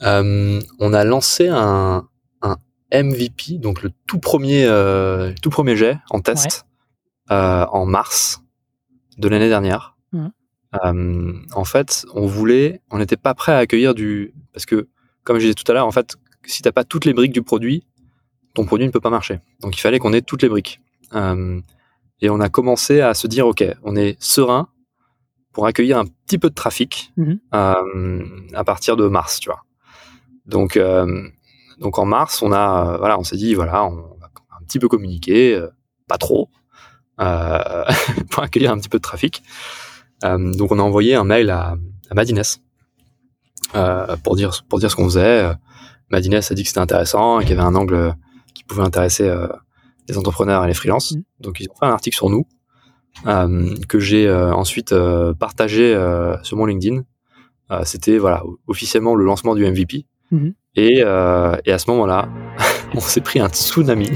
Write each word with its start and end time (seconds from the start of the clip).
on 0.00 0.92
a 0.92 1.04
lancé 1.04 1.48
un, 1.48 2.08
un 2.42 2.56
MVP, 2.92 3.58
donc 3.58 3.82
le 3.82 3.90
tout 4.06 4.18
premier, 4.18 4.66
tout 5.42 5.50
premier 5.50 5.76
jet 5.76 5.98
en 6.10 6.20
test 6.20 6.66
en 7.28 7.86
mars 7.86 8.42
de 9.16 9.28
l'année 9.28 9.48
dernière. 9.48 9.96
Mmh. 10.12 10.28
en 11.54 11.64
fait, 11.64 12.04
on 12.14 12.26
voulait, 12.26 12.82
on 12.90 12.98
n'était 12.98 13.16
pas 13.16 13.34
prêt 13.34 13.52
à 13.52 13.58
accueillir 13.58 13.94
du, 13.94 14.34
parce 14.52 14.66
que 14.66 14.88
comme 15.24 15.38
je 15.38 15.42
disais 15.42 15.54
tout 15.54 15.70
à 15.70 15.74
l'heure, 15.74 15.86
en 15.86 15.90
fait, 15.90 16.16
si 16.44 16.62
t'as 16.62 16.72
pas 16.72 16.84
toutes 16.84 17.04
les 17.04 17.12
briques 17.12 17.32
du 17.32 17.42
produit, 17.42 17.84
ton 18.54 18.64
produit 18.64 18.86
ne 18.86 18.90
peut 18.90 19.00
pas 19.00 19.10
marcher. 19.10 19.40
Donc 19.60 19.76
il 19.76 19.80
fallait 19.80 19.98
qu'on 19.98 20.12
ait 20.12 20.22
toutes 20.22 20.42
les 20.42 20.48
briques. 20.48 20.80
Euh, 21.14 21.60
et 22.20 22.30
on 22.30 22.40
a 22.40 22.48
commencé 22.48 23.00
à 23.00 23.14
se 23.14 23.26
dire, 23.26 23.46
ok, 23.46 23.64
on 23.82 23.94
est 23.94 24.16
serein 24.20 24.68
pour 25.52 25.66
accueillir 25.66 25.98
un 25.98 26.06
petit 26.06 26.38
peu 26.38 26.48
de 26.50 26.54
trafic 26.54 27.12
mhm. 27.16 27.40
euh, 27.54 28.24
à 28.54 28.64
partir 28.64 28.96
de 28.96 29.06
mars, 29.06 29.38
tu 29.40 29.50
vois. 29.50 29.64
Donc, 30.48 30.76
euh, 30.76 31.28
donc 31.78 31.98
en 31.98 32.04
mars, 32.04 32.42
on 32.42 32.52
a, 32.52 32.96
voilà, 32.98 33.18
on 33.18 33.24
s'est 33.24 33.36
dit, 33.36 33.54
voilà, 33.54 33.84
on 33.84 33.94
va 33.94 34.30
un 34.60 34.64
petit 34.64 34.78
peu 34.78 34.88
communiquer, 34.88 35.62
pas 36.08 36.18
trop, 36.18 36.50
pour 37.18 38.42
accueillir 38.42 38.72
un 38.72 38.78
petit 38.78 38.88
peu 38.88 38.98
de 38.98 39.02
trafic. 39.02 39.42
donc 40.22 40.72
on 40.72 40.78
a 40.78 40.82
envoyé 40.82 41.14
un 41.14 41.24
mail 41.24 41.50
à, 41.50 41.76
à 42.10 42.14
Madines 42.14 42.42
pour 44.24 44.36
dire 44.36 44.64
pour 44.68 44.78
dire 44.78 44.90
ce 44.90 44.96
qu'on 44.96 45.04
faisait. 45.04 45.52
Madines 46.10 46.34
a 46.34 46.54
dit 46.54 46.62
que 46.62 46.68
c'était 46.68 46.80
intéressant, 46.80 47.40
qu'il 47.40 47.50
y 47.50 47.52
avait 47.52 47.62
un 47.62 47.74
angle 47.74 48.14
qui 48.54 48.64
pouvait 48.64 48.82
intéresser 48.82 49.30
les 50.08 50.18
entrepreneurs 50.18 50.64
et 50.64 50.68
les 50.68 50.74
freelances. 50.74 51.12
Mm. 51.12 51.22
Donc 51.40 51.60
ils 51.60 51.68
ont 51.70 51.74
fait 51.78 51.86
un 51.86 51.92
article 51.92 52.16
sur 52.16 52.30
nous 52.30 52.46
euh, 53.26 53.74
que 53.88 53.98
j'ai 53.98 54.28
euh, 54.28 54.54
ensuite 54.54 54.92
euh, 54.92 55.34
partagé 55.34 55.94
sur 56.42 56.56
mon 56.56 56.66
LinkedIn. 56.66 57.02
C'était 57.84 58.16
voilà 58.16 58.42
officiellement 58.66 59.14
le 59.14 59.26
lancement 59.26 59.54
du 59.54 59.70
MVP. 59.70 60.06
Mm-hmm. 60.32 60.52
Et, 60.76 60.98
et 60.98 61.72
à 61.72 61.78
ce 61.78 61.90
moment-là, 61.90 62.28
on 62.94 63.00
s'est 63.00 63.20
pris 63.20 63.40
un 63.40 63.48
tsunami. 63.48 64.10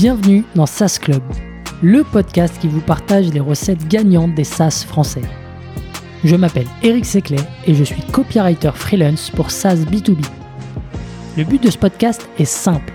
Bienvenue 0.00 0.44
dans 0.54 0.64
SaaS 0.64 0.98
Club, 0.98 1.22
le 1.82 2.04
podcast 2.04 2.58
qui 2.58 2.68
vous 2.68 2.80
partage 2.80 3.30
les 3.34 3.40
recettes 3.40 3.86
gagnantes 3.86 4.34
des 4.34 4.44
SaaS 4.44 4.86
français. 4.88 5.20
Je 6.24 6.36
m'appelle 6.36 6.68
Eric 6.82 7.04
Seclet 7.04 7.36
et 7.66 7.74
je 7.74 7.84
suis 7.84 8.00
copywriter 8.10 8.70
freelance 8.74 9.28
pour 9.28 9.50
SaaS 9.50 9.84
B2B. 9.84 10.24
Le 11.36 11.44
but 11.44 11.62
de 11.62 11.70
ce 11.70 11.76
podcast 11.76 12.26
est 12.38 12.46
simple. 12.46 12.94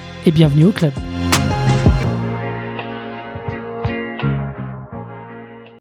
et 0.25 0.31
bienvenue 0.31 0.65
au 0.65 0.71
club. 0.71 0.93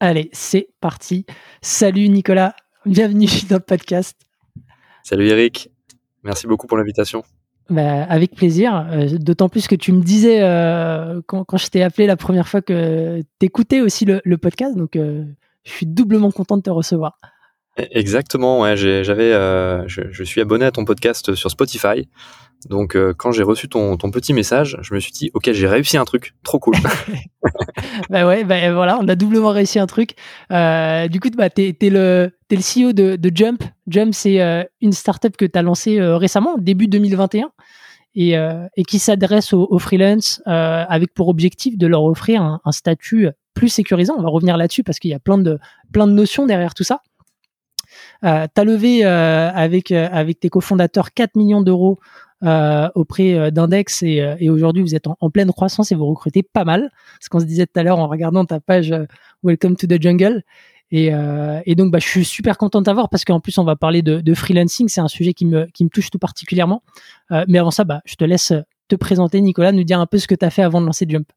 Allez, 0.00 0.30
c'est 0.32 0.68
parti. 0.80 1.26
Salut 1.60 2.08
Nicolas, 2.08 2.54
bienvenue 2.86 3.28
dans 3.48 3.56
le 3.56 3.60
podcast. 3.60 4.16
Salut 5.02 5.28
Eric, 5.28 5.70
merci 6.22 6.46
beaucoup 6.46 6.66
pour 6.66 6.78
l'invitation. 6.78 7.22
Bah, 7.68 8.02
avec 8.04 8.34
plaisir, 8.34 8.88
euh, 8.90 9.06
d'autant 9.18 9.48
plus 9.48 9.68
que 9.68 9.76
tu 9.76 9.92
me 9.92 10.02
disais 10.02 10.42
euh, 10.42 11.20
quand, 11.26 11.56
je 11.56 11.68
t'ai 11.68 11.82
appelé 11.82 12.06
la 12.06 12.16
première 12.16 12.48
fois 12.48 12.62
que 12.62 13.20
tu 13.38 13.46
écoutais 13.46 13.80
aussi 13.80 14.04
le, 14.04 14.36
podcast, 14.38 14.76
donc 14.76 14.96
euh, 14.96 15.24
je 15.64 15.70
suis 15.70 15.86
doublement 15.86 16.32
content 16.32 16.56
de 16.56 16.62
te 16.62 16.70
recevoir. 16.70 17.18
E-, 17.78 17.86
exactement, 17.92 18.60
ouais, 18.60 18.76
j'avais, 18.76 19.32
euh, 19.32 19.86
je, 19.86 20.24
suis 20.24 20.40
abonné 20.40 20.64
à 20.64 20.70
ton 20.70 20.84
podcast 20.84 21.34
sur 21.34 21.50
Spotify. 21.50 22.08
Donc 22.68 22.94
euh, 22.94 23.14
quand 23.16 23.32
j'ai 23.32 23.42
reçu 23.42 23.68
ton, 23.68 23.96
petit 23.96 24.32
message, 24.32 24.78
je 24.82 24.94
me 24.94 25.00
suis 25.00 25.12
dit 25.12 25.30
ok 25.32 25.50
j'ai 25.52 25.66
réussi 25.66 25.96
un 25.96 26.04
truc, 26.04 26.34
trop 26.42 26.58
cool. 26.58 26.74
bah 28.10 28.26
ouais, 28.26 28.44
bah 28.44 28.72
voilà, 28.72 28.98
on 29.00 29.08
a 29.08 29.14
doublement 29.14 29.50
réussi 29.50 29.78
un 29.78 29.86
truc. 29.86 30.14
Euh, 30.52 31.08
du 31.08 31.20
coup, 31.20 31.30
bah, 31.30 31.48
t'es 31.48 31.76
es 31.80 31.90
le, 31.90 32.30
le 32.50 32.56
CEO 32.56 32.92
de, 32.92 33.30
Jump. 33.34 33.62
Jump, 33.86 34.12
c'est 34.12 34.68
une 34.80 34.92
startup 34.92 35.36
que 35.36 35.46
tu 35.46 35.58
as 35.58 35.62
lancée 35.62 36.00
récemment, 36.00 36.56
début 36.58 36.86
2021, 36.86 37.50
et, 38.14 38.32
et 38.32 38.84
qui 38.84 38.98
s'adresse 38.98 39.52
aux, 39.52 39.78
freelance 39.78 40.42
avec 40.44 41.14
pour 41.14 41.28
objectif 41.28 41.78
de 41.78 41.86
leur 41.86 42.04
offrir 42.04 42.42
un, 42.42 42.72
statut 42.72 43.28
plus 43.54 43.68
sécurisant. 43.68 44.16
On 44.18 44.22
va 44.22 44.28
revenir 44.28 44.56
là-dessus 44.56 44.84
parce 44.84 44.98
qu'il 44.98 45.10
y 45.10 45.14
a 45.14 45.18
plein 45.18 45.38
de, 45.38 45.58
plein 45.92 46.06
de 46.06 46.12
notions 46.12 46.46
derrière 46.46 46.74
tout 46.74 46.84
ça. 46.84 47.00
Euh, 48.24 48.46
tu 48.54 48.60
as 48.60 48.64
levé 48.64 49.04
euh, 49.04 49.50
avec, 49.52 49.90
euh, 49.92 50.08
avec 50.12 50.40
tes 50.40 50.48
cofondateurs 50.48 51.12
4 51.12 51.36
millions 51.36 51.62
d'euros 51.62 51.98
euh, 51.98 52.29
auprès 52.42 53.50
d'Index 53.50 54.02
et, 54.02 54.36
et 54.38 54.50
aujourd'hui 54.50 54.82
vous 54.82 54.94
êtes 54.94 55.06
en, 55.06 55.30
pleine 55.30 55.52
croissance 55.52 55.92
et 55.92 55.94
vous 55.94 56.06
recrutez 56.06 56.42
pas 56.42 56.64
mal. 56.64 56.90
Ce 57.20 57.28
qu'on 57.28 57.40
se 57.40 57.44
disait 57.44 57.66
tout 57.66 57.78
à 57.78 57.82
l'heure 57.82 57.98
en 57.98 58.08
regardant 58.08 58.44
ta 58.44 58.60
page 58.60 58.94
Welcome 59.42 59.76
to 59.76 59.86
the 59.86 60.00
Jungle. 60.00 60.42
Et, 60.90 61.10
donc 61.76 61.92
bah, 61.92 61.98
je 61.98 62.06
suis 62.06 62.24
super 62.24 62.58
content 62.58 62.80
de 62.80 62.86
t'avoir 62.86 63.08
parce 63.08 63.24
qu'en 63.24 63.40
plus 63.40 63.58
on 63.58 63.64
va 63.64 63.76
parler 63.76 64.02
de, 64.02 64.34
freelancing, 64.34 64.88
c'est 64.88 65.00
un 65.00 65.08
sujet 65.08 65.34
qui 65.34 65.46
me, 65.46 65.66
touche 65.92 66.10
tout 66.10 66.18
particulièrement. 66.18 66.82
mais 67.48 67.58
avant 67.58 67.70
ça, 67.70 67.84
bah, 67.84 68.00
je 68.04 68.14
te 68.14 68.24
laisse 68.24 68.52
te 68.88 68.96
présenter 68.96 69.40
Nicolas, 69.40 69.72
nous 69.72 69.84
dire 69.84 70.00
un 70.00 70.06
peu 70.06 70.18
ce 70.18 70.26
que 70.26 70.34
tu 70.34 70.44
as 70.44 70.50
fait 70.50 70.62
avant 70.62 70.80
de 70.80 70.86
lancer 70.86 71.06
Jump. 71.08 71.30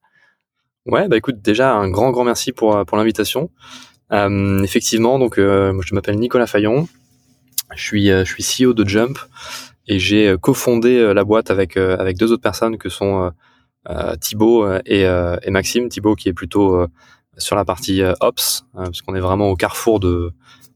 Ouais, 0.86 1.08
bah 1.08 1.16
écoute, 1.16 1.42
déjà 1.42 1.74
un 1.74 1.90
grand 1.90 2.12
grand 2.12 2.26
merci 2.26 2.52
pour 2.52 2.76
euh, 2.76 2.84
l'invitation. 2.92 3.50
Euh, 4.12 4.62
effectivement, 4.64 5.18
donc 5.18 5.38
euh, 5.38 5.72
moi 5.72 5.84
je 5.88 5.96
m'appelle 5.96 6.20
Nicolas 6.20 6.46
Fayon, 6.46 6.90
je 7.74 8.26
suis 8.26 8.44
CEO 8.44 8.74
de 8.74 8.86
Jump 8.86 9.18
et 9.88 10.00
j'ai 10.00 10.36
cofondé 10.42 11.14
la 11.14 11.24
boîte 11.24 11.52
avec 11.52 11.78
avec 11.78 12.18
deux 12.18 12.32
autres 12.32 12.42
personnes 12.42 12.78
que 12.78 12.90
sont 12.90 13.32
Thibaut 14.22 14.68
et, 14.86 15.02
et 15.02 15.52
Maxime. 15.52 15.90
Thibaut 15.90 16.16
qui 16.16 16.30
est 16.30 16.34
plutôt 16.34 16.88
sur 17.38 17.56
la 17.56 17.66
partie 17.66 18.02
ops 18.22 18.66
parce 18.74 19.02
qu'on 19.02 19.16
est 19.16 19.20
vraiment 19.20 19.50
au 19.50 19.56
carrefour 19.56 20.00
de 20.00 20.32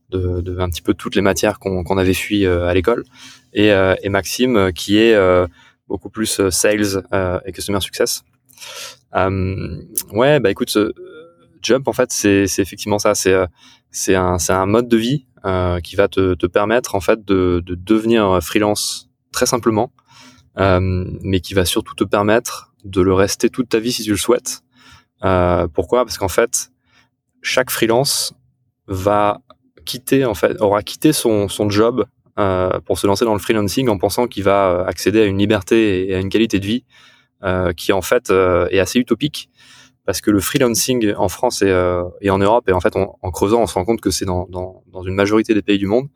de, 0.09 0.41
de, 0.41 0.59
un 0.59 0.69
petit 0.69 0.81
peu 0.81 0.93
toutes 0.93 1.15
les 1.15 1.21
matières 1.21 1.59
qu'on 1.59 1.83
qu'on 1.83 1.97
avait 1.97 2.13
fui 2.13 2.45
à 2.45 2.73
l'école 2.73 3.03
et, 3.53 3.67
et 4.01 4.09
Maxime 4.09 4.71
qui 4.73 4.97
est 4.97 5.17
beaucoup 5.87 6.09
plus 6.09 6.49
sales 6.49 7.03
et 7.45 7.51
customer 7.51 7.81
success. 7.81 8.23
Euh, 9.15 9.81
ouais, 10.11 10.39
bah 10.39 10.51
écoute, 10.51 10.77
Jump 11.61 11.87
en 11.87 11.93
fait 11.93 12.11
c'est 12.11 12.45
effectivement 12.57 12.99
ça, 12.99 13.15
c'est 13.15 13.33
euh, 13.33 13.47
c'est 13.91 14.15
un 14.15 14.37
c'est 14.37 14.53
un 14.53 14.65
mode 14.65 14.87
de 14.87 14.97
vie 14.97 15.25
euh, 15.36 15.36
qui 15.83 15.95
va 15.95 16.07
te, 16.07 16.45
permettre 16.45 16.95
en 16.95 16.99
fait 16.99 17.23
de, 17.23 17.61
de 17.65 17.75
devenir 17.75 18.39
freelance 18.41 19.09
très 19.31 19.45
simplement, 19.45 19.91
mais 20.57 21.39
qui 21.39 21.53
va 21.53 21.65
surtout 21.65 21.95
te 21.95 22.03
permettre 22.03 22.73
de 22.83 23.01
le 23.01 23.13
rester 23.13 23.49
toute 23.49 23.69
ta 23.69 23.79
vie 23.79 23.91
si 23.91 24.03
tu 24.03 24.11
le 24.11 24.17
souhaites. 24.17 24.61
pourquoi? 25.73 26.05
Parce 26.05 26.17
qu'en 26.17 26.27
fait, 26.27 26.71
chaque 27.41 27.69
freelance 27.69 28.33
va 28.87 29.41
quitter 29.85 30.25
en 30.25 30.33
fait 30.33 30.59
aura 30.61 30.83
quitté 30.83 31.13
son 31.13 31.47
son 31.47 31.69
job 31.69 32.05
euh, 32.39 32.79
pour 32.81 32.99
se 32.99 33.07
lancer 33.07 33.25
dans 33.25 33.33
le 33.33 33.39
freelancing 33.39 33.89
en 33.89 33.97
pensant 33.97 34.27
qu'il 34.27 34.43
va 34.43 34.85
accéder 34.85 35.21
à 35.21 35.25
une 35.25 35.39
liberté 35.39 36.07
et 36.07 36.13
à 36.13 36.19
une 36.19 36.29
qualité 36.29 36.59
de 36.59 36.65
vie 36.65 36.83
euh, 37.43 37.73
qui 37.73 37.91
en 37.93 38.03
fait 38.03 38.29
euh, 38.29 38.67
est 38.69 38.79
assez 38.79 38.99
utopique 38.99 39.49
parce 40.07 40.21
que 40.21 40.31
le 40.31 40.39
freelancing 40.39 41.13
en 41.15 41.29
France 41.29 41.61
et, 41.61 41.69
euh, 41.69 42.03
en 42.27 42.39
Europe 42.39 42.67
et 42.67 42.71
en 42.71 42.79
fait 42.79 42.95
en 42.95 43.31
creusant 43.31 43.61
on 43.61 43.67
se 43.67 43.75
rend 43.75 43.85
compte 43.85 44.01
que 44.01 44.09
c'est 44.09 44.25
dans, 44.25 44.81
une 45.05 45.13
majorité 45.13 45.53
des 45.53 45.61
pays 45.61 45.77
du 45.77 45.85
monde 45.85 46.07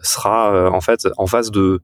sera 0.00 0.70
en 0.70 0.80
fait 0.80 1.08
en 1.16 1.26
face 1.26 1.50
de, 1.50 1.82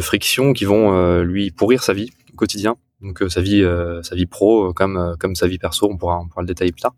frictions 0.00 0.52
qui 0.52 0.66
vont 0.66 1.20
lui 1.22 1.50
pourrir 1.52 1.82
sa 1.82 1.94
vie 1.94 2.10
au 2.32 2.36
quotidien. 2.36 2.76
Donc 3.00 3.22
sa 3.28 3.40
vie 3.40 3.64
sa 4.02 4.14
vie 4.14 4.26
pro 4.26 4.74
comme 4.74 5.16
comme 5.18 5.34
sa 5.34 5.46
vie 5.46 5.58
perso 5.58 5.88
on 5.90 5.96
pourra 5.96 6.18
on 6.18 6.28
pourra 6.28 6.42
le 6.42 6.48
détailler 6.48 6.72
plus 6.72 6.82
tard. 6.82 6.94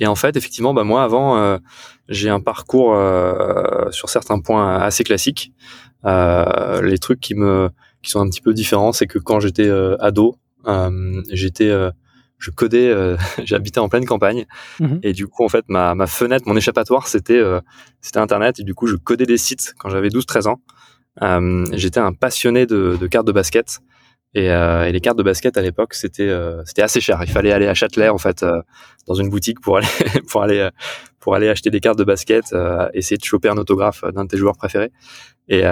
Et 0.00 0.06
en 0.06 0.16
fait 0.16 0.36
effectivement 0.36 0.74
bah 0.74 0.82
moi 0.82 1.04
avant 1.04 1.60
j'ai 2.08 2.28
un 2.28 2.40
parcours 2.40 2.96
sur 3.92 4.08
certains 4.08 4.40
points 4.40 4.78
assez 4.78 5.04
classiques. 5.04 5.52
Les 6.04 6.98
trucs 6.98 7.20
qui 7.20 7.34
me 7.34 7.70
qui 8.04 8.10
sont 8.10 8.20
un 8.20 8.28
petit 8.28 8.40
peu 8.40 8.54
différents, 8.54 8.92
c'est 8.92 9.06
que 9.06 9.18
quand 9.18 9.40
j'étais 9.40 9.66
euh, 9.66 9.96
ado, 10.00 10.36
euh, 10.66 11.22
j'étais 11.32 11.68
euh, 11.68 11.90
je 12.38 12.50
codais, 12.50 12.94
j'habitais 13.44 13.78
en 13.78 13.88
pleine 13.88 14.06
campagne 14.06 14.46
mhm. 14.80 15.00
et 15.02 15.12
du 15.12 15.26
coup 15.26 15.44
en 15.44 15.48
fait 15.48 15.64
ma, 15.68 15.94
ma 15.94 16.06
fenêtre, 16.06 16.44
mon 16.46 16.56
échappatoire 16.56 17.08
c'était 17.08 17.42
c'était 18.00 18.18
internet 18.18 18.60
et 18.60 18.64
du 18.64 18.74
coup 18.74 18.86
je 18.86 18.96
codais 18.96 19.26
des 19.26 19.38
sites 19.38 19.74
quand 19.78 19.88
j'avais 19.88 20.08
12-13 20.08 20.48
ans. 20.48 20.60
j'étais 21.72 22.00
un 22.00 22.12
passionné 22.12 22.66
de, 22.66 22.96
de, 23.00 23.06
cartes 23.06 23.26
de 23.26 23.32
basket 23.32 23.80
Et, 24.34 24.46
et, 24.46 24.92
les 24.92 25.00
cartes 25.00 25.18
de 25.18 25.22
basket 25.22 25.56
à 25.56 25.62
l'époque, 25.62 25.94
c'était 25.94 26.32
c'était 26.64 26.82
assez 26.82 27.00
cher. 27.00 27.20
Il 27.22 27.30
fallait 27.30 27.52
aller 27.52 27.68
à 27.68 27.74
Châtelet 27.74 28.08
en 28.08 28.18
fait 28.18 28.44
dans 29.06 29.14
une 29.14 29.30
boutique 29.30 29.60
pour 29.60 29.76
aller 29.78 29.86
pour 30.30 30.42
aller 30.42 30.68
pour 31.20 31.34
aller 31.34 31.48
acheter 31.48 31.70
des 31.70 31.80
cartes 31.80 31.98
de 31.98 32.04
basket, 32.04 32.44
essayer 32.92 33.16
de 33.16 33.24
choper 33.24 33.48
un 33.48 33.56
autographe 33.56 34.04
d'un 34.12 34.24
de 34.24 34.28
tes 34.28 34.36
joueurs 34.36 34.56
préférés. 34.56 34.90
Et, 35.48 35.62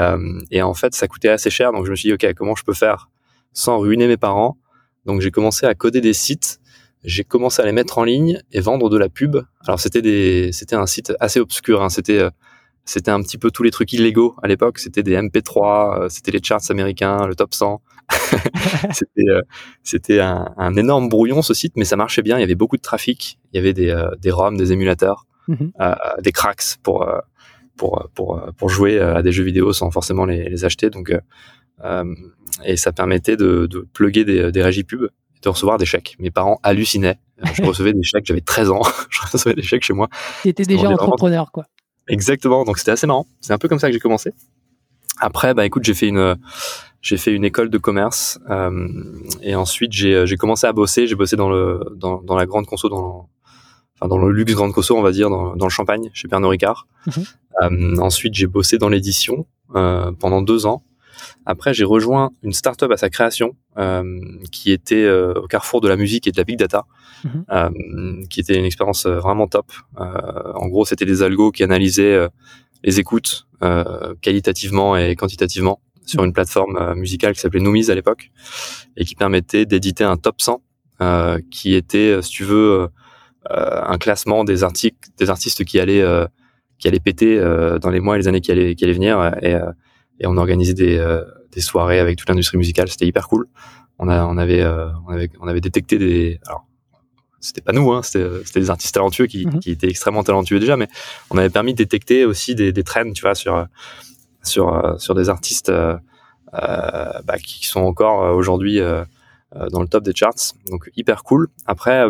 et 0.51 0.63
en 0.63 0.75
fait, 0.75 0.95
ça 0.95 1.09
coûtait 1.09 1.29
assez 1.29 1.51
cher. 1.51 1.73
Donc 1.73 1.85
je 1.87 1.91
me 1.91 1.97
suis 1.97 2.09
dit 2.09 2.15
ok, 2.15 2.35
comment 2.35 2.55
je 2.55 2.65
peux 2.65 2.75
faire 2.75 3.11
sans 3.53 3.79
ruiner 3.79 4.07
mes 4.07 4.17
parents 4.17 4.57
Donc 5.07 5.21
j'ai 5.21 5.31
commencé 5.31 5.67
à 5.67 5.75
coder 5.75 6.01
des 6.01 6.13
sites 6.13 6.61
j'ai 7.05 7.25
commencé 7.25 7.61
à 7.61 7.65
les 7.65 7.73
mettre 7.73 7.99
en 7.99 8.05
ligne 8.05 8.41
et 8.53 8.61
vendre 8.61 8.89
de 8.89 8.97
la 8.97 9.09
pub. 9.09 9.37
Alors 9.67 9.81
c'était 9.81 10.03
des, 10.03 10.51
c'était 10.53 10.77
un 10.77 10.87
site 10.87 11.13
assez 11.21 11.41
obscur. 11.41 11.83
Hein. 11.83 11.89
C'était, 11.89 12.19
euh, 12.19 12.31
c'était 12.85 13.11
un 13.11 13.21
petit 13.23 13.39
peu 13.39 13.51
tous 13.51 13.63
les 13.63 13.71
trucs 13.71 13.93
illégaux 13.93 14.37
à 14.43 14.49
l'époque. 14.49 14.79
C'était 14.79 15.03
des 15.03 15.17
MP3, 15.17 16.03
euh, 16.03 16.09
c'était 16.09 16.31
les 16.31 16.41
charts 16.43 16.71
américains, 16.71 17.27
le 17.27 17.35
top 17.35 17.55
100. 17.55 17.83
c'était, 18.93 19.29
euh, 19.29 19.43
c'était 19.83 20.21
un, 20.21 20.53
un, 20.57 20.75
énorme 20.77 21.09
brouillon 21.09 21.43
ce 21.43 21.55
site, 21.55 21.73
mais 21.77 21.85
ça 21.85 21.97
marchait 21.97 22.23
bien. 22.23 22.39
Il 22.39 22.41
y 22.41 22.45
avait 22.45 22.55
beaucoup 22.55 22.77
de 22.77 22.83
trafic. 22.83 23.39
Il 23.53 23.57
y 23.57 23.59
avait 23.59 23.73
des, 23.73 23.95
des 24.21 24.31
ROM, 24.31 24.57
des 24.57 24.73
émulateurs, 24.73 25.27
mhm. 25.49 25.73
des 26.23 26.33
cracks 26.33 26.77
pour 26.83 27.07
pour 27.77 28.09
pour 28.15 28.43
pour 28.57 28.69
jouer 28.69 29.01
à 29.01 29.23
des 29.23 29.33
jeux 29.33 29.45
vidéo 29.45 29.73
sans 29.73 29.91
forcément 29.91 30.27
les, 30.27 30.49
les 30.49 30.65
acheter. 30.65 30.91
Donc 30.91 31.13
et 32.65 32.77
ça 32.77 32.93
permettait 32.93 33.37
de, 33.37 33.67
de 33.67 33.87
plugger 33.93 34.25
des, 34.25 34.53
des 34.53 34.63
régies 34.63 34.85
pubs 34.85 35.11
de 35.43 35.49
recevoir 35.49 35.79
des 35.79 35.87
chèques. 35.87 36.17
Mes 36.19 36.31
parents 36.31 36.61
hallucinaient. 36.63 37.19
Euh, 37.41 37.49
je 37.55 37.63
recevais 37.67 37.93
des 37.93 38.03
chèques, 38.03 38.25
j'avais 38.27 38.41
13 38.41 38.71
ans, 38.71 38.83
je 39.11 39.21
recevais 39.31 39.55
des 39.55 39.63
chèques 39.63 39.85
chez 39.85 39.93
moi. 39.93 40.09
Tu 40.43 40.49
étais 40.49 40.65
déjà 40.65 40.89
entrepreneur, 40.89 41.51
quoi. 41.53 41.67
Exactement, 42.09 42.65
donc 42.65 42.79
c'était 42.79 42.91
assez 42.93 43.07
marrant. 43.07 43.27
C'est 43.41 43.53
un 43.53 43.59
peu 43.59 43.69
comme 43.69 43.79
ça 43.79 43.89
que 43.89 43.93
j'ai 43.93 44.01
commencé. 44.01 44.33
Après, 45.21 45.55
bah 45.55 45.65
écoute, 45.65 45.85
j'ai 45.85 45.95
fait 45.95 46.09
une 46.09 46.37
j'ai 47.01 47.17
fait 47.17 47.33
une 47.33 47.45
école 47.45 47.69
de 47.69 47.79
commerce 47.79 48.39
euh, 48.51 48.89
et 49.41 49.55
ensuite 49.55 49.93
j'ai 49.93 50.37
commencé 50.37 50.67
à 50.67 50.73
bosser. 50.73 51.07
J'ai 51.07 51.15
bossé 51.15 51.37
dans 51.37 51.49
le 51.49 51.81
dans, 51.95 52.21
dans 52.23 52.35
la 52.35 52.47
grande 52.47 52.67
conso, 52.67 52.89
dans 52.89 53.01
le, 53.01 53.09
enfin 54.01 54.09
dans 54.09 54.19
le 54.19 54.33
luxe 54.33 54.53
grande 54.55 54.73
conso, 54.73 54.97
on 54.97 55.03
va 55.03 55.13
dire, 55.13 55.31
dans, 55.31 55.55
dans 55.55 55.67
le 55.67 55.71
Champagne, 55.71 56.11
chez 56.13 56.27
Pernod 56.27 56.51
Ricard. 56.51 56.89
Mhm. 57.07 57.25
Euh, 57.63 57.97
ensuite, 57.99 58.35
j'ai 58.35 58.49
bossé 58.49 58.79
dans 58.79 58.89
l'édition 58.89 59.47
euh, 59.77 60.11
pendant 60.19 60.43
deux 60.43 60.67
ans. 60.67 60.83
Après, 61.47 61.75
j'ai 61.75 61.85
rejoint 61.85 62.31
une 62.43 62.53
startup 62.53 62.91
à 62.91 62.97
sa 62.97 63.11
création 63.11 63.57
euh, 63.79 64.21
qui 64.51 64.71
était 64.71 65.05
euh, 65.05 65.33
au 65.35 65.47
carrefour 65.47 65.81
de 65.81 65.89
la 65.89 65.97
musique 65.97 66.27
et 66.27 66.33
de 66.33 66.37
la 66.37 66.45
big 66.45 66.59
data, 66.59 66.85
mhm. 67.25 67.45
euh, 67.51 67.71
qui 68.29 68.41
était 68.41 68.57
une 68.57 68.65
expérience 68.65 69.07
vraiment 69.07 69.47
top. 69.47 69.73
en 69.97 70.69
gros, 70.69 70.85
c'était 70.85 71.07
des 71.07 71.23
algos 71.23 71.53
qui 71.53 71.63
analysaient 71.63 72.29
les 72.85 73.01
écoutes 73.01 73.47
qualitativement 74.21 74.97
et 74.97 75.15
quantitativement 75.17 75.81
sur 76.05 76.25
une 76.25 76.33
plateforme 76.33 76.95
musicale 76.95 77.33
qui 77.33 77.41
s'appelait 77.41 77.61
Noomies 77.61 77.91
à 77.91 77.95
l'époque 77.95 78.31
et 78.97 79.05
qui 79.05 79.15
permettait 79.15 79.67
d'éditer 79.67 80.05
un 80.05 80.17
top 80.17 80.41
100 80.41 80.61
qui 81.51 81.75
était, 81.75 82.21
si 82.23 82.31
tu 82.31 82.45
veux, 82.45 82.89
un 83.49 83.99
classement 83.99 84.45
des 84.45 84.65
articles, 84.65 85.09
des 85.17 85.31
artistes 85.31 85.65
qui 85.65 85.79
allaient 85.79 86.05
qui 86.79 86.89
allaient 86.89 87.01
péter 87.01 87.39
dans 87.81 87.91
les 87.91 88.01
mois 88.01 88.17
et 88.17 88.19
les 88.19 88.29
années 88.29 88.41
qui 88.41 88.51
allaient 88.51 88.75
qui 88.75 88.85
allaient 88.85 88.93
venir 88.93 89.33
et 89.41 89.57
et 90.23 90.27
on 90.27 90.37
organisait 90.37 90.75
des, 90.75 90.97
euh, 90.97 91.25
des 91.51 91.61
soirées 91.61 91.99
avec 91.99 92.17
toute 92.17 92.29
l'industrie 92.29 92.57
musicale. 92.57 92.89
C'était 92.89 93.07
hyper 93.07 93.29
cool. 93.29 93.49
On, 93.99 94.09
a, 94.09 94.25
on, 94.25 94.39
avait, 94.39 94.63
euh, 94.63 94.89
on, 95.07 95.13
avait, 95.13 95.29
on 95.41 95.49
avait 95.49 95.61
détecté 95.61 95.99
des. 95.99 96.41
Alors, 96.47 96.65
c'était 97.41 97.61
pas 97.61 97.73
nous, 97.73 97.93
hein, 97.93 98.03
c'était 98.03 98.61
des 98.61 98.71
artistes 98.71 98.95
talentueux 98.95 99.27
qui, 99.27 99.47
mhm. 99.47 99.59
qui, 99.59 99.73
étaient 99.73 99.89
extrêmement 99.89 100.23
talentueux 100.23 100.61
déjà, 100.61 100.77
mais 100.77 100.89
on 101.31 101.37
avait 101.37 101.51
permis 101.51 101.73
de 101.73 101.79
détecter 101.79 102.25
aussi 102.25 102.55
des, 102.55 102.73
des 102.73 102.85
trends, 102.85 103.13
tu 103.13 103.23
vois, 103.23 103.35
sur 103.35 103.67
sur 104.45 104.97
sur 105.01 105.15
des 105.17 105.29
artistes 105.29 105.69
euh, 105.69 105.99
bah, 106.53 107.39
qui 107.43 107.67
sont 107.67 107.81
encore 107.81 108.37
aujourd'hui 108.37 108.81
dans 109.71 109.83
le 109.83 109.89
top 109.89 110.05
des 110.05 110.15
charts. 110.15 110.55
Donc 110.71 110.89
hyper 110.97 111.25
cool. 111.25 111.49
Après, 111.67 112.05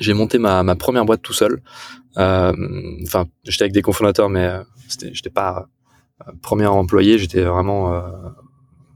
j'ai 0.00 0.12
monté 0.12 0.38
ma, 0.38 0.64
ma 0.64 0.74
première 0.74 1.04
boîte 1.04 1.22
tout 1.22 1.32
seul. 1.32 1.62
Enfin, 2.16 3.26
j'étais 3.44 3.62
avec 3.62 3.72
des 3.72 3.82
cofondateurs, 3.82 4.28
mais 4.28 4.50
j'étais 5.12 5.30
pas 5.30 5.68
premier 6.42 6.66
employé, 6.66 7.18
j'étais 7.18 7.42
vraiment 7.42 7.92
euh, 7.92 8.00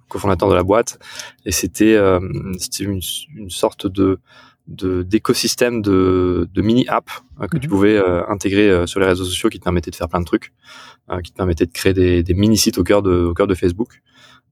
cofondateur 0.09 0.49
de 0.49 0.55
la 0.55 0.63
boîte 0.63 0.99
et 1.45 1.53
c'était 1.53 1.95
euh, 1.95 2.21
c'était 2.59 2.85
une, 2.85 3.01
une, 3.37 3.51
sorte 3.51 3.87
de 3.87 4.21
d'écosystème 4.67 5.83
de, 5.83 6.49
de, 6.53 6.63
mini 6.63 6.87
app 6.87 7.11
euh, 7.41 7.49
que 7.49 7.59
tu 7.59 7.67
mhm. 7.67 7.73
pouvais 7.73 8.03
intégrer 8.29 8.87
sur 8.87 9.01
les 9.01 9.07
réseaux 9.07 9.25
sociaux 9.25 9.49
qui 9.49 9.59
te 9.59 9.65
permettaient 9.65 9.91
de 9.91 9.97
faire 9.97 10.09
plein 10.09 10.21
de 10.21 10.25
trucs, 10.25 10.53
qui 11.25 11.33
te 11.33 11.37
permettaient 11.37 11.67
de 11.67 11.73
créer 11.73 11.93
des, 11.93 12.23
des 12.23 12.35
mini 12.35 12.57
sites 12.57 12.79
au 12.79 12.85
cœur 12.85 13.03
de 13.03 13.25
au 13.25 13.35
cœur 13.35 13.47
de 13.49 13.55
Facebook 13.55 14.01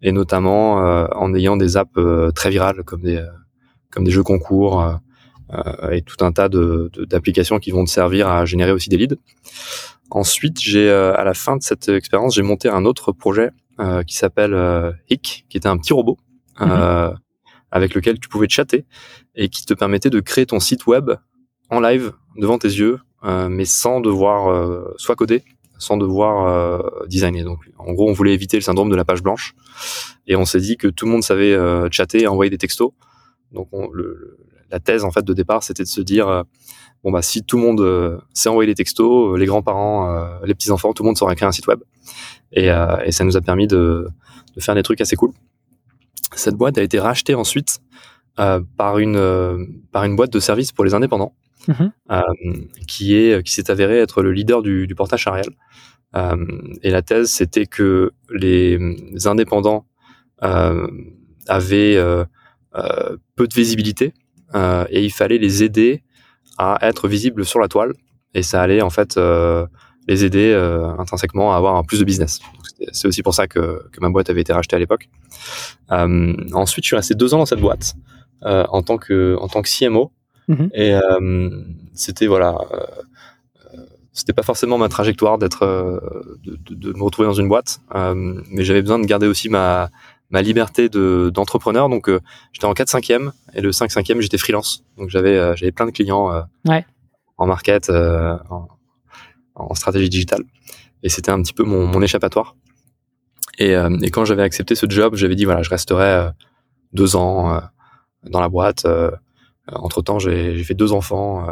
et 0.03 0.13
notamment 0.13 0.77
en 0.77 1.35
ayant 1.35 1.57
des 1.57 1.77
apps 1.77 1.99
très 2.35 2.51
virales 2.51 2.83
comme 2.85 3.03
des 3.03 3.25
comme 3.91 4.05
des 4.05 4.11
jeux 4.11 4.25
concours 4.25 5.01
et 5.91 6.03
tout 6.03 6.23
un 6.25 6.33
tas 6.33 6.49
de 6.49 6.91
d'applications 7.07 7.59
qui 7.59 7.71
vont 7.71 7.85
te 7.85 7.91
servir 7.91 8.29
à 8.29 8.45
générer 8.45 8.73
aussi 8.73 8.89
des 8.89 8.97
leads. 8.97 9.17
Ensuite, 10.11 10.61
j'ai 10.61 10.89
euh, 10.89 11.15
à 11.15 11.25
la 11.25 11.35
fin 11.35 11.57
de 11.57 11.63
cette 11.63 11.89
expérience, 11.89 12.35
j'ai 12.35 12.43
monté 12.43 12.69
un 12.69 12.85
autre 12.85 13.13
projet 13.13 13.51
euh, 13.79 14.03
qui 14.03 14.17
s'appelle 14.17 14.55
euh, 14.55 14.93
Hick, 15.11 15.45
qui 15.49 15.57
était 15.59 15.69
un 15.69 15.77
petit 15.77 15.93
robot 15.93 16.19
mhm. 16.61 17.15
avec 17.71 17.95
lequel 17.95 18.19
tu 18.19 18.29
pouvais 18.29 18.49
chatter 18.49 18.87
et 19.35 19.49
qui 19.49 19.67
te 19.67 19.75
permettait 19.75 20.11
de 20.11 20.21
créer 20.21 20.47
ton 20.47 20.61
site 20.61 20.87
web 20.87 21.11
en 21.71 21.81
live 21.81 22.13
devant 22.37 22.59
tes 22.59 22.69
yeux, 22.69 22.99
mais 23.23 23.67
sans 23.67 24.01
devoir 24.01 24.91
soit 24.97 25.15
coder, 25.15 25.45
sans 25.77 25.99
devoir 25.99 27.07
designer. 27.07 27.45
Donc, 27.45 27.61
en 27.77 27.93
gros, 27.93 28.09
on 28.09 28.13
voulait 28.13 28.33
éviter 28.33 28.57
le 28.57 28.63
syndrome 28.63 28.89
de 28.89 28.97
la 28.97 29.05
page 29.05 29.23
blanche 29.23 29.55
et 30.27 30.35
on 30.35 30.47
s'est 30.47 30.61
dit 30.61 30.77
que 30.79 30.89
tout 30.89 31.05
le 31.05 31.13
monde 31.13 31.23
savait 31.23 31.57
chatter 31.93 32.23
et 32.23 32.27
envoyer 32.27 32.51
des 32.51 32.59
textos. 32.59 32.93
Donc, 33.53 33.69
on, 33.73 33.91
le, 33.93 34.39
la 34.71 34.81
thèse 34.81 35.05
en 35.05 35.11
fait 35.11 35.25
de 35.25 35.33
départ, 35.33 35.63
c'était 35.63 35.83
de 35.83 35.89
se 35.89 36.01
dire 36.01 36.45
bon 37.03 37.11
bah 37.11 37.23
si 37.23 37.43
tout 37.43 37.57
le 37.57 37.63
monde 37.63 37.81
euh, 37.81 38.19
sait 38.33 38.49
envoyer 38.49 38.67
des 38.67 38.75
textos, 38.75 39.35
euh, 39.35 39.39
les 39.39 39.47
grands-parents, 39.47 40.11
euh, 40.11 40.39
les 40.45 40.55
petits-enfants, 40.55 40.93
tout 40.93 41.03
le 41.03 41.09
monde 41.09 41.19
saurait 41.19 41.37
créer 41.37 41.49
un 41.49 41.53
site 41.53 41.67
web. 41.67 41.81
Et, 42.53 42.69
et 43.05 43.13
ça 43.13 43.25
nous 43.25 43.37
a 43.37 43.43
permis 43.43 43.67
de, 43.67 44.09
de, 44.57 44.61
faire 44.61 44.75
des 44.75 44.83
trucs 44.83 45.03
assez 45.03 45.17
cool. 45.17 45.33
Cette 46.35 46.55
boîte 46.55 46.79
a 46.79 46.83
été 46.83 46.99
rachetée 46.99 47.35
ensuite 47.35 47.81
par 48.37 48.99
une 48.99 49.83
par 49.93 50.05
une 50.05 50.17
boîte 50.17 50.33
de 50.33 50.41
services 50.41 50.73
pour 50.73 50.87
les 50.87 50.95
indépendants, 50.95 51.35
mhm. 51.69 51.93
qui 52.87 53.17
est 53.17 53.43
qui 53.43 53.53
s'est 53.53 53.71
avéré 53.71 53.99
être 53.99 54.23
le 54.23 54.33
leader 54.33 54.63
du, 54.63 54.87
du 54.87 54.95
portage 54.95 55.25
salarial. 55.25 55.51
et 56.83 56.91
la 56.91 57.03
thèse 57.03 57.31
c'était 57.31 57.67
que 57.67 58.13
les, 58.31 58.79
indépendants 59.27 59.85
avaient 60.41 61.99
peu 62.73 63.47
de 63.47 63.55
visibilité 63.55 64.15
et 64.55 65.05
il 65.05 65.11
fallait 65.11 65.39
les 65.39 65.63
aider 65.63 66.03
à 66.59 66.79
être 66.83 67.09
visible 67.09 67.45
sur 67.45 67.61
la 67.61 67.69
toile 67.69 67.93
et 68.35 68.43
ça 68.43 68.61
allait 68.61 68.83
en 68.83 68.91
fait 68.91 69.17
euh, 69.17 69.67
les 70.07 70.25
aider 70.25 70.53
euh, 70.53 70.91
intrinsèquement 70.99 71.53
à 71.53 71.57
avoir 71.57 71.85
plus 71.85 72.01
de 72.01 72.05
business. 72.05 72.41
C'est 72.93 73.09
aussi 73.09 73.23
pour 73.23 73.35
ça 73.35 73.47
que, 73.47 73.83
que, 73.93 74.01
ma 74.01 74.09
boîte 74.09 74.31
avait 74.31 74.41
été 74.41 74.53
rachetée 74.53 74.77
à 74.77 74.79
l'époque. 74.79 75.09
Euh, 75.91 76.35
ensuite, 76.53 76.85
je 76.85 76.89
suis 76.89 76.97
resté 76.97 77.15
deux 77.15 77.35
ans 77.35 77.39
dans 77.39 77.47
cette 77.47 77.61
boîte 77.61 77.95
euh, 78.45 78.65
en 78.69 78.83
tant 78.83 78.99
que 78.99 79.37
en 79.41 79.49
tant 79.49 79.63
que 79.63 79.69
CMO 79.69 80.13
mm-hmm. 80.49 80.71
et 80.75 80.95
euh, 80.95 81.51
c'était 81.95 82.27
voilà, 82.27 82.57
c'était 84.13 84.33
pas 84.33 84.43
forcément 84.43 84.79
ma 84.79 84.89
trajectoire 84.89 85.39
d'être 85.39 85.67
de, 86.45 86.57
de, 86.57 86.75
de, 86.75 86.93
me 86.93 87.03
retrouver 87.03 87.27
dans 87.27 87.35
une 87.35 87.49
boîte, 87.49 87.81
mais 87.95 88.65
j'avais 88.65 88.83
besoin 88.83 88.99
de 88.99 89.07
garder 89.07 89.27
aussi 89.27 89.49
ma 89.49 89.91
ma 90.31 90.43
liberté 90.43 90.89
de 90.89 91.31
d'entrepreneur. 91.33 91.89
Donc 91.89 92.09
euh, 92.09 92.21
j'étais 92.53 92.67
en 92.67 92.75
4 92.75 92.89
5 92.89 93.11
e 93.11 93.33
et 93.55 93.61
le 93.61 93.73
5 93.73 93.91
5 93.91 94.11
e 94.11 94.21
j'étais 94.21 94.39
freelance. 94.39 94.85
Donc 94.97 95.09
j'avais 95.09 95.37
euh, 95.37 95.55
j'avais 95.57 95.73
plein 95.73 95.87
de 95.87 95.91
clients 95.91 96.33
euh, 96.33 96.43
ouais. 96.67 96.85
en 97.37 97.47
market, 97.47 97.91
en, 97.91 98.69
en, 99.55 99.75
stratégie 99.75 100.09
digitale. 100.09 100.43
Et 101.03 101.09
c'était 101.09 101.31
un 101.31 101.41
petit 101.43 101.55
peu 101.55 101.65
mon, 101.65 101.87
mon 101.87 102.03
échappatoire. 102.03 102.57
Et, 103.59 103.73
et 103.73 104.11
quand 104.11 104.25
j'avais 104.25 104.43
accepté 104.43 104.77
ce 104.77 104.87
job, 104.89 105.17
j'avais 105.17 105.35
dit 105.35 105.45
voilà, 105.45 105.63
je 105.63 105.71
resterai 105.71 106.31
deux 106.93 107.17
ans 107.17 107.61
dans 108.23 108.41
la 108.41 108.49
boîte. 108.49 108.87
entre 109.73 110.01
temps, 110.01 110.21
j'ai 110.21 110.63
fait 110.63 110.75
deux 110.75 110.93
enfants. 110.93 111.49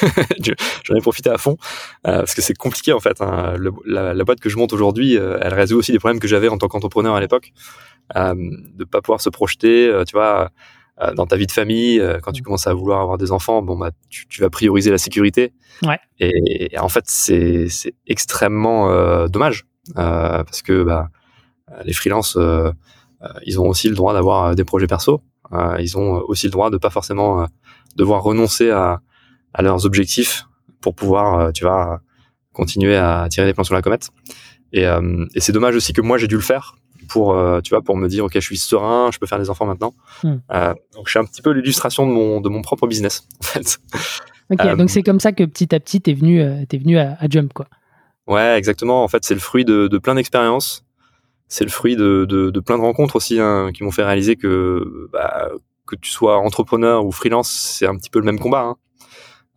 J'en 0.84 0.94
ai 0.94 1.00
profité 1.02 1.28
à 1.28 1.36
fond 1.36 1.58
parce 2.02 2.34
que 2.34 2.40
c'est 2.40 2.56
compliqué 2.56 2.94
en 2.94 3.00
fait. 3.00 3.20
Hein. 3.20 3.56
Le, 3.58 3.72
la, 3.84 4.14
la, 4.14 4.24
boîte 4.24 4.40
que 4.40 4.48
je 4.48 4.56
monte 4.56 4.72
aujourd'hui, 4.72 5.16
elle 5.16 5.52
résout 5.52 5.78
aussi 5.78 5.92
des 5.92 5.98
problèmes 5.98 6.20
que 6.20 6.28
j'avais 6.28 6.48
en 6.48 6.56
tant 6.56 6.68
qu'entrepreneur 6.68 7.14
à 7.14 7.20
l'époque 7.20 7.52
euh, 7.52 7.89
de 8.14 8.84
pas 8.84 9.00
pouvoir 9.00 9.20
se 9.20 9.30
projeter, 9.30 9.88
euh, 9.88 10.04
tu 10.04 10.12
vois, 10.12 10.50
euh, 11.00 11.14
dans 11.14 11.26
ta 11.26 11.36
vie 11.36 11.46
de 11.46 11.52
famille, 11.52 12.02
quand 12.22 12.32
tu 12.32 12.42
mm. 12.42 12.44
commences 12.44 12.66
à 12.66 12.74
vouloir 12.74 13.00
avoir 13.00 13.18
des 13.18 13.32
enfants, 13.32 13.62
bon 13.62 13.76
bah 13.76 13.90
tu, 14.08 14.26
tu 14.28 14.40
vas 14.40 14.50
prioriser 14.50 14.90
la 14.90 14.98
sécurité. 14.98 15.52
Ouais. 15.82 15.98
Et, 16.18 16.78
en 16.78 16.88
fait, 16.88 17.04
c'est 17.06 17.68
c'est 17.68 17.94
extrêmement 18.06 19.26
dommage 19.28 19.66
parce 19.94 20.62
que 20.62 20.82
bah 20.82 21.08
les 21.84 21.92
freelances, 21.92 22.36
ils 23.46 23.60
ont 23.60 23.68
aussi 23.68 23.88
le 23.88 23.94
droit 23.94 24.12
d'avoir 24.12 24.54
des 24.54 24.64
projets 24.64 24.86
perso. 24.86 25.22
ils 25.78 25.96
ont 25.96 26.22
aussi 26.28 26.46
le 26.46 26.52
droit 26.52 26.70
de 26.70 26.76
pas 26.76 26.90
forcément 26.90 27.46
devoir 27.96 28.22
renoncer 28.22 28.70
à, 28.70 29.00
à 29.54 29.62
leurs 29.62 29.86
objectifs 29.86 30.44
pour 30.80 30.94
pouvoir, 30.94 31.52
tu 31.52 31.64
vois, 31.64 32.00
continuer 32.52 32.96
à 32.96 33.26
tirer 33.30 33.46
des 33.46 33.54
plans 33.54 33.64
sur 33.64 33.74
la 33.74 33.82
comète. 33.82 34.10
Et, 34.72 34.82
et 34.82 35.40
c'est 35.40 35.52
dommage 35.52 35.76
aussi 35.76 35.92
que 35.92 36.02
moi 36.02 36.18
j'ai 36.18 36.28
dû 36.28 36.34
le 36.34 36.42
faire 36.42 36.76
pour, 37.10 37.36
tu 37.62 37.70
vois, 37.70 37.82
pour 37.82 37.96
me 37.96 38.08
dire, 38.08 38.24
ok, 38.24 38.32
je 38.34 38.40
suis 38.40 38.58
serein, 38.58 39.10
je 39.12 39.18
peux 39.18 39.26
faire 39.26 39.38
des 39.38 39.50
enfants 39.50 39.66
maintenant. 39.66 39.92
Hmm. 40.22 40.36
donc, 40.94 41.06
je 41.06 41.10
suis 41.10 41.18
un 41.18 41.24
petit 41.24 41.42
peu 41.42 41.50
l'illustration 41.50 42.06
de 42.06 42.12
mon, 42.12 42.40
de 42.40 42.48
mon 42.48 42.62
propre 42.62 42.86
business, 42.86 43.26
en 43.40 43.44
fait. 43.44 43.78
Ok, 44.50 44.76
donc 44.76 44.90
c'est 44.90 45.02
comme 45.02 45.20
ça 45.20 45.32
que 45.32 45.44
petit 45.44 45.74
à 45.74 45.80
petit, 45.80 46.00
t'es 46.00 46.14
venu, 46.14 46.40
es 46.40 46.78
venu 46.78 46.98
à, 46.98 47.16
Jump, 47.28 47.52
quoi. 47.52 47.66
Ouais, 48.26 48.56
exactement. 48.56 49.02
En 49.02 49.08
fait, 49.08 49.24
c'est 49.24 49.34
le 49.34 49.40
fruit 49.40 49.64
de, 49.64 49.88
de 49.88 49.98
plein 49.98 50.14
d'expériences. 50.14 50.84
C'est 51.48 51.64
le 51.64 51.70
fruit 51.70 51.96
de, 51.96 52.26
de, 52.28 52.50
de, 52.50 52.60
plein 52.60 52.78
de 52.78 52.82
rencontres 52.82 53.16
aussi 53.16 53.40
hein, 53.40 53.70
qui 53.74 53.82
m'ont 53.82 53.90
fait 53.90 54.04
réaliser 54.04 54.36
que 54.36 55.08
bah, 55.12 55.50
que 55.84 55.96
tu 55.96 56.10
sois 56.10 56.38
entrepreneur 56.38 57.04
ou 57.04 57.10
freelance, 57.10 57.50
c'est 57.50 57.86
un 57.86 57.96
petit 57.96 58.10
peu 58.10 58.20
le 58.20 58.24
même 58.24 58.38
combat. 58.38 58.60
Hein. 58.62 58.76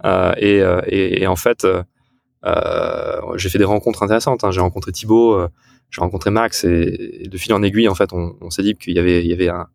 Euh, 0.06 0.34
et, 0.38 0.58
et, 0.88 1.22
et, 1.22 1.28
en 1.28 1.36
fait, 1.36 1.68
euh, 2.46 3.22
j'ai 3.36 3.50
fait 3.50 3.58
des 3.58 3.64
rencontres 3.64 4.04
intéressantes. 4.04 4.44
Hein. 4.44 4.52
J'ai 4.52 4.62
rencontré 4.62 4.92
Thibaut, 4.92 5.34
euh, 5.34 5.50
j'ai 5.94 6.02
rencontré 6.02 6.32
Max, 6.32 6.64
et, 6.64 7.28
de 7.28 7.38
fil 7.38 7.54
en 7.54 7.62
aiguille, 7.62 7.88
en 7.88 7.96
fait, 7.96 8.14
on, 8.14 8.36
on 8.42 8.50
s'est 8.50 8.64
dit 8.64 8.76
qu'il 8.76 8.94
y 8.94 9.00
avait, 9.00 9.24
il 9.24 9.30
y 9.30 9.34
avait 9.34 9.50
un, 9.50 9.68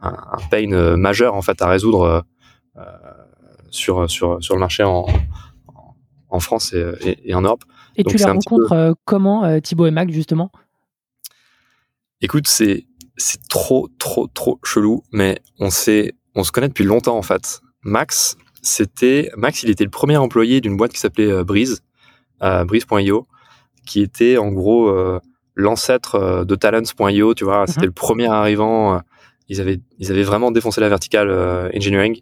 un, 0.00 0.10
un, 0.10 0.48
pain 0.50 0.72
euh, 0.72 0.96
majeur 0.96 1.34
en 1.34 1.42
fait 1.42 1.62
à 1.62 1.68
résoudre 1.68 2.24
euh, 2.76 2.82
sur 3.70 4.10
sur 4.10 4.42
sur 4.42 4.54
le 4.54 4.60
marché 4.60 4.82
en, 4.82 5.06
en 6.28 6.40
France 6.40 6.72
et, 6.72 7.18
et, 7.24 7.34
en 7.34 7.42
Europe. 7.42 7.64
Et 7.96 8.04
tu 8.04 8.16
les 8.16 8.24
rencontres 8.24 8.94
comment 9.04 9.60
Thibaut 9.60 9.86
et 9.86 9.90
Max 9.90 10.12
justement? 10.12 10.50
Écoute, 12.20 12.48
c'est 12.48 12.86
c'est 13.16 13.46
trop 13.48 13.88
trop 13.98 14.26
trop 14.26 14.58
chelou, 14.64 15.02
mais 15.12 15.38
on 15.58 15.70
se 15.70 16.10
connaît 16.52 16.68
depuis 16.68 16.84
longtemps 16.84 17.16
en 17.16 17.22
fait. 17.22 17.60
Max, 17.82 18.36
c'était 18.62 19.30
Max, 19.36 19.62
il 19.62 19.70
était 19.70 19.84
le 19.84 19.90
premier 19.90 20.16
employé 20.16 20.60
d'une 20.60 20.76
boîte 20.76 20.92
qui 20.92 21.00
s'appelait 21.00 21.44
Breeze 21.44 21.82
euh, 22.42 22.64
Breeze.io, 22.64 23.26
qui 23.86 24.02
était 24.02 24.36
en 24.36 24.50
gros 24.50 24.88
euh, 24.88 25.20
l'ancêtre 25.54 26.14
euh, 26.14 26.44
de 26.44 26.54
Talents.io, 26.54 27.34
tu 27.34 27.44
vois, 27.44 27.62
mhm. 27.62 27.66
c'était 27.66 27.86
le 27.86 27.92
premier 27.92 28.26
arrivant. 28.26 29.00
ils 29.48 29.60
avaient 29.60 29.80
ils 29.98 30.10
avaient 30.10 30.22
vraiment 30.22 30.50
défoncé 30.50 30.80
la 30.80 30.88
verticale 30.88 31.30
engineering. 31.74 32.20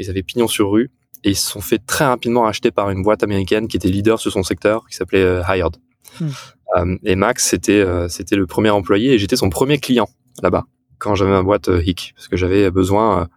ils 0.00 0.10
avaient 0.10 0.22
pignon 0.22 0.48
sur 0.48 0.70
rue 0.70 0.90
et 1.24 1.30
ils 1.30 1.36
se 1.36 1.50
sont 1.50 1.60
fait 1.60 1.78
très 1.78 2.04
rapidement 2.04 2.42
racheter 2.42 2.70
par 2.70 2.90
une 2.90 3.02
boîte 3.02 3.22
américaine 3.22 3.66
qui 3.66 3.76
était 3.76 3.88
leader 3.88 4.20
sur 4.20 4.30
son 4.30 4.42
secteur, 4.42 4.86
qui 4.88 4.96
s'appelait 4.96 5.40
Hired. 5.48 5.76
Hmm. 6.20 6.96
et 7.02 7.16
Max, 7.16 7.46
c'était 7.48 7.84
c'était 8.08 8.36
le 8.36 8.46
premier 8.46 8.70
employé 8.70 9.14
et 9.14 9.18
j'étais 9.18 9.36
son 9.36 9.50
premier 9.50 9.78
client 9.78 10.08
là-bas 10.42 10.64
quand 10.98 11.14
j'avais 11.14 11.32
ma 11.32 11.42
boîte 11.42 11.68
Hick, 11.84 12.12
parce 12.14 12.28
que 12.28 12.36
j'avais 12.36 12.70
besoin 12.70 13.28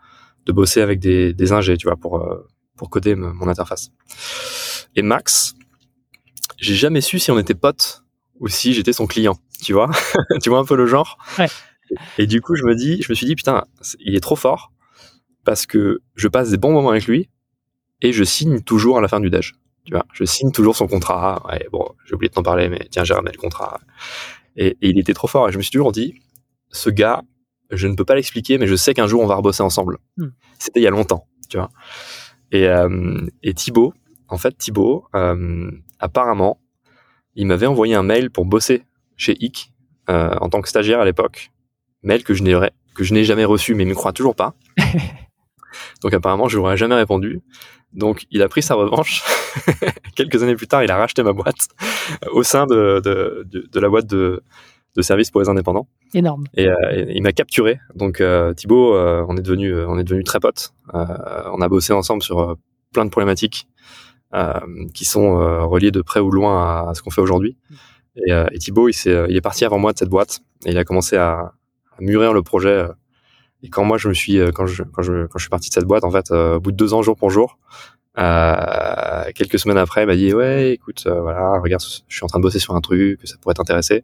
de 0.46 0.52
bosser 0.52 0.82
avec 0.82 1.00
des, 1.00 1.34
des 1.34 1.52
ingés, 1.52 1.76
tu 1.78 1.88
vois, 1.88 1.98
pour 1.98 2.24
pour 2.76 2.90
coder 2.90 3.16
mon 3.16 3.48
interface. 3.48 3.90
Et 4.96 5.02
Max, 5.02 5.56
j'ai 6.58 6.76
jamais 6.76 7.02
su 7.02 7.20
si 7.20 7.32
on 7.32 7.40
était 7.40 7.54
potes 7.54 8.04
ou 8.40 8.48
si 8.48 8.74
j'étais 8.74 8.94
son 8.94 9.08
client, 9.08 9.38
tu 9.62 9.74
vois? 9.74 9.90
Tu 10.42 10.50
vois 10.50 10.60
un 10.60 10.66
peu 10.66 10.76
le 10.76 10.86
genre? 10.86 11.18
Ouais. 11.38 11.48
Et 12.18 12.28
du 12.28 12.42
coup, 12.42 12.56
je 12.56 12.64
me 12.64 12.76
dis, 12.76 13.02
je 13.02 13.12
me 13.12 13.16
suis 13.16 13.26
dit 13.26 13.36
putain, 13.36 13.64
il 14.00 14.16
est 14.16 14.20
trop 14.20 14.36
fort 14.36 14.72
parce 15.46 15.66
que 15.66 16.02
je 16.16 16.28
passe 16.28 16.50
des 16.50 16.58
bons 16.58 16.72
moments 16.72 16.90
avec 16.90 17.08
lui 17.08 17.30
et 18.02 18.12
je 18.12 18.24
signe 18.24 18.62
toujours 18.62 18.98
à 18.98 19.02
la 19.02 19.08
fin 19.08 19.20
du 19.20 19.30
déj. 19.30 19.56
Tu 19.86 19.94
vois, 19.94 20.06
je 20.12 20.26
signe 20.26 20.52
toujours 20.52 20.76
son 20.76 20.88
contrat. 20.88 21.42
Ouais, 21.48 21.66
bon, 21.72 21.88
j'ai 22.06 22.14
oublié 22.14 22.30
de 22.30 22.34
t'en 22.34 22.44
parler, 22.44 22.68
mais 22.68 22.88
tiens, 22.92 23.06
j'ai 23.06 23.14
ramené 23.14 23.32
le 23.32 23.40
contrat. 23.40 23.80
Et, 24.58 24.76
il 24.82 25.00
était 25.00 25.14
trop 25.14 25.28
fort. 25.28 25.48
Et 25.48 25.52
je 25.54 25.58
me 25.58 25.62
suis 25.62 25.72
toujours 25.72 25.94
dit, 25.94 26.16
ce 26.72 26.90
gars, 26.90 27.24
je 27.72 27.88
ne 27.88 27.96
peux 27.96 28.04
pas 28.04 28.16
l'expliquer, 28.16 28.58
mais 28.58 28.68
je 28.68 28.76
sais 28.76 28.94
qu'un 28.94 29.08
jour 29.08 29.22
on 29.22 29.28
va 29.28 29.36
rebosser 29.36 29.64
ensemble. 29.64 30.00
Hmm. 30.18 30.28
C'était 30.60 30.82
il 30.82 30.84
y 30.84 30.88
a 30.88 30.92
longtemps, 30.92 31.28
tu 31.50 31.58
vois? 31.58 31.70
Et, 32.52 32.68
euh, 32.68 33.26
et 33.44 33.54
Thibaut, 33.54 33.94
en 34.28 34.38
fait, 34.38 34.58
Thibaut, 34.58 35.06
euh, 35.16 35.72
apparemment, 36.00 36.60
il 37.38 37.48
m'avait 37.48 37.68
envoyé 37.68 37.96
un 37.96 38.04
mail 38.04 38.30
pour 38.30 38.46
bosser 38.46 38.84
chez 39.16 39.38
IC 39.40 39.72
euh, 40.10 40.36
en 40.42 40.50
tant 40.50 40.62
que 40.62 40.68
stagiaire 40.68 41.00
à 41.00 41.06
l'époque. 41.06 41.52
Mail 42.04 42.24
que 42.24 42.34
je 42.34 42.44
n'ai 42.44 42.54
que 42.96 43.04
je 43.04 43.14
n'ai 43.14 43.24
jamais 43.24 43.46
reçu, 43.46 43.76
mais 43.76 43.84
il 43.84 43.90
me 43.90 43.94
croit 43.94 44.12
toujours 44.12 44.36
pas. 44.36 44.56
Donc 46.02 46.14
apparemment, 46.14 46.50
je 46.50 46.58
n'aurais 46.58 46.78
jamais 46.78 46.96
répondu. 46.96 47.42
Donc 47.94 48.26
il 48.32 48.42
a 48.42 48.50
pris 48.50 48.62
sa 48.62 48.76
revanche. 48.76 49.24
Quelques 50.16 50.44
années 50.44 50.56
plus 50.56 50.68
tard, 50.68 50.84
il 50.84 50.92
a 50.92 50.98
racheté 50.98 51.24
ma 51.24 51.34
boîte 51.34 51.68
au 52.32 52.44
sein 52.44 52.66
de, 52.66 53.02
de, 53.04 53.48
de, 53.52 53.80
la 53.80 53.88
boîte 53.88 54.08
de, 54.08 54.44
de 54.96 55.02
services 55.02 55.32
pour 55.32 55.42
les 55.42 55.50
indépendants. 55.50 55.88
Énorme. 56.14 56.46
Et, 56.56 56.68
euh, 56.68 57.06
il 57.10 57.22
m'a 57.22 57.32
capturé. 57.32 57.80
Donc 57.96 58.20
euh, 58.20 58.54
Thibaut, 58.54 58.96
euh, 58.96 59.24
on 59.30 59.38
est 59.38 59.42
devenu, 59.42 59.74
on 59.86 59.98
est 60.00 60.04
devenu 60.04 60.24
très 60.24 60.40
potes. 60.40 60.74
on 60.94 61.62
a 61.62 61.70
bossé 61.70 61.94
ensemble 61.94 62.24
sur 62.24 62.58
plein 62.94 63.06
de 63.06 63.12
problématiques. 63.12 63.68
Euh, 64.34 64.60
qui 64.94 65.06
sont 65.06 65.40
euh, 65.40 65.64
reliés 65.64 65.92
de 65.92 66.02
près 66.02 66.20
ou 66.20 66.32
loin 66.32 66.90
à, 66.90 66.94
ce 66.94 67.02
qu'on 67.02 67.12
fait 67.12 67.22
aujourd'hui. 67.22 67.56
Et, 68.18 68.34
euh, 68.34 68.46
et 68.52 68.60
Thibaut, 68.60 68.90
il, 68.90 68.92
est, 68.92 69.26
il 69.30 69.36
est 69.38 69.42
parti 69.42 69.64
avant 69.64 69.80
moi 69.80 69.94
de 69.94 69.98
cette 69.98 70.10
boîte 70.10 70.42
et 70.66 70.72
il 70.72 70.78
a 70.78 70.84
commencé 70.84 71.16
à, 71.16 71.54
à 71.98 72.02
mûrir 72.02 72.34
le 72.34 72.42
projet. 72.42 72.88
Et 73.64 73.70
quand 73.70 73.86
moi 73.86 73.98
je 73.98 74.10
me 74.10 74.14
suis, 74.14 74.38
quand 74.54 74.66
je, 74.66 74.84
quand 74.84 75.02
je, 75.02 75.28
quand 75.28 75.38
je 75.38 75.44
suis 75.44 75.50
parti 75.50 75.70
de 75.70 75.74
cette 75.74 75.86
boîte, 75.86 76.04
en 76.04 76.12
fait, 76.12 76.30
au 76.32 76.60
bout 76.60 76.74
de 76.74 76.76
deux 76.76 76.94
ans 76.94 77.02
jour 77.02 77.16
pour 77.16 77.30
jour, 77.30 77.58
euh, 78.18 79.32
quelques 79.34 79.60
semaines 79.60 79.78
après, 79.78 80.04
il 80.04 80.08
m'a 80.08 80.16
dit 80.18 80.34
ouais, 80.34 80.74
écoute, 80.74 81.08
voilà, 81.08 81.60
regarde, 81.62 81.82
je 81.82 82.14
suis 82.14 82.26
en 82.26 82.28
train 82.28 82.40
de 82.40 82.44
bosser 82.44 82.60
sur 82.60 82.76
un 82.76 82.82
truc, 82.82 83.22
ça 83.24 83.38
pourrait 83.42 83.56
t'intéresser. 83.56 84.04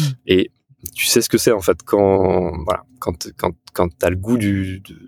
Mm. 0.00 0.04
Et 0.28 0.50
tu 0.94 1.04
sais 1.04 1.20
ce 1.20 1.28
que 1.28 1.36
c'est 1.36 1.52
en 1.52 1.60
fait 1.60 1.76
quand 1.84 2.52
voilà, 2.64 2.84
quand 3.00 3.28
quand 3.36 3.52
quand 3.74 3.88
t'as 3.98 4.08
le 4.08 4.16
goût 4.16 4.38
du 4.38 4.80
de, 4.80 4.94
de, 4.94 5.04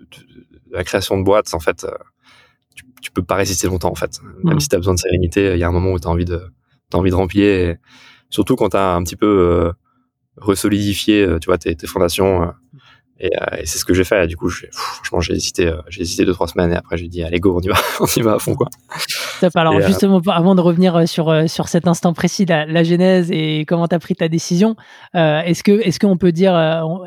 la 0.71 0.83
création 0.83 1.17
de 1.17 1.23
boîtes, 1.23 1.51
en 1.55 1.59
fait, 1.59 1.87
tu 3.01 3.11
peux 3.11 3.23
pas 3.23 3.35
résister 3.35 3.67
longtemps 3.67 3.91
en 3.91 3.95
fait. 3.95 4.19
Même 4.43 4.59
si 4.59 4.69
tu 4.69 4.75
as 4.75 4.79
besoin 4.79 4.93
de 4.93 4.99
sérénité, 4.99 5.53
il 5.53 5.59
y 5.59 5.63
a 5.63 5.67
un 5.67 5.71
moment 5.71 5.91
où 5.91 5.99
tu 5.99 6.07
as 6.07 6.11
envie 6.11 6.25
de 6.25 6.41
as 6.93 6.97
envie 6.97 7.11
de 7.11 7.15
remplir 7.15 7.75
surtout 8.29 8.55
quand 8.55 8.69
tu 8.69 8.77
as 8.77 8.95
un 8.95 9.03
petit 9.03 9.15
peu 9.15 9.25
euh, 9.25 9.71
resolidifié 10.37 11.23
euh, 11.23 11.39
tu 11.39 11.47
vois 11.47 11.57
tes, 11.57 11.75
tes 11.75 11.87
fondations 11.87 12.43
euh, 12.43 12.47
et, 13.19 13.29
euh, 13.35 13.57
et 13.59 13.65
c'est 13.67 13.77
ce 13.77 13.85
que 13.85 13.93
j'ai 13.93 14.03
fait 14.03 14.25
du 14.25 14.35
coup 14.35 14.49
franchement 14.71 15.19
j'ai 15.21 15.33
hésité 15.33 15.71
j'ai 15.89 16.01
hésité 16.01 16.25
deux 16.25 16.33
trois 16.33 16.47
semaines 16.47 16.71
et 16.71 16.75
après 16.75 16.97
j'ai 16.97 17.07
dit 17.07 17.21
allez 17.23 17.39
go 17.39 17.55
on 17.55 17.61
y 17.61 17.67
va 17.67 17.75
on 17.99 18.05
y 18.05 18.21
va 18.21 18.33
à 18.35 18.39
fond 18.39 18.55
quoi. 18.55 18.67
Alors 19.53 19.79
justement 19.81 20.19
avant 20.27 20.55
de 20.55 20.61
revenir 20.61 21.07
sur 21.07 21.47
sur 21.47 21.67
cet 21.67 21.87
instant 21.87 22.13
précis 22.13 22.45
la, 22.45 22.65
la 22.65 22.83
genèse 22.83 23.29
et 23.31 23.65
comment 23.67 23.87
tu 23.87 23.93
as 23.93 23.99
pris 23.99 24.15
ta 24.15 24.27
décision 24.27 24.75
est-ce 25.13 25.61
que 25.61 25.71
est-ce 25.81 25.99
qu'on 25.99 26.17
peut 26.17 26.31
dire 26.31 26.55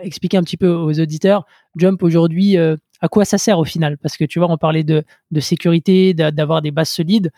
expliquer 0.03 0.37
un 0.37 0.43
petit 0.43 0.57
peu 0.57 0.69
aux 0.69 1.01
auditeurs 1.01 1.47
Jump 1.77 2.01
aujourd'hui 2.05 2.57
à 3.05 3.09
quoi 3.09 3.27
ça 3.27 3.37
sert 3.37 3.59
au 3.59 3.65
final? 3.65 3.99
Parce 3.99 4.17
que 4.17 4.25
tu 4.25 4.39
vois, 4.39 4.51
on 4.51 4.57
parlait 4.57 4.83
de, 4.83 5.05
sécurité, 5.39 6.15
d'avoir 6.15 6.63
des 6.63 6.71
bases 6.71 6.89
solides. 6.89 7.31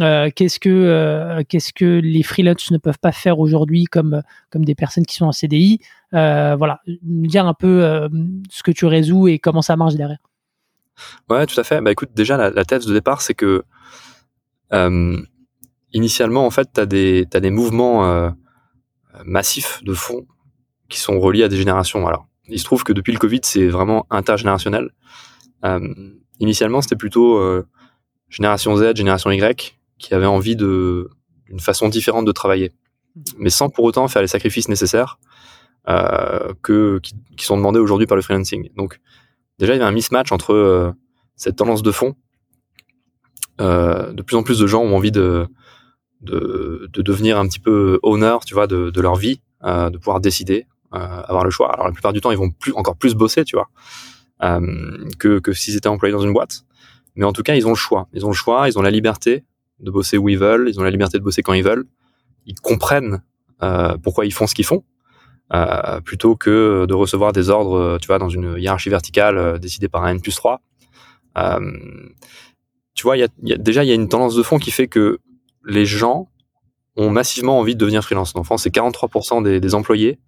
Euh, 0.00 0.30
qu'est-ce 0.34 0.60
que 0.60 0.68
euh, 0.68 1.42
qu'est-ce 1.48 1.72
que 1.72 1.98
les 1.98 2.22
freelances 2.22 2.70
ne 2.70 2.78
peuvent 2.78 3.00
pas 3.00 3.10
faire 3.10 3.40
aujourd'hui 3.40 3.86
comme 3.86 4.22
comme 4.50 4.64
des 4.64 4.76
personnes 4.76 5.04
qui 5.04 5.16
sont 5.16 5.26
en 5.26 5.32
CDI 5.32 5.80
euh, 6.14 6.54
voilà. 6.54 6.80
Dire 7.02 7.44
un 7.44 7.54
peu 7.54 8.08
ce 8.50 8.62
que 8.62 8.70
tu 8.70 8.86
résous 8.86 9.26
et 9.26 9.40
comment 9.40 9.62
ça 9.62 9.76
marche 9.76 9.96
derrière. 9.96 10.22
Ouais 11.28 11.44
tout 11.46 11.58
à 11.58 11.64
fait. 11.64 11.80
Bah 11.80 11.90
écoute 11.90 12.10
déjà 12.14 12.36
la, 12.36 12.64
thèse 12.64 12.86
de 12.86 12.94
départ 12.94 13.20
c'est 13.20 13.34
que 13.34 13.64
initialement 15.92 16.46
en 16.46 16.50
fait 16.50 16.68
tu 16.72 16.80
as 16.80 16.86
des 16.86 17.26
as 17.34 17.40
des 17.40 17.50
mouvements 17.50 18.32
massifs 19.24 19.82
de 19.82 19.92
fonds 19.92 20.24
qui 20.88 21.00
sont 21.00 21.18
reliés 21.18 21.42
à 21.42 21.48
des 21.48 21.56
générations. 21.56 22.06
Alors 22.06 22.29
il 22.50 22.58
se 22.58 22.64
trouve 22.64 22.84
que 22.84 22.92
depuis 22.92 23.12
le 23.12 23.18
Covid, 23.18 23.40
c'est 23.42 23.68
vraiment 23.68 24.06
intergénérationnel. 24.10 24.90
Euh, 25.64 25.80
initialement, 26.38 26.80
c'était 26.80 26.96
plutôt 26.96 27.38
euh, 27.38 27.66
génération 28.28 28.76
Z, 28.76 28.96
génération 28.96 29.30
Y, 29.30 29.78
qui 29.98 30.14
avait 30.14 30.26
envie 30.26 30.56
de 30.56 31.10
d'une 31.46 31.60
façon 31.60 31.88
différente 31.88 32.24
de 32.24 32.32
travailler, 32.32 32.72
mais 33.38 33.50
sans 33.50 33.70
pour 33.70 33.84
autant 33.84 34.06
faire 34.06 34.22
les 34.22 34.28
sacrifices 34.28 34.68
nécessaires 34.68 35.18
euh, 35.88 36.52
que 36.62 37.00
qui, 37.00 37.14
qui, 37.36 37.44
sont 37.44 37.56
demandés 37.56 37.80
aujourd'hui 37.80 38.06
par 38.06 38.14
le 38.14 38.22
freelancing. 38.22 38.70
Donc, 38.76 39.00
déjà, 39.58 39.74
il 39.74 39.78
y 39.78 39.80
avait 39.80 39.88
un 39.88 39.92
mismatch 39.92 40.30
entre 40.30 40.52
euh, 40.54 40.92
cette 41.36 41.56
tendance 41.56 41.82
de 41.82 41.90
fond. 41.90 42.14
De 43.58 44.22
plus 44.22 44.36
en 44.36 44.42
plus 44.42 44.58
de 44.58 44.66
gens 44.66 44.80
ont 44.82 44.96
envie 44.96 45.12
de 45.12 45.46
de, 46.22 46.88
de 46.90 47.02
devenir 47.02 47.38
un 47.38 47.46
petit 47.46 47.58
peu 47.58 47.98
owner, 48.02 48.36
tu 48.46 48.54
vois, 48.54 48.66
de, 48.66 48.88
de 48.88 49.00
leur 49.02 49.16
vie, 49.16 49.42
de 49.62 49.96
pouvoir 49.98 50.20
décider, 50.20 50.66
avoir 50.92 51.44
le 51.44 51.50
choix. 51.50 51.72
Alors 51.72 51.86
la 51.86 51.92
plupart 51.92 52.12
du 52.12 52.20
temps, 52.20 52.30
ils 52.30 52.38
vont 52.38 52.52
encore 52.74 52.96
plus 52.96 53.14
bosser, 53.14 53.44
tu 53.44 53.56
vois, 53.56 53.68
euh, 54.42 55.08
que 55.18 55.38
que 55.38 55.52
s'ils 55.52 55.76
étaient 55.76 55.88
employés 55.88 56.12
dans 56.12 56.22
une 56.22 56.32
boîte. 56.32 56.64
Mais 57.16 57.24
en 57.24 57.32
tout 57.32 57.42
cas, 57.42 57.54
ils 57.54 57.66
ont 57.66 57.70
le 57.70 57.76
choix. 57.76 58.08
Ils 58.12 58.24
ont 58.24 58.30
le 58.30 58.34
choix, 58.34 58.68
ils 58.68 58.78
ont 58.78 58.82
la 58.82 58.90
liberté 58.90 59.44
de 59.80 59.90
bosser 59.90 60.18
où 60.18 60.28
ils 60.28 60.38
veulent, 60.38 60.68
ils 60.68 60.78
ont 60.78 60.82
la 60.82 60.90
liberté 60.90 61.18
de 61.18 61.22
bosser 61.22 61.42
quand 61.42 61.52
ils 61.52 61.64
veulent. 61.64 61.84
Ils 62.46 62.54
comprennent 62.54 63.22
euh, 63.62 63.96
pourquoi 63.98 64.26
ils 64.26 64.32
font 64.32 64.46
ce 64.46 64.54
qu'ils 64.54 64.64
font, 64.64 64.84
euh, 65.52 66.00
plutôt 66.00 66.36
que 66.36 66.86
de 66.86 66.94
recevoir 66.94 67.32
des 67.32 67.50
ordres, 67.50 67.98
tu 68.00 68.06
vois, 68.06 68.18
dans 68.18 68.28
une 68.28 68.56
hiérarchie 68.58 68.88
verticale 68.88 69.36
euh, 69.36 69.58
décidée 69.58 69.88
par 69.88 70.04
un 70.04 70.12
N 70.12 70.20
plus 70.20 70.34
3. 70.34 70.62
Euh, 71.38 71.58
tu 72.94 73.02
vois, 73.02 73.16
déjà, 73.38 73.84
il 73.84 73.88
y 73.88 73.92
a 73.92 73.94
une 73.94 74.08
tendance 74.08 74.34
de 74.34 74.42
fond 74.42 74.58
qui 74.58 74.70
fait 74.70 74.88
que 74.88 75.18
les 75.64 75.86
gens 75.86 76.28
ont 76.96 77.10
massivement 77.10 77.58
envie 77.58 77.74
de 77.74 77.80
devenir 77.80 78.04
freelance. 78.04 78.34
En 78.34 78.44
France, 78.44 78.62
c'est 78.62 78.74
43% 78.74 79.42
des, 79.42 79.60
des 79.60 79.74
employés 79.74 80.18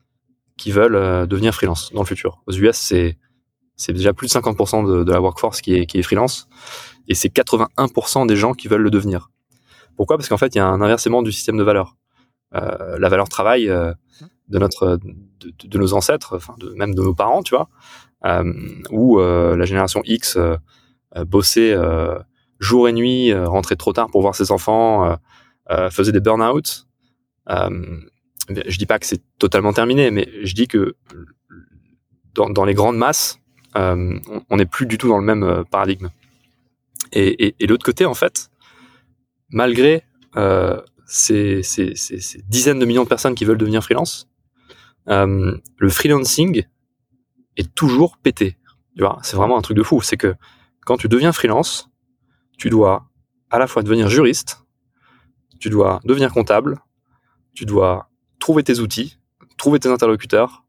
qui 0.56 0.71
veulent 0.71 0.97
euh, 0.97 1.26
devenir 1.26 1.54
freelance 1.54 1.92
dans 1.92 2.02
le 2.02 2.06
futur. 2.06 2.42
Aux 2.47 2.52
US, 2.52 2.76
c'est 2.76 3.18
c'est 3.75 3.92
déjà 3.92 4.12
plus 4.12 4.28
de 4.28 4.32
50% 4.32 5.04
de, 5.04 5.11
la 5.11 5.21
workforce 5.21 5.61
qui 5.61 5.75
est, 5.75 5.87
qui 5.87 5.99
est 5.99 6.02
freelance, 6.02 6.47
et 7.09 7.14
c'est 7.14 7.30
81% 7.35 8.26
des 8.26 8.37
gens 8.37 8.52
qui 8.52 8.68
veulent 8.68 8.82
le 8.82 8.90
devenir. 8.90 9.30
Pourquoi? 9.97 10.16
Parce 10.16 10.28
qu'en 10.28 10.37
fait, 10.37 10.54
il 10.54 10.59
y 10.59 10.61
a 10.61 10.66
un 10.66 10.80
inversement 10.80 11.23
du 11.23 11.32
système 11.32 11.56
de 11.56 11.64
valeur. 11.64 11.97
Euh, 12.54 12.99
la 12.99 13.09
valeur 13.09 13.28
travail 13.28 13.68
euh, 13.68 13.92
de 14.49 14.59
notre 14.59 15.00
de, 15.40 15.78
nos 15.78 15.94
ancêtres, 15.94 16.37
enfin 16.37 16.54
même 16.76 16.94
de 16.94 17.02
nos 17.02 17.14
parents, 17.14 17.42
tu 17.42 17.56
vois, 17.56 17.68
où 18.90 19.18
la 19.18 19.64
génération 19.64 20.02
X 20.04 20.38
bossait 21.26 21.75
jour 22.61 22.88
et 22.88 22.92
nuit, 22.92 23.35
rentrait 23.35 23.76
trop 23.76 23.92
tard 23.92 24.11
pour 24.11 24.21
voir 24.21 24.35
ses 24.35 24.52
enfants, 24.52 25.16
faisait 25.90 26.12
des 26.12 26.21
burn-out. 26.21 26.87
Je 28.66 28.78
dis 28.78 28.87
pas 28.87 28.99
que 28.99 29.06
c'est 29.06 29.23
totalement 29.38 29.73
terminé, 29.73 30.11
mais 30.11 30.28
je 30.42 30.54
dis 30.54 30.68
que 30.68 30.97
dans, 32.35 32.64
les 32.64 32.75
grandes 32.75 32.97
masses, 32.97 33.38
on 33.75 34.56
n'est 34.56 34.66
plus 34.66 34.87
du 34.87 34.99
tout 34.99 35.09
dans 35.09 35.18
le 35.18 35.25
même 35.25 35.64
paradigme. 35.71 36.09
Et, 37.12 37.54
et, 37.59 37.66
l'autre 37.66 37.85
côté, 37.85 38.06
en 38.06 38.14
fait, 38.14 38.50
malgré 39.50 40.02
euh, 40.37 40.80
ces, 41.06 41.61
dizaines 42.49 42.78
de 42.78 42.87
millions 42.87 43.04
de 43.04 43.09
personnes 43.09 43.35
qui 43.35 43.44
veulent 43.44 43.59
devenir 43.59 43.85
freelance, 43.85 44.28
euh, 45.09 45.59
le 45.76 45.88
freelancing 45.90 46.64
est 47.56 47.75
toujours 47.75 48.16
pété. 48.16 48.56
Tu 48.97 49.02
vois, 49.02 49.18
c'est 49.23 49.37
vraiment 49.37 49.59
un 49.59 49.62
truc 49.62 49.76
de 49.76 49.82
fou. 49.82 50.00
C'est 50.00 50.16
que 50.16 50.35
quand 50.85 50.97
tu 50.97 51.09
deviens 51.09 51.32
freelance, 51.32 51.90
tu 52.59 52.71
dois 52.71 53.11
à 53.50 53.59
la 53.59 53.66
fois 53.66 53.82
devenir 53.82 54.09
juriste, 54.09 54.64
tu 55.61 55.68
dois 55.68 56.00
devenir 56.04 56.32
comptable, 56.32 56.80
tu 57.54 57.66
dois 57.66 58.09
trouver 58.42 58.64
tes 58.64 58.80
outils, 58.80 59.18
trouver 59.56 59.78
tes 59.78 59.88
interlocuteurs. 59.88 60.64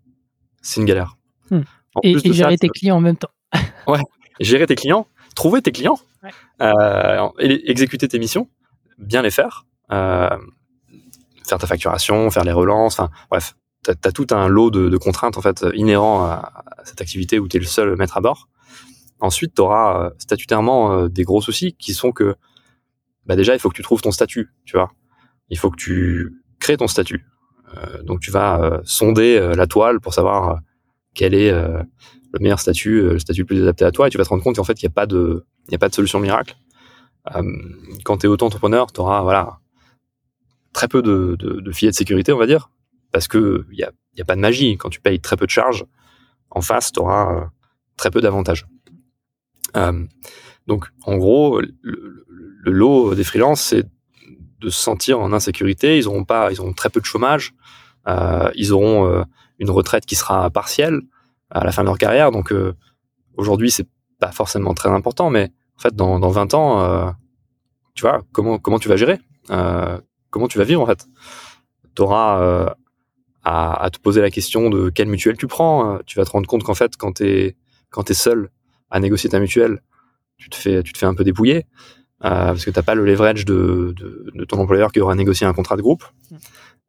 C'est 0.61 0.79
une 0.79 0.85
galère. 0.85 1.17
Hmm. 1.49 1.61
Et, 2.03 2.11
et 2.11 2.33
gérer 2.33 2.55
tes 2.55 2.69
clients 2.69 2.97
en 2.97 3.01
même 3.01 3.17
temps. 3.17 3.31
ouais, 3.87 3.99
gérer 4.39 4.67
tes 4.67 4.75
clients, 4.75 5.07
trouver 5.35 5.63
tes 5.63 5.71
clients, 5.71 5.99
euh, 6.61 7.29
et 7.39 7.71
exécuter 7.71 8.07
tes 8.07 8.19
missions, 8.19 8.47
bien 8.99 9.23
les 9.23 9.31
faire, 9.31 9.65
euh, 9.91 10.37
faire 11.47 11.57
ta 11.57 11.65
facturation, 11.65 12.29
faire 12.29 12.43
les 12.43 12.51
relances, 12.51 12.99
enfin 12.99 13.09
bref, 13.31 13.55
tu 13.83 13.91
as, 13.91 14.11
tout 14.11 14.27
un 14.29 14.47
lot 14.47 14.69
de, 14.69 14.95
contraintes 14.97 15.37
en 15.37 15.41
fait 15.41 15.65
inhérents 15.73 16.23
à, 16.23 16.63
cette 16.83 17.01
activité 17.01 17.39
où 17.39 17.47
tu 17.47 17.57
es 17.57 17.59
le 17.59 17.65
seul 17.65 17.95
maître 17.97 18.17
à 18.17 18.21
bord. 18.21 18.49
Ensuite, 19.19 19.55
tu 19.55 19.61
auras 19.61 20.05
euh, 20.05 20.09
statutairement 20.19 20.93
euh, 20.93 21.07
des 21.09 21.23
gros 21.23 21.41
soucis 21.41 21.73
qui 21.73 21.93
sont 21.93 22.11
que 22.11 22.35
bah 23.25 23.35
déjà, 23.35 23.55
il 23.55 23.59
faut 23.59 23.69
que 23.69 23.75
tu 23.75 23.81
trouves 23.81 24.01
ton 24.01 24.11
statut, 24.11 24.53
tu 24.65 24.77
vois. 24.77 24.91
Il 25.49 25.57
faut 25.57 25.71
que 25.71 25.77
tu 25.77 26.43
crées 26.59 26.77
ton 26.77 26.87
statut. 26.87 27.25
Donc 28.03 28.19
tu 28.19 28.31
vas 28.31 28.81
sonder 28.83 29.53
la 29.55 29.67
toile 29.67 29.99
pour 29.99 30.13
savoir 30.13 30.59
quel 31.13 31.33
est 31.33 31.51
le 31.51 32.39
meilleur 32.39 32.59
statut, 32.59 33.01
le 33.01 33.19
statut 33.19 33.41
le 33.41 33.45
plus 33.45 33.61
adapté 33.61 33.85
à 33.85 33.91
toi, 33.91 34.07
et 34.07 34.09
tu 34.09 34.17
vas 34.17 34.23
te 34.23 34.29
rendre 34.29 34.43
compte 34.43 34.55
qu'en 34.55 34.63
fait, 34.63 34.81
il 34.81 34.85
n'y 34.85 34.91
a 34.91 34.93
pas 34.93 35.05
de, 35.05 35.45
a 35.71 35.77
pas 35.77 35.89
de 35.89 35.93
solution 35.93 36.19
miracle. 36.19 36.55
Euh, 37.35 37.41
quand 38.03 38.17
tu 38.17 38.25
es 38.25 38.29
auto-entrepreneur, 38.29 38.91
tu 38.91 38.99
auras 38.99 39.21
voilà, 39.21 39.59
très 40.73 40.87
peu 40.87 41.01
de, 41.01 41.35
de, 41.39 41.61
de, 41.61 41.71
filets 41.71 41.91
de 41.91 41.95
sécurité, 41.95 42.33
on 42.33 42.37
va 42.37 42.47
dire, 42.47 42.69
parce 43.11 43.27
que 43.27 43.65
il 43.71 43.77
n'y 43.77 43.83
a, 43.83 43.91
y 44.17 44.21
a 44.21 44.25
pas 44.25 44.35
de 44.35 44.41
magie. 44.41 44.77
Quand 44.77 44.89
tu 44.89 44.99
payes 44.99 45.19
très 45.19 45.37
peu 45.37 45.45
de 45.45 45.51
charges, 45.51 45.85
en 46.49 46.61
face, 46.61 46.91
tu 46.91 46.99
auras 46.99 47.35
euh, 47.35 47.45
très 47.97 48.11
peu 48.11 48.19
d'avantages. 48.19 48.65
Euh, 49.77 50.05
donc, 50.67 50.87
en 51.05 51.17
gros, 51.17 51.61
le, 51.61 51.71
le, 51.81 52.71
lot 52.71 53.15
des 53.15 53.23
freelances, 53.23 53.61
c'est 53.61 53.85
de 54.63 54.69
se 54.69 54.79
sentir 54.79 55.19
en 55.19 55.33
insécurité. 55.33 55.97
Ils 55.97 56.07
auront 56.07 56.23
pas, 56.23 56.51
ils 56.51 56.59
auront 56.59 56.73
très 56.73 56.89
peu 56.89 56.99
de 56.99 57.05
chômage. 57.05 57.53
Euh, 58.07 58.49
ils 58.55 58.73
auront 58.73 59.07
euh, 59.07 59.23
une 59.59 59.69
retraite 59.69 60.05
qui 60.05 60.15
sera 60.15 60.49
partielle 60.49 61.01
à 61.49 61.63
la 61.63 61.71
fin 61.71 61.83
de 61.83 61.87
leur 61.87 61.97
carrière. 61.97 62.31
Donc, 62.31 62.53
aujourd'hui, 63.37 63.69
c'est 63.69 63.87
pas 64.19 64.31
forcément 64.31 64.73
très 64.73 64.89
important, 64.89 65.29
mais 65.29 65.51
en 65.77 65.81
fait, 65.81 65.95
dans, 65.95 66.19
dans 66.19 66.29
20 66.29 66.53
ans, 66.53 66.81
euh, 66.81 67.11
tu 67.93 68.01
vois, 68.01 68.21
comment, 68.31 68.57
comment 68.59 68.79
tu 68.79 68.89
vas 68.89 68.95
gérer 68.95 69.19
euh, 69.49 69.99
Comment 70.29 70.47
tu 70.47 70.57
vas 70.57 70.63
vivre, 70.63 70.81
en 70.81 70.85
fait? 70.85 71.05
Tu 71.95 72.01
auras 72.01 72.41
euh, 72.41 72.69
à, 73.43 73.83
à, 73.83 73.89
te 73.89 73.99
poser 73.99 74.21
la 74.21 74.31
question 74.31 74.69
de 74.69 74.89
quelle 74.89 75.07
mutuelle 75.07 75.37
tu 75.37 75.47
prends. 75.47 75.99
Tu 76.05 76.17
vas 76.17 76.25
te 76.25 76.31
rendre 76.31 76.47
compte 76.47 76.63
qu'en 76.63 76.73
fait, 76.73 76.97
quand 76.97 77.17
tu 77.17 77.27
es, 77.27 77.55
quand 77.89 78.09
es 78.09 78.15
seul 78.15 78.49
à 78.89 78.99
négocier 78.99 79.29
ta 79.29 79.39
mutuelle, 79.39 79.81
tu 80.37 80.49
te 80.49 80.55
fais, 80.55 80.81
tu 80.81 80.93
te 80.93 80.97
fais 80.97 81.05
un 81.05 81.13
peu 81.13 81.23
dépouiller. 81.23 81.65
Parce 82.19 82.63
que 82.63 82.71
t'as 82.71 82.83
pas 82.83 82.95
le 82.95 83.05
leverage 83.05 83.45
de, 83.45 83.93
de, 83.97 84.31
de, 84.33 84.45
ton 84.45 84.57
employeur 84.59 84.91
qui 84.91 85.01
aura 85.01 85.15
négocié 85.15 85.45
un 85.45 85.53
contrat 85.53 85.75
de 85.75 85.81
groupe. 85.81 86.03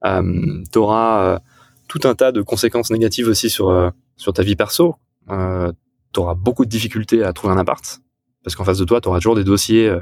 Euh, 0.04 0.62
tu 0.72 0.78
auras 0.78 1.40
tout 1.88 2.00
un 2.04 2.14
tas 2.14 2.30
de 2.30 2.40
conséquences 2.42 2.90
négatives 2.90 3.28
aussi 3.28 3.50
sur, 3.50 3.92
sur 4.16 4.32
ta 4.32 4.42
vie 4.42 4.56
perso. 4.56 4.96
Euh, 5.30 5.72
tu 6.12 6.20
auras 6.20 6.34
beaucoup 6.34 6.64
de 6.64 6.70
difficultés 6.70 7.24
à 7.24 7.32
trouver 7.32 7.54
un 7.54 7.58
appart 7.58 8.00
parce 8.44 8.54
qu'en 8.54 8.64
face 8.64 8.78
de 8.78 8.84
toi, 8.84 9.00
tu 9.00 9.08
auras 9.08 9.18
toujours 9.18 9.34
des 9.34 9.42
dossiers 9.42 9.88
euh, 9.88 10.00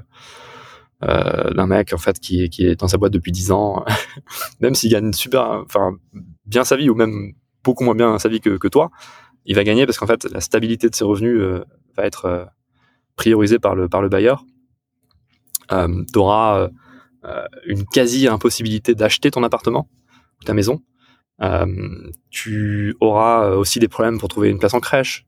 euh, 1.05 1.51
d'un 1.55 1.67
mec 1.67 1.93
en 1.95 1.99
fait 1.99 2.19
qui, 2.19 2.51
qui 2.51 2.67
est 2.67 2.77
dans 2.77 2.89
sa 2.89 2.99
boîte 2.99 3.13
depuis 3.13 3.33
10 3.33 3.53
ans, 3.53 3.85
même 4.61 4.75
s'il 4.75 4.91
gagne 4.91 5.13
super, 5.13 5.63
enfin 5.65 5.97
bien 6.45 6.65
sa 6.65 6.77
vie 6.77 6.91
ou 6.91 6.95
même 6.95 7.33
beaucoup 7.65 7.85
moins 7.85 7.95
bien 7.95 8.19
sa 8.19 8.29
vie 8.29 8.41
que, 8.41 8.59
que 8.59 8.69
toi, 8.69 8.91
il 9.47 9.55
va 9.55 9.65
gagner 9.65 9.87
parce 9.87 9.99
qu'en 9.99 10.07
fait 10.07 10.25
la 10.31 10.41
stabilité 10.41 10.91
de 10.91 10.95
ses 10.95 11.05
revenus 11.05 11.41
euh, 11.41 11.65
va 11.97 12.05
être 12.05 12.27
euh, 12.27 12.45
priorisée 13.17 13.59
par 13.59 13.75
le 13.75 13.89
par 13.89 14.03
le 14.03 14.09
bailleur. 14.09 14.45
Euh, 15.73 16.05
tu 16.13 16.19
auras 16.19 16.69
une 17.67 17.85
quasi 17.85 18.27
impossibilité 18.27 18.97
d'acheter 18.97 19.31
ton 19.31 19.45
appartement 19.45 19.89
ou 20.41 20.45
ta 20.45 20.55
maison. 20.55 20.83
tu 22.31 22.97
auras 23.01 23.51
aussi 23.51 23.79
des 23.79 23.89
problèmes 23.89 24.19
pour 24.19 24.29
trouver 24.29 24.51
une 24.51 24.59
place 24.59 24.75
en 24.75 24.81
crèche. 24.81 25.25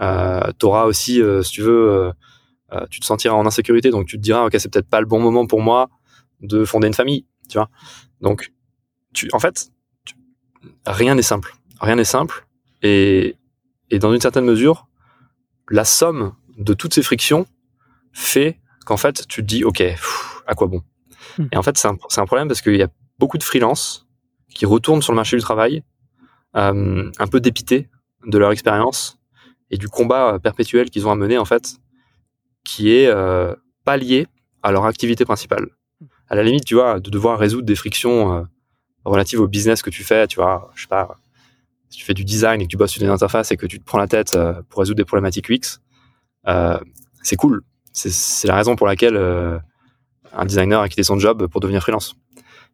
Euh, 0.00 0.52
tu 0.58 0.66
auras 0.66 0.84
aussi, 0.84 1.20
si 1.42 1.50
tu 1.50 1.62
veux, 1.62 2.12
euh, 2.74 2.86
tu 2.90 3.00
te 3.00 3.04
sentiras 3.04 3.34
en 3.34 3.46
insécurité, 3.46 3.90
donc 3.90 4.06
tu 4.06 4.16
te 4.16 4.22
diras, 4.22 4.46
ok, 4.46 4.54
c'est 4.58 4.72
peut-être 4.72 4.88
pas 4.88 5.00
le 5.00 5.06
bon 5.06 5.20
moment 5.20 5.46
pour 5.46 5.60
moi 5.60 5.90
de 6.40 6.64
fonder 6.64 6.86
une 6.86 6.94
famille, 6.94 7.26
tu 7.48 7.58
vois. 7.58 7.68
Donc, 8.20 8.52
tu, 9.12 9.28
en 9.32 9.38
fait, 9.38 9.70
rien 10.86 11.14
n'est 11.14 11.22
simple, 11.22 11.54
rien 11.80 11.96
n'est 11.96 12.04
simple, 12.04 12.46
et, 12.82 13.36
et 13.90 13.98
dans 13.98 14.12
une 14.14 14.20
certaine 14.20 14.46
mesure, 14.46 14.88
la 15.68 15.84
somme 15.84 16.34
de 16.56 16.72
toutes 16.72 16.94
ces 16.94 17.02
frictions 17.02 17.46
fait 18.12 18.58
qu'en 18.84 18.96
fait, 18.96 19.26
tu 19.28 19.42
te 19.42 19.46
dis, 19.46 19.64
ok, 19.64 19.82
à 20.46 20.54
quoi 20.54 20.66
bon 20.66 20.82
hmm. 21.38 21.46
Et 21.52 21.56
en 21.56 21.62
fait, 21.62 21.78
c'est 21.78 21.88
un, 21.88 21.96
un, 22.16 22.26
problème 22.26 22.48
parce 22.48 22.60
qu'il 22.60 22.76
y 22.76 22.82
a 22.82 22.88
beaucoup 23.18 23.38
de 23.38 23.42
freelances 23.42 24.06
qui 24.48 24.66
retournent 24.66 25.02
sur 25.02 25.12
le 25.12 25.16
marché 25.16 25.36
du 25.36 25.42
travail 25.42 25.82
euh, 26.56 27.10
un 27.18 27.26
peu 27.26 27.40
dépités 27.40 27.88
de 28.26 28.38
leur 28.38 28.52
expérience 28.52 29.18
et 29.70 29.78
du 29.78 29.88
combat 29.88 30.38
perpétuel 30.38 30.90
qu'ils 30.90 31.06
ont 31.06 31.10
à 31.10 31.16
mener 31.16 31.38
en 31.38 31.44
fait 31.44 31.76
qui 32.64 32.92
est 32.92 33.06
euh, 33.06 33.54
pas 33.84 33.96
lié 33.96 34.26
à 34.62 34.70
leur 34.70 34.84
activité 34.84 35.24
principale. 35.24 35.66
À 36.28 36.34
la 36.34 36.42
limite, 36.42 36.64
tu 36.64 36.74
vois, 36.74 37.00
de 37.00 37.10
devoir 37.10 37.38
résoudre 37.38 37.66
des 37.66 37.74
frictions 37.74 38.34
euh, 38.34 38.42
relatives 39.04 39.40
au 39.40 39.48
business 39.48 39.82
que 39.82 39.90
tu 39.90 40.04
fais, 40.04 40.26
tu 40.26 40.36
vois, 40.36 40.70
je 40.74 40.82
sais 40.82 40.88
pas, 40.88 41.16
si 41.90 41.98
tu 41.98 42.04
fais 42.04 42.14
du 42.14 42.24
design 42.24 42.60
et 42.60 42.64
que 42.64 42.70
tu 42.70 42.76
bosses 42.76 42.92
sur 42.92 43.02
des 43.02 43.08
interfaces 43.08 43.52
et 43.52 43.56
que 43.56 43.66
tu 43.66 43.78
te 43.78 43.84
prends 43.84 43.98
la 43.98 44.06
tête 44.06 44.34
euh, 44.34 44.62
pour 44.68 44.80
résoudre 44.80 44.96
des 44.96 45.04
problématiques 45.04 45.50
UX, 45.50 45.80
euh, 46.48 46.78
c'est 47.22 47.36
cool. 47.36 47.62
C'est 47.92 48.48
la 48.48 48.56
raison 48.56 48.76
pour 48.76 48.86
laquelle 48.86 49.16
euh, 49.16 49.58
un 50.32 50.44
designer 50.44 50.80
a 50.80 50.88
quitté 50.88 51.02
son 51.02 51.18
job 51.18 51.46
pour 51.46 51.60
devenir 51.60 51.82
freelance. 51.82 52.14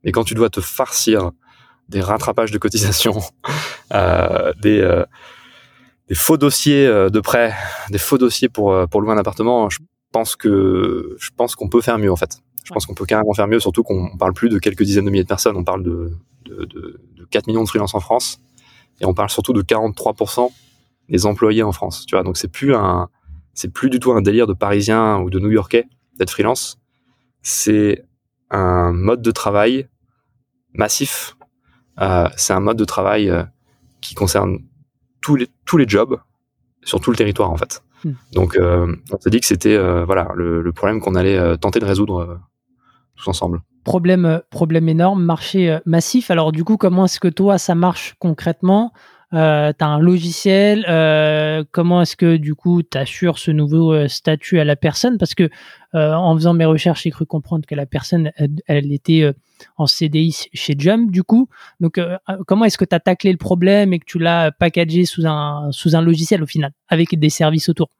Mais 0.05 0.13
quand 0.13 0.25
tu 0.25 0.35
dois 0.35 0.49
te 0.49 0.61
farcir 0.61 1.33
des 1.89 2.01
rattrapages 2.01 2.51
de 2.51 2.59
cotisations, 2.59 3.21
des 4.63 5.05
des 6.09 6.15
faux 6.15 6.37
dossiers 6.37 6.87
euh, 6.87 7.11
de 7.11 7.21
prêt, 7.21 7.55
des 7.91 7.99
faux 7.99 8.19
dossiers 8.19 8.49
pour 8.49 8.73
euh, 8.73 8.87
pour 8.87 9.01
louer 9.01 9.13
un 9.13 9.19
appartement, 9.19 9.69
je 9.69 9.79
pense 10.11 10.37
que 10.37 11.17
je 11.19 11.31
pense 11.37 11.55
qu'on 11.55 11.69
peut 11.69 11.81
faire 11.81 11.99
mieux 11.99 12.11
en 12.11 12.17
fait. 12.17 12.39
Je 12.65 12.73
pense 12.73 12.87
qu'on 12.87 12.95
peut 12.95 13.07
carrément 13.07 13.33
faire 13.33 13.47
mieux, 13.47 13.61
surtout 13.61 13.83
qu'on 13.83 14.17
parle 14.19 14.35
plus 14.35 14.49
de 14.49 14.59
quelques 14.59 14.83
dizaines 14.83 15.07
de 15.07 15.11
milliers 15.11 15.23
de 15.23 15.29
personnes, 15.29 15.57
on 15.57 15.65
parle 15.65 15.83
de, 15.83 16.13
de, 16.45 16.67
de, 16.67 17.01
de 17.17 17.25
4 17.31 17.47
millions 17.47 17.63
de 17.63 17.69
freelances 17.69 17.95
en 17.95 18.01
France, 18.01 18.41
et 19.01 19.07
on 19.07 19.15
parle 19.15 19.31
surtout 19.31 19.55
de 19.55 19.63
43% 19.63 20.51
des 21.09 21.25
employés 21.25 21.63
en 21.63 21.73
France. 21.73 22.05
Tu 22.07 22.15
vois, 22.15 22.23
donc 22.25 22.37
c'est 22.37 22.49
plus 22.49 22.75
un, 22.75 23.09
c'est 23.59 23.73
plus 23.73 23.91
du 23.91 23.99
tout 23.99 24.13
un 24.13 24.23
délire 24.23 24.47
de 24.47 24.53
Parisien 24.53 25.19
ou 25.19 25.31
de 25.31 25.41
New-Yorkais 25.41 25.89
d'être 26.17 26.31
freelance. 26.31 26.79
C'est 27.43 28.05
un 28.51 28.93
mode 28.93 29.21
de 29.21 29.33
travail 29.33 29.89
massif. 30.75 31.37
Euh, 32.01 32.29
c'est 32.37 32.53
un 32.53 32.61
mode 32.61 32.77
de 32.77 32.85
travail 32.85 33.29
euh, 33.29 33.43
qui 34.01 34.15
concerne 34.15 34.59
tous 35.21 35.35
les, 35.35 35.49
tous 35.65 35.77
les 35.77 35.89
jobs 35.89 36.21
sur 36.85 37.01
tout 37.01 37.11
le 37.11 37.17
territoire 37.17 37.51
en 37.51 37.57
fait. 37.57 37.83
Hmm. 38.05 38.13
Donc 38.33 38.57
euh, 38.57 38.95
on 39.11 39.19
s'est 39.19 39.31
dit 39.31 39.41
que 39.41 39.47
c'était 39.47 39.77
voilà 40.05 40.29
le, 40.37 40.63
le, 40.63 40.73
problème 40.73 41.01
qu'on 41.01 41.17
allait 41.17 41.59
tenter 41.59 41.81
de 41.81 41.85
résoudre 41.85 42.39
tous 43.17 43.27
ensemble. 43.27 43.61
Problème, 43.83 44.41
problème 44.51 44.89
énorme, 44.89 45.25
marché 45.25 45.81
massif. 45.85 46.31
Alors 46.31 46.53
du 46.53 46.63
coup, 46.63 46.77
comment 46.77 47.07
est-ce 47.07 47.19
que 47.19 47.27
toi 47.27 47.59
ça 47.59 47.75
marche 47.75 48.15
concrètement? 48.21 48.93
Euh, 49.35 49.73
tu 49.79 49.85
as 49.85 49.89
un 49.89 49.99
logiciel, 49.99 50.87
euh, 50.89 51.63
comment 51.71 52.01
est-ce 52.01 52.17
que 52.17 52.37
du 52.39 52.55
coup 52.55 52.83
tu 52.83 52.97
assures 52.97 53.39
ce 53.39 53.51
nouveau 53.51 53.93
euh, 53.93 54.09
statut 54.09 54.59
à 54.59 54.65
la 54.65 54.75
personne? 54.75 55.19
Parce 55.19 55.35
que 55.35 55.51
euh, 55.95 56.13
en 56.15 56.35
faisant 56.35 56.55
mes 56.55 56.65
recherches, 56.65 57.03
j'ai 57.03 57.11
cru 57.11 57.27
comprendre 57.27 57.67
que 57.67 57.75
la 57.75 57.85
personne, 57.85 58.33
elle, 58.67 58.93
était 58.93 59.31
en 59.77 59.87
CDI 59.87 60.49
chez 60.55 60.75
Jump 60.79 61.11
du 61.11 61.23
coup. 61.23 61.49
Donc 61.81 62.01
comment 62.47 62.65
est-ce 62.65 62.79
que 62.79 62.85
tu 62.85 62.95
as 62.95 63.01
taclé 63.01 63.31
le 63.33 63.39
problème 63.39 63.93
et 63.93 63.99
que 63.99 64.07
tu 64.07 64.19
l'as 64.19 64.51
packagé 64.51 65.05
sous 65.05 65.27
un, 65.27 65.71
sous 65.73 65.95
un 65.95 66.01
logiciel 66.01 66.43
au 66.43 66.47
final, 66.47 66.73
avec 66.89 67.19
des 67.19 67.31
services 67.31 67.69
autour? 67.69 67.91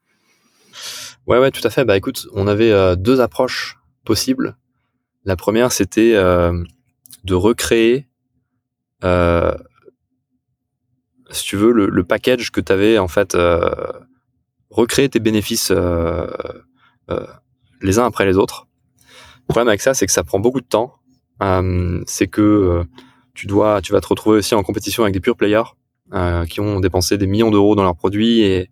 Ouais, 1.27 1.37
ouais, 1.37 1.51
tout 1.51 1.65
à 1.65 1.69
fait. 1.69 1.85
Bah 1.85 1.97
écoute, 1.97 2.27
on 2.33 2.47
avait 2.47 2.95
deux 2.97 3.21
approches 3.21 3.77
possibles. 4.03 4.57
La 5.25 5.35
première, 5.35 5.71
c'était 5.71 6.13
de 6.13 7.33
recréer 7.33 8.07
si 11.31 11.45
tu 11.45 11.57
veux, 11.57 11.71
le, 11.71 12.03
package 12.03 12.51
que 12.51 12.61
tu 12.61 12.71
avais 12.71 12.97
en 12.97 13.07
fait 13.07 13.37
recréé 14.69 15.09
tes 15.09 15.19
bénéfices 15.19 15.71
les 17.81 17.99
uns 17.99 18.05
après 18.05 18.25
les 18.25 18.37
autres. 18.37 18.67
Le 19.47 19.53
problème 19.53 19.67
avec 19.67 19.81
ça, 19.81 19.93
c'est 19.93 20.05
que 20.05 20.11
ça 20.11 20.23
prend 20.23 20.39
beaucoup 20.39 20.61
de 20.61 20.65
temps. 20.65 20.95
c'est 22.07 22.27
que 22.27 22.83
tu 23.33 23.47
dois, 23.47 23.81
tu 23.81 23.93
vas 23.93 24.01
te 24.01 24.07
retrouver 24.07 24.37
aussi 24.39 24.55
en 24.55 24.63
compétition 24.63 25.03
avec 25.03 25.13
des 25.13 25.19
pure 25.19 25.35
players 25.35 25.63
qui 26.49 26.59
ont 26.59 26.79
dépensé 26.79 27.17
des 27.17 27.27
millions 27.27 27.51
d'euros 27.51 27.75
dans 27.75 27.83
leurs 27.83 27.95
produits 27.95 28.41
et, 28.41 28.69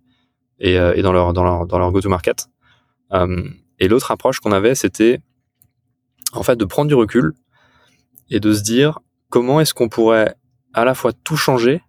et, 0.59 0.73
et 0.73 1.01
dans 1.01 1.13
leur 1.13 1.33
dans 1.33 1.43
leur 1.43 1.65
dans 1.67 1.79
leur 1.79 1.91
go-to-market. 1.91 2.47
et 3.79 3.87
l'autre 3.87 4.11
approche 4.11 4.39
qu'on 4.39 4.51
avait, 4.51 4.75
c'était 4.75 5.19
en 6.33 6.43
fait 6.43 6.55
de 6.55 6.65
prendre 6.65 6.87
du 6.87 6.95
recul 6.95 7.33
et 8.29 8.39
de 8.39 8.53
se 8.53 8.61
dire 8.61 8.99
comment 9.29 9.59
est-ce 9.59 9.73
qu'on 9.73 9.89
pourrait 9.89 10.35
à 10.73 10.85
la 10.85 10.93
fois 10.93 11.11
tout 11.13 11.37
changer, 11.37 11.81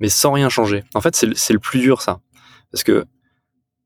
mais 0.00 0.08
sans 0.08 0.32
rien 0.32 0.48
changer. 0.48 0.84
En 0.94 1.00
fait, 1.00 1.14
c'est 1.14 1.52
le 1.52 1.58
plus 1.58 1.80
dur 1.80 2.02
ça. 2.02 2.20
Parce 2.72 2.84
que 2.84 3.04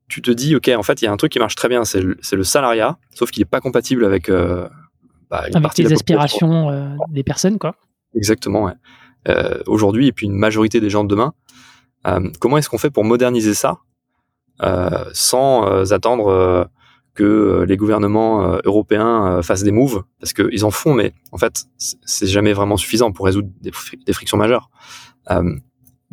tu 0.07 0.21
te 0.21 0.31
dis, 0.31 0.55
OK, 0.55 0.69
en 0.69 0.83
fait, 0.83 1.01
il 1.01 1.05
y 1.05 1.07
a 1.07 1.11
un 1.11 1.17
truc 1.17 1.31
qui 1.31 1.39
marche 1.39 1.55
très 1.55 1.67
bien, 1.67 1.83
c'est 1.83 2.01
le, 2.01 2.43
salariat, 2.43 2.97
sauf 3.13 3.31
qu'il 3.31 3.41
n'est 3.41 3.45
pas 3.45 3.59
compatible 3.59 4.05
avec, 4.05 4.29
euh, 4.29 4.67
bah, 5.29 5.45
une 5.47 5.57
avec 5.57 5.77
les 5.77 5.91
aspirations 5.91 6.69
euh, 6.69 6.95
des 7.09 7.23
personnes, 7.23 7.57
quoi. 7.57 7.75
Exactement, 8.15 8.65
ouais. 8.65 8.73
Euh, 9.27 9.61
aujourd'hui, 9.65 10.07
et 10.07 10.11
puis 10.11 10.27
une 10.27 10.37
majorité 10.37 10.79
des 10.79 10.89
gens 10.89 11.03
de 11.03 11.09
demain. 11.09 11.33
comment 12.39 12.57
est-ce 12.57 12.69
qu'on 12.69 12.77
fait 12.77 12.91
pour 12.91 13.03
moderniser 13.03 13.53
ça 13.53 13.79
sans 15.13 15.91
attendre 15.91 16.69
que 17.15 17.23
euh, 17.23 17.65
les 17.65 17.77
gouvernements 17.77 18.43
euh, 18.43 18.59
européens 18.65 19.37
euh, 19.37 19.41
fassent 19.41 19.63
des 19.63 19.71
moves? 19.71 20.03
Parce 20.19 20.33
qu'ils 20.33 20.65
en 20.65 20.71
font, 20.71 20.93
mais 20.93 21.13
en 21.31 21.37
fait, 21.37 21.65
c'est 21.77 22.27
jamais 22.27 22.53
vraiment 22.53 22.77
suffisant 22.77 23.11
pour 23.11 23.25
résoudre 23.25 23.49
des, 23.61 23.71
frictions 24.13 24.37
majeures. 24.37 24.69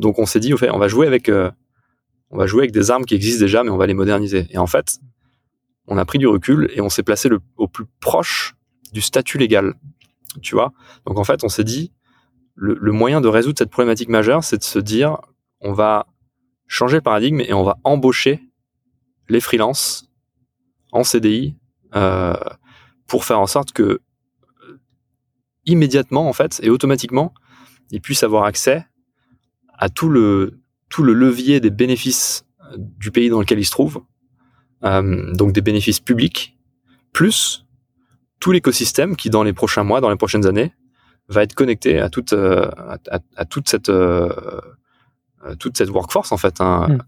Donc 0.02 0.18
on 0.18 0.26
s'est 0.26 0.40
dit, 0.40 0.52
fait, 0.58 0.70
on 0.70 0.78
va 0.78 0.88
jouer 0.88 1.06
avec, 1.06 1.30
des 1.30 2.90
armes 2.90 3.04
qui 3.04 3.14
existent 3.14 3.40
déjà, 3.40 3.64
mais 3.64 3.70
on 3.70 3.78
va 3.78 3.86
les 3.86 3.94
moderniser. 3.94 4.46
Et 4.50 4.58
en 4.58 4.66
fait, 4.66 4.98
on 5.86 5.96
a 5.96 6.04
pris 6.04 6.18
du 6.18 6.26
recul 6.26 6.70
et 6.74 6.80
on 6.80 6.90
s'est 6.90 7.02
placé 7.02 7.30
au 7.56 7.68
plus 7.68 7.86
proche 8.00 8.54
du 8.92 9.00
statut 9.00 9.38
légal. 9.38 9.74
Tu 10.42 10.54
vois? 10.54 10.72
Donc 11.06 11.18
en 11.18 11.24
fait, 11.24 11.44
on 11.44 11.48
s'est 11.48 11.64
dit, 11.64 11.92
le, 12.54 12.76
le, 12.78 12.92
moyen 12.92 13.20
de 13.20 13.28
résoudre 13.28 13.58
cette 13.58 13.70
problématique 13.70 14.08
majeure, 14.08 14.44
c'est 14.44 14.58
de 14.58 14.64
se 14.64 14.78
dire, 14.78 15.18
on 15.60 15.72
va 15.72 16.06
changer 16.66 16.96
le 16.96 17.02
paradigme 17.02 17.40
et 17.40 17.52
on 17.52 17.62
va 17.62 17.78
embaucher 17.84 18.40
les 19.28 19.40
freelances 19.40 20.10
en 20.90 21.04
CDI 21.04 21.56
euh, 21.94 22.34
pour 23.06 23.24
faire 23.24 23.40
en 23.40 23.46
sorte 23.46 23.72
que 23.72 24.00
immédiatement 25.64 26.28
en 26.28 26.32
fait 26.32 26.60
et 26.62 26.70
automatiquement 26.70 27.32
ils 27.90 28.00
puissent 28.00 28.24
avoir 28.24 28.44
accès 28.44 28.86
à 29.82 29.88
tout 29.88 30.08
le 30.08 30.60
tout 30.88 31.02
le 31.02 31.12
levier 31.12 31.60
des 31.60 31.70
bénéfices 31.70 32.44
du 32.76 33.10
pays 33.10 33.28
dans 33.28 33.40
lequel 33.40 33.58
ils 33.58 33.64
se 33.64 33.70
trouvent 33.70 34.02
euh, 34.84 35.32
donc 35.34 35.52
des 35.52 35.60
bénéfices 35.60 36.00
publics 36.00 36.58
plus 37.12 37.66
tout 38.40 38.52
l'écosystème 38.52 39.16
qui 39.16 39.30
dans 39.30 39.42
les 39.42 39.52
prochains 39.52 39.84
mois 39.84 40.00
dans 40.00 40.10
les 40.10 40.16
prochaines 40.16 40.46
années 40.46 40.72
va 41.28 41.42
être 41.42 41.54
connecté 41.54 41.98
à 41.98 42.08
toute 42.08 42.32
euh, 42.32 42.70
à, 43.36 43.44
toute 43.44 43.68
cette 43.68 43.90
toute 45.58 45.76
cette 45.76 45.90
workforce 45.90 46.32
en 46.32 46.36
fait 46.36 46.60
hein, 46.60 46.88
mm. 46.88 46.98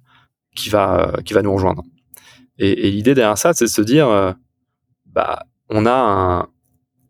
qui 0.56 0.70
va 0.70 1.16
qui 1.24 1.34
va 1.34 1.42
nous 1.42 1.52
rejoindre 1.52 1.84
et, 2.58 2.86
et 2.86 2.90
l'idée 2.90 3.14
derrière 3.14 3.38
ça, 3.38 3.52
c'est 3.52 3.64
de 3.64 3.70
se 3.70 3.82
dire, 3.82 4.08
euh, 4.08 4.32
bah, 5.06 5.46
on 5.68 5.86
a 5.86 5.92
un, 5.92 6.48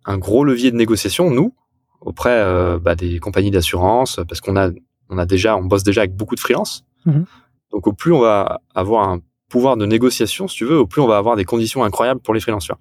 un, 0.04 0.18
gros 0.18 0.44
levier 0.44 0.70
de 0.70 0.76
négociation, 0.76 1.30
nous, 1.30 1.54
auprès 2.00 2.38
euh, 2.40 2.78
bah, 2.78 2.94
des 2.94 3.18
compagnies 3.18 3.50
d'assurance, 3.50 4.20
parce 4.28 4.40
qu'on 4.40 4.56
a, 4.56 4.70
on 5.14 5.18
a 5.18 5.26
déjà, 5.26 5.56
on 5.56 5.64
bosse 5.64 5.82
déjà 5.82 6.02
avec 6.02 6.14
beaucoup 6.14 6.34
de 6.34 6.40
freelance. 6.40 6.84
Mhm. 7.06 7.24
Donc, 7.72 7.86
au 7.86 7.92
plus 7.92 8.12
on 8.12 8.20
va 8.20 8.60
avoir 8.74 9.08
un 9.08 9.20
pouvoir 9.48 9.76
de 9.76 9.86
négociation, 9.86 10.48
si 10.48 10.56
tu 10.56 10.64
veux, 10.64 10.78
au 10.78 10.86
plus 10.86 11.00
on 11.00 11.06
va 11.06 11.16
avoir 11.16 11.36
des 11.36 11.44
conditions 11.44 11.84
incroyables 11.84 12.20
pour 12.20 12.34
les 12.34 12.40
freelanceurs. 12.40 12.78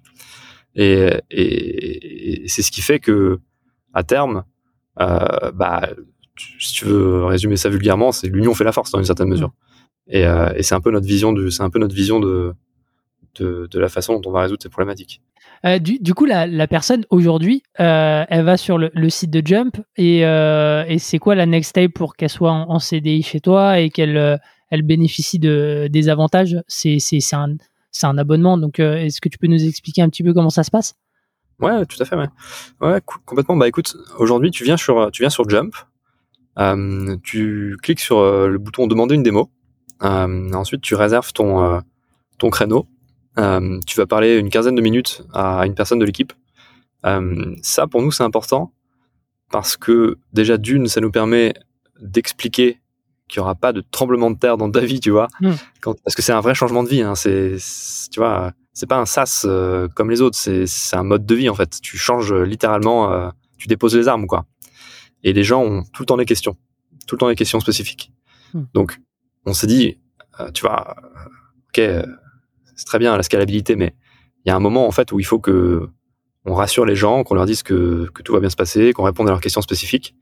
Et, 0.74 1.08
et, 1.30 2.44
et 2.44 2.48
c'est 2.48 2.62
ce 2.62 2.70
qui 2.70 2.82
fait 2.82 2.98
que, 2.98 3.38
à 3.92 4.02
terme, 4.02 4.44
euh, 5.00 5.52
bah, 5.52 5.88
si 6.58 6.74
tu 6.74 6.84
veux 6.86 7.24
résumer 7.24 7.56
ça 7.56 7.68
vulgairement, 7.68 8.12
c'est 8.12 8.28
l'union 8.28 8.54
fait 8.54 8.64
la 8.64 8.72
force 8.72 8.90
dans 8.90 8.98
une 8.98 9.04
certaine 9.04 9.28
mesure. 9.28 9.52
Et, 10.08 10.26
euh, 10.26 10.52
et 10.54 10.62
c'est 10.62 10.74
un 10.74 10.80
peu 10.80 10.90
notre 10.90 11.06
vision 11.06 11.32
de, 11.32 11.48
c'est 11.48 11.62
un 11.62 11.70
peu 11.70 11.78
notre 11.78 11.94
vision 11.94 12.20
de, 12.20 12.54
de, 13.36 13.68
de, 13.70 13.78
la 13.78 13.88
façon 13.88 14.18
dont 14.18 14.30
on 14.30 14.32
va 14.32 14.42
résoudre 14.42 14.62
ces 14.62 14.68
problématiques. 14.68 15.22
Euh, 15.64 15.78
du, 15.78 16.14
coup, 16.14 16.26
la, 16.26 16.66
personne 16.66 17.06
aujourd'hui, 17.08 17.62
euh, 17.80 18.24
elle 18.28 18.44
va 18.44 18.56
sur 18.56 18.76
le, 18.76 19.08
site 19.08 19.30
de 19.30 19.42
Jump 19.44 19.78
et, 19.96 20.26
euh, 20.26 20.84
et 20.86 20.98
c'est 20.98 21.18
quoi 21.18 21.34
la 21.34 21.46
next 21.46 21.70
step 21.70 21.94
pour 21.94 22.16
qu'elle 22.16 22.28
soit 22.28 22.52
en, 22.52 22.78
CDI 22.78 23.22
chez 23.22 23.40
toi 23.40 23.78
et 23.78 23.88
qu'elle 23.88 24.40
elle 24.70 24.82
bénéficie 24.82 25.38
de, 25.38 25.88
des 25.90 26.08
avantages? 26.10 26.58
C'est 26.68 26.98
un, 27.32 27.56
un 28.02 28.18
abonnement, 28.18 28.58
donc 28.58 28.78
est-ce 28.78 29.20
que 29.22 29.28
tu 29.30 29.38
peux 29.38 29.46
nous 29.46 29.64
expliquer 29.64 30.02
un 30.02 30.10
petit 30.10 30.22
peu 30.22 30.34
comment 30.34 30.50
ça 30.50 30.64
se 30.64 30.70
passe? 30.70 30.96
Ouais, 31.60 31.86
tout 31.86 32.02
à 32.02 32.04
fait. 32.04 32.16
Ouais, 32.16 32.28
ouais 32.80 33.00
complètement. 33.24 33.56
Bah 33.56 33.68
écoute, 33.68 33.96
aujourd'hui, 34.18 34.50
tu 34.50 34.64
viens 34.64 34.76
sur 34.76 35.10
tu 35.12 35.22
viens 35.22 35.30
sur 35.30 35.48
Jump, 35.48 35.74
tu 37.22 37.76
cliques 37.82 38.00
sur 38.00 38.22
le 38.22 38.58
bouton 38.58 38.86
demander 38.86 39.14
une 39.14 39.22
démo. 39.22 39.50
Ensuite, 40.02 40.82
tu 40.82 40.94
réserves 40.94 41.32
ton, 41.32 41.80
ton 42.36 42.50
créneau. 42.50 42.86
Euh, 43.38 43.80
tu 43.86 43.96
vas 43.96 44.06
parler 44.06 44.38
une 44.38 44.50
quinzaine 44.50 44.74
de 44.74 44.80
minutes 44.80 45.22
à 45.32 45.66
une 45.66 45.74
personne 45.74 45.98
de 45.98 46.04
l'équipe. 46.04 46.32
ça, 47.62 47.86
pour 47.86 48.02
nous, 48.02 48.12
c'est 48.12 48.22
important 48.22 48.72
parce 49.50 49.76
que 49.76 50.18
déjà 50.32 50.56
d'une, 50.56 50.86
ça 50.86 51.00
nous 51.00 51.10
permet 51.10 51.54
d'expliquer 52.00 52.80
qu'il 53.28 53.40
n'y 53.40 53.44
aura 53.44 53.54
pas 53.54 53.72
de 53.72 53.82
tremblement 53.90 54.30
de 54.30 54.38
terre 54.38 54.56
dans 54.56 54.70
ta 54.70 54.80
vie, 54.80 55.00
tu 55.00 55.10
vois, 55.10 55.28
hmm. 55.40 55.52
parce 55.82 56.14
que 56.14 56.22
c'est 56.22 56.32
un 56.32 56.40
vrai 56.40 56.54
changement 56.54 56.82
de 56.82 56.88
vie. 56.88 57.02
Hein, 57.02 57.14
c'est, 57.14 57.56
tu 58.10 58.20
vois, 58.20 58.52
c'est 58.72 58.86
pas 58.86 58.98
un 58.98 59.06
sas 59.06 59.46
comme 59.94 60.10
les 60.10 60.20
autres, 60.20 60.36
c'est, 60.36 60.66
c'est 60.66 60.96
un 60.96 61.04
mode 61.04 61.24
de 61.24 61.34
vie 61.34 61.48
en 61.48 61.54
fait. 61.54 61.80
Tu 61.80 61.96
changes 61.96 62.32
littéralement, 62.32 63.30
tu 63.58 63.68
déposes 63.68 63.96
les 63.96 64.08
armes, 64.08 64.26
quoi. 64.26 64.46
Et 65.22 65.32
les 65.32 65.42
gens 65.42 65.62
ont 65.62 65.82
tout 65.92 66.02
le 66.02 66.06
temps 66.06 66.18
des 66.18 66.26
questions, 66.26 66.56
tout 67.06 67.16
le 67.16 67.18
temps 67.20 67.28
des 67.28 67.34
questions 67.34 67.60
spécifiques. 67.60 68.12
Hmm. 68.52 68.64
Donc, 68.74 69.00
on 69.46 69.54
s'est 69.54 69.66
dit, 69.66 69.98
euh, 70.40 70.50
tu 70.50 70.62
vois, 70.62 70.96
euh, 70.98 71.28
ok, 71.68 71.78
euh, 71.78 72.06
c'est 72.76 72.86
très 72.86 72.98
bien 72.98 73.16
la 73.16 73.22
scalabilité, 73.22 73.76
mais 73.76 73.94
il 74.44 74.48
y 74.48 74.52
a 74.52 74.56
un 74.56 74.60
moment 74.60 74.86
en 74.86 74.90
fait 74.90 75.12
où 75.12 75.20
il 75.20 75.24
faut 75.24 75.38
que 75.38 75.88
on 76.44 76.54
rassure 76.54 76.84
les 76.84 76.96
gens, 76.96 77.24
qu'on 77.24 77.34
leur 77.34 77.46
dise 77.46 77.62
que, 77.62 78.08
que, 78.12 78.22
tout 78.22 78.32
va 78.32 78.40
bien 78.40 78.50
se 78.50 78.56
passer, 78.56 78.92
qu'on 78.92 79.04
réponde 79.04 79.28
à 79.28 79.30
leurs 79.30 79.40
questions 79.40 79.62
spécifiques, 79.62 80.14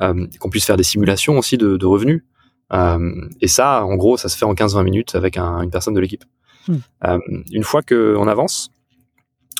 euh, 0.00 0.26
qu'on 0.40 0.50
puisse 0.50 0.64
faire 0.64 0.76
des 0.76 0.82
simulations 0.82 1.38
aussi 1.38 1.58
de, 1.58 1.76
de 1.76 1.86
revenus. 1.86 2.24
Euh, 2.72 3.28
et 3.40 3.48
ça, 3.48 3.84
en 3.84 3.96
gros, 3.96 4.16
ça 4.16 4.28
se 4.28 4.36
fait 4.36 4.44
en 4.44 4.54
15-20 4.54 4.82
minutes 4.82 5.14
avec 5.14 5.36
un, 5.36 5.62
une 5.62 5.70
personne 5.70 5.94
de 5.94 6.00
l'équipe. 6.00 6.24
Hmm. 6.66 6.76
Euh, 7.04 7.18
une 7.52 7.62
fois 7.62 7.82
qu'on 7.82 8.26
avance, 8.26 8.72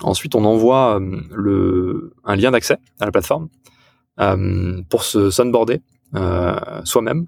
ensuite 0.02 0.34
on 0.34 0.44
envoie 0.44 1.00
le, 1.30 2.12
un 2.24 2.36
lien 2.36 2.50
d'accès 2.50 2.78
à 2.98 3.04
la 3.04 3.12
plateforme 3.12 3.48
pour 4.90 5.02
se 5.02 5.30
sunboarder 5.30 5.80
soi-même 6.84 7.26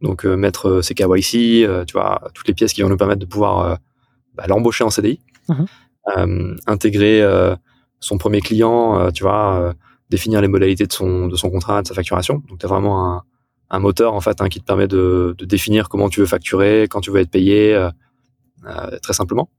donc 0.00 0.24
mettre 0.24 0.80
ses 0.80 0.94
KYC, 0.94 1.86
tu 1.86 1.92
vois, 1.92 2.30
toutes 2.34 2.48
les 2.48 2.54
pièces 2.54 2.72
qui 2.72 2.82
vont 2.82 2.88
nous 2.88 2.96
permettre 2.96 3.20
de 3.20 3.26
pouvoir 3.26 3.78
bah, 4.34 4.44
l'embaucher 4.48 4.84
en 4.84 4.90
CDI, 4.90 5.20
mhm. 5.48 6.56
intégrer 6.66 7.22
son 8.00 8.18
premier 8.18 8.40
client, 8.40 9.10
tu 9.12 9.22
vois, 9.22 9.74
définir 10.10 10.40
les 10.40 10.48
modalités 10.48 10.86
de 10.86 10.92
son 10.92 11.28
de 11.28 11.36
son 11.36 11.50
contrat, 11.50 11.82
de 11.82 11.88
sa 11.88 11.94
facturation. 11.94 12.42
Donc 12.48 12.58
tu 12.58 12.66
as 12.66 12.68
vraiment 12.68 13.12
un, 13.12 13.22
un 13.70 13.78
moteur 13.78 14.14
en 14.14 14.20
fait 14.20 14.40
hein, 14.40 14.48
qui 14.48 14.60
te 14.60 14.64
permet 14.64 14.88
de, 14.88 15.34
de, 15.38 15.44
définir 15.44 15.88
comment 15.88 16.08
tu 16.08 16.20
veux 16.20 16.26
facturer, 16.26 16.86
quand 16.90 17.00
tu 17.00 17.10
veux 17.10 17.20
être 17.20 17.30
payé, 17.30 17.74
euh, 18.64 18.98
très 19.00 19.12
simplement. 19.12 19.50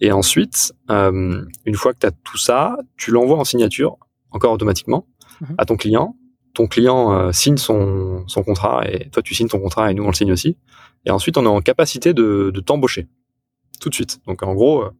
Et 0.00 0.12
ensuite, 0.12 0.74
euh, 0.90 1.42
une 1.64 1.74
fois 1.74 1.94
que 1.94 2.00
tu 2.00 2.06
as 2.06 2.10
tout 2.10 2.36
ça, 2.36 2.76
tu 2.98 3.10
l'envoies 3.12 3.38
en 3.38 3.44
signature, 3.44 3.96
encore 4.30 4.52
automatiquement, 4.52 5.06
mhm. 5.40 5.54
à 5.58 5.64
ton 5.64 5.76
client 5.76 6.16
ton 6.52 6.66
client 6.66 7.12
euh, 7.12 7.32
signe 7.32 7.58
son, 7.58 8.24
son, 8.28 8.42
contrat 8.42 8.80
et 8.88 9.10
toi 9.10 9.22
tu 9.22 9.34
signes 9.34 9.46
ton 9.46 9.60
contrat 9.60 9.90
et 9.90 9.94
nous 9.94 10.02
on 10.02 10.08
le 10.08 10.14
signe 10.14 10.32
aussi. 10.32 10.56
Et 11.04 11.10
ensuite 11.10 11.36
on 11.36 11.44
est 11.44 11.48
en 11.48 11.60
capacité 11.60 12.14
de, 12.14 12.50
de 12.52 12.60
t'embaucher 12.60 13.08
tout 13.80 13.88
de 13.88 13.94
suite. 13.94 14.20
Donc 14.26 14.42
en 14.42 14.54
gros, 14.54 14.82
euh, 14.82 14.90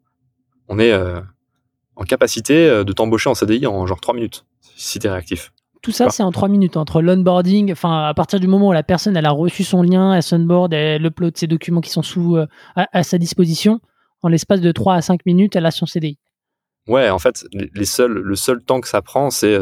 on 0.68 0.78
est 0.78 0.92
euh, 0.92 1.20
en 1.96 2.04
capacité 2.04 2.84
de 2.84 2.92
t'embaucher 2.92 3.30
en 3.30 3.34
CDI 3.34 3.66
en 3.66 3.86
genre 3.86 4.00
3 4.00 4.14
minutes 4.14 4.44
si 4.76 4.98
tu 4.98 5.06
es 5.06 5.10
réactif. 5.10 5.52
Tout 5.82 5.92
ça, 5.92 6.10
c'est 6.10 6.22
en 6.22 6.32
3 6.32 6.48
minutes 6.48 6.76
entre 6.76 7.00
l'onboarding, 7.00 7.70
enfin 7.72 8.06
à 8.06 8.14
partir 8.14 8.40
du 8.40 8.48
moment 8.48 8.68
où 8.68 8.72
la 8.72 8.82
personne 8.82 9.16
elle 9.16 9.26
a 9.26 9.30
reçu 9.30 9.62
son 9.62 9.82
lien, 9.82 10.14
elle 10.14 10.22
s'onboard, 10.22 10.72
elle 10.72 11.04
upload 11.06 11.36
ses 11.36 11.46
documents 11.46 11.80
qui 11.80 11.90
sont 11.90 12.02
sous 12.02 12.36
à, 12.74 13.02
sa 13.02 13.18
disposition, 13.18 13.80
en 14.22 14.28
l'espace 14.28 14.60
de 14.60 14.72
3 14.72 14.94
à 14.94 15.02
5 15.02 15.24
minutes, 15.26 15.54
elle 15.54 15.66
a 15.66 15.70
son 15.70 15.86
CDI. 15.86 16.18
Ouais, 16.88 17.08
en 17.10 17.18
fait, 17.18 17.44
les 17.52 17.84
seuls, 17.84 18.12
le 18.12 18.36
seul 18.36 18.62
temps 18.62 18.80
que 18.80 18.88
ça 18.88 19.00
prend, 19.02 19.30
c'est 19.30 19.60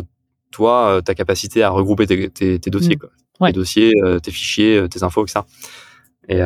toi, 0.55 0.88
euh, 0.88 1.00
ta 1.00 1.14
capacité 1.14 1.64
à 1.64 1.70
regrouper 1.70 2.07
tes, 2.07 2.31
tes, 2.31 2.70
dossiers, 2.70 2.94
mm. 2.94 2.98
quoi. 2.98 3.48
tes 3.48 3.53
dossiers, 3.53 3.92
euh, 4.05 4.20
tes 4.20 4.31
fichiers, 4.31 4.79
euh, 4.79 4.88
tes 4.88 5.03
infos, 5.03 5.24
etc. 5.24 5.40
Et 6.29 6.40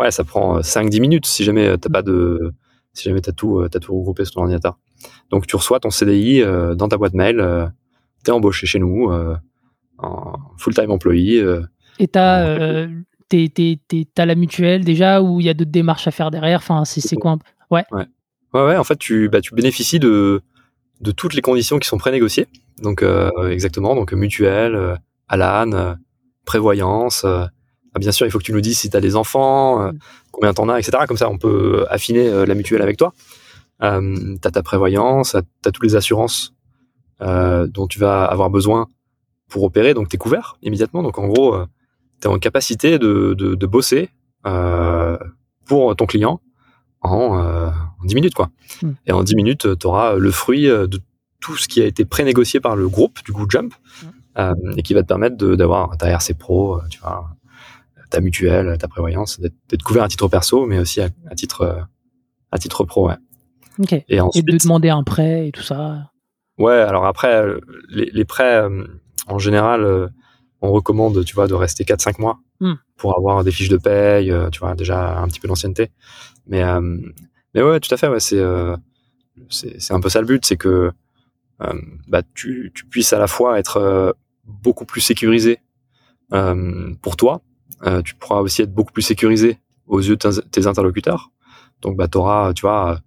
ouais, 0.00 0.10
ça 0.10 0.24
prend 0.24 0.60
5-10 0.60 1.00
minutes 1.00 1.26
si 1.26 1.44
jamais 1.44 1.76
t'as 1.78 1.88
pas 1.88 2.02
de, 2.02 2.52
si 2.92 3.04
jamais 3.04 3.20
t'as 3.20 3.32
tout, 3.32 3.66
t'as 3.70 3.78
tout 3.78 3.96
regroupé 3.96 4.24
sur 4.24 4.34
ton 4.34 4.40
ordinateur. 4.42 4.78
Donc 5.30 5.46
tu 5.46 5.56
reçois 5.56 5.80
ton 5.80 5.90
CDI 5.90 6.42
dans 6.76 6.88
ta 6.88 6.96
boîte 6.96 7.14
mail, 7.14 7.72
t'es 8.24 8.32
embauché 8.32 8.66
chez 8.66 8.78
nous 8.78 9.10
en 9.98 10.38
full-time 10.58 10.90
employé. 10.90 11.44
Et 11.98 12.08
t'as 12.08 12.44
euh, 12.46 12.88
t'as 14.14 14.26
la 14.26 14.34
mutuelle 14.34 14.84
déjà 14.84 15.22
ou 15.22 15.40
il 15.40 15.46
y 15.46 15.48
a 15.48 15.54
d'autres 15.54 15.70
démarches 15.70 16.08
à 16.08 16.10
faire 16.10 16.30
derrière? 16.30 16.58
Enfin, 16.58 16.84
c'est 16.84 17.16
quoi 17.16 17.38
ouais. 17.70 17.84
ouais. 17.92 18.06
Ouais, 18.52 18.76
en 18.76 18.84
fait, 18.84 18.98
tu, 18.98 19.28
bah, 19.28 19.40
tu 19.40 19.54
bénéficies 19.54 20.00
de, 20.00 20.42
de 21.00 21.10
toutes 21.12 21.34
les 21.34 21.42
conditions 21.42 21.78
qui 21.78 21.88
sont 21.88 21.98
pré-négociées. 21.98 22.46
Donc, 22.82 23.02
euh, 23.02 23.50
exactement, 23.50 23.94
donc 23.94 24.12
mutuelle, 24.12 24.74
euh, 24.74 24.96
Alan, 25.28 25.72
euh, 25.72 25.94
prévoyance. 26.44 27.24
Euh, 27.90 27.94
ah, 27.94 27.98
bien 27.98 28.12
sûr, 28.12 28.26
il 28.26 28.30
faut 28.30 28.38
que 28.38 28.44
tu 28.44 28.52
nous 28.52 28.60
dises 28.60 28.78
si 28.78 28.90
tu 28.90 28.96
as 28.96 29.00
des 29.00 29.16
enfants, 29.16 29.82
euh, 29.82 29.92
mm. 29.92 29.98
combien 30.32 30.54
t'en 30.54 30.68
as, 30.68 30.78
etc. 30.78 31.04
Comme 31.06 31.16
ça, 31.16 31.30
on 31.30 31.38
peut 31.38 31.86
affiner 31.88 32.46
la 32.46 32.54
mutuelle 32.54 32.82
avec 32.82 32.96
toi. 32.96 33.12
Euh, 33.82 34.36
tu 34.40 34.48
as 34.48 34.50
ta 34.50 34.62
prévoyance, 34.62 35.36
tu 35.62 35.68
as 35.68 35.72
toutes 35.72 35.84
les 35.84 35.96
assurances 35.96 36.54
dont 37.20 37.86
tu 37.86 37.98
vas 37.98 38.24
avoir 38.24 38.48
besoin 38.48 38.88
pour 39.48 39.64
opérer, 39.64 39.92
donc 39.92 40.08
tu 40.08 40.16
es 40.16 40.18
couvert 40.18 40.56
immédiatement. 40.62 41.02
Donc, 41.02 41.18
en 41.18 41.26
gros, 41.26 41.56
tu 42.20 42.28
es 42.28 42.30
en 42.30 42.38
capacité 42.38 42.98
de, 42.98 43.34
de, 43.36 43.54
de 43.54 43.66
bosser 43.66 44.08
pour 45.66 45.94
ton 45.96 46.06
client 46.06 46.40
en, 47.02 47.38
euh, 47.38 47.70
10 48.04 48.14
minutes 48.14 48.34
quoi. 48.34 48.50
Hmm. 48.82 48.92
Et 49.06 49.12
en 49.12 49.22
10 49.22 49.36
minutes, 49.36 49.78
tu 49.78 49.86
auras 49.86 50.16
le 50.16 50.30
fruit 50.30 50.68
euh, 50.68 50.86
de 50.86 51.00
tout 51.40 51.56
ce 51.56 51.68
qui 51.68 51.80
a 51.80 51.86
été 51.86 52.04
pré-négocié 52.04 52.60
par 52.60 52.76
le 52.76 52.88
groupe 52.88 53.18
du 53.24 53.32
coup 53.32 53.46
Jump 53.48 53.74
euh, 54.38 54.54
et 54.76 54.82
qui 54.82 54.94
va 54.94 55.02
te 55.02 55.08
permettre 55.08 55.36
d'avoir 55.36 55.96
ta 55.96 56.08
RC 56.08 56.34
Pro, 56.34 56.76
euh, 56.76 56.82
tu 56.90 57.00
vois, 57.00 57.30
ta 58.10 58.20
mutuelle, 58.20 58.76
ta 58.78 58.88
prévoyance, 58.88 59.40
d'être 59.40 59.82
couvert 59.82 60.02
à 60.02 60.08
titre 60.08 60.28
perso, 60.28 60.66
mais 60.66 60.78
aussi 60.78 61.00
à, 61.00 61.10
titre 61.36 61.86
à 62.52 62.58
titre 62.58 62.84
pro. 62.84 63.08
Ouais. 63.08 64.04
Et, 64.08 64.20
ensuite, 64.20 64.46
de 64.46 64.56
demander 64.56 64.90
un 64.90 65.02
prêt 65.02 65.48
et 65.48 65.52
tout 65.52 65.62
ça. 65.62 66.10
Ouais, 66.58 66.74
alors 66.74 67.06
après, 67.06 67.42
les, 67.88 68.10
les 68.12 68.24
prêts, 68.24 68.62
en 69.26 69.38
général, 69.38 70.10
on 70.60 70.72
recommande, 70.72 71.24
tu 71.24 71.34
vois, 71.34 71.46
de 71.46 71.54
rester 71.54 71.84
4-5 71.84 72.20
mois 72.20 72.40
hmm. 72.60 72.74
pour 72.96 73.16
avoir 73.16 73.42
des 73.44 73.50
fiches 73.50 73.70
de 73.70 73.78
paye, 73.78 74.34
tu 74.52 74.60
vois, 74.60 74.74
déjà 74.74 75.18
un 75.18 75.28
petit 75.28 75.40
peu 75.40 75.48
d'ancienneté. 75.48 75.90
Mais, 76.46 76.62
euh, 76.62 76.98
mais 77.54 77.62
ouais, 77.62 77.80
tout 77.80 77.92
à 77.94 77.96
fait, 77.96 78.08
ouais, 78.08 78.20
c'est, 78.20 78.38
euh, 78.38 78.76
c'est, 79.48 79.92
un 79.92 80.00
peu 80.00 80.08
ça 80.08 80.20
le 80.20 80.26
but, 80.26 80.44
c'est 80.44 80.56
que 80.56 80.92
euh, 81.62 81.80
bah, 82.08 82.22
tu, 82.34 82.72
tu 82.74 82.84
puisses 82.86 83.12
à 83.12 83.18
la 83.18 83.26
fois 83.26 83.58
être 83.58 84.14
beaucoup 84.44 84.84
plus 84.84 85.00
sécurisé 85.00 85.60
pour 86.30 87.16
toi, 87.16 87.42
tu 88.04 88.14
pourras 88.14 88.40
aussi 88.40 88.62
être 88.62 88.74
beaucoup 88.74 88.92
plus 88.92 89.02
sécurisé 89.02 89.58
aux 89.86 90.00
yeux 90.00 90.16
de 90.16 90.40
tes 90.40 90.66
interlocuteurs. 90.66 91.30
Donc, 91.82 91.96
bah, 91.96 92.08
tu 92.08 92.18
auras, 92.18 92.52
tu 92.52 92.62
vois, 92.62 93.00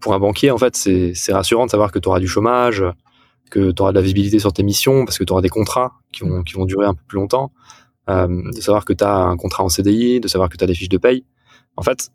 pour 0.00 0.14
un 0.14 0.18
banquier, 0.18 0.50
en 0.50 0.58
fait, 0.58 0.76
c'est 0.76 1.32
rassurant 1.32 1.66
de 1.66 1.70
savoir 1.70 1.90
que 1.90 1.98
tu 1.98 2.08
auras 2.08 2.20
du 2.20 2.28
chômage, 2.28 2.84
que 3.50 3.72
tu 3.72 3.82
auras 3.82 3.90
de 3.90 3.96
la 3.96 4.02
visibilité 4.02 4.38
sur 4.38 4.52
tes 4.52 4.62
missions, 4.62 5.04
parce 5.04 5.18
que 5.18 5.24
tu 5.24 5.32
auras 5.32 5.42
des 5.42 5.48
contrats 5.48 5.94
qui 6.12 6.22
vont, 6.22 6.42
qui 6.42 6.54
vont 6.54 6.66
durer 6.66 6.86
un 6.86 6.94
peu 6.94 7.02
plus 7.06 7.16
longtemps, 7.16 7.52
de 8.08 8.60
savoir 8.60 8.84
que 8.84 8.92
tu 8.92 9.02
as 9.02 9.16
un 9.16 9.36
contrat 9.36 9.64
en 9.64 9.68
CDI, 9.68 10.20
de 10.20 10.28
savoir 10.28 10.48
que 10.48 10.56
tu 10.56 10.64
as 10.64 10.66
des 10.66 10.74
fiches 10.74 10.88
de 10.88 10.98
paye. 10.98 11.24
En 11.76 11.82
fait, 11.82 12.10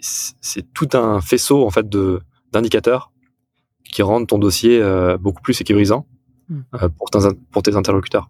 c'est 0.00 0.72
tout 0.72 0.88
un 0.92 1.20
faisceau 1.20 1.66
en 1.66 1.70
fait 1.70 1.88
de 1.88 2.20
d'indicateurs 2.52 3.12
qui 3.84 4.02
rendent 4.02 4.26
ton 4.26 4.38
dossier 4.38 4.80
euh, 4.80 5.16
beaucoup 5.16 5.42
plus 5.42 5.54
sécurisant 5.54 6.06
hmm. 6.48 6.60
euh, 6.74 6.88
pour, 6.88 7.10
pour 7.50 7.62
tes 7.62 7.76
interlocuteurs. 7.76 8.28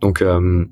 Donc 0.00 0.22
euh, 0.22 0.66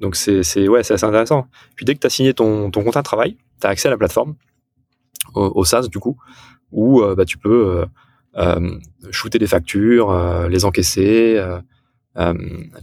donc 0.00 0.16
c'est 0.16 0.42
c'est 0.42 0.68
ouais 0.68 0.82
c'est 0.82 0.94
assez 0.94 1.04
intéressant. 1.04 1.46
Puis 1.74 1.84
dès 1.84 1.94
que 1.94 2.00
tu 2.00 2.06
as 2.06 2.10
signé 2.10 2.34
ton 2.34 2.70
ton 2.70 2.84
contrat 2.84 3.00
de 3.00 3.04
travail, 3.04 3.36
tu 3.60 3.66
as 3.66 3.70
accès 3.70 3.88
à 3.88 3.90
la 3.90 3.96
plateforme 3.96 4.34
au, 5.34 5.52
au 5.54 5.64
SaaS 5.64 5.88
du 5.88 5.98
coup 5.98 6.16
où 6.72 7.02
bah 7.16 7.24
tu 7.24 7.38
peux 7.38 7.86
shooter 9.10 9.38
des 9.38 9.46
factures, 9.46 10.48
les 10.48 10.64
encaisser, 10.64 11.42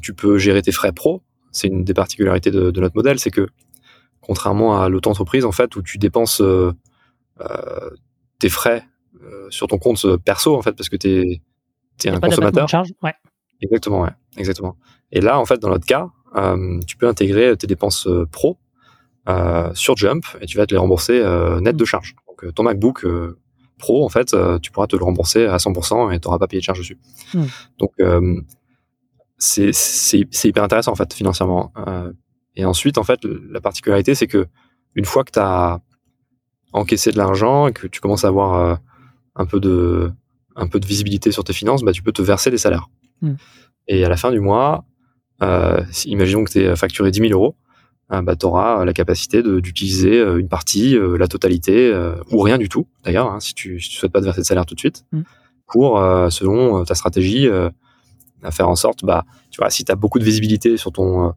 tu 0.01 0.13
peux 0.13 0.37
gérer 0.37 0.61
tes 0.61 0.71
frais 0.71 0.93
pro. 0.93 1.21
C'est 1.51 1.67
une 1.67 1.83
des 1.83 1.93
particularités 1.93 2.49
de, 2.49 2.71
de 2.71 2.81
notre 2.81 2.95
modèle, 2.95 3.19
c'est 3.19 3.29
que 3.29 3.47
contrairement 4.23 4.81
à 4.81 4.89
l'auto-entreprise 4.89 5.45
en 5.45 5.51
fait 5.51 5.75
où 5.75 5.81
tu 5.81 5.97
dépenses 5.97 6.41
euh, 6.41 6.73
euh, 7.41 7.89
tes 8.39 8.49
frais 8.49 8.85
euh, 9.21 9.47
sur 9.49 9.67
ton 9.67 9.77
compte 9.77 10.17
perso 10.17 10.55
en 10.55 10.61
fait 10.61 10.73
parce 10.73 10.89
que 10.89 10.95
tu 10.95 11.09
es, 11.09 12.09
un 12.09 12.19
consommateur. 12.19 12.67
charge, 12.67 12.93
ouais. 13.03 13.13
Exactement, 13.61 14.01
ouais, 14.01 14.11
exactement. 14.37 14.77
Et 15.11 15.21
là 15.21 15.39
en 15.39 15.45
fait 15.45 15.59
dans 15.59 15.69
notre 15.69 15.85
cas, 15.85 16.09
tu 16.87 16.97
peux 16.97 17.07
intégrer 17.07 17.55
tes 17.57 17.67
dépenses 17.67 18.07
pro 18.31 18.57
sur 19.73 19.95
Jump 19.95 20.25
et 20.41 20.45
tu 20.45 20.57
vas 20.57 20.65
te 20.65 20.73
les 20.73 20.79
rembourser 20.79 21.23
net 21.61 21.75
de 21.75 21.85
charge. 21.85 22.15
Donc 22.27 22.53
ton 22.53 22.63
MacBook 22.63 23.05
Pro 23.77 24.05
en 24.05 24.09
fait, 24.09 24.35
tu 24.61 24.71
pourras 24.71 24.87
te 24.87 24.95
le 24.95 25.03
rembourser 25.03 25.45
à 25.45 25.57
100% 25.57 26.13
et 26.13 26.19
tu 26.19 26.27
n'auras 26.27 26.39
pas 26.39 26.47
payé 26.47 26.59
de 26.59 26.65
charge 26.65 26.79
dessus. 26.79 26.97
Hmm. 27.33 27.45
Donc 27.77 27.93
c'est 29.37 30.43
hyper 30.43 30.63
intéressant 30.63 30.91
en 30.91 30.95
fait 30.95 31.13
financièrement. 31.13 31.71
Et 32.55 32.65
ensuite, 32.65 32.97
en 32.97 33.03
fait, 33.03 33.19
la 33.23 33.61
particularité, 33.61 34.15
c'est 34.15 34.27
que 34.27 34.47
une 34.95 35.05
fois 35.05 35.23
que 35.23 35.31
tu 35.31 35.39
as 35.39 35.79
encaissé 36.71 37.11
de 37.11 37.17
l'argent 37.17 37.67
et 37.67 37.73
que 37.73 37.87
tu 37.87 37.99
commences 37.99 38.25
à 38.25 38.27
avoir 38.27 38.53
euh, 38.53 38.75
un 39.35 39.45
peu 39.45 39.59
de 39.59 40.11
un 40.55 40.67
peu 40.67 40.79
de 40.79 40.85
visibilité 40.85 41.31
sur 41.31 41.43
tes 41.43 41.53
finances, 41.53 41.81
bah, 41.81 41.91
tu 41.93 42.03
peux 42.03 42.11
te 42.11 42.21
verser 42.21 42.51
des 42.51 42.59
salaires. 42.59 42.89
Hmm. 43.21 43.35
Et 43.87 44.05
à 44.05 44.09
la 44.09 44.17
fin 44.17 44.31
du 44.31 44.39
mois, 44.39 44.85
euh, 44.85 44.92
imaginons 46.05 46.43
que 46.43 46.51
tu 46.51 46.59
es 46.59 46.75
facturé 46.75 47.11
10 47.11 47.19
000 47.19 47.31
euros, 47.33 47.55
euh, 48.11 48.21
bah, 48.21 48.35
tu 48.35 48.45
auras 48.45 48.85
la 48.85 48.93
capacité 48.93 49.41
d'utiliser 49.43 50.19
euh, 50.19 50.37
une 50.37 50.49
partie, 50.49 50.97
la 51.17 51.27
totalité, 51.27 51.93
ou 52.31 52.39
rien 52.39 52.57
du 52.57 52.69
tout, 52.69 52.87
d'ailleurs, 53.03 53.31
hein, 53.31 53.39
si 53.39 53.53
tu 53.53 53.75
ne 53.75 53.79
souhaites 53.79 54.11
pas 54.11 54.19
te 54.19 54.25
verser 54.25 54.41
de 54.41 54.45
salaire 54.45 54.65
tout 54.65 54.75
de 54.75 54.79
suite, 54.79 55.05
hmm. 55.11 55.21
pour, 55.67 55.97
selon 56.29 56.83
ta 56.83 56.95
stratégie, 56.95 57.47
à 58.43 58.51
faire 58.51 58.67
en 58.67 58.75
sorte, 58.75 59.05
bah, 59.05 59.25
tu 59.51 59.59
vois, 59.59 59.69
si 59.69 59.85
tu 59.85 59.91
as 59.91 59.95
beaucoup 59.95 60.19
de 60.19 60.25
visibilité 60.25 60.77
sur 60.77 60.91
ton 60.91 61.33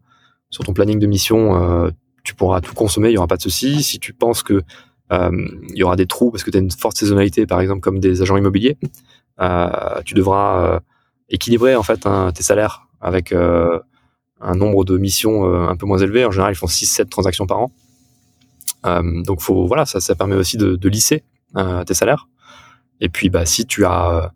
sur 0.50 0.64
ton 0.64 0.72
planning 0.72 0.98
de 0.98 1.06
mission, 1.06 1.56
euh, 1.56 1.90
tu 2.24 2.34
pourras 2.34 2.60
tout 2.60 2.74
consommer, 2.74 3.10
il 3.10 3.14
y 3.14 3.18
aura 3.18 3.26
pas 3.26 3.36
de 3.36 3.42
souci. 3.42 3.82
Si 3.82 3.98
tu 3.98 4.12
penses 4.12 4.42
que 4.42 4.62
euh, 5.12 5.30
il 5.70 5.76
y 5.76 5.82
aura 5.82 5.96
des 5.96 6.06
trous 6.06 6.30
parce 6.30 6.42
que 6.42 6.50
tu 6.50 6.56
as 6.56 6.60
une 6.60 6.70
forte 6.70 6.96
saisonnalité, 6.96 7.46
par 7.46 7.60
exemple 7.60 7.80
comme 7.80 8.00
des 8.00 8.22
agents 8.22 8.36
immobiliers, 8.36 8.76
euh, 9.40 10.02
tu 10.04 10.14
devras 10.14 10.80
équilibrer 11.28 11.76
en 11.76 11.82
fait 11.82 12.06
tes 12.34 12.42
salaires 12.42 12.88
avec 13.00 13.34
un 14.40 14.54
nombre 14.54 14.84
de 14.84 14.98
missions 14.98 15.44
un 15.44 15.76
peu 15.76 15.86
moins 15.86 15.98
élevé. 15.98 16.24
En 16.24 16.30
général, 16.30 16.52
ils 16.52 16.56
font 16.56 16.66
6-7 16.66 17.08
transactions 17.08 17.46
par 17.46 17.58
an. 17.58 17.72
donc 19.24 19.40
faut 19.40 19.66
voilà, 19.66 19.86
ça, 19.86 20.00
ça 20.00 20.14
permet 20.14 20.36
aussi 20.36 20.56
de, 20.56 20.76
de 20.76 20.88
lisser 20.88 21.24
tes 21.86 21.94
salaires. 21.94 22.28
Et 23.00 23.08
puis 23.08 23.30
bah 23.30 23.46
si 23.46 23.66
tu 23.66 23.84
as 23.84 24.32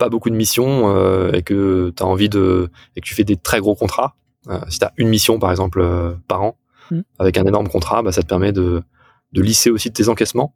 pas 0.00 0.08
beaucoup 0.08 0.30
de 0.30 0.34
missions 0.34 0.96
euh, 0.96 1.30
et 1.32 1.42
que 1.42 1.92
tu 1.94 2.02
as 2.02 2.06
envie 2.06 2.28
de 2.28 2.70
et 2.96 3.00
que 3.00 3.06
tu 3.06 3.14
fais 3.14 3.22
des 3.22 3.36
très 3.36 3.60
gros 3.60 3.76
contrats, 3.76 4.16
euh, 4.48 4.58
si 4.68 4.80
tu 4.80 4.84
as 4.84 4.92
une 4.96 5.08
mission 5.08 5.38
par 5.38 5.52
exemple 5.52 5.80
euh, 5.80 6.14
par 6.26 6.42
an 6.42 6.56
mm. 6.90 7.00
avec 7.20 7.36
un 7.38 7.44
énorme 7.44 7.68
contrat, 7.68 8.02
bah, 8.02 8.10
ça 8.10 8.22
te 8.22 8.26
permet 8.26 8.50
de, 8.50 8.82
de 9.32 9.42
lisser 9.42 9.70
aussi 9.70 9.92
tes 9.92 10.08
encaissements, 10.08 10.54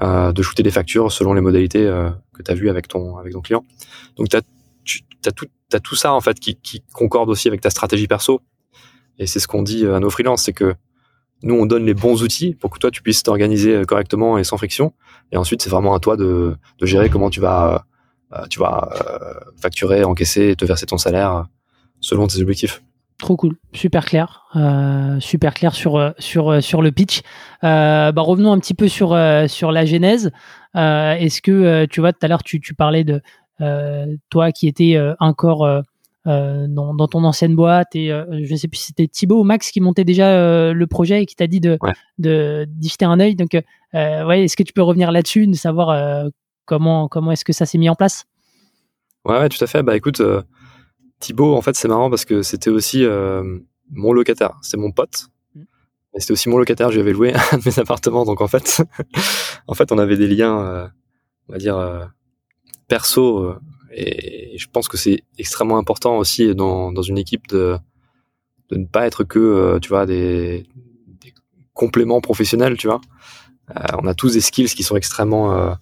de 0.00 0.42
shooter 0.42 0.62
des 0.62 0.70
factures 0.70 1.10
selon 1.10 1.34
les 1.34 1.40
modalités 1.40 1.84
que 2.32 2.42
tu 2.42 2.50
as 2.50 2.54
vues 2.54 2.70
avec 2.70 2.86
ton 2.86 3.16
avec 3.16 3.32
ton 3.32 3.40
client. 3.40 3.64
Donc 4.16 4.28
tu 4.28 4.36
as, 4.36 4.42
as, 5.26 5.32
tout 5.32 5.46
tout 5.82 5.96
ça 5.96 6.14
en 6.14 6.20
fait 6.20 6.38
qui, 6.40 6.82
concorde 6.92 7.28
aussi 7.28 7.48
avec 7.48 7.60
ta 7.60 7.70
stratégie 7.70 8.06
perso. 8.06 8.40
Et 9.18 9.26
c'est 9.26 9.40
ce 9.40 9.48
qu'on 9.48 9.62
dit 9.62 9.86
à 9.86 10.00
nos 10.00 10.10
freelances, 10.10 10.42
c'est 10.44 10.52
que 10.52 10.74
nous 11.42 11.54
on 11.54 11.66
donne 11.66 11.84
les 11.84 11.94
bons 11.94 12.22
outils 12.22 12.54
pour 12.54 12.70
que 12.70 12.78
toi 12.78 12.90
tu 12.90 13.02
puisses 13.02 13.22
t'organiser 13.22 13.82
correctement 13.86 14.38
et 14.38 14.44
sans 14.44 14.56
friction. 14.56 14.94
Et 15.32 15.36
ensuite 15.36 15.62
c'est 15.62 15.70
vraiment 15.70 15.94
à 15.94 16.00
toi 16.00 16.16
de, 16.16 16.56
gérer 16.82 17.10
comment 17.10 17.30
tu 17.30 17.40
vas 17.40 17.84
euh, 18.32 18.46
tu 18.50 18.58
vas 18.58 18.90
euh, 18.92 19.34
facturer, 19.60 20.04
encaisser 20.04 20.54
te 20.56 20.64
verser 20.64 20.86
ton 20.86 20.98
salaire 20.98 21.46
selon 22.00 22.26
tes 22.26 22.40
objectifs. 22.40 22.82
Trop 23.18 23.36
cool, 23.36 23.56
super 23.72 24.04
clair, 24.04 24.44
euh, 24.54 25.18
super 25.18 25.52
clair 25.52 25.74
sur 25.74 26.14
sur 26.20 26.62
sur 26.62 26.82
le 26.82 26.92
pitch. 26.92 27.22
Euh, 27.64 28.12
bah 28.12 28.22
revenons 28.22 28.52
un 28.52 28.60
petit 28.60 28.74
peu 28.74 28.86
sur 28.86 29.18
sur 29.48 29.72
la 29.72 29.84
genèse. 29.84 30.30
Euh, 30.76 31.14
Est-ce 31.14 31.42
que 31.42 31.86
tu 31.86 31.98
vois 31.98 32.12
tout 32.12 32.20
à 32.22 32.28
l'heure 32.28 32.44
tu, 32.44 32.60
tu 32.60 32.74
parlais 32.74 33.02
de 33.02 33.20
toi 34.30 34.52
qui 34.52 34.68
étais 34.68 34.98
encore 35.18 35.82
dans, 36.24 36.94
dans, 36.94 37.08
ton 37.08 37.24
ancienne 37.24 37.56
boîte 37.56 37.94
et 37.94 38.08
je 38.08 38.52
ne 38.52 38.56
sais 38.56 38.68
plus 38.68 38.78
si 38.78 38.86
c'était 38.86 39.08
Thibaut 39.08 39.40
ou 39.40 39.44
Max 39.44 39.70
qui 39.70 39.80
montait 39.80 40.04
déjà 40.04 40.72
le 40.72 40.86
projet 40.86 41.22
et 41.22 41.26
qui 41.26 41.36
t'a 41.36 41.46
dit 41.46 41.60
de 41.60 41.78
de 42.18 42.66
d'y 42.68 42.88
jeter 42.88 43.04
un 43.04 43.18
œil. 43.20 43.34
Donc 43.34 43.50
ouais, 43.94 44.44
est-ce 44.44 44.56
que 44.56 44.62
tu 44.62 44.72
peux 44.72 44.82
revenir 44.82 45.10
là-dessus, 45.10 45.46
de 45.46 45.54
savoir 45.54 46.30
Comment, 46.68 47.08
comment 47.08 47.32
est-ce 47.32 47.46
que 47.46 47.54
ça 47.54 47.64
s'est 47.64 47.78
mis 47.78 47.88
en 47.88 47.94
place? 47.94 48.26
Ouais, 49.24 49.48
tout 49.48 49.64
à 49.64 49.66
fait. 49.66 49.82
Bah 49.82 49.96
écoute, 49.96 50.20
euh, 50.20 50.42
Thibaut, 51.18 51.56
en 51.56 51.62
fait, 51.62 51.74
c'est 51.74 51.88
marrant 51.88 52.10
parce 52.10 52.26
que 52.26 52.42
c'était 52.42 52.68
aussi 52.68 53.02
euh, 53.04 53.58
mon 53.90 54.12
locataire. 54.12 54.58
C'était 54.60 54.76
mon 54.76 54.92
pote. 54.92 55.28
Mm. 55.54 55.62
Mais 56.12 56.20
c'était 56.20 56.32
aussi 56.32 56.50
mon 56.50 56.58
locataire. 56.58 56.90
Je 56.90 56.96
lui 56.96 57.00
avais 57.00 57.14
loué 57.14 57.32
un 57.52 57.56
de 57.56 57.62
mes 57.64 57.78
appartements. 57.78 58.26
Donc 58.26 58.42
en 58.42 58.48
fait, 58.48 58.82
en 59.66 59.72
fait, 59.72 59.92
on 59.92 59.98
avait 59.98 60.18
des 60.18 60.26
liens, 60.26 60.60
euh, 60.60 60.86
on 61.48 61.52
va 61.54 61.58
dire, 61.58 62.10
perso. 62.88 63.54
et 63.92 64.56
je 64.58 64.66
pense 64.72 64.88
que 64.88 64.96
c'est 64.96 65.22
extrêmement 65.38 65.78
important 65.78 66.18
aussi 66.18 66.54
dans, 66.54 66.92
dans 66.92 67.02
une 67.02 67.18
équipe 67.18 67.46
de, 67.48 67.78
de 68.70 68.76
ne 68.76 68.86
pas 68.86 69.06
être 69.06 69.24
que, 69.24 69.78
tu 69.80 69.88
vois, 69.88 70.06
des, 70.06 70.66
des 71.20 71.32
compléments 71.74 72.20
professionnels, 72.20 72.76
tu 72.76 72.86
vois. 72.88 73.00
on 74.02 74.06
a 74.06 74.14
tous 74.14 74.32
des 74.34 74.40
skills 74.40 74.68
qui 74.74 74.82
sont 74.82 74.96
extrêmement 74.96 75.76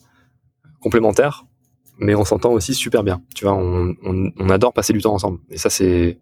complémentaires. 0.80 1.44
mais 1.98 2.14
on 2.14 2.24
s'entend 2.24 2.52
aussi 2.52 2.74
super 2.74 3.02
bien. 3.02 3.22
Tu 3.34 3.44
vois, 3.44 3.54
on, 3.54 3.94
on, 4.04 4.30
on, 4.38 4.50
adore 4.50 4.72
passer 4.72 4.92
du 4.92 5.00
temps 5.00 5.14
ensemble. 5.14 5.38
Et 5.50 5.58
ça, 5.58 5.70
c'est 5.70 6.18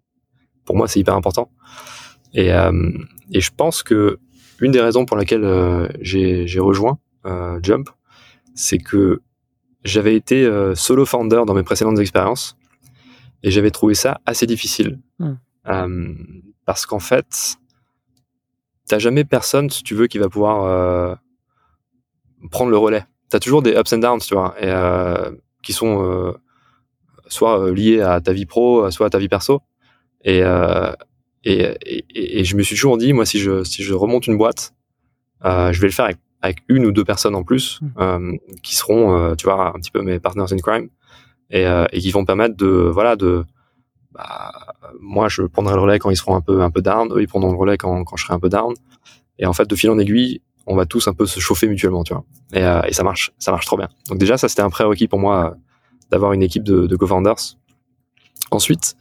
pour 0.65 0.77
moi, 0.77 0.89
c'est 0.89 1.01
hyper 1.01 1.15
important. 1.15 1.51
Et, 2.33 2.53
euh, 2.53 2.91
et 3.31 3.41
je 3.41 3.51
pense 3.57 3.83
que 3.83 4.19
une 4.61 4.73
des 4.73 4.81
raisons 4.81 5.05
pour 5.05 5.17
laquelle 5.17 5.45
euh, 5.45 5.89
j'ai 6.01 6.61
rejoint 6.61 6.99
euh, 7.27 7.59
Jump, 7.63 7.91
c'est 8.55 8.79
que 8.79 9.21
j'avais 9.85 10.15
été 10.15 10.45
euh, 10.45 10.75
solo 10.75 11.05
founder 11.05 11.43
dans 11.47 11.55
mes 11.55 11.63
précédentes 11.63 11.99
expériences 11.99 12.57
et 13.43 13.51
j'avais 13.51 13.71
trouvé 13.71 13.95
ça 13.95 14.21
assez 14.27 14.47
difficile. 14.47 15.01
Mm. 15.19 15.35
parce 16.67 16.87
qu'en 16.87 16.99
fait, 16.99 17.57
t'as 18.87 18.99
jamais 18.99 19.25
personne, 19.25 19.71
si 19.71 19.83
tu 19.83 19.95
veux, 19.95 20.07
qui 20.07 20.19
va 20.19 20.29
pouvoir 20.29 21.19
prendre 22.51 22.71
le 22.71 22.77
relais. 22.77 23.05
T'as 23.31 23.39
toujours 23.39 23.63
des 23.63 23.73
ups 23.73 23.93
and 23.93 23.99
downs, 23.99 24.21
tu 24.21 24.35
vois, 24.35 24.55
et, 24.61 24.73
qui 25.63 25.73
sont 25.73 26.35
soit 27.29 27.71
liés 27.71 28.01
à 28.01 28.21
ta 28.21 28.33
vie 28.33 28.47
pro, 28.47 28.91
soit 28.91 29.07
à 29.07 29.11
ta 29.11 29.19
vie 29.19 29.29
perso. 29.29 29.61
Et, 30.23 30.43
et, 31.45 31.77
et, 31.85 32.41
et, 32.41 32.45
je 32.45 32.57
me 32.57 32.63
suis 32.63 32.75
toujours 32.75 32.99
dit, 32.99 33.13
moi, 33.13 33.27
si 33.27 33.39
je, 33.39 33.65
si 33.65 33.83
je 33.83 33.95
remonte 33.95 34.27
une 34.27 34.37
boîte, 34.37 34.75
euh, 35.45 35.73
je 35.73 35.81
vais 35.81 35.89
le 35.89 35.93
faire 35.93 36.07
avec, 36.07 36.19
avec, 36.45 36.63
une 36.69 36.85
ou 36.85 36.93
deux 36.93 37.05
personnes 37.05 37.35
en 37.35 37.43
plus, 37.43 37.81
mmh. 37.81 37.87
euh, 37.99 38.33
qui 38.63 38.77
seront, 38.77 39.17
euh, 39.17 39.35
tu 39.35 39.47
vois, 39.47 39.69
un 39.69 39.81
petit 39.81 39.91
peu 39.91 40.03
mes 40.03 40.21
partners 40.21 40.53
in 40.53 40.59
crime, 40.59 40.89
et, 41.51 41.67
euh, 41.67 41.87
et 41.91 42.01
qui 42.01 42.11
vont 42.11 42.27
permettre 42.27 42.55
de, 42.55 42.67
voilà, 42.67 43.17
de, 43.17 43.45
bah, 44.13 44.53
moi, 45.01 45.29
je 45.29 45.43
prendrai 45.43 45.75
le 45.75 45.81
relais 45.81 45.99
quand 45.99 46.11
ils 46.11 46.17
seront 46.17 46.37
un 46.37 46.43
peu, 46.43 46.61
un 46.63 46.71
peu 46.71 46.83
down, 46.83 47.11
eux, 47.13 47.23
ils 47.23 47.29
prendront 47.29 47.51
le 47.51 47.57
relais 47.57 47.79
quand, 47.79 48.05
quand 48.05 48.17
je 48.17 48.25
serai 48.25 48.35
un 48.35 48.39
peu 48.39 48.51
down. 48.51 48.75
Et 49.39 49.47
en 49.47 49.55
fait, 49.55 49.69
de 49.69 49.75
fil 49.75 49.89
en 49.89 49.99
aiguille, 49.99 50.43
on 50.67 50.77
va 50.77 50.85
tous 50.85 51.09
un 51.09 51.15
peu 51.15 51.25
se 51.25 51.41
chauffer 51.41 51.67
mutuellement, 51.67 52.05
tu 52.05 52.13
vois. 52.13 52.25
Et, 52.53 52.63
euh, 52.63 52.83
et 52.83 52.93
ça 52.93 53.03
marche, 53.03 53.33
ça 53.39 53.51
marche 53.51 53.65
trop 53.67 53.79
bien. 53.79 53.89
Donc 54.09 54.19
déjà, 54.19 54.37
ça, 54.37 54.49
c'était 54.49 54.63
un 54.63 54.71
prérequis 54.71 55.09
pour 55.09 55.19
moi 55.19 55.57
d'avoir 56.11 56.35
une 56.35 56.43
équipe 56.43 56.63
de, 56.63 56.87
de 56.87 56.97
co-founders. 56.97 57.57
Ensuite, 58.51 58.97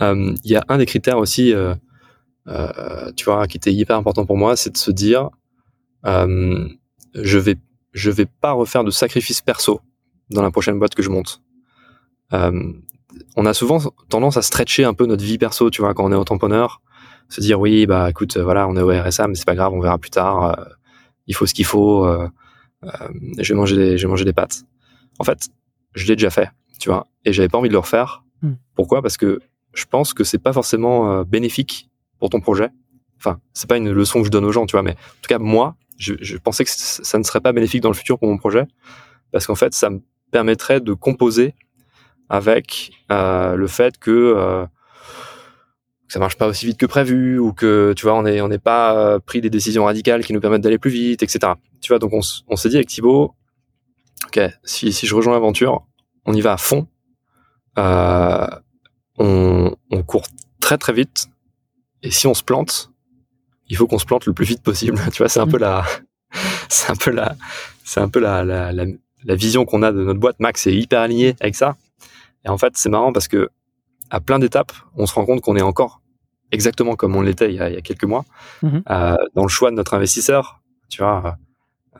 euh, 0.00 0.34
il 0.44 0.50
y 0.50 0.56
a 0.56 0.64
un 0.68 0.78
des 0.78 0.86
critères 0.86 1.18
aussi, 1.18 1.52
tu 3.16 3.24
vois, 3.24 3.46
qui 3.48 3.56
était 3.56 3.72
hyper 3.72 3.96
important 3.96 4.24
pour 4.24 4.36
moi, 4.36 4.56
c'est 4.56 4.70
de 4.70 4.78
se 4.78 4.90
dire, 4.90 5.30
je 6.04 7.38
vais, 7.38 7.56
je 7.92 8.10
vais 8.10 8.26
pas 8.26 8.52
refaire 8.52 8.84
de 8.84 8.90
sacrifices 8.90 9.40
perso 9.40 9.80
dans 10.30 10.42
la 10.42 10.50
prochaine 10.50 10.78
boîte 10.78 10.94
que 10.94 11.02
je 11.02 11.10
monte. 11.10 11.42
on 12.32 13.46
a 13.46 13.54
souvent 13.54 13.78
tendance 14.08 14.36
à 14.36 14.42
stretcher 14.42 14.84
un 14.84 14.94
peu 14.94 15.06
notre 15.06 15.24
vie 15.24 15.38
perso, 15.38 15.70
tu 15.70 15.82
vois, 15.82 15.94
quand 15.94 16.04
on 16.04 16.12
est 16.12 16.16
entrepreneur, 16.16 16.80
se 17.28 17.40
dire 17.40 17.60
oui, 17.60 17.86
bah 17.86 18.10
écoute, 18.10 18.36
voilà, 18.36 18.68
on 18.68 18.76
est 18.76 18.82
au 18.82 18.90
RSA, 18.90 19.28
mais 19.28 19.34
c'est 19.34 19.46
pas 19.46 19.54
grave, 19.54 19.72
on 19.72 19.80
verra 19.80 19.98
plus 19.98 20.10
tard. 20.10 20.58
il 21.26 21.34
faut 21.34 21.46
ce 21.46 21.54
qu'il 21.54 21.66
faut. 21.66 22.06
Euh, 22.84 22.90
je 23.38 23.52
vais 23.52 23.58
manger 23.58 23.76
des, 23.76 23.98
je 23.98 24.06
vais 24.06 24.10
manger 24.10 24.24
des 24.24 24.32
pâtes. 24.32 24.64
En 25.18 25.24
fait, 25.24 25.48
je 25.94 26.06
l'ai 26.06 26.16
déjà 26.16 26.30
fait, 26.30 26.50
tu 26.78 26.88
vois, 26.88 27.06
et 27.24 27.32
j'avais 27.32 27.48
pas 27.48 27.58
envie 27.58 27.68
de 27.68 27.74
le 27.74 27.80
refaire. 27.80 28.24
Hmm. 28.42 28.54
Pourquoi? 28.74 29.02
Parce 29.02 29.16
que 29.16 29.40
je 29.74 29.84
pense 29.84 30.14
que 30.14 30.24
c'est 30.24 30.38
pas 30.38 30.52
forcément 30.52 31.12
euh, 31.12 31.24
bénéfique 31.24 31.90
pour 32.18 32.30
ton 32.30 32.40
projet. 32.40 32.70
Enfin, 33.16 33.40
c'est 33.52 33.68
pas 33.68 33.76
une 33.76 33.90
leçon 33.90 34.20
que 34.20 34.26
je 34.26 34.30
donne 34.30 34.44
aux 34.44 34.52
gens, 34.52 34.66
tu 34.66 34.72
vois, 34.72 34.82
mais 34.82 34.92
en 34.92 35.22
tout 35.22 35.28
cas, 35.28 35.38
moi, 35.38 35.76
je, 35.98 36.14
je 36.20 36.36
pensais 36.38 36.64
que 36.64 36.70
ça 36.70 37.18
ne 37.18 37.22
serait 37.24 37.40
pas 37.40 37.52
bénéfique 37.52 37.82
dans 37.82 37.90
le 37.90 37.94
futur 37.94 38.18
pour 38.18 38.28
mon 38.28 38.38
projet, 38.38 38.64
parce 39.32 39.46
qu'en 39.46 39.56
fait, 39.56 39.74
ça 39.74 39.90
me 39.90 40.00
permettrait 40.30 40.80
de 40.80 40.94
composer 40.94 41.54
avec 42.28 42.92
euh, 43.10 43.56
le 43.56 43.66
fait 43.66 43.98
que, 43.98 44.10
euh, 44.10 44.66
que 46.06 46.12
ça 46.12 46.18
marche 46.18 46.36
pas 46.36 46.46
aussi 46.46 46.66
vite 46.66 46.78
que 46.78 46.86
prévu, 46.86 47.38
ou 47.38 47.52
que, 47.52 47.92
tu 47.96 48.04
vois, 48.04 48.14
on 48.14 48.22
n'est 48.22 48.40
on 48.40 48.48
n'est 48.48 48.58
pas 48.58 48.96
euh, 48.96 49.18
pris 49.18 49.40
des 49.40 49.50
décisions 49.50 49.84
radicales 49.84 50.24
qui 50.24 50.32
nous 50.32 50.40
permettent 50.40 50.62
d'aller 50.62 50.78
plus 50.78 50.90
vite, 50.90 51.22
etc. 51.22 51.52
Tu 51.80 51.88
vois, 51.88 51.98
donc 51.98 52.12
on, 52.12 52.20
on 52.48 52.56
s'est 52.56 52.68
dit 52.68 52.76
avec 52.76 52.88
Thibaut, 52.88 53.34
ok, 54.26 54.40
si, 54.64 54.92
si 54.92 55.06
je 55.06 55.14
rejoins 55.14 55.32
l'aventure, 55.34 55.86
on 56.24 56.32
y 56.32 56.40
va 56.40 56.52
à 56.52 56.56
fond. 56.56 56.86
Euh, 57.78 58.46
on, 59.18 59.74
on, 59.90 60.02
court 60.02 60.26
très 60.60 60.78
très 60.78 60.92
vite. 60.92 61.28
Et 62.02 62.10
si 62.10 62.26
on 62.26 62.34
se 62.34 62.42
plante, 62.42 62.90
il 63.68 63.76
faut 63.76 63.86
qu'on 63.86 63.98
se 63.98 64.06
plante 64.06 64.26
le 64.26 64.32
plus 64.32 64.44
vite 64.44 64.62
possible. 64.62 64.98
tu 65.12 65.18
vois, 65.18 65.28
c'est 65.28 65.40
un 65.40 65.46
peu 65.46 65.58
la, 65.58 65.84
c'est 66.68 66.90
un 66.90 66.96
peu 66.96 67.10
la, 67.10 67.36
c'est 67.84 68.00
un 68.00 68.08
peu 68.08 68.20
la, 68.20 68.44
la, 68.44 68.72
la, 68.72 68.84
la 69.24 69.34
vision 69.34 69.64
qu'on 69.64 69.82
a 69.82 69.92
de 69.92 70.04
notre 70.04 70.20
boîte. 70.20 70.36
Max 70.40 70.66
est 70.66 70.74
hyper 70.74 71.00
aligné 71.00 71.36
avec 71.40 71.54
ça. 71.54 71.76
Et 72.44 72.48
en 72.48 72.58
fait, 72.58 72.76
c'est 72.76 72.88
marrant 72.88 73.12
parce 73.12 73.28
que 73.28 73.48
à 74.10 74.20
plein 74.20 74.38
d'étapes, 74.38 74.72
on 74.96 75.06
se 75.06 75.14
rend 75.14 75.26
compte 75.26 75.40
qu'on 75.40 75.56
est 75.56 75.62
encore 75.62 76.00
exactement 76.50 76.96
comme 76.96 77.14
on 77.14 77.20
l'était 77.20 77.50
il, 77.50 77.56
y 77.56 77.60
a, 77.60 77.68
il 77.68 77.74
y 77.74 77.76
a 77.76 77.82
quelques 77.82 78.04
mois 78.04 78.24
mm-hmm. 78.62 78.82
euh, 78.90 79.16
dans 79.34 79.42
le 79.42 79.48
choix 79.48 79.70
de 79.70 79.76
notre 79.76 79.94
investisseur. 79.94 80.60
Tu 80.88 81.02
vois, 81.02 81.36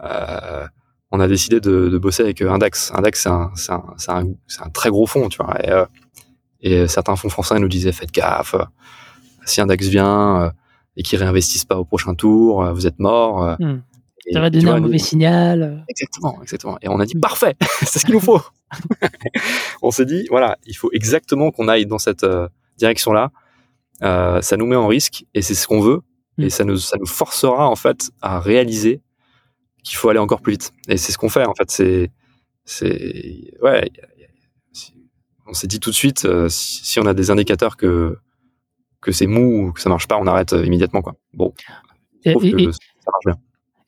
euh, 0.02 0.66
on 1.10 1.20
a 1.20 1.28
décidé 1.28 1.60
de, 1.60 1.88
de, 1.88 1.98
bosser 1.98 2.22
avec 2.22 2.40
Index. 2.40 2.92
Index, 2.94 3.22
c'est 3.22 3.28
un, 3.28 3.50
c'est 3.56 3.72
un, 3.72 3.84
un, 4.08 4.24
un, 4.64 4.70
très 4.70 4.88
gros 4.88 5.06
fond, 5.06 5.28
tu 5.28 5.42
vois. 5.42 5.54
Et, 5.62 5.70
euh, 5.70 5.84
et 6.60 6.88
certains 6.88 7.16
fonds 7.16 7.28
français 7.28 7.58
nous 7.58 7.68
disaient 7.68 7.92
faites 7.92 8.12
gaffe, 8.12 8.54
si 9.48 9.60
un 9.60 9.66
DAX 9.66 9.86
vient 9.86 10.42
euh, 10.42 10.50
et 10.98 11.02
qu'ils 11.02 11.18
réinvestissent 11.18 11.64
pas 11.64 11.78
au 11.78 11.84
prochain 11.84 12.14
tour, 12.14 12.62
euh, 12.62 12.72
vous 12.72 12.86
êtes 12.86 12.98
mort. 12.98 13.56
Hmm. 13.58 13.80
Ça 14.30 14.40
va 14.40 14.50
donner 14.50 14.68
un 14.68 14.80
mauvais 14.80 14.98
signal. 14.98 15.86
Exactement, 15.88 16.42
exactement. 16.42 16.76
Et 16.82 16.88
on 16.88 17.00
a 17.00 17.06
dit 17.06 17.14
parfait, 17.14 17.56
c'est 17.86 17.98
ce 17.98 18.04
qu'il 18.04 18.14
nous 18.14 18.20
faut. 18.20 18.42
on 19.82 19.90
s'est 19.90 20.04
dit 20.04 20.26
voilà, 20.28 20.58
il 20.66 20.74
faut 20.74 20.90
exactement 20.92 21.50
qu'on 21.50 21.68
aille 21.68 21.86
dans 21.86 21.98
cette 21.98 22.24
euh, 22.24 22.48
direction-là. 22.76 23.30
Euh, 24.02 24.42
ça 24.42 24.58
nous 24.58 24.66
met 24.66 24.76
en 24.76 24.86
risque 24.86 25.24
et 25.32 25.40
c'est 25.40 25.54
ce 25.54 25.66
qu'on 25.66 25.80
veut 25.80 26.02
hmm. 26.36 26.42
et 26.42 26.50
ça 26.50 26.64
nous 26.64 26.76
ça 26.76 26.98
nous 26.98 27.06
forcera 27.06 27.68
en 27.68 27.76
fait 27.76 28.10
à 28.20 28.38
réaliser 28.38 29.00
qu'il 29.82 29.96
faut 29.96 30.10
aller 30.10 30.18
encore 30.18 30.42
plus 30.42 30.52
vite. 30.52 30.72
Et 30.88 30.98
c'est 30.98 31.12
ce 31.12 31.16
qu'on 31.16 31.30
fait 31.30 31.46
en 31.46 31.54
fait. 31.54 31.70
C'est 31.70 32.10
c'est 32.64 33.54
ouais, 33.62 33.88
on 35.48 35.54
s'est 35.54 35.66
dit 35.66 35.80
tout 35.80 35.90
de 35.90 35.94
suite, 35.94 36.26
euh, 36.26 36.48
si, 36.50 37.00
on 37.00 37.06
a 37.06 37.14
des 37.14 37.30
indicateurs 37.30 37.76
que 37.76 38.18
que 39.00 39.12
c'est 39.12 39.26
mou 39.26 39.68
ou 39.68 39.72
que 39.72 39.80
ça 39.80 39.88
marche 39.88 40.08
pas, 40.08 40.18
on 40.18 40.26
arrête 40.26 40.52
euh, 40.52 40.64
immédiatement 40.64 41.02
quoi. 41.02 41.14
Bon, 41.34 41.52
et, 42.24 42.32
ça 42.32 42.38
marche 43.12 43.24
bien. 43.24 43.36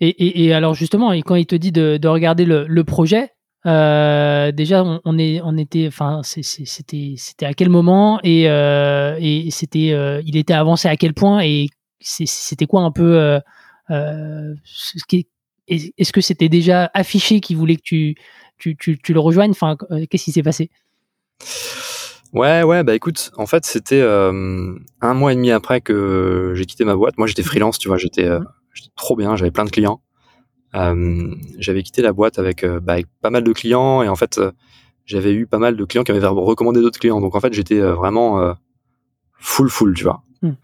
Et, 0.01 0.55
alors 0.55 0.75
justement, 0.75 1.11
quand 1.13 1.35
il 1.35 1.47
te 1.47 1.55
dit 1.55 1.73
de, 1.73 2.09
regarder 2.09 2.45
le, 2.47 2.83
projet, 2.85 3.31
euh, 3.67 4.51
déjà 4.53 4.83
on, 5.05 5.19
est, 5.19 5.41
on 5.45 5.59
était, 5.59 5.87
enfin 5.87 6.23
c'était 6.25 7.15
c'était 7.17 7.45
à 7.45 7.53
quel 7.53 7.69
moment 7.69 8.19
et, 8.25 8.45
et 8.45 9.51
c'était, 9.51 10.21
il 10.25 10.37
était 10.37 10.55
avancé 10.55 10.89
à 10.89 10.97
quel 10.97 11.13
point 11.13 11.41
et 11.43 11.69
c'était 12.01 12.65
quoi 12.65 12.81
un 12.81 12.91
peu, 12.91 13.41
est-ce 15.69 16.13
que 16.13 16.21
c'était 16.23 16.49
déjà 16.49 16.91
affiché 16.95 17.41
qu'il 17.41 17.59
voulait 17.59 17.77
que 17.77 17.83
tu 17.83 18.15
tu, 18.61 18.77
tu, 18.77 18.99
tu 18.99 19.13
le 19.13 19.21
rejoignes? 19.21 19.51
Enfin, 19.51 19.77
qu'est-ce 20.09 20.25
qui 20.25 20.33
s'est 20.33 20.43
passé? 20.43 20.71
Ouais, 22.33 22.63
ouais, 22.63 22.85
bah 22.85 22.95
écoute, 22.95 23.33
en 23.37 23.47
fait, 23.47 23.65
c'était 23.65 24.01
euh, 24.01 24.79
un 25.01 25.15
mois 25.15 25.33
et 25.33 25.35
demi 25.35 25.51
après 25.51 25.81
que 25.81 26.53
j'ai 26.55 26.65
quitté 26.65 26.85
ma 26.85 26.95
boîte. 26.95 27.19
Moi, 27.19 27.27
j'étais 27.27 27.43
freelance, 27.43 27.79
tu 27.79 27.89
vois, 27.89 27.97
j'étais 27.97 28.25
euh, 28.25 28.41
trop 28.95 29.17
bien, 29.17 29.35
j'avais 29.35 29.51
plein 29.51 29.65
de 29.65 29.71
clients. 29.71 30.01
Euh, 30.77 31.35
j'avais 31.59 31.83
quitté 31.83 32.03
la 32.03 32.13
boîte 32.13 32.39
avec, 32.39 32.65
bah, 32.65 32.93
avec, 32.93 33.07
pas 33.21 33.31
mal 33.31 33.43
de 33.43 33.53
clients 33.53 34.03
et 34.05 34.09
en 34.09 34.15
fait, 34.15 34.41
j'avais 35.07 35.33
eu 35.33 35.47
pas 35.49 35.59
mal 35.59 35.77
de 35.77 35.85
clients 35.85 36.05
qui 36.05 36.13
m'avaient 36.13 36.27
recommandé 36.27 36.81
d'autres 36.81 37.01
clients. 37.01 37.21
Donc 37.21 37.35
en 37.35 37.41
fait, 37.41 37.53
j'étais 37.53 37.81
vraiment 37.81 38.55
full, 39.39 39.69
full, 39.69 39.95
tu 39.95 40.05
vois. 40.05 40.23
Hmm. 40.43 40.55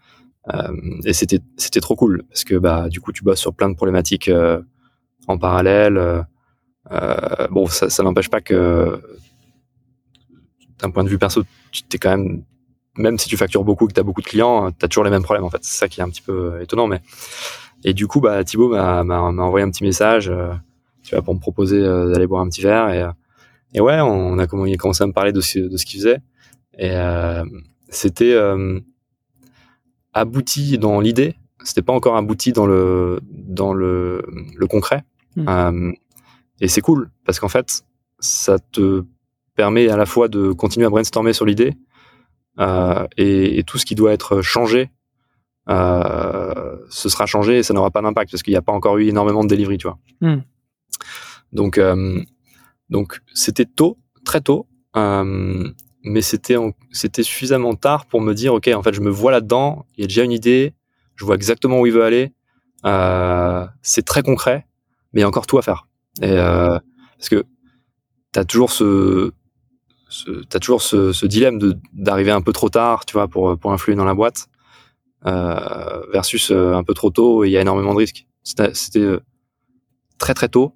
et 1.03 1.11
c'était 1.13 1.41
c'était 1.57 1.81
trop 1.81 1.95
cool 1.95 2.23
parce 2.29 2.45
que 2.45 2.55
bah 2.55 2.87
du 2.87 3.01
coup, 3.01 3.11
tu 3.11 3.23
bosses 3.23 3.39
sur 3.39 3.53
plein 3.53 3.69
de 3.69 3.75
problématiques 3.75 4.31
en 5.27 5.37
parallèle. 5.37 6.25
bon, 7.51 7.67
ça, 7.67 7.89
ça 7.89 8.03
n'empêche 8.03 8.29
pas 8.29 8.39
que 8.39 9.01
d'un 10.79 10.91
point 10.91 11.03
de 11.03 11.09
vue 11.09 11.17
perso, 11.17 11.43
tu 11.71 11.83
t'es 11.83 11.97
quand 11.97 12.15
même, 12.17 12.43
même 12.97 13.17
si 13.17 13.29
tu 13.29 13.37
factures 13.37 13.63
beaucoup 13.63 13.85
et 13.85 13.87
que 13.87 13.93
tu 13.93 13.99
as 13.99 14.03
beaucoup 14.03 14.21
de 14.21 14.27
clients, 14.27 14.71
tu 14.71 14.85
as 14.85 14.87
toujours 14.87 15.03
les 15.03 15.09
mêmes 15.09 15.23
problèmes 15.23 15.45
en 15.45 15.49
fait. 15.49 15.63
C'est 15.63 15.77
ça 15.77 15.87
qui 15.87 15.99
est 15.99 16.03
un 16.03 16.09
petit 16.09 16.21
peu 16.21 16.53
euh, 16.53 16.61
étonnant. 16.61 16.87
Mais 16.87 17.01
et 17.83 17.93
du 17.93 18.07
coup, 18.07 18.21
bah 18.21 18.43
Thibaut 18.43 18.69
m'a, 18.69 19.01
envoyé 19.01 19.65
un 19.65 19.69
petit 19.69 19.83
message, 19.83 20.29
euh, 20.29 20.53
tu 21.03 21.15
vois, 21.15 21.21
pour 21.21 21.33
me 21.33 21.39
proposer 21.39 21.79
euh, 21.79 22.11
d'aller 22.11 22.27
boire 22.27 22.41
un 22.41 22.49
petit 22.49 22.61
verre 22.61 22.89
et 22.89 23.05
et 23.73 23.81
ouais, 23.81 23.99
on 23.99 24.39
a 24.39 24.47
commencé 24.47 25.03
à 25.03 25.07
me 25.07 25.11
parler 25.11 25.33
de 25.33 25.41
ce, 25.41 25.59
de 25.59 25.75
ce 25.75 25.85
qu'il 25.85 25.99
faisait 25.99 26.19
et 26.79 26.95
c'était 27.89 28.33
abouti 30.13 30.77
dans 30.77 31.01
l'idée. 31.01 31.35
C'était 31.65 31.81
pas 31.81 31.91
encore 31.91 32.15
abouti 32.15 32.53
dans 32.53 32.65
le 32.65 33.19
dans 33.29 33.73
le, 33.73 34.23
le 34.55 34.67
concret. 34.67 35.03
Mmh. 35.35 35.91
et 36.61 36.69
c'est 36.69 36.79
cool 36.79 37.11
parce 37.25 37.41
qu'en 37.41 37.49
fait, 37.49 37.83
ça 38.19 38.57
te 38.57 39.03
permet 39.57 39.89
à 39.89 39.97
la 39.97 40.05
fois 40.05 40.29
de 40.29 40.53
continuer 40.53 40.85
à 40.85 40.89
brainstormer 40.89 41.33
sur 41.33 41.45
l'idée 41.45 41.73
euh, 42.59 43.05
et, 43.17 43.59
et, 43.59 43.63
tout 43.63 43.77
ce 43.77 43.85
qui 43.85 43.95
doit 43.95 44.13
être 44.13 44.41
changé, 44.41 44.89
euh, 45.69 46.77
ce 46.89 47.09
sera 47.09 47.25
changé 47.25 47.57
et 47.57 47.63
ça 47.63 47.73
n'aura 47.73 47.91
pas 47.91 48.01
d'impact 48.01 48.31
parce 48.31 48.41
qu'il 48.41 48.53
n'y 48.53 48.57
a 48.57 48.61
pas 48.61 48.71
encore 48.71 48.97
eu 48.97 49.07
énormément 49.07 49.43
de 49.43 49.49
delivery, 49.49 49.77
tu 49.77 49.87
vois. 49.87 49.97
Hmm. 50.21 50.41
Donc, 51.51 51.77
euh, 51.77 52.21
donc 52.89 53.19
c'était 53.33 53.65
tôt, 53.65 53.97
très 54.23 54.41
tôt, 54.41 54.67
euh, 54.95 55.69
mais 56.03 56.21
c'était 56.21 56.55
c'était 56.91 57.23
suffisamment 57.23 57.75
tard 57.75 58.05
pour 58.05 58.21
me 58.21 58.33
dire 58.33 58.53
ok, 58.53 58.69
en 58.73 58.81
fait, 58.81 58.93
je 58.93 59.01
me 59.01 59.09
vois 59.09 59.31
là-dedans, 59.31 59.85
il 59.97 60.01
y 60.01 60.03
a 60.03 60.07
déjà 60.07 60.23
une 60.23 60.31
idée, 60.31 60.73
je 61.15 61.25
vois 61.25 61.35
exactement 61.35 61.81
où 61.81 61.85
il 61.85 61.93
veut 61.93 62.03
aller, 62.03 62.31
c'est 63.81 64.05
très 64.05 64.23
concret, 64.23 64.65
mais 65.11 65.21
il 65.21 65.23
y 65.23 65.25
a 65.25 65.27
encore 65.27 65.47
tout 65.47 65.57
à 65.57 65.61
faire. 65.61 65.87
Et 66.21 66.35
parce 66.35 67.29
que 67.29 67.43
tu 68.33 68.39
as 68.39 68.45
toujours 68.45 68.71
ce 68.71 69.31
t'as 70.49 70.59
toujours 70.59 70.81
ce, 70.81 71.11
ce 71.11 71.25
dilemme 71.25 71.59
de 71.59 71.77
d'arriver 71.93 72.31
un 72.31 72.41
peu 72.41 72.53
trop 72.53 72.69
tard, 72.69 73.05
tu 73.05 73.13
vois, 73.13 73.27
pour 73.27 73.57
pour 73.57 73.71
influer 73.71 73.95
dans 73.95 74.05
la 74.05 74.13
boîte, 74.13 74.47
euh, 75.25 76.05
versus 76.13 76.51
euh, 76.51 76.75
un 76.75 76.83
peu 76.83 76.93
trop 76.93 77.09
tôt 77.09 77.43
il 77.43 77.49
y 77.49 77.57
a 77.57 77.61
énormément 77.61 77.93
de 77.93 77.99
risques. 77.99 78.27
C'était 78.43 78.99
euh, 78.99 79.19
très 80.19 80.33
très 80.35 80.47
tôt, 80.47 80.75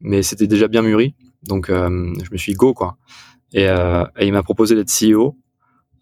mais 0.00 0.22
c'était 0.22 0.46
déjà 0.46 0.68
bien 0.68 0.82
mûri, 0.82 1.14
donc 1.42 1.66
je 1.68 2.30
me 2.32 2.36
suis 2.36 2.54
go 2.54 2.74
quoi. 2.74 2.96
Et, 3.52 3.64
et 3.64 4.26
il 4.26 4.32
m'a 4.32 4.42
proposé 4.42 4.74
d'être 4.74 4.90
CEO 4.90 5.36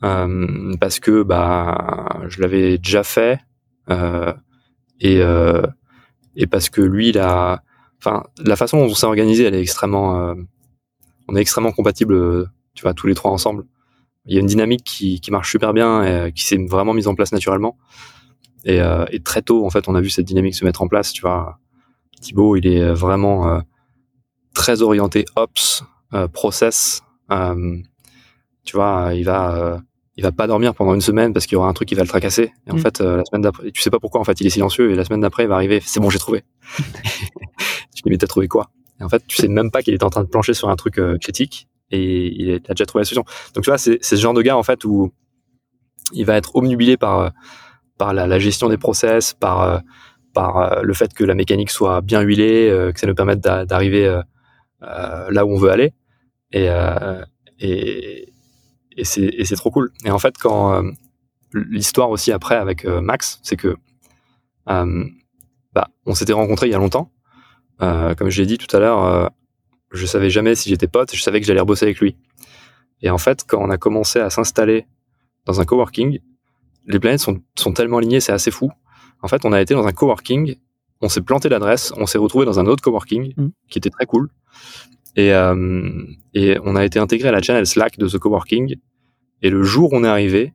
parce 0.01 1.01
que 1.01 1.23
bah 1.23 2.21
je 2.29 2.41
l'avais 2.41 2.79
déjà 2.79 3.03
fait 3.03 3.41
et 5.01 5.21
et 6.37 6.47
parce 6.47 6.71
que 6.71 6.81
lui 6.81 7.09
il 7.09 7.19
a 7.19 7.63
enfin 7.99 8.23
la 8.39 8.57
façon 8.57 8.79
dont 8.79 8.85
on 8.85 8.95
s'est 8.95 9.07
organisé 9.07 9.45
elle 9.45 9.55
est 9.55 9.63
extrêmement 9.63 10.35
on 11.29 11.37
est 11.37 11.41
extrêmement 11.41 11.73
compatibles 11.73 12.49
tu 12.81 12.85
vois, 12.85 12.95
tous 12.95 13.07
les 13.07 13.15
trois 13.15 13.31
ensemble. 13.31 13.67
Il 14.25 14.33
y 14.33 14.39
a 14.39 14.41
une 14.41 14.47
dynamique 14.47 14.85
qui, 14.85 15.21
qui 15.21 15.31
marche 15.31 15.51
super 15.51 15.75
bien 15.75 16.03
et 16.03 16.33
qui 16.33 16.45
s'est 16.45 16.57
vraiment 16.57 16.95
mise 16.95 17.09
en 17.09 17.15
place 17.15 17.31
naturellement. 17.31 17.77
Et, 18.65 18.81
euh, 18.81 19.05
et, 19.11 19.21
très 19.21 19.43
tôt, 19.43 19.67
en 19.67 19.71
fait, 19.71 19.87
on 19.87 19.95
a 19.95 20.01
vu 20.01 20.09
cette 20.09 20.25
dynamique 20.25 20.55
se 20.55 20.65
mettre 20.65 20.81
en 20.81 20.89
place. 20.89 21.13
Tu 21.13 21.21
vois, 21.21 21.59
Thibaut, 22.23 22.57
il 22.57 22.67
est 22.67 22.91
vraiment 22.91 23.49
euh, 23.49 23.61
très 24.55 24.81
orienté 24.81 25.27
ops, 25.37 25.85
euh, 26.15 26.27
process. 26.27 27.03
Euh, 27.31 27.77
tu 28.65 28.77
vois, 28.77 29.11
il 29.13 29.25
va, 29.25 29.83
il 30.17 30.23
va 30.23 30.33
pas 30.33 30.47
dormir 30.47 30.75
pendant 30.75 30.95
une 30.95 31.03
semaine 31.03 31.35
parce 31.35 31.45
qu'il 31.45 31.57
y 31.57 31.59
aura 31.59 31.69
un 31.69 31.75
truc 31.75 31.89
qui 31.89 31.95
va 31.95 32.03
le 32.03 32.09
tracasser. 32.09 32.51
Et 32.67 32.71
en 32.71 32.77
mm. 32.77 32.81
fait, 32.81 33.01
la 33.01 33.25
semaine 33.27 33.43
d'après, 33.43 33.71
tu 33.73 33.83
sais 33.83 33.91
pas 33.91 34.01
pourquoi. 34.01 34.23
En 34.23 34.25
fait, 34.25 34.41
il 34.41 34.47
est 34.47 34.51
silencieux 34.51 34.91
et 34.91 34.95
la 34.95 35.05
semaine 35.05 35.21
d'après, 35.21 35.43
il 35.45 35.49
va 35.49 35.57
arriver. 35.57 35.83
C'est 35.85 36.01
bon, 36.01 36.09
j'ai 36.09 36.19
trouvé. 36.19 36.45
tu 36.77 36.83
lui 36.83 36.89
dis, 37.95 38.03
mais 38.07 38.17
t'as 38.17 38.27
trouvé 38.27 38.49
quoi? 38.49 38.71
Et 39.01 39.05
en 39.05 39.11
fait, 39.11 39.23
tu 39.27 39.37
sais 39.37 39.49
même 39.49 39.71
pas 39.71 39.83
qu'il 39.83 39.93
est 39.93 40.03
en 40.03 40.11
train 40.11 40.23
de 40.23 40.29
plancher 40.29 40.55
sur 40.55 40.71
un 40.71 40.77
truc 40.77 41.01
critique 41.21 41.69
et 41.91 42.27
il 42.43 42.55
a 42.55 42.75
déjà 42.75 42.87
trouvé 42.87 43.01
la 43.01 43.05
solution. 43.05 43.25
Donc 43.55 43.65
tu 43.65 43.71
vois, 43.71 43.79
c'est 43.79 44.03
ce 44.03 44.17
genre 44.17 44.35
de 44.35 44.43
gars 44.43 44.57
en 44.57 44.63
fait 44.63 44.85
où 44.85 45.13
il 46.13 46.25
va 46.25 46.37
être 46.37 46.57
omnubilé 46.57 46.97
par 46.97 47.33
par 47.99 48.15
la, 48.15 48.39
gestion 48.39 48.69
des 48.69 48.79
process, 48.79 49.35
par 49.35 49.83
par 50.33 50.59
euh, 50.59 50.83
le 50.83 50.95
fait 50.95 51.13
que 51.13 51.25
la 51.25 51.35
mécanique 51.35 51.71
soit 51.71 52.01
bien 52.01 52.21
huilée, 52.21 52.69
euh, 52.69 52.93
que 52.93 53.01
ça 53.01 53.07
nous 53.07 53.15
permette 53.15 53.41
d'arriver 53.41 54.07
euh, 54.07 54.23
là 55.31 55.45
où 55.45 55.51
on 55.51 55.57
veut 55.57 55.71
aller. 55.71 55.93
Et 56.53 56.69
et 57.61 58.29
et 58.97 59.05
c'est 59.05 59.57
trop 59.57 59.71
cool. 59.71 59.93
Et 60.05 60.11
en 60.11 60.19
fait, 60.19 60.37
quand 60.37 60.83
l'histoire 61.53 62.11
aussi 62.11 62.33
après 62.33 62.57
avec 62.57 62.85
Max, 62.85 63.39
c'est 63.43 63.57
que 63.57 63.77
bah, 64.67 65.89
on 66.07 66.15
s'était 66.15 66.33
rencontrés 66.33 66.67
il 66.67 66.73
y 66.73 66.75
a 66.75 66.79
longtemps. 66.79 67.13
comme 67.79 68.31
je 68.31 68.41
l'ai 68.41 68.47
dit 68.47 68.59
tout 68.59 68.75
à 68.75 68.81
l'heure, 68.81 69.31
je 69.91 70.07
savais 70.07 70.31
jamais 70.31 70.55
si 70.55 70.69
j'étais 70.69 70.87
pote, 70.87 71.15
je 71.15 71.23
savais 71.23 71.41
que 71.41 71.47
j'allais 71.47 71.61
rebosser 71.61 71.87
avec 71.87 72.01
lui. 72.01 72.17
Et 73.03 73.11
en 73.11 73.19
fait, 73.19 73.45
quand 73.47 73.61
on 73.61 73.71
a 73.71 73.79
commencé 73.79 74.19
à 74.19 74.31
s'installer 74.31 74.87
dans 75.47 75.61
un 75.61 75.65
coworking, 75.65 76.21
les 76.87 77.01
planètes 77.01 77.21
sont, 77.21 77.41
sont 77.57 77.73
tellement 77.73 77.99
alignées, 77.99 78.21
c'est 78.21 78.33
assez 78.33 78.51
fou. 78.51 78.71
En 79.23 79.29
fait, 79.29 79.45
on 79.45 79.53
a 79.53 79.61
été 79.61 79.75
dans 79.75 79.87
un 79.87 79.93
coworking, 79.93 80.57
on 81.01 81.09
s'est 81.09 81.23
planté 81.23 81.49
l'adresse, 81.49 81.93
on 81.97 82.07
s'est 82.07 82.19
retrouvé 82.19 82.45
dans 82.45 82.61
un 82.61 82.67
autre 82.67 82.83
coworking 82.83 83.35
mm. 83.37 83.49
qui 83.69 83.79
était 83.79 83.91
très 83.91 84.07
cool. 84.07 84.29
Et, 85.17 85.33
euh, 85.33 86.05
et 86.35 86.59
on 86.65 86.77
a 86.77 86.85
été 86.85 86.99
intégré 86.99 87.29
à 87.29 87.33
la 87.33 87.43
channel 87.43 87.67
Slack 87.67 87.99
de 87.99 88.07
ce 88.07 88.17
coworking. 88.17 88.77
Et 89.43 89.51
le 89.51 89.63
jour 89.63 89.93
où 89.93 89.97
on 89.97 90.05
est 90.05 90.09
arrivé, 90.09 90.53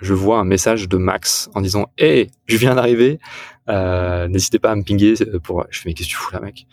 je 0.00 0.14
vois 0.14 0.38
un 0.38 0.44
message 0.44 0.88
de 0.88 0.96
Max 0.96 1.50
en 1.54 1.60
disant 1.60 1.86
Hey, 1.98 2.30
je 2.46 2.56
viens 2.56 2.74
d'arriver, 2.74 3.18
euh, 3.68 4.28
n'hésitez 4.28 4.58
pas 4.58 4.70
à 4.70 4.76
me 4.76 4.82
pinguer 4.82 5.14
pour. 5.42 5.66
Je 5.70 5.80
fais 5.80 5.88
mais 5.88 5.94
qu'est-ce 5.94 6.08
que 6.08 6.12
tu 6.12 6.18
fous 6.18 6.32
là, 6.32 6.40
mec? 6.40 6.66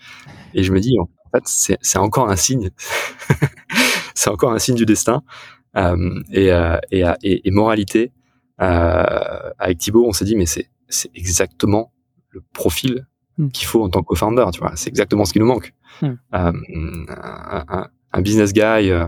Et 0.54 0.62
je 0.62 0.72
me 0.72 0.80
dis 0.80 0.96
fait, 1.40 1.78
c'est 1.80 1.98
encore 1.98 2.28
un 2.28 2.36
signe. 2.36 2.70
c'est 4.14 4.30
encore 4.30 4.52
un 4.52 4.58
signe 4.58 4.76
du 4.76 4.86
destin. 4.86 5.22
Euh, 5.76 6.22
et, 6.30 6.52
euh, 6.52 6.78
et, 6.90 7.04
et, 7.22 7.48
et, 7.48 7.50
moralité, 7.50 8.12
euh, 8.60 9.50
avec 9.58 9.78
Thibaut, 9.78 10.06
on 10.06 10.12
s'est 10.12 10.24
dit, 10.24 10.36
mais 10.36 10.46
c'est 10.46 10.68
exactement 11.14 11.92
le 12.30 12.42
profil 12.52 13.06
hmm. 13.38 13.48
qu'il 13.48 13.66
faut 13.66 13.82
en 13.82 13.90
tant 13.90 14.00
que 14.00 14.06
co-founder, 14.06 14.46
tu 14.52 14.60
vois. 14.60 14.72
C'est 14.76 14.88
exactement 14.88 15.24
ce 15.24 15.32
qui 15.32 15.38
nous 15.38 15.46
manque. 15.46 15.74
Hmm. 16.00 16.14
Euh, 16.34 16.52
un, 17.08 17.88
un, 18.12 18.22
business 18.22 18.52
guy, 18.52 18.90
euh, 18.90 19.06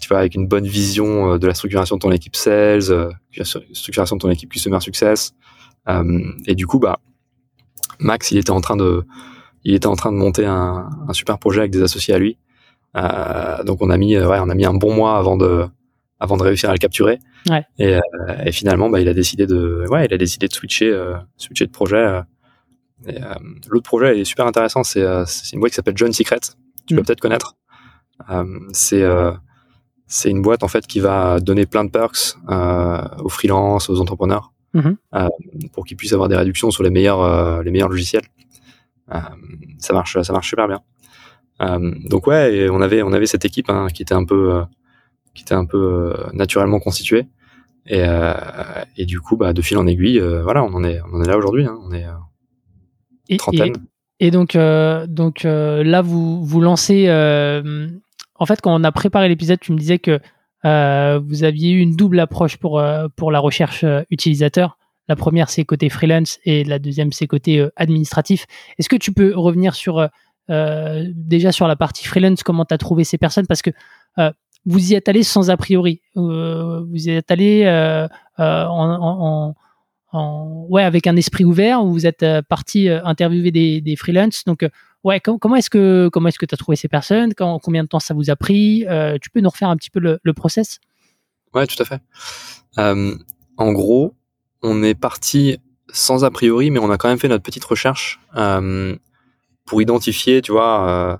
tu 0.00 0.08
vois, 0.08 0.18
avec 0.18 0.34
une 0.34 0.46
bonne 0.46 0.66
vision 0.66 1.36
de 1.36 1.46
la 1.46 1.54
structuration 1.54 1.96
de 1.96 2.00
ton 2.00 2.12
équipe 2.12 2.36
sales, 2.36 3.10
structuration 3.72 4.16
de 4.16 4.20
ton 4.20 4.30
équipe 4.30 4.52
customer 4.52 4.80
success. 4.80 5.34
et 6.46 6.54
du 6.54 6.66
coup, 6.66 6.78
bah, 6.78 7.00
Max, 7.98 8.30
il 8.30 8.38
était 8.38 8.50
en 8.50 8.60
train 8.60 8.76
de, 8.76 9.04
il 9.64 9.74
était 9.74 9.86
en 9.86 9.96
train 9.96 10.12
de 10.12 10.16
monter 10.16 10.46
un, 10.46 10.88
un 11.08 11.12
super 11.12 11.38
projet 11.38 11.60
avec 11.60 11.72
des 11.72 11.82
associés 11.82 12.14
à 12.14 12.18
lui. 12.18 12.38
Euh, 12.96 13.62
donc 13.64 13.82
on 13.82 13.90
a 13.90 13.96
mis, 13.96 14.16
ouais, 14.16 14.38
on 14.40 14.48
a 14.48 14.54
mis 14.54 14.64
un 14.64 14.74
bon 14.74 14.94
mois 14.94 15.16
avant 15.18 15.36
de, 15.36 15.66
avant 16.20 16.36
de 16.36 16.42
réussir 16.42 16.70
à 16.70 16.72
le 16.72 16.78
capturer. 16.78 17.18
Ouais. 17.48 17.64
Et, 17.78 17.94
euh, 17.94 18.00
et, 18.44 18.52
finalement, 18.52 18.88
bah, 18.90 19.00
il 19.00 19.08
a 19.08 19.14
décidé 19.14 19.46
de, 19.46 19.86
ouais, 19.88 20.06
il 20.06 20.14
a 20.14 20.18
décidé 20.18 20.48
de 20.48 20.54
switcher, 20.54 20.90
euh, 20.90 21.16
switcher 21.36 21.66
de 21.66 21.72
projet. 21.72 21.96
Euh. 21.96 22.22
L'autre 23.68 23.84
projet 23.84 24.20
est 24.20 24.24
super 24.24 24.46
intéressant. 24.46 24.82
C'est, 24.84 25.04
c'est 25.26 25.52
une 25.52 25.60
boîte 25.60 25.72
qui 25.72 25.76
s'appelle 25.76 25.96
John 25.96 26.12
Secret. 26.12 26.40
Tu 26.86 26.94
peux 26.94 27.02
mm. 27.02 27.04
peut-être 27.04 27.20
connaître. 27.20 27.56
c'est, 28.72 29.04
c'est 30.06 30.30
une 30.30 30.40
boîte 30.42 30.62
en 30.62 30.68
fait 30.68 30.86
qui 30.86 31.00
va 31.00 31.40
donner 31.40 31.66
plein 31.66 31.84
de 31.84 31.90
perks 31.90 32.36
aux 32.48 33.28
freelances, 33.28 33.90
aux 33.90 34.00
entrepreneurs, 34.00 34.52
mm-hmm. 34.74 35.28
pour 35.72 35.84
qu'ils 35.84 35.98
puissent 35.98 36.14
avoir 36.14 36.30
des 36.30 36.36
réductions 36.36 36.70
sur 36.70 36.82
les 36.82 36.90
meilleurs, 36.90 37.62
les 37.62 37.70
meilleurs 37.70 37.90
logiciels. 37.90 38.24
Euh, 39.12 39.18
ça 39.78 39.92
marche, 39.92 40.20
ça 40.22 40.32
marche 40.32 40.48
super 40.48 40.68
bien. 40.68 40.80
Euh, 41.62 41.94
donc 42.08 42.26
ouais, 42.26 42.54
et 42.54 42.70
on 42.70 42.80
avait, 42.80 43.02
on 43.02 43.12
avait 43.12 43.26
cette 43.26 43.44
équipe 43.44 43.70
hein, 43.70 43.88
qui 43.92 44.02
était 44.02 44.14
un 44.14 44.24
peu, 44.24 44.54
euh, 44.54 44.64
qui 45.34 45.42
était 45.42 45.54
un 45.54 45.66
peu 45.66 46.14
naturellement 46.32 46.80
constituée. 46.80 47.26
Et, 47.86 48.02
et 48.96 49.04
du 49.04 49.20
coup, 49.20 49.36
bah, 49.36 49.52
de 49.52 49.60
fil 49.60 49.76
en 49.76 49.86
aiguille, 49.86 50.18
voilà, 50.18 50.64
on 50.64 50.72
en 50.72 50.82
est, 50.84 51.00
on 51.02 51.16
en 51.16 51.22
est 51.22 51.28
là 51.28 51.36
aujourd'hui. 51.36 51.66
Hein, 51.66 51.78
on 51.82 51.92
est 51.92 52.06
et, 53.28 53.36
trentaine. 53.36 53.74
Et, 54.20 54.30
donc, 54.30 54.56
donc 55.06 55.42
là, 55.44 56.00
vous 56.00 56.42
vous 56.42 56.60
lancez. 56.62 57.10
en 57.10 58.46
fait, 58.46 58.60
quand 58.62 58.74
on 58.74 58.84
a 58.84 58.92
préparé 58.92 59.28
l'épisode, 59.28 59.60
tu 59.60 59.72
me 59.72 59.76
disais 59.76 59.98
que 59.98 60.18
vous 61.18 61.44
aviez 61.44 61.72
eu 61.72 61.80
une 61.80 61.94
double 61.94 62.20
approche 62.20 62.56
pour 62.56 62.82
pour 63.16 63.30
la 63.30 63.38
recherche 63.38 63.84
utilisateur. 64.08 64.78
La 65.08 65.16
première, 65.16 65.50
c'est 65.50 65.64
côté 65.64 65.90
freelance 65.90 66.38
et 66.44 66.64
la 66.64 66.78
deuxième, 66.78 67.12
c'est 67.12 67.26
côté 67.26 67.58
euh, 67.58 67.70
administratif. 67.76 68.46
Est-ce 68.78 68.88
que 68.88 68.96
tu 68.96 69.12
peux 69.12 69.36
revenir 69.36 69.74
sur 69.74 69.98
euh, 69.98 70.06
euh, 70.50 71.04
déjà 71.14 71.52
sur 71.52 71.68
la 71.68 71.76
partie 71.76 72.06
freelance, 72.06 72.42
comment 72.42 72.64
tu 72.64 72.72
as 72.74 72.78
trouvé 72.78 73.04
ces 73.04 73.18
personnes? 73.18 73.46
Parce 73.46 73.62
que 73.62 73.70
vous 74.66 74.92
y 74.92 74.94
êtes 74.94 75.08
allé 75.10 75.22
sans 75.22 75.50
a 75.50 75.58
priori. 75.58 76.00
vous 76.14 76.86
y 76.94 77.10
êtes 77.10 77.30
allé 77.30 77.64
ouais, 80.68 80.82
avec 80.82 81.06
un 81.06 81.16
esprit 81.16 81.44
ouvert, 81.44 81.84
où 81.84 81.92
vous 81.92 82.06
êtes 82.06 82.24
parti 82.48 82.88
interviewer 82.88 83.50
des, 83.50 83.80
des 83.82 83.96
freelances? 83.96 84.44
Donc, 84.44 84.66
ouais, 85.02 85.20
comment 85.20 85.56
est-ce 85.56 85.70
que 85.70 86.08
que 86.10 86.46
tu 86.46 86.54
as 86.54 86.56
trouvé 86.56 86.76
ces 86.76 86.88
personnes? 86.88 87.34
Combien 87.34 87.82
de 87.82 87.88
temps 87.88 88.00
ça 88.00 88.14
vous 88.14 88.30
a 88.30 88.36
pris? 88.36 88.86
Tu 89.20 89.30
peux 89.30 89.40
nous 89.40 89.50
refaire 89.50 89.68
un 89.68 89.76
petit 89.76 89.90
peu 89.90 90.00
le, 90.00 90.18
le 90.22 90.32
process? 90.32 90.78
Ouais, 91.54 91.66
tout 91.66 91.82
à 91.82 91.84
fait. 91.84 92.00
en 92.76 93.72
gros, 93.72 94.14
on 94.64 94.82
est 94.82 94.94
parti 94.94 95.58
sans 95.92 96.24
a 96.24 96.30
priori, 96.30 96.70
mais 96.70 96.80
on 96.80 96.90
a 96.90 96.96
quand 96.96 97.08
même 97.08 97.18
fait 97.18 97.28
notre 97.28 97.42
petite 97.42 97.64
recherche 97.64 98.18
euh, 98.36 98.96
pour 99.66 99.82
identifier, 99.82 100.40
tu 100.40 100.52
vois, 100.52 100.88
euh, 100.88 101.16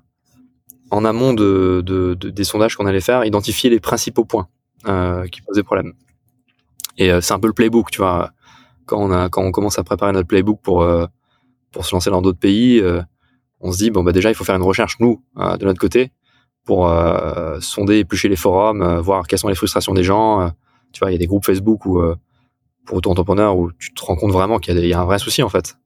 en 0.91 1.05
amont 1.05 1.35
de, 1.35 2.15
des 2.15 2.45
sondages 2.45 2.75
qu'on 2.75 2.87
allait 2.87 3.03
faire, 3.03 3.25
identifier 3.25 3.69
les 3.69 3.81
principaux 3.81 4.25
points 4.25 4.49
euh, 4.89 5.27
qui 5.29 5.43
posaient 5.43 5.63
problème. 5.63 5.93
Et 6.97 7.11
c'est 7.21 7.35
un 7.35 7.41
peu 7.41 7.49
le 7.49 7.53
playbook, 7.53 7.91
tu 7.91 7.99
vois. 7.99 8.31
Quand 8.87 9.11
on 9.37 9.51
commence 9.51 9.79
à 9.79 9.85
préparer 9.85 10.13
notre 10.13 10.29
playbook 10.29 10.61
pour 10.63 10.87
pour 11.73 11.87
se 11.87 11.95
lancer 11.95 12.11
dans 12.11 12.23
d'autres 12.23 12.39
pays, 12.39 12.81
on 13.61 13.73
se 13.73 13.79
dit 13.79 13.91
bon 13.91 14.05
bah 14.05 14.13
déjà 14.13 14.31
il 14.31 14.35
faut 14.37 14.45
faire 14.45 14.55
une 14.55 14.63
recherche 14.63 15.01
nous 15.01 15.21
de 15.35 15.65
notre 15.65 15.81
côté 15.81 16.13
pour 16.65 16.89
sonder, 17.61 17.99
éplucher 17.99 18.29
les 18.29 18.37
forums, 18.37 18.99
voir 19.01 19.27
quelles 19.27 19.41
sont 19.41 19.49
les 19.49 19.57
frustrations 19.57 19.93
des 19.93 20.05
gens. 20.05 20.53
tu 20.93 21.01
vois, 21.01 21.11
il 21.11 21.15
y 21.15 21.17
a 21.17 21.19
des 21.19 21.27
groupes 21.27 21.45
Facebook 21.45 21.85
où 21.85 22.01
pour 22.85 22.99
auto-entrepreneur 22.99 23.57
où 23.57 23.71
tu 23.73 23.93
te 23.93 24.05
rends 24.05 24.17
compte 24.17 24.33
vraiment 24.33 24.59
qu'il 24.59 24.79
y, 24.85 24.93
a 24.93 25.01
un 25.01 25.05
vrai 25.05 25.19
souci 25.19 25.43
en 25.43 25.49
fait. 25.49 25.77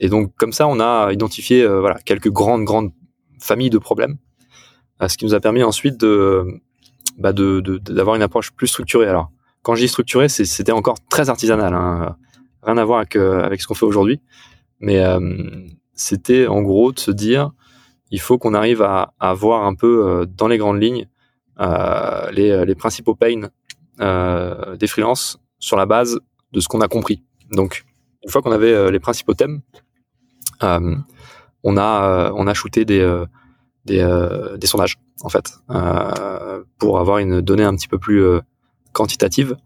Et 0.00 0.08
donc 0.08 0.34
comme 0.36 0.52
ça, 0.52 0.66
on 0.68 0.80
a 0.80 1.12
identifié 1.12 1.62
euh, 1.62 1.80
voilà 1.80 1.98
quelques 2.04 2.30
grandes 2.30 2.64
grandes 2.64 2.92
familles 3.38 3.70
de 3.70 3.78
problèmes, 3.78 4.16
euh, 5.00 5.08
ce 5.08 5.16
qui 5.16 5.24
nous 5.24 5.34
a 5.34 5.40
permis 5.40 5.62
ensuite 5.62 5.98
de 5.98 6.46
bah 7.18 7.32
d'avoir 7.32 8.16
une 8.16 8.22
approche 8.22 8.52
plus 8.52 8.68
structurée. 8.68 9.06
Alors 9.06 9.30
quand 9.62 9.74
je 9.74 9.82
dis 9.82 9.88
structurée, 9.88 10.28
c'était 10.28 10.72
encore 10.72 10.98
très 11.08 11.28
artisanal, 11.28 11.74
hein, 11.74 12.16
rien 12.62 12.78
à 12.78 12.84
voir 12.84 12.98
avec 12.98 13.16
euh, 13.16 13.42
avec 13.42 13.60
ce 13.60 13.66
qu'on 13.66 13.74
fait 13.74 13.86
aujourd'hui, 13.86 14.20
mais 14.80 15.00
c'était 15.94 16.46
en 16.46 16.62
gros 16.62 16.92
de 16.92 16.98
se 16.98 17.10
dire 17.10 17.50
il 18.10 18.20
faut 18.20 18.38
qu'on 18.38 18.54
arrive 18.54 18.82
à, 18.82 19.14
à, 19.20 19.32
voir 19.32 19.64
un 19.64 19.74
peu 19.74 20.26
dans 20.36 20.48
les 20.48 20.58
grandes 20.58 20.82
lignes 20.82 21.06
les, 21.58 22.64
les 22.66 22.74
principaux 22.74 23.14
pains 23.14 23.48
des 23.98 24.86
freelances 24.86 25.41
sur 25.62 25.76
la 25.76 25.86
base 25.86 26.18
de 26.52 26.60
ce 26.60 26.68
qu'on 26.68 26.82
a 26.82 26.88
compris. 26.88 27.22
Donc, 27.50 27.84
une 28.24 28.30
fois 28.30 28.42
qu'on 28.42 28.52
avait 28.52 28.72
euh, 28.72 28.90
les 28.90 29.00
principaux 29.00 29.32
thèmes, 29.32 29.62
euh, 30.62 30.96
on 31.62 31.76
a 31.76 32.04
euh, 32.04 32.32
on 32.34 32.46
a 32.46 32.54
shooté 32.54 32.84
des 32.84 33.02
des, 33.84 34.02
des 34.58 34.66
sondages 34.66 34.96
en 35.22 35.28
fait 35.28 35.54
pour 36.78 37.00
avoir 37.00 37.18
une 37.18 37.40
donnée 37.40 37.64
un 37.64 37.74
petit 37.74 37.88
peu 37.88 37.98
plus 37.98 38.22
quantitative. 38.92 39.56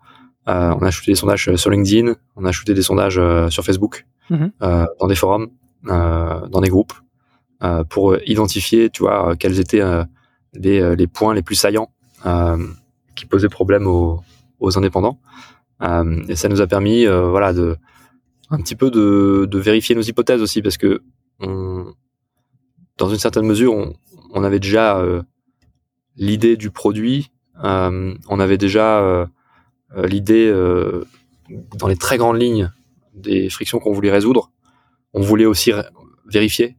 on 0.46 0.82
a 0.82 0.90
shooté 0.90 1.12
des 1.12 1.16
sondages 1.16 1.54
sur 1.56 1.70
LinkedIn, 1.70 2.14
on 2.36 2.44
a 2.44 2.52
shooté 2.52 2.72
des 2.72 2.82
sondages 2.82 3.20
sur 3.50 3.64
Facebook, 3.64 4.06
mhm. 4.30 4.52
dans 4.60 5.06
des 5.06 5.14
forums, 5.14 5.48
dans 5.84 6.60
des 6.62 6.70
groupes, 6.70 6.94
pour 7.90 8.16
identifier, 8.26 8.88
tu 8.88 9.02
vois, 9.02 9.36
quels 9.36 9.60
étaient 9.60 9.84
les, 10.54 10.96
les 10.96 11.06
points 11.06 11.34
les 11.34 11.42
plus 11.42 11.56
saillants 11.56 11.90
qui 13.14 13.26
posaient 13.26 13.50
problème 13.50 13.86
aux, 13.86 14.22
aux 14.60 14.78
indépendants. 14.78 15.18
Et 15.80 16.36
ça 16.36 16.48
nous 16.48 16.60
a 16.60 16.66
permis, 16.66 17.06
voilà, 17.06 17.52
de 17.52 17.76
un 18.50 18.58
petit 18.58 18.76
peu 18.76 18.90
de, 18.90 19.46
de, 19.50 19.58
vérifier 19.58 19.94
nos 19.94 20.02
hypothèses 20.02 20.40
aussi 20.40 20.62
parce 20.62 20.76
que 20.76 21.02
on, 21.40 21.92
dans 22.96 23.08
une 23.08 23.18
certaine 23.18 23.44
mesure 23.44 23.74
on, 23.74 23.94
on 24.32 24.44
avait 24.44 24.60
déjà 24.60 24.98
euh, 24.98 25.22
l'idée 26.16 26.56
du 26.56 26.70
produit. 26.70 27.30
Euh, 27.64 28.14
on 28.28 28.40
avait 28.40 28.58
déjà 28.58 29.00
euh, 29.00 29.26
euh 29.96 30.06
l'idée 30.06 30.46
euh, 30.48 31.04
dans 31.78 31.88
les 31.88 31.96
très 31.96 32.18
grandes 32.18 32.40
lignes 32.40 32.70
des 33.14 33.48
frictions 33.48 33.78
qu'on 33.78 33.92
voulait 33.92 34.10
résoudre. 34.10 34.50
On 35.14 35.22
voulait 35.22 35.46
aussi 35.46 35.72
vérifier 36.26 36.76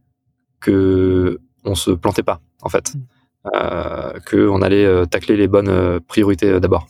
que 0.60 1.40
on 1.64 1.74
se 1.74 1.90
plantait 1.90 2.22
pas 2.22 2.40
en 2.62 2.68
fait. 2.68 2.94
Mmh. 2.94 4.20
que 4.26 4.48
on 4.48 4.62
allait 4.62 5.06
tacler 5.06 5.36
les 5.36 5.48
bonnes 5.48 6.00
priorités 6.00 6.60
d'abord 6.60 6.86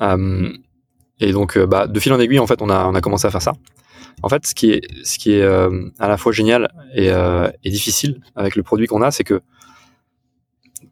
et 0.00 1.32
donc, 1.32 1.56
euh, 1.56 1.66
bah, 1.66 1.86
de 1.86 2.00
fil 2.00 2.12
en 2.12 2.20
aiguille, 2.20 2.38
en 2.38 2.46
fait, 2.46 2.60
on 2.60 2.68
a, 2.68 2.86
on 2.86 2.94
a 2.94 3.00
commencé 3.00 3.26
à 3.26 3.30
faire 3.30 3.42
ça. 3.42 3.54
En 4.22 4.28
fait, 4.28 4.46
ce 4.46 4.54
qui 4.54 4.70
est, 4.70 4.82
ce 5.04 5.18
qui 5.18 5.32
est 5.32 5.42
euh, 5.42 5.90
à 5.98 6.08
la 6.08 6.16
fois 6.16 6.32
génial 6.32 6.72
et, 6.94 7.10
euh, 7.10 7.50
et 7.64 7.70
difficile 7.70 8.20
avec 8.34 8.56
le 8.56 8.62
produit 8.62 8.86
qu'on 8.86 9.02
a, 9.02 9.10
c'est 9.10 9.24
que 9.24 9.42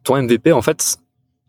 ton 0.03 0.21
MVP, 0.21 0.51
en 0.51 0.61
fait, 0.61 0.97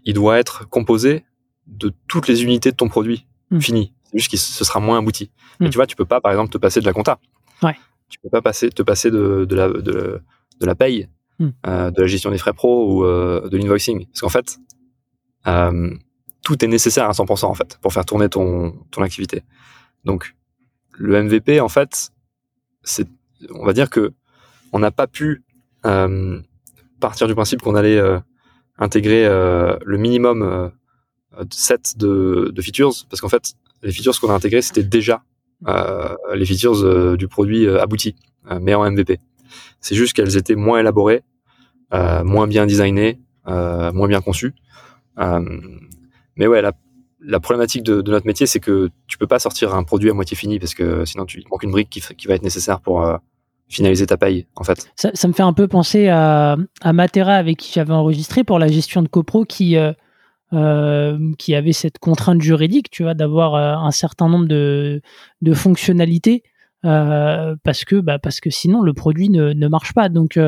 il 0.04 0.14
doit 0.14 0.38
être 0.38 0.68
composé 0.68 1.24
de 1.66 1.92
toutes 2.08 2.28
les 2.28 2.44
unités 2.44 2.70
de 2.70 2.76
ton 2.76 2.88
produit 2.88 3.26
mmh. 3.50 3.60
fini. 3.60 3.92
C'est 4.04 4.18
juste 4.18 4.30
que 4.30 4.36
ce 4.36 4.64
sera 4.64 4.80
moins 4.80 4.98
abouti. 4.98 5.30
Mais 5.60 5.66
mmh. 5.66 5.70
tu 5.70 5.76
vois, 5.76 5.86
tu 5.86 5.96
peux 5.96 6.04
pas, 6.04 6.20
par 6.20 6.32
exemple, 6.32 6.50
te 6.50 6.58
passer 6.58 6.80
de 6.80 6.86
la 6.86 6.92
compta. 6.92 7.18
Ouais. 7.62 7.76
Tu 8.08 8.18
peux 8.20 8.30
pas 8.30 8.40
passer, 8.40 8.70
te 8.70 8.82
passer 8.82 9.10
de, 9.10 9.44
de 9.44 9.56
la, 9.56 9.68
de, 9.68 10.22
de 10.60 10.66
la 10.66 10.74
paye, 10.74 11.08
mmh. 11.38 11.48
euh, 11.66 11.90
de 11.90 12.00
la 12.00 12.06
gestion 12.06 12.30
des 12.30 12.38
frais 12.38 12.52
pro 12.52 12.90
ou 12.90 13.04
euh, 13.04 13.48
de 13.48 13.56
l'invoicing. 13.56 14.06
Parce 14.06 14.20
qu'en 14.20 14.28
fait, 14.28 14.58
euh, 15.46 15.94
tout 16.46 16.64
est 16.64 16.68
nécessaire 16.68 17.06
à 17.08 17.10
100% 17.10 17.46
en 17.46 17.54
fait 17.54 17.76
pour 17.82 17.92
faire 17.92 18.04
tourner 18.04 18.28
ton, 18.28 18.72
ton 18.92 19.02
activité. 19.02 19.42
Donc 20.04 20.36
le 20.92 21.20
MVP 21.20 21.58
en 21.58 21.68
fait, 21.68 22.10
c'est 22.84 23.08
on 23.50 23.66
va 23.66 23.72
dire 23.72 23.90
que 23.90 24.12
on 24.72 24.78
n'a 24.78 24.92
pas 24.92 25.08
pu 25.08 25.42
euh, 25.86 26.40
partir 27.00 27.26
du 27.26 27.34
principe 27.34 27.62
qu'on 27.62 27.74
allait 27.74 27.98
euh, 27.98 28.20
intégrer 28.78 29.26
euh, 29.26 29.76
le 29.84 29.98
minimum 29.98 30.70
set 31.50 31.98
de, 31.98 32.52
de 32.54 32.62
features 32.62 32.94
parce 33.10 33.20
qu'en 33.20 33.28
fait 33.28 33.54
les 33.82 33.90
features 33.90 34.18
qu'on 34.20 34.30
a 34.30 34.34
intégrées 34.34 34.62
c'était 34.62 34.84
déjà 34.84 35.24
les 36.32 36.46
features 36.46 37.16
du 37.16 37.26
produit 37.26 37.68
abouti 37.68 38.14
mais 38.60 38.74
en 38.74 38.88
MVP. 38.88 39.18
C'est 39.80 39.96
juste 39.96 40.12
qu'elles 40.12 40.36
étaient 40.36 40.54
moins 40.54 40.78
élaborées, 40.78 41.24
moins 41.90 42.46
bien 42.46 42.66
designées, 42.66 43.18
moins 43.46 44.06
bien 44.06 44.20
conçues. 44.20 44.54
Mais 46.36 46.46
ouais, 46.46 46.62
la, 46.62 47.40
problématique 47.40 47.82
de, 47.82 48.02
notre 48.02 48.26
métier, 48.26 48.46
c'est 48.46 48.60
que 48.60 48.90
tu 49.06 49.18
peux 49.18 49.26
pas 49.26 49.38
sortir 49.38 49.74
un 49.74 49.84
produit 49.84 50.10
à 50.10 50.14
moitié 50.14 50.36
fini 50.36 50.58
parce 50.58 50.74
que 50.74 51.04
sinon 51.04 51.24
tu 51.24 51.42
manques 51.50 51.62
une 51.62 51.72
brique 51.72 51.88
qui, 51.88 52.26
va 52.26 52.34
être 52.34 52.42
nécessaire 52.42 52.80
pour 52.80 53.02
euh, 53.02 53.16
finaliser 53.68 54.06
ta 54.06 54.16
paye, 54.16 54.46
en 54.54 54.64
fait. 54.64 54.90
Ça, 54.96 55.28
me 55.28 55.32
fait 55.32 55.42
un 55.42 55.52
peu 55.52 55.66
penser 55.66 56.08
à, 56.08 56.56
à 56.82 56.92
Matera 56.92 57.34
avec 57.34 57.58
qui 57.58 57.72
j'avais 57.72 57.92
enregistré 57.92 58.44
pour 58.44 58.58
la 58.58 58.68
gestion 58.68 59.02
de 59.02 59.08
copro 59.08 59.44
qui 59.44 59.76
euh, 59.76 59.92
euh, 60.52 61.18
qui 61.38 61.56
avait 61.56 61.72
cette 61.72 61.98
contrainte 61.98 62.40
juridique, 62.40 62.90
tu 62.90 63.02
vois, 63.02 63.14
d'avoir 63.14 63.56
un 63.56 63.90
certain 63.90 64.28
nombre 64.28 64.46
de, 64.46 65.02
de 65.42 65.54
fonctionnalités 65.54 66.44
parce 66.82 67.84
que 67.84 67.96
bah, 67.96 68.20
parce 68.20 68.38
que 68.38 68.48
sinon 68.48 68.80
le 68.82 68.92
produit 68.92 69.28
ne, 69.28 69.52
ne 69.52 69.68
marche 69.68 69.92
pas. 69.92 70.08
Donc 70.08 70.38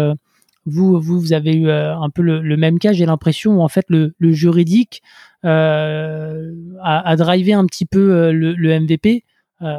vous, 0.69 1.01
vous, 1.01 1.21
vous 1.21 1.33
avez 1.33 1.55
eu 1.55 1.71
un 1.71 2.11
peu 2.11 2.23
le, 2.23 2.41
le 2.41 2.57
même 2.57 2.79
cas, 2.79 2.93
j'ai 2.93 3.07
l'impression, 3.07 3.59
où 3.59 3.63
en 3.63 3.69
fait 3.69 3.87
le, 3.89 4.15
le 4.19 4.33
juridique 4.33 5.03
euh, 5.45 6.53
à, 6.83 7.15
driver 7.17 7.55
un 7.55 7.67
petit 7.67 7.87
peu 7.87 8.13
euh, 8.13 8.33
le, 8.33 8.55
le 8.55 8.81
MVP. 8.81 9.25
Euh, 9.63 9.79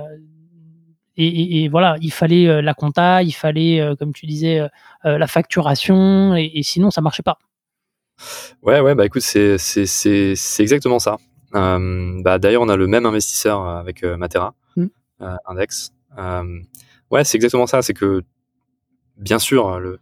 et, 1.17 1.27
et, 1.27 1.63
et, 1.63 1.69
voilà, 1.69 1.97
il 2.01 2.13
fallait 2.13 2.61
la 2.61 2.73
compta, 2.73 3.23
il 3.23 3.33
fallait, 3.33 3.85
comme 3.99 4.13
tu 4.13 4.25
disais, 4.25 4.61
la 5.03 5.27
facturation, 5.27 6.33
et, 6.37 6.49
et, 6.53 6.63
sinon 6.63 6.91
ça 6.91 7.01
marchait 7.01 7.23
pas. 7.23 7.39
Ouais, 8.63 8.79
ouais, 8.79 8.95
bah 8.95 9.05
écoute, 9.05 9.21
c'est 9.21 9.57
c'est 9.57 10.61
exactement 10.61 10.99
ça. 10.99 11.17
Euh, 11.55 12.21
bah 12.21 12.39
d'ailleurs, 12.39 12.61
on 12.61 12.69
a 12.69 12.77
le 12.77 12.87
même 12.87 13.05
investisseur 13.05 13.67
avec 13.67 14.03
euh, 14.03 14.15
Matera, 14.15 14.53
mmh. 14.77 14.85
euh, 15.21 15.35
Index. 15.47 15.91
ouais, 17.11 17.23
c'est 17.25 17.35
exactement 17.35 17.67
ça. 17.67 17.81
C'est 17.81 17.93
que 17.93 18.21
bien 19.17 19.39
sûr, 19.39 19.77
le 19.77 19.99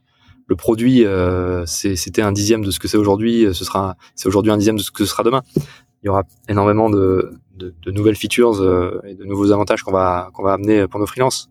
le 0.48 0.56
produit, 0.56 1.06
euh, 1.06 1.66
c'était 1.66 2.22
un 2.22 2.32
dixième 2.32 2.64
de 2.64 2.72
ce 2.72 2.80
que 2.80 2.88
c'est 2.88 2.98
aujourd'hui. 2.98 3.48
Ce 3.54 3.66
sera, 3.66 3.98
c'est 4.16 4.28
aujourd'hui 4.28 4.52
un 4.52 4.58
dixième 4.58 4.78
de 4.78 4.82
ce 4.82 4.92
que 4.92 5.04
ce 5.04 5.12
sera 5.12 5.24
demain. 5.24 5.44
Il 6.04 6.08
y 6.08 6.10
aura 6.10 6.24
énormément 6.48 6.90
de, 6.90 7.34
de, 7.56 7.74
de 7.82 7.92
nouvelles 7.92 8.16
features 8.16 8.62
euh, 8.62 9.02
et 9.06 9.16
de 9.16 9.26
nouveaux 9.26 9.52
avantages 9.52 9.84
qu'on 9.84 9.92
va 9.92 10.30
qu'on 10.34 10.44
va 10.44 10.54
amener 10.54 10.88
pour 10.88 11.00
nos 11.00 11.06
freelances. 11.06 11.50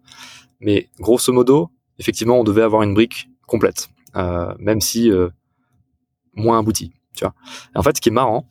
Mais 0.61 0.89
grosso 0.99 1.33
modo, 1.33 1.71
effectivement, 1.99 2.41
on 2.41 2.45
devait 2.45 2.63
avoir 2.63 2.83
une 2.83 2.95
brique 2.95 3.29
complète, 3.47 3.89
euh, 4.17 4.55
même 4.59 4.81
si 4.81 5.11
euh, 5.11 5.29
moins 6.35 6.59
aboutie. 6.59 6.93
Tu 7.15 7.25
vois. 7.25 7.35
en 7.75 7.83
fait, 7.83 7.97
ce 7.97 8.01
qui 8.01 8.11
est 8.11 8.13
marrant, 8.13 8.49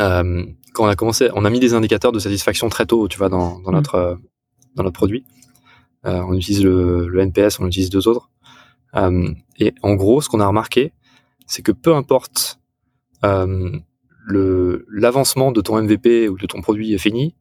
euh, 0.00 0.46
quand 0.72 0.84
on 0.84 0.88
a 0.88 0.96
commencé, 0.96 1.28
on 1.34 1.44
a 1.44 1.50
mis 1.50 1.60
des 1.60 1.74
indicateurs 1.74 2.12
de 2.12 2.18
satisfaction 2.18 2.68
très 2.68 2.86
tôt, 2.86 3.08
tu 3.08 3.18
vois, 3.18 3.28
dans, 3.28 3.60
dans 3.60 3.70
mmh. 3.70 3.74
notre 3.74 4.18
dans 4.74 4.84
notre 4.84 4.96
produit. 4.96 5.24
on 6.04 6.32
utilise 6.32 6.64
le, 6.64 7.06
le 7.08 7.20
NPS, 7.20 7.60
on 7.60 7.66
utilise 7.66 7.90
deux 7.90 8.08
autres. 8.08 8.30
Euh, 8.96 9.30
et 9.58 9.74
en 9.82 9.94
gros, 9.94 10.20
ce 10.20 10.28
qu'on 10.28 10.40
a 10.40 10.46
remarqué, 10.46 10.92
c'est 11.46 11.62
que 11.62 11.72
peu 11.72 11.94
importe 11.94 12.60
euh, 13.24 13.70
le 14.24 14.86
l'avancement 14.90 15.52
de 15.52 15.60
ton 15.60 15.80
MVP 15.82 16.28
ou 16.28 16.36
de 16.36 16.46
ton 16.46 16.60
produit 16.60 16.92
est 16.94 16.98
fini, 16.98 17.34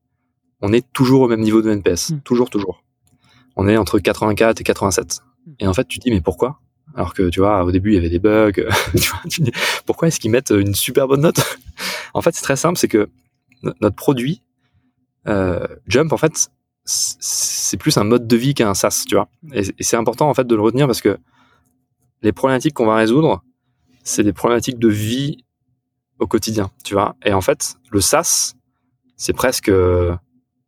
on 0.62 0.74
est 0.74 0.86
toujours 0.94 1.22
au 1.22 1.28
même 1.28 1.42
niveau 1.42 1.62
de 1.62 1.72
NPS, 1.72 2.12
hmm. 2.12 2.22
toujours, 2.22 2.50
toujours. 2.50 2.84
On 3.56 3.68
est 3.68 3.78
entre 3.78 4.00
84 4.00 4.62
et 4.62 4.64
87. 4.64 5.22
Hmm. 5.46 5.52
Et 5.60 5.68
en 5.68 5.74
fait, 5.74 5.88
tu 5.88 6.00
te 6.00 6.04
dis 6.04 6.12
mais 6.12 6.22
pourquoi? 6.22 6.60
Alors 6.96 7.14
que 7.14 7.30
tu 7.30 7.40
vois, 7.40 7.64
au 7.64 7.72
début 7.72 7.92
il 7.92 7.96
y 7.96 7.98
avait 7.98 8.10
des 8.10 8.20
bugs. 8.20 8.52
tu 8.54 8.62
vois, 9.10 9.22
tu 9.30 9.42
dis, 9.42 9.52
pourquoi 9.86 10.08
est-ce 10.08 10.20
qu'ils 10.20 10.32
mettent 10.32 10.52
une 10.52 10.76
super 10.76 11.08
bonne 11.08 11.22
note? 11.22 11.40
En 12.14 12.22
fait, 12.22 12.36
c'est 12.36 12.42
très 12.42 12.58
simple, 12.58 12.78
c'est 12.78 12.90
que 12.90 13.10
notre 13.64 13.96
produit 13.96 14.42
euh, 15.28 15.66
Jump, 15.88 16.12
en 16.14 16.18
fait, 16.18 16.52
c'est 16.84 17.78
plus 17.78 17.98
un 17.98 18.04
mode 18.04 18.28
de 18.28 18.36
vie 18.36 18.54
qu'un 18.54 18.74
SaaS, 18.74 19.06
tu 19.08 19.16
vois. 19.16 19.30
Et, 19.54 19.62
et 19.78 19.84
c'est 19.84 19.96
important 19.96 20.30
en 20.30 20.34
fait 20.34 20.46
de 20.46 20.56
le 20.56 20.62
retenir 20.62 20.88
parce 20.88 21.02
que 21.02 21.18
les 22.22 22.32
problématiques 22.32 22.74
qu'on 22.74 22.86
va 22.86 22.96
résoudre, 22.96 23.44
c'est 24.04 24.24
des 24.24 24.34
problématiques 24.34 24.80
de 24.80 24.88
vie 24.88 25.38
au 26.20 26.28
quotidien, 26.28 26.70
tu 26.84 26.94
vois. 26.94 27.16
Et 27.26 27.34
en 27.34 27.42
fait, 27.42 27.76
le 27.92 28.02
SaaS, 28.02 28.54
c'est 29.16 29.34
presque 29.34 29.70
euh, 29.70 30.16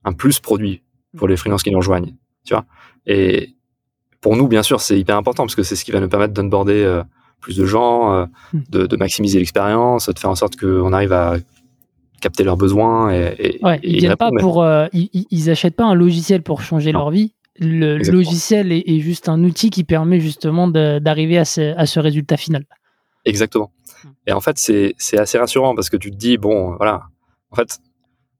un 0.03 0.13
plus 0.13 0.39
produit 0.39 0.81
pour 1.17 1.27
les 1.27 1.37
freelances 1.37 1.63
qui 1.63 1.71
nous 1.71 1.77
rejoignent, 1.77 2.15
tu 2.45 2.53
vois. 2.53 2.65
Et 3.05 3.55
pour 4.21 4.35
nous, 4.35 4.47
bien 4.47 4.63
sûr, 4.63 4.81
c'est 4.81 4.97
hyper 4.99 5.17
important 5.17 5.43
parce 5.43 5.55
que 5.55 5.63
c'est 5.63 5.75
ce 5.75 5.85
qui 5.85 5.91
va 5.91 5.99
nous 5.99 6.09
permettre 6.09 6.33
d'onboarder 6.33 6.83
euh, 6.83 7.03
plus 7.39 7.57
de 7.57 7.65
gens, 7.65 8.13
euh, 8.13 8.25
hmm. 8.53 8.59
de, 8.69 8.85
de, 8.87 8.97
maximiser 8.97 9.39
l'expérience, 9.39 10.09
de 10.09 10.17
faire 10.17 10.29
en 10.29 10.35
sorte 10.35 10.55
qu'on 10.55 10.93
arrive 10.93 11.13
à 11.13 11.35
capter 12.21 12.43
leurs 12.43 12.57
besoins. 12.57 13.11
Et, 13.11 13.35
et, 13.37 13.59
ouais, 13.63 13.79
ils 13.83 13.99
viennent 13.99 14.15
pas 14.15 14.31
pour, 14.39 14.65
ils, 14.93 15.09
ils, 15.29 15.49
achètent 15.49 15.75
pas 15.75 15.83
un 15.83 15.93
logiciel 15.93 16.41
pour 16.41 16.61
changer 16.61 16.91
leur 16.91 17.11
vie 17.11 17.33
le 17.59 17.97
logiciel 17.97 18.71
est, 18.71 18.99
juste 18.99 19.29
un 19.29 19.43
outil 19.43 19.69
qui 19.69 19.83
permet 19.83 20.19
justement 20.19 20.67
d'arriver 20.67 21.37
à 21.37 21.45
ce, 21.45 21.99
résultat 21.99 22.37
final. 22.37 22.65
Exactement. 23.25 23.71
Hmm. 24.03 24.09
Et 24.27 24.31
en 24.33 24.41
fait, 24.41 24.57
c'est 24.57 25.17
assez 25.17 25.37
rassurant 25.37 25.75
parce 25.75 25.89
que 25.89 25.97
tu 25.97 26.11
te 26.11 26.15
dis, 26.15 26.37
bon, 26.37 26.75
voilà, 26.75 27.03
en 27.51 27.55
fait, 27.55 27.79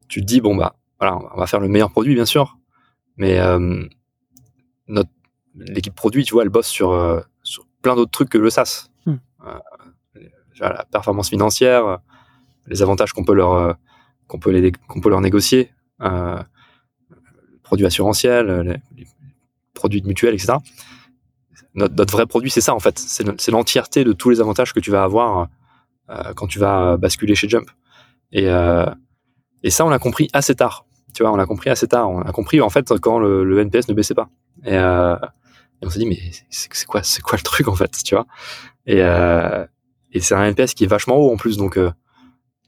tu 0.08 0.22
te 0.22 0.26
dis, 0.26 0.42
bon, 0.42 0.56
bah, 0.56 0.76
voilà, 1.00 1.20
on 1.36 1.40
va 1.40 1.48
faire 1.48 1.60
le 1.60 1.68
meilleur 1.68 1.92
produit, 1.92 2.16
bien 2.16 2.26
sûr, 2.26 2.58
mais 3.18 3.40
euh, 3.40 3.86
l'équipe 5.56 5.96
produit, 5.96 6.24
tu 6.24 6.34
vois, 6.34 6.44
elle 6.44 6.50
bosse 6.50 6.68
sur, 6.68 6.92
euh, 6.92 7.22
sur 7.44 7.66
plein 7.82 7.96
d'autres 7.96 8.12
trucs 8.12 8.30
que 8.30 8.38
le 8.38 8.50
SaaS. 8.50 8.90
Hmm. 9.06 9.16
Euh, 9.46 9.60
la 10.60 10.86
performance 10.86 11.30
financière, 11.30 12.00
les 12.68 12.82
avantages 12.82 13.12
qu'on 13.12 13.26
peut 13.26 13.34
leur 13.34 13.76
qu'on 14.28 14.40
peut 14.40 14.52
les 14.52 14.72
peut 14.72 15.10
leur 15.10 15.20
négocier, 15.20 15.72
produits 17.64 17.86
assurantiels, 17.86 18.50
euh, 18.50 18.74
produits 19.74 20.02
de 20.02 20.08
mutuelle, 20.08 20.34
etc. 20.34 20.54
Notre, 21.76 22.14
vrai 22.14 22.28
produit, 22.28 22.52
c'est 22.52 22.62
ça 22.62 22.76
en 22.76 22.80
fait. 22.80 23.00
C'est 23.00 23.52
l'entièreté 23.52 24.04
de 24.04 24.14
tous 24.14 24.30
les 24.30 24.42
avantages 24.42 24.74
que 24.74 24.80
tu 24.80 24.92
vas 24.92 25.04
avoir 25.04 25.48
euh, 26.10 26.34
quand 26.36 26.46
tu 26.46 26.60
vas 26.60 26.98
basculer 26.98 27.34
chez 27.34 27.50
Jump. 27.50 27.70
Et, 28.32 28.48
euh, 28.48 28.86
ça, 29.70 29.86
on 29.86 29.90
l'a 29.90 30.00
compris 30.00 30.30
assez 30.34 30.54
tard. 30.54 30.86
Tu 31.16 31.24
vois, 31.24 31.32
on 31.32 31.36
l'a 31.36 31.46
compris 31.46 31.70
assez 31.70 31.88
tard. 31.88 32.10
On 32.10 32.22
a 32.22 32.32
compris 32.32 32.62
en 32.62 32.70
fait 32.70 32.94
quand 33.00 33.18
le, 33.18 33.60
NPS 33.60 33.88
ne 33.88 33.94
baissait 33.94 34.14
pas. 34.14 34.30
Et, 34.66 34.78
euh, 34.78 35.16
on 35.82 35.90
s'est 35.90 36.00
dit, 36.00 36.06
mais 36.06 36.20
c'est 36.50 36.86
quoi, 36.86 37.02
quoi 37.24 37.38
le 37.38 37.44
truc 37.44 37.68
en 37.68 37.76
fait, 37.76 37.92
tu 38.04 38.16
vois 38.16 38.26
Et, 38.86 39.02
euh, 39.02 39.66
et 40.12 40.20
c'est 40.20 40.36
un 40.36 40.44
NPS 40.44 40.74
qui 40.74 40.84
est 40.84 40.88
vachement 40.88 41.18
haut 41.18 41.32
en 41.32 41.38
plus, 41.38 41.58
donc 41.58 41.78
euh, 41.78 41.92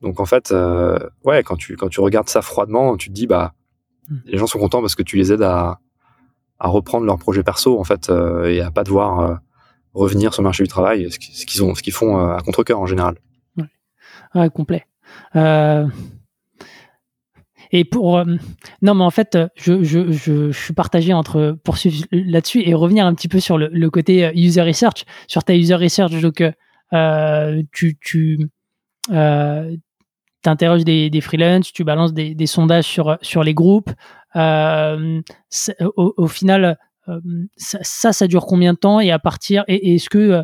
donc 0.02 0.20
en 0.20 0.26
fait, 0.26 0.52
euh, 0.52 1.00
ouais, 1.24 1.44
quand 1.44 1.56
tu 1.56 1.78
quand 1.78 1.90
tu 1.90 2.02
regardes 2.02 2.30
ça 2.30 2.42
froidement, 2.42 2.98
tu 2.98 3.10
te 3.10 3.14
dis 3.14 3.28
bah 3.28 3.54
hmm. 4.10 4.18
les 4.26 4.38
gens 4.38 4.48
sont 4.48 4.60
contents 4.60 4.82
parce 4.82 4.96
que 4.96 5.04
tu 5.04 5.18
les 5.18 5.32
aides 5.32 5.44
à 5.44 5.80
à 6.58 6.68
reprendre 6.70 7.06
leur 7.06 7.18
projet 7.18 7.44
perso 7.44 7.80
en 7.80 7.84
fait 7.84 8.10
euh, 8.10 8.46
et 8.46 8.62
à 8.62 8.72
pas 8.72 8.84
devoir 8.84 9.20
euh, 9.20 9.36
revenir 9.94 10.34
sur 10.34 10.42
le 10.42 10.46
marché 10.46 10.64
du 10.64 10.70
travail, 10.70 11.12
ce 11.12 11.18
qu'ils 11.20 11.64
ont, 11.64 11.76
ce 11.76 11.84
qu'ils 11.84 11.94
font 11.94 12.18
à 12.18 12.42
contre 12.42 12.64
cœur 12.64 12.80
en 12.80 12.86
général. 12.86 13.16
Ouais, 13.58 13.66
ouais 14.36 14.50
complet. 14.50 14.86
Euh, 15.36 15.88
et 17.72 17.84
pour 17.84 18.18
euh, 18.18 18.26
non, 18.82 18.96
mais 18.96 19.04
en 19.04 19.10
fait, 19.10 19.38
je, 19.56 19.84
je, 19.84 20.12
je, 20.12 20.52
suis 20.52 20.74
partagé 20.74 21.14
entre 21.14 21.58
poursuivre 21.64 22.06
là-dessus 22.12 22.62
et 22.66 22.74
revenir 22.74 23.06
un 23.06 23.14
petit 23.14 23.28
peu 23.28 23.40
sur 23.40 23.58
le, 23.58 23.90
côté 23.90 24.32
user 24.36 24.62
research, 24.62 25.06
sur 25.28 25.44
ta 25.44 25.56
user 25.56 25.76
research. 25.76 26.20
Donc, 26.22 26.44
euh, 26.94 27.64
tu 27.72 27.98
tu 28.00 28.50
euh, 29.12 29.76
interroges 30.48 30.84
des, 30.84 31.10
des 31.10 31.22
freelances, 31.22 31.72
tu 31.72 31.84
balances 31.84 32.14
des, 32.14 32.36
des, 32.36 32.48
sondages 32.48 32.86
sur 32.86 33.18
sur 33.22 33.44
les 33.44 33.54
groupes. 33.54 33.92
Euh, 34.36 35.22
au, 35.82 36.14
au, 36.18 36.28
final, 36.28 36.78
ça, 37.56 37.80
ça, 37.82 38.14
ça, 38.14 38.28
dure 38.28 38.46
combien 38.46 38.74
de 38.74 38.78
temps 38.78 39.00
Et 39.00 39.12
à 39.12 39.20
partir, 39.20 39.64
et, 39.68 39.96
est-ce 39.96 40.10
que 40.10 40.44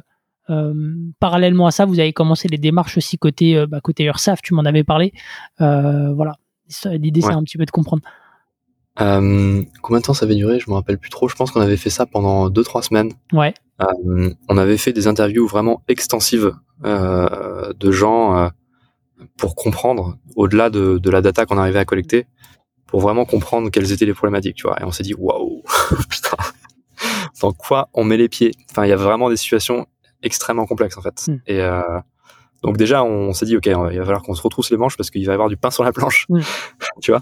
parallèlement 1.19 1.67
à 1.67 1.71
ça, 1.71 1.85
vous 1.85 1.99
avez 1.99 2.13
commencé 2.13 2.47
les 2.47 2.57
démarches 2.57 2.97
aussi 2.97 3.17
côté 3.17 3.65
bah, 3.67 3.81
côté 3.81 4.03
URSAF, 4.05 4.41
tu 4.41 4.53
m'en 4.53 4.63
avais 4.63 4.83
parlé. 4.83 5.13
voilà. 5.59 6.33
L'idée, 6.85 7.21
c'est 7.21 7.33
un 7.33 7.43
petit 7.43 7.57
peu 7.57 7.65
de 7.65 7.71
comprendre. 7.71 8.03
Euh, 8.99 9.63
combien 9.81 9.99
de 9.99 10.05
temps 10.05 10.13
ça 10.13 10.25
avait 10.25 10.35
duré? 10.35 10.59
Je 10.59 10.69
me 10.69 10.75
rappelle 10.75 10.97
plus 10.97 11.09
trop. 11.09 11.29
Je 11.29 11.35
pense 11.35 11.51
qu'on 11.51 11.61
avait 11.61 11.77
fait 11.77 11.89
ça 11.89 12.05
pendant 12.05 12.49
2-3 12.49 12.83
semaines. 12.83 13.13
Ouais. 13.31 13.53
Euh, 13.81 14.33
on 14.49 14.57
avait 14.57 14.77
fait 14.77 14.93
des 14.93 15.07
interviews 15.07 15.47
vraiment 15.47 15.81
extensives 15.87 16.53
euh, 16.83 17.73
de 17.73 17.91
gens 17.91 18.37
euh, 18.37 18.49
pour 19.37 19.55
comprendre, 19.55 20.17
au-delà 20.35 20.69
de, 20.69 20.97
de, 20.97 21.09
la 21.09 21.21
data 21.21 21.45
qu'on 21.45 21.57
arrivait 21.57 21.79
à 21.79 21.85
collecter, 21.85 22.27
pour 22.87 22.99
vraiment 22.99 23.25
comprendre 23.25 23.69
quelles 23.69 23.91
étaient 23.91 24.05
les 24.05 24.13
problématiques, 24.13 24.55
tu 24.55 24.67
vois. 24.67 24.79
Et 24.81 24.83
on 24.83 24.91
s'est 24.91 25.03
dit, 25.03 25.13
waouh, 25.13 25.63
putain, 26.09 26.37
dans 27.41 27.53
quoi 27.53 27.89
on 27.93 28.03
met 28.03 28.17
les 28.17 28.29
pieds? 28.29 28.51
Enfin, 28.69 28.85
il 28.85 28.89
y 28.89 28.93
a 28.93 28.97
vraiment 28.97 29.29
des 29.29 29.37
situations 29.37 29.87
extrêmement 30.23 30.65
complexes 30.65 30.97
en 30.97 31.01
fait. 31.01 31.27
Mm. 31.27 31.37
Et 31.47 31.61
euh, 31.61 31.81
donc 32.63 32.77
déjà, 32.77 33.03
on, 33.03 33.33
s'est 33.33 33.45
dit, 33.45 33.57
ok, 33.57 33.65
il 33.65 33.73
va 33.73 33.89
falloir 34.05 34.21
qu'on 34.21 34.35
se 34.35 34.41
retrousse 34.41 34.69
les 34.69 34.77
manches 34.77 34.97
parce 34.97 35.09
qu'il 35.09 35.25
va 35.25 35.31
y 35.31 35.33
avoir 35.33 35.49
du 35.49 35.57
pain 35.57 35.71
sur 35.71 35.83
la 35.83 35.91
planche, 35.91 36.25
mm. 36.29 36.41
tu 37.01 37.11
vois. 37.11 37.21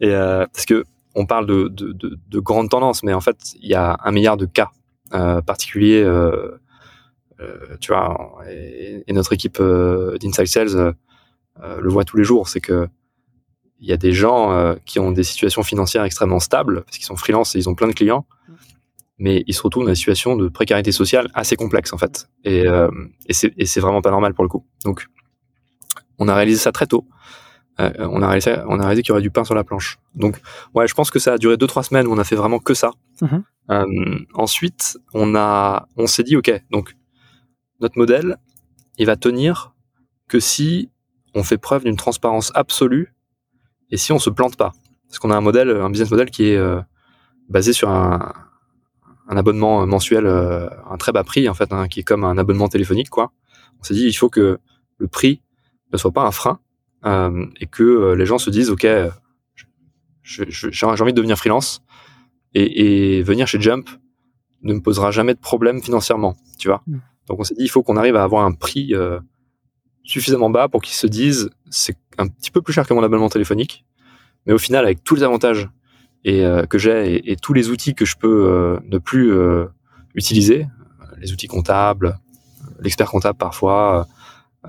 Et 0.00 0.08
euh, 0.08 0.46
parce 0.52 0.64
que 0.64 0.84
on 1.14 1.26
parle 1.26 1.46
de, 1.46 1.68
de, 1.68 1.92
de, 1.92 2.18
de, 2.28 2.38
grandes 2.38 2.70
tendances, 2.70 3.02
mais 3.02 3.12
en 3.12 3.20
fait, 3.20 3.36
il 3.60 3.68
y 3.68 3.74
a 3.74 3.98
un 4.04 4.12
milliard 4.12 4.36
de 4.36 4.46
cas 4.46 4.70
euh, 5.12 5.42
particuliers, 5.42 6.02
euh, 6.04 6.56
tu 7.80 7.92
vois. 7.92 8.16
Et, 8.48 9.02
et 9.06 9.12
notre 9.12 9.32
équipe 9.32 9.60
d'Inside 10.20 10.46
Sales 10.46 10.94
le 11.62 11.88
voit 11.88 12.04
tous 12.04 12.16
les 12.16 12.24
jours, 12.24 12.48
c'est 12.48 12.60
que 12.60 12.88
il 13.78 13.88
y 13.88 13.92
a 13.92 13.96
des 13.96 14.12
gens 14.12 14.76
qui 14.84 14.98
ont 14.98 15.10
des 15.10 15.22
situations 15.22 15.62
financières 15.62 16.04
extrêmement 16.04 16.40
stables 16.40 16.82
parce 16.84 16.98
qu'ils 16.98 17.06
sont 17.06 17.16
freelance 17.16 17.54
et 17.54 17.58
ils 17.58 17.68
ont 17.68 17.74
plein 17.74 17.88
de 17.88 17.94
clients 17.94 18.26
mais 19.20 19.44
ils 19.46 19.54
se 19.54 19.62
retrouvent 19.62 19.84
dans 19.84 19.90
une 19.90 19.94
situation 19.94 20.34
de 20.34 20.48
précarité 20.48 20.92
sociale 20.92 21.28
assez 21.34 21.54
complexe 21.54 21.92
en 21.92 21.98
fait. 21.98 22.28
Et, 22.42 22.66
euh, 22.66 22.90
et 23.28 23.34
c'est 23.34 23.80
vraiment 23.80 24.00
pas 24.00 24.10
normal 24.10 24.34
pour 24.34 24.44
le 24.44 24.48
coup. 24.48 24.66
Donc, 24.84 25.06
on 26.18 26.26
a 26.26 26.34
réalisé 26.34 26.58
ça 26.58 26.72
très 26.72 26.86
tôt. 26.86 27.06
Euh, 27.78 27.92
on 27.98 28.22
a 28.22 28.26
réalisé, 28.26 28.56
on 28.66 28.80
a 28.80 28.82
réalisé 28.82 29.02
qu'il 29.02 29.10
y 29.10 29.12
aurait 29.12 29.22
du 29.22 29.30
pain 29.30 29.44
sur 29.44 29.54
la 29.54 29.62
planche. 29.62 29.98
Donc, 30.14 30.40
ouais, 30.74 30.88
je 30.88 30.94
pense 30.94 31.10
que 31.10 31.18
ça 31.18 31.34
a 31.34 31.38
duré 31.38 31.58
deux 31.58 31.66
trois 31.66 31.82
semaines 31.82 32.06
où 32.06 32.12
on 32.12 32.18
a 32.18 32.24
fait 32.24 32.34
vraiment 32.34 32.58
que 32.58 32.72
ça. 32.72 32.92
Mm-hmm. 33.20 33.42
Euh, 33.70 34.18
ensuite, 34.34 34.98
on 35.12 35.34
a, 35.34 35.86
on 35.96 36.06
s'est 36.06 36.24
dit, 36.24 36.36
ok, 36.36 36.50
donc 36.70 36.96
notre 37.80 37.98
modèle, 37.98 38.38
il 38.96 39.06
va 39.06 39.16
tenir 39.16 39.74
que 40.28 40.40
si 40.40 40.90
on 41.34 41.42
fait 41.42 41.58
preuve 41.58 41.84
d'une 41.84 41.96
transparence 41.96 42.52
absolue 42.54 43.14
et 43.90 43.96
si 43.96 44.12
on 44.12 44.18
se 44.18 44.30
plante 44.30 44.56
pas, 44.56 44.72
parce 45.08 45.18
qu'on 45.18 45.30
a 45.30 45.36
un 45.36 45.40
modèle, 45.40 45.70
un 45.70 45.90
business 45.90 46.10
model 46.10 46.30
qui 46.30 46.50
est 46.50 46.56
euh, 46.56 46.80
basé 47.48 47.72
sur 47.72 47.88
un, 47.88 48.32
un 49.28 49.36
abonnement 49.36 49.86
mensuel 49.86 50.26
euh, 50.26 50.68
un 50.88 50.96
très 50.96 51.12
bas 51.12 51.24
prix 51.24 51.48
en 51.48 51.54
fait, 51.54 51.72
hein, 51.72 51.88
qui 51.88 52.00
est 52.00 52.04
comme 52.04 52.24
un 52.24 52.38
abonnement 52.38 52.68
téléphonique 52.68 53.10
quoi. 53.10 53.32
On 53.80 53.82
s'est 53.82 53.94
dit 53.94 54.06
il 54.06 54.12
faut 54.12 54.28
que 54.28 54.58
le 54.98 55.08
prix 55.08 55.42
ne 55.92 55.98
soit 55.98 56.12
pas 56.12 56.24
un 56.24 56.30
frein 56.30 56.60
euh, 57.04 57.46
et 57.60 57.66
que 57.66 58.12
les 58.12 58.26
gens 58.26 58.38
se 58.38 58.50
disent 58.50 58.70
ok, 58.70 58.86
j'ai 60.22 60.86
envie 60.86 61.12
de 61.12 61.16
devenir 61.16 61.36
freelance 61.36 61.82
et, 62.54 63.18
et, 63.18 63.22
venir 63.22 63.46
chez 63.46 63.60
Jump 63.60 63.88
ne 64.62 64.74
me 64.74 64.80
posera 64.80 65.10
jamais 65.10 65.34
de 65.34 65.40
problème 65.40 65.82
financièrement, 65.82 66.36
tu 66.58 66.68
vois? 66.68 66.82
Mm. 66.86 66.98
Donc 67.26 67.40
on 67.40 67.44
s'est 67.44 67.54
dit 67.54 67.64
il 67.64 67.68
faut 67.68 67.82
qu'on 67.82 67.96
arrive 67.96 68.16
à 68.16 68.22
avoir 68.22 68.44
un 68.44 68.52
prix 68.52 68.94
suffisamment 70.10 70.50
bas 70.50 70.68
pour 70.68 70.82
qu'ils 70.82 70.96
se 70.96 71.06
disent 71.06 71.50
c'est 71.70 71.96
un 72.18 72.26
petit 72.26 72.50
peu 72.50 72.60
plus 72.62 72.72
cher 72.72 72.86
que 72.86 72.92
mon 72.92 73.02
abonnement 73.02 73.28
téléphonique, 73.28 73.84
mais 74.46 74.52
au 74.52 74.58
final 74.58 74.84
avec 74.84 75.04
tous 75.04 75.14
les 75.14 75.22
avantages 75.22 75.68
et 76.24 76.44
euh, 76.44 76.66
que 76.66 76.78
j'ai 76.78 77.14
et, 77.14 77.32
et, 77.32 77.36
tous 77.36 77.52
les 77.52 77.70
outils 77.70 77.94
que 77.94 78.04
je 78.04 78.16
peux 78.16 78.46
euh, 78.48 78.80
ne 78.84 78.98
plus 78.98 79.32
euh, 79.32 79.66
utiliser, 80.14 80.66
les 81.18 81.32
outils 81.32 81.46
comptables, 81.46 82.18
l'expert 82.80 83.08
comptable 83.08 83.38
parfois, 83.38 84.08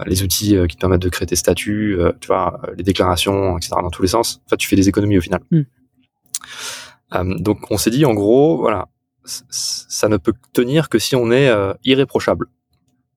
les 0.05 0.23
outils 0.23 0.55
qui 0.69 0.75
te 0.75 0.79
permettent 0.79 1.01
de 1.01 1.09
créer 1.09 1.25
tes 1.25 1.35
statuts, 1.35 1.97
tu 2.19 2.27
vois, 2.27 2.61
les 2.77 2.83
déclarations, 2.83 3.57
etc. 3.57 3.71
dans 3.81 3.89
tous 3.89 4.01
les 4.01 4.07
sens. 4.07 4.41
En 4.45 4.49
fait, 4.49 4.57
tu 4.57 4.67
fais 4.67 4.75
des 4.75 4.87
économies 4.87 5.17
au 5.17 5.21
final. 5.21 5.41
Mm. 5.51 7.41
donc, 7.41 7.71
on 7.71 7.77
s'est 7.77 7.89
dit 7.89 8.05
en 8.05 8.13
gros, 8.13 8.57
voilà, 8.57 8.87
ça 9.25 10.07
ne 10.07 10.17
peut 10.17 10.33
tenir 10.53 10.87
que 10.89 10.99
si 10.99 11.15
on 11.15 11.31
est 11.31 11.49
irréprochable, 11.83 12.47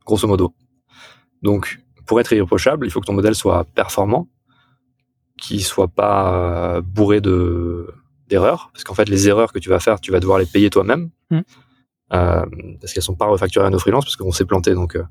grosso 0.04 0.26
modo. 0.26 0.54
Donc, 1.42 1.83
pour 2.06 2.20
être 2.20 2.32
irréprochable, 2.32 2.86
il 2.86 2.90
faut 2.90 3.00
que 3.00 3.06
ton 3.06 3.12
modèle 3.12 3.34
soit 3.34 3.64
performant, 3.64 4.28
qu'il 5.36 5.64
soit 5.64 5.88
pas 5.88 6.80
bourré 6.80 7.20
de 7.20 7.92
d'erreurs, 8.28 8.70
parce 8.72 8.84
qu'en 8.84 8.94
fait, 8.94 9.08
les 9.08 9.28
erreurs 9.28 9.52
que 9.52 9.58
tu 9.58 9.68
vas 9.68 9.80
faire, 9.80 10.00
tu 10.00 10.10
vas 10.10 10.20
devoir 10.20 10.38
les 10.38 10.46
payer 10.46 10.70
toi-même, 10.70 11.10
mmh. 11.30 11.40
euh, 12.12 12.46
parce 12.80 12.92
qu'elles 12.92 13.02
sont 13.02 13.16
pas 13.16 13.26
refacturées 13.26 13.66
à 13.66 13.70
nos 13.70 13.78
freelances, 13.78 14.04
parce 14.04 14.16
qu'on 14.16 14.32
s'est 14.32 14.44
planté, 14.44 14.74
donc 14.74 14.96
euh, 14.96 15.04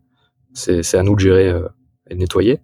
c'est 0.53 0.95
à 0.95 1.03
nous 1.03 1.15
de 1.15 1.19
gérer 1.19 1.49
euh, 1.49 1.67
et 2.09 2.15
de 2.15 2.19
nettoyer. 2.19 2.59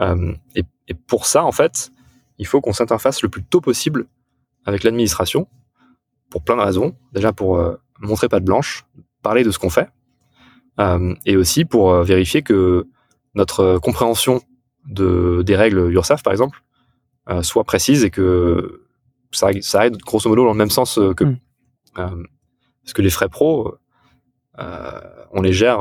Euh, 0.00 0.34
et, 0.54 0.62
et, 0.88 0.94
pour 0.94 1.26
ça, 1.26 1.44
en 1.44 1.52
fait, 1.52 1.90
il 2.38 2.46
faut 2.46 2.60
qu'on 2.60 2.72
s'interface 2.72 3.22
le 3.22 3.28
plus 3.28 3.44
tôt 3.44 3.60
possible 3.60 4.06
avec 4.64 4.82
l'administration, 4.84 5.48
pour 6.30 6.42
plein 6.42 6.56
de 6.56 6.62
raisons. 6.62 6.96
Déjà 7.12 7.32
pour 7.32 7.58
euh, 7.58 7.76
montrer 8.00 8.28
pas 8.28 8.40
de 8.40 8.44
blanche, 8.44 8.84
parler 9.22 9.44
de 9.44 9.50
ce 9.50 9.58
qu'on 9.58 9.70
fait, 9.70 9.88
et 11.24 11.38
aussi 11.38 11.64
pour 11.64 12.02
vérifier 12.02 12.42
que 12.42 12.86
notre 13.36 13.78
compréhension 13.78 14.42
de, 14.86 15.42
des 15.42 15.54
règles 15.54 15.92
URSAF, 15.92 16.24
par 16.24 16.32
exemple, 16.32 16.62
soit 17.42 17.64
précise 17.64 18.04
et 18.04 18.10
que 18.10 18.86
ça, 19.32 19.48
ça 19.60 19.86
aide 19.86 19.96
grosso 19.98 20.28
modo 20.28 20.44
dans 20.44 20.52
le 20.52 20.58
même 20.58 20.70
sens 20.70 20.98
euh, 20.98 21.14
que 21.14 21.24
mm. 21.24 21.38
euh, 21.98 22.22
parce 22.82 22.92
que 22.92 23.02
les 23.02 23.10
frais 23.10 23.28
pro, 23.28 23.76
euh, 24.58 25.00
on 25.32 25.42
les 25.42 25.52
gère 25.52 25.80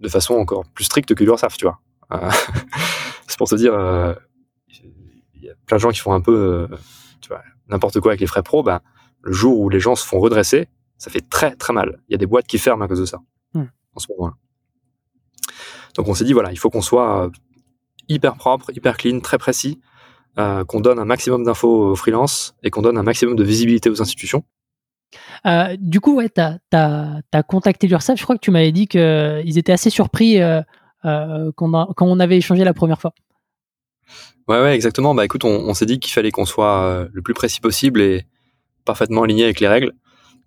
de 0.00 0.08
façon 0.08 0.34
encore 0.34 0.64
plus 0.74 0.84
stricte 0.84 1.14
que 1.14 1.22
l'URSSAF, 1.22 1.56
tu 1.56 1.66
vois. 1.66 1.78
c'est 3.28 3.38
pour 3.38 3.48
te 3.48 3.54
dire, 3.54 3.72
il 4.68 5.42
y 5.42 5.48
a 5.48 5.54
plein 5.66 5.76
de 5.76 5.80
gens 5.80 5.90
qui 5.90 6.00
font 6.00 6.12
un 6.12 6.20
peu, 6.20 6.66
tu 7.20 7.28
vois, 7.28 7.44
n'importe 7.68 8.00
quoi 8.00 8.10
avec 8.10 8.20
les 8.20 8.26
frais 8.26 8.42
pro. 8.42 8.64
Ben, 8.64 8.80
le 9.22 9.30
jour 9.30 9.60
où 9.60 9.68
les 9.68 9.78
gens 9.78 9.94
se 9.94 10.04
font 10.04 10.18
redresser, 10.18 10.66
ça 10.96 11.12
fait 11.12 11.28
très 11.30 11.54
très 11.54 11.72
mal. 11.72 12.00
Il 12.08 12.12
y 12.12 12.14
a 12.16 12.18
des 12.18 12.26
boîtes 12.26 12.48
qui 12.48 12.58
ferment 12.58 12.84
à 12.84 12.88
cause 12.88 13.00
de 13.00 13.06
ça 13.06 13.20
mm. 13.54 13.62
en 13.94 14.00
ce 14.00 14.06
moment-là. 14.10 14.34
Donc 15.98 16.08
on 16.08 16.14
s'est 16.14 16.24
dit 16.24 16.32
voilà, 16.32 16.52
il 16.52 16.58
faut 16.58 16.70
qu'on 16.70 16.80
soit 16.80 17.28
hyper 18.08 18.36
propre, 18.36 18.70
hyper 18.74 18.96
clean, 18.96 19.20
très 19.20 19.36
précis, 19.36 19.80
euh, 20.38 20.64
qu'on 20.64 20.80
donne 20.80 21.00
un 21.00 21.04
maximum 21.04 21.42
d'infos 21.42 21.90
aux 21.90 21.96
freelance 21.96 22.54
et 22.62 22.70
qu'on 22.70 22.80
donne 22.80 22.96
un 22.96 23.02
maximum 23.02 23.34
de 23.34 23.42
visibilité 23.42 23.90
aux 23.90 24.00
institutions. 24.00 24.44
Euh, 25.46 25.76
du 25.80 26.00
coup, 26.00 26.14
ouais, 26.14 26.28
tu 26.28 26.40
as, 26.40 27.42
contacté 27.48 27.88
l'URSSAF. 27.88 28.16
Je 28.16 28.22
crois 28.22 28.36
que 28.36 28.40
tu 28.40 28.52
m'avais 28.52 28.70
dit 28.70 28.86
qu'ils 28.86 29.58
étaient 29.58 29.72
assez 29.72 29.90
surpris 29.90 30.40
euh, 30.40 30.62
quand, 31.56 31.92
on 32.00 32.20
avait 32.20 32.36
échangé 32.36 32.62
la 32.62 32.72
première 32.72 33.00
fois. 33.00 33.12
Ouais, 34.46 34.62
ouais, 34.62 34.76
exactement. 34.76 35.12
Bah 35.12 35.24
écoute, 35.24 35.44
on, 35.44 35.74
s'est 35.74 35.86
dit 35.86 35.98
qu'il 35.98 36.12
fallait 36.12 36.30
qu'on 36.30 36.46
soit 36.46 37.08
le 37.12 37.20
plus 37.20 37.34
précis 37.34 37.60
possible 37.60 38.00
et 38.00 38.24
parfaitement 38.84 39.24
aligné 39.24 39.44
avec 39.44 39.58
les 39.60 39.68
règles. 39.68 39.92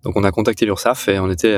Donc 0.04 0.16
on 0.16 0.24
a 0.24 0.32
contacté 0.32 0.64
l'URSSAF 0.66 1.08
et 1.08 1.20
on 1.20 1.30
était 1.30 1.56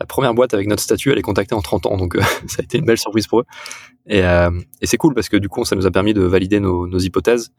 la 0.00 0.06
première 0.06 0.34
boîte 0.34 0.54
avec 0.54 0.68
notre 0.68 0.82
statut, 0.82 1.10
elle 1.10 1.18
est 1.18 1.22
contactée 1.22 1.54
en 1.54 1.62
30 1.62 1.86
ans, 1.86 1.96
donc 1.96 2.16
euh, 2.16 2.20
ça 2.46 2.60
a 2.60 2.62
été 2.62 2.78
une 2.78 2.84
belle 2.84 2.98
surprise 2.98 3.26
pour 3.26 3.40
eux. 3.40 3.44
Et, 4.06 4.22
euh, 4.22 4.50
et 4.80 4.86
c'est 4.86 4.96
cool 4.96 5.14
parce 5.14 5.28
que 5.28 5.36
du 5.36 5.48
coup, 5.48 5.64
ça 5.64 5.76
nous 5.76 5.86
a 5.86 5.90
permis 5.90 6.14
de 6.14 6.22
valider 6.22 6.60
nos, 6.60 6.86
nos 6.86 6.98
hypothèses 6.98 7.52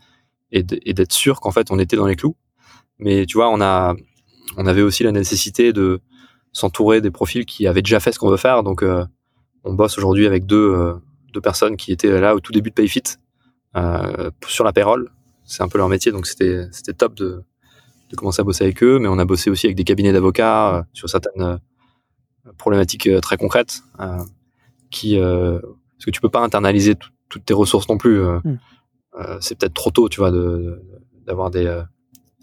et 0.51 0.63
d'être 0.63 1.13
sûr 1.13 1.41
qu'en 1.41 1.51
fait, 1.51 1.69
on 1.69 1.77
était 1.77 1.95
dans 1.95 2.07
les 2.07 2.15
clous. 2.15 2.35
Mais 2.97 3.27
tu 3.27 3.37
vois, 3.37 3.49
on 3.49 3.61
a, 3.61 3.93
on 4.57 4.65
avait 4.65 4.81
aussi 4.81 5.03
la 5.03 5.11
nécessité 5.11 5.73
de 5.73 6.01
s'entourer 6.53 7.01
des 7.01 7.11
profils 7.11 7.45
qui 7.45 7.67
avaient 7.67 7.83
déjà 7.83 7.99
fait 7.99 8.11
ce 8.11 8.17
qu'on 8.17 8.31
veut 8.31 8.37
faire. 8.37 8.63
Donc, 8.63 8.81
euh, 8.81 9.05
on 9.63 9.73
bosse 9.73 9.95
aujourd'hui 9.99 10.25
avec 10.25 10.47
deux, 10.47 10.95
deux 11.33 11.41
personnes 11.41 11.77
qui 11.77 11.91
étaient 11.91 12.19
là 12.19 12.33
au 12.33 12.39
tout 12.39 12.51
début 12.51 12.71
de 12.71 12.73
PayFit 12.73 13.03
sur 14.47 14.63
la 14.63 14.73
payroll. 14.73 15.11
C'est 15.43 15.61
un 15.61 15.67
peu 15.67 15.77
leur 15.77 15.89
métier, 15.89 16.11
donc 16.11 16.25
c'était 16.25 16.65
c'était 16.71 16.93
top 16.93 17.13
de 17.13 17.43
de 18.09 18.15
commencer 18.15 18.41
à 18.41 18.43
bosser 18.43 18.63
avec 18.63 18.81
eux, 18.81 18.97
mais 18.97 19.07
on 19.07 19.19
a 19.19 19.25
bossé 19.25 19.51
aussi 19.51 19.67
avec 19.67 19.77
des 19.77 19.83
cabinets 19.83 20.13
d'avocats 20.13 20.87
sur 20.93 21.09
certaines 21.09 21.59
problématiques 22.59 23.09
très 23.21 23.37
concrètes 23.37 23.81
qui 24.91 25.17
parce 25.17 26.05
que 26.05 26.11
tu 26.11 26.21
peux 26.21 26.29
pas 26.29 26.41
internaliser 26.41 26.95
toutes 27.29 27.45
tes 27.45 27.53
ressources 27.53 27.89
non 27.89 27.97
plus. 27.97 28.21
Mm. 28.21 28.57
c'est 29.41 29.57
peut-être 29.57 29.73
trop 29.73 29.89
tôt, 29.89 30.09
tu 30.09 30.19
vois, 30.19 30.31
d'avoir 31.25 31.49
des, 31.49 31.81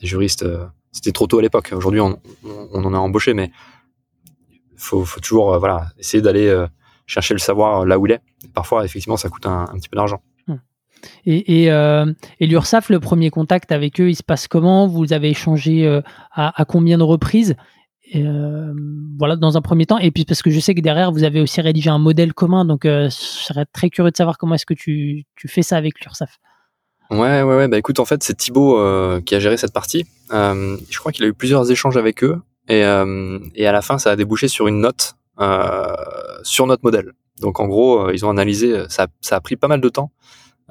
des, 0.00 0.06
juristes. 0.06 0.44
C'était 0.90 1.12
trop 1.12 1.26
tôt 1.26 1.38
à 1.38 1.42
l'époque. 1.42 1.72
Aujourd'hui, 1.72 2.00
on, 2.00 2.18
on, 2.44 2.84
en 2.84 2.94
a 2.94 2.98
embauché, 2.98 3.34
mais 3.34 3.50
faut, 4.76 5.04
faut 5.04 5.20
toujours 5.20 5.58
voilà 5.58 5.86
essayer 5.98 6.22
d'aller 6.22 6.66
chercher 7.06 7.34
le 7.34 7.38
savoir 7.38 7.86
là 7.86 7.98
où 7.98 8.06
il 8.06 8.12
est. 8.12 8.20
parfois, 8.52 8.84
effectivement, 8.84 9.16
ça 9.16 9.28
coûte 9.28 9.46
un, 9.46 9.66
petit 9.74 9.88
peu 9.88 9.96
d'argent. 9.96 10.20
Hmm. 10.46 10.56
Et, 11.24 11.62
et, 11.62 11.70
euh, 11.70 12.12
et 12.40 12.46
l'URSAF, 12.46 12.90
le 12.90 13.00
premier 13.00 13.30
contact 13.30 13.72
avec 13.72 14.00
eux, 14.00 14.10
il 14.10 14.16
se 14.16 14.22
passe 14.22 14.48
comment? 14.48 14.86
Vous 14.86 15.12
avez 15.12 15.30
échangé 15.30 15.86
euh, 15.86 16.02
à, 16.32 16.64
combien 16.66 16.98
de 16.98 17.04
reprises? 17.04 17.56
Euh, 18.14 18.72
Voilà, 19.18 19.36
dans 19.36 19.56
un 19.56 19.62
premier 19.62 19.86
temps. 19.86 19.98
Et 19.98 20.10
puis 20.10 20.24
parce 20.24 20.42
que 20.42 20.50
je 20.50 20.60
sais 20.60 20.74
que 20.74 20.80
derrière, 20.80 21.12
vous 21.12 21.24
avez 21.24 21.40
aussi 21.40 21.60
rédigé 21.60 21.90
un 21.90 21.98
modèle 21.98 22.32
commun, 22.32 22.64
donc 22.64 22.82
je 22.84 23.08
serais 23.10 23.66
très 23.72 23.90
curieux 23.90 24.10
de 24.10 24.16
savoir 24.16 24.38
comment 24.38 24.54
est-ce 24.54 24.66
que 24.66 24.74
tu, 24.74 25.24
tu, 25.34 25.48
fais 25.48 25.62
ça 25.62 25.76
avec 25.76 26.00
l'URSAF. 26.00 26.38
Ouais, 27.10 27.42
ouais, 27.42 27.56
ouais. 27.56 27.68
Bah 27.68 27.78
écoute, 27.78 28.00
en 28.00 28.04
fait, 28.04 28.22
c'est 28.22 28.34
Thibaut 28.34 28.80
qui 29.22 29.34
a 29.34 29.40
géré 29.40 29.56
cette 29.56 29.72
partie. 29.72 30.04
je 30.30 30.98
crois 30.98 31.12
qu'il 31.12 31.24
a 31.24 31.28
eu 31.28 31.34
plusieurs 31.34 31.70
échanges 31.70 31.96
avec 31.96 32.22
eux. 32.22 32.40
Et, 32.68 32.80
et 32.80 33.66
à 33.66 33.72
la 33.72 33.82
fin, 33.82 33.98
ça 33.98 34.10
a 34.10 34.16
débouché 34.16 34.48
sur 34.48 34.66
une 34.66 34.80
note 34.80 35.16
euh, 35.38 35.94
sur 36.44 36.66
notre 36.66 36.82
modèle. 36.82 37.12
Donc 37.42 37.60
en 37.60 37.66
gros, 37.66 38.06
euh, 38.06 38.14
ils 38.14 38.24
ont 38.24 38.30
analysé, 38.30 38.84
ça, 38.88 39.06
ça, 39.20 39.36
a 39.36 39.40
pris 39.42 39.56
pas 39.56 39.68
mal 39.68 39.82
de 39.82 39.88
temps. 39.90 40.10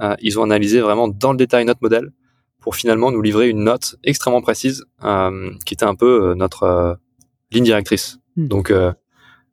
Euh, 0.02 0.16
ils 0.22 0.40
ont 0.40 0.44
analysé 0.44 0.82
vraiment 0.82 1.08
dans 1.08 1.32
le 1.32 1.38
détail 1.38 1.66
notre 1.66 1.84
modèle 1.84 2.12
pour 2.62 2.76
finalement 2.76 3.12
nous 3.12 3.22
livrer 3.22 3.48
une 3.48 3.64
note 3.64 3.96
extrêmement 4.04 4.42
précise 4.42 4.84
qui 5.66 5.74
était 5.76 5.86
un 5.86 5.94
peu 5.94 6.34
notre 6.34 6.98
ligne 7.52 7.64
directrice. 7.64 8.20
Hmm. 8.36 8.48
Donc 8.48 8.74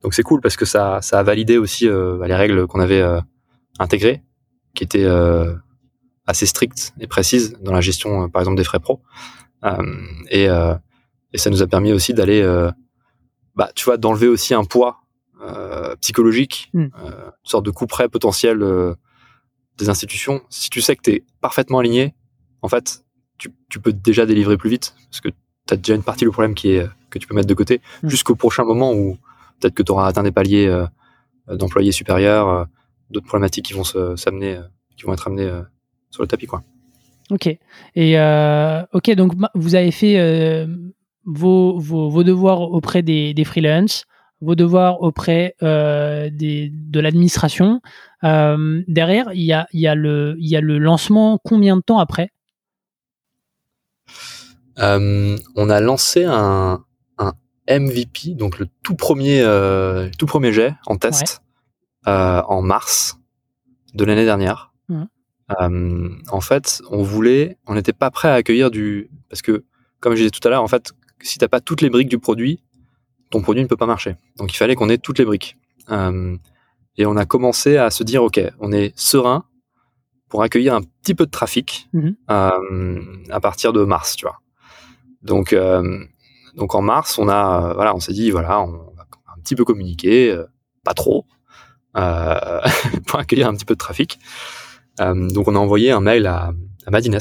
donc 0.03 0.15
c'est 0.15 0.23
cool 0.23 0.41
parce 0.41 0.57
que 0.57 0.65
ça 0.65 1.01
ça 1.03 1.19
a 1.19 1.23
validé 1.23 1.59
aussi 1.59 1.89
bah, 1.89 2.27
les 2.27 2.35
règles 2.35 2.67
qu'on 2.67 2.81
avait 2.81 3.05
intégrées, 3.79 4.23
qui 4.75 4.85
étaient 4.85 5.09
assez 6.27 6.47
strictes 6.47 6.95
et 7.01 7.07
précises 7.07 7.57
dans 7.61 7.73
la 7.73 7.81
gestion, 7.81 8.29
par 8.29 8.43
exemple 8.43 8.57
des 8.57 8.65
frais 8.65 8.81
pro. 8.81 9.01
et 10.31 10.49
et 11.35 11.39
ça 11.39 11.51
nous 11.51 11.63
a 11.63 11.67
permis 11.67 11.93
aussi 11.93 12.15
d'aller 12.15 12.43
bah 13.55 13.71
tu 13.75 13.85
vois 13.85 13.97
d'enlever 13.97 14.29
aussi 14.29 14.55
un 14.55 14.65
poids 14.65 15.03
euh, 15.43 15.97
psychologique, 15.97 16.71
hmm. 16.73 16.87
euh, 17.03 17.27
une 17.27 17.51
sorte 17.51 17.67
de 17.67 17.73
coup 17.73 17.87
près 17.87 18.09
potentiel 18.09 18.63
euh, 18.63 18.95
des 19.77 19.89
institutions. 19.89 20.41
Si 20.51 20.71
tu 20.71 20.81
sais 20.81 20.95
que 20.95 21.03
tu 21.03 21.11
es 21.11 21.25
parfaitement 21.41 21.81
aligné, 21.81 22.15
en 22.61 22.69
fait, 22.69 23.05
tu, 23.39 23.51
peux 23.81 23.93
déjà 23.93 24.25
délivrer 24.25 24.57
plus 24.57 24.71
vite 24.71 24.95
parce 25.11 25.21
que 25.21 25.31
tu 25.31 25.75
as 25.75 25.77
déjà 25.77 25.97
une 25.97 26.05
partie 26.05 26.25
du 26.25 26.31
problème 26.31 26.55
qui 26.55 26.75
est 26.75 26.89
que 27.13 27.19
tu 27.19 27.27
peux 27.27 27.35
mettre 27.35 27.49
de 27.49 27.55
côté 27.55 27.81
hmm. 28.03 28.09
jusqu'au 28.09 28.35
prochain 28.35 28.65
moment 28.65 28.93
où 28.93 29.17
peut-être 29.61 29.75
que 29.75 29.83
tu 29.83 29.93
auras 29.93 30.09
atteint 30.09 30.23
des 30.23 30.33
paliers 30.33 30.85
d'employés 31.49 31.93
supérieurs, 31.93 32.67
d'autres 33.11 33.27
problématiques 33.27 33.67
qui 33.67 33.75
vont 33.75 33.85
s'amener, 33.85 34.59
qui 34.97 35.05
vont 35.05 35.13
être 35.13 35.29
amenées 35.29 35.51
sur 36.11 36.23
le 36.23 36.29
tapis, 36.29 36.47
quoi. 36.47 36.63
Ok. 37.31 37.47
Et 37.95 38.19
ok, 38.93 39.11
donc 39.15 39.35
vous 39.55 39.75
avez 39.77 39.93
fait 39.93 40.67
vos, 41.25 41.79
vos, 41.79 42.25
devoirs 42.25 42.63
auprès 42.63 43.03
des, 43.03 43.35
des 43.35 43.45
freelances 43.45 44.05
vos 44.43 44.57
devoirs 44.57 45.01
auprès 45.01 45.55
euh, 45.63 46.29
des, 46.31 46.71
de 46.73 47.01
l'administration. 47.01 47.81
Euh, 48.25 48.83
derrière, 48.89 49.33
il 49.33 49.45
y 49.45 49.53
a, 49.53 49.67
y, 49.73 49.87
a 49.87 49.95
le, 49.95 50.35
y 50.39 50.57
a 50.57 50.61
le 50.61 50.79
lancement 50.79 51.39
combien 51.43 51.77
de 51.77 51.83
temps 51.83 51.99
après? 51.99 52.31
Euh, 54.79 55.39
On 55.55 55.71
a 55.71 55.81
lancé 55.81 56.25
un, 56.25 56.85
MVP, 57.69 58.35
donc 58.35 58.59
le 58.59 58.67
tout 58.83 58.95
premier, 58.95 59.43
tout 60.19 60.27
premier 60.27 60.53
jet 60.53 60.75
en 60.87 60.97
test 60.97 61.43
en 62.07 62.63
mars 62.63 63.19
de 63.95 64.05
l'année 64.05 64.25
dernière. 64.25 64.73
Mmh. 64.89 66.19
en 66.31 66.41
fait, 66.41 66.83
on 66.91 67.03
voulait, 67.03 67.59
on 67.67 67.75
n'était 67.75 67.93
pas 67.93 68.11
prêt 68.11 68.29
à 68.29 68.35
accueillir 68.35 68.71
du, 68.71 69.11
parce 69.29 69.43
que 69.43 69.65
comme 70.03 70.15
je 70.15 70.19
disais 70.19 70.31
tout 70.31 70.47
à 70.47 70.51
l'heure, 70.51 70.63
en 70.63 70.69
fait, 70.69 70.93
si 71.21 71.39
t'as 71.39 71.49
pas 71.49 71.61
toutes 71.61 71.81
les 71.81 71.89
briques 71.89 72.09
du 72.09 72.19
produit, 72.19 72.61
ton 73.31 73.41
produit 73.41 73.63
ne 73.63 73.69
peut 73.69 73.77
pas 73.77 73.87
marcher. 73.87 74.17
Donc 74.37 74.53
il 74.53 74.57
fallait 74.57 74.75
qu'on 74.75 74.89
ait 74.89 74.99
toutes 74.99 75.19
les 75.19 75.25
briques. 75.25 75.57
Euh, 75.91 76.37
et 76.99 77.07
on 77.07 77.17
a 77.17 77.25
commencé 77.25 77.79
à 77.79 77.91
se 77.91 78.03
dire, 78.03 78.23
OK, 78.23 78.41
on 78.59 78.73
est 78.73 78.93
serein 78.99 79.45
pour 80.29 80.43
accueillir 80.43 80.75
un 80.75 80.83
petit 80.83 81.15
peu 81.15 81.25
de 81.25 81.31
trafic 81.31 81.89
mhm. 81.93 82.17
euh, 82.31 83.03
à 83.31 83.41
partir 83.41 83.73
de 83.73 83.85
mars, 83.85 84.17
tu 84.17 84.27
vois. 84.27 84.41
Donc, 85.23 85.53
euh, 85.53 86.05
donc 86.55 86.75
en 86.75 86.83
mars, 86.83 87.19
on 87.19 87.29
a, 87.29 87.73
voilà, 87.75 87.95
on 87.95 88.01
s'est 88.01 88.13
dit, 88.13 88.31
voilà, 88.31 88.61
on 88.61 88.73
va 88.73 89.07
un 89.37 89.41
petit 89.43 89.55
peu 89.55 89.65
communiquer, 89.65 90.37
pas 90.85 90.95
trop, 90.95 91.27
pour 91.95 93.19
accueillir 93.19 93.49
un 93.49 93.55
petit 93.55 93.65
peu 93.65 93.75
de 93.75 93.79
trafic. 93.79 94.19
donc 94.99 95.49
on 95.49 95.55
a 95.55 95.59
envoyé 95.59 95.91
un 95.91 96.01
mail 96.01 96.27
à, 96.27 96.53
à 96.87 96.91
Madines 96.91 97.19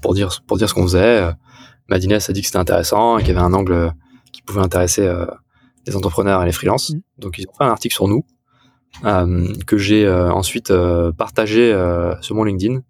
pour 0.00 0.14
dire 0.14 0.42
pour 0.46 0.56
dire 0.56 0.68
ce 0.68 0.74
qu'on 0.74 0.84
faisait. 0.84 1.30
Madines 1.88 2.12
a 2.12 2.32
dit 2.32 2.40
que 2.40 2.46
c'était 2.46 2.58
intéressant 2.58 3.18
et 3.18 3.22
qu'il 3.22 3.34
y 3.34 3.36
avait 3.36 3.44
un 3.44 3.52
angle 3.52 3.92
qui 4.32 4.42
pouvait 4.42 4.60
intéresser 4.60 5.06
euh, 5.06 5.26
les 5.86 5.96
entrepreneurs 5.96 6.42
et 6.42 6.46
les 6.46 6.52
freelances. 6.52 6.90
Mm. 6.90 7.00
Donc 7.18 7.38
ils 7.38 7.46
ont 7.48 7.52
fait 7.52 7.64
un 7.64 7.70
article 7.70 7.94
sur 7.94 8.08
nous 8.08 8.24
euh, 9.04 9.52
que 9.66 9.76
j'ai 9.76 10.04
euh, 10.04 10.30
ensuite 10.32 10.72
partagé 11.16 11.72
sur 12.20 12.34
mon 12.34 12.44
LinkedIn. 12.44 12.82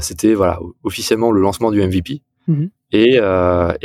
C'était 0.00 0.34
voilà 0.34 0.60
officiellement 0.84 1.32
le 1.32 1.40
lancement 1.40 1.70
du 1.70 1.82
MVP. 1.82 2.22
Mm-hmm. 2.48 2.70
Et, 2.92 3.14
et 3.14 3.18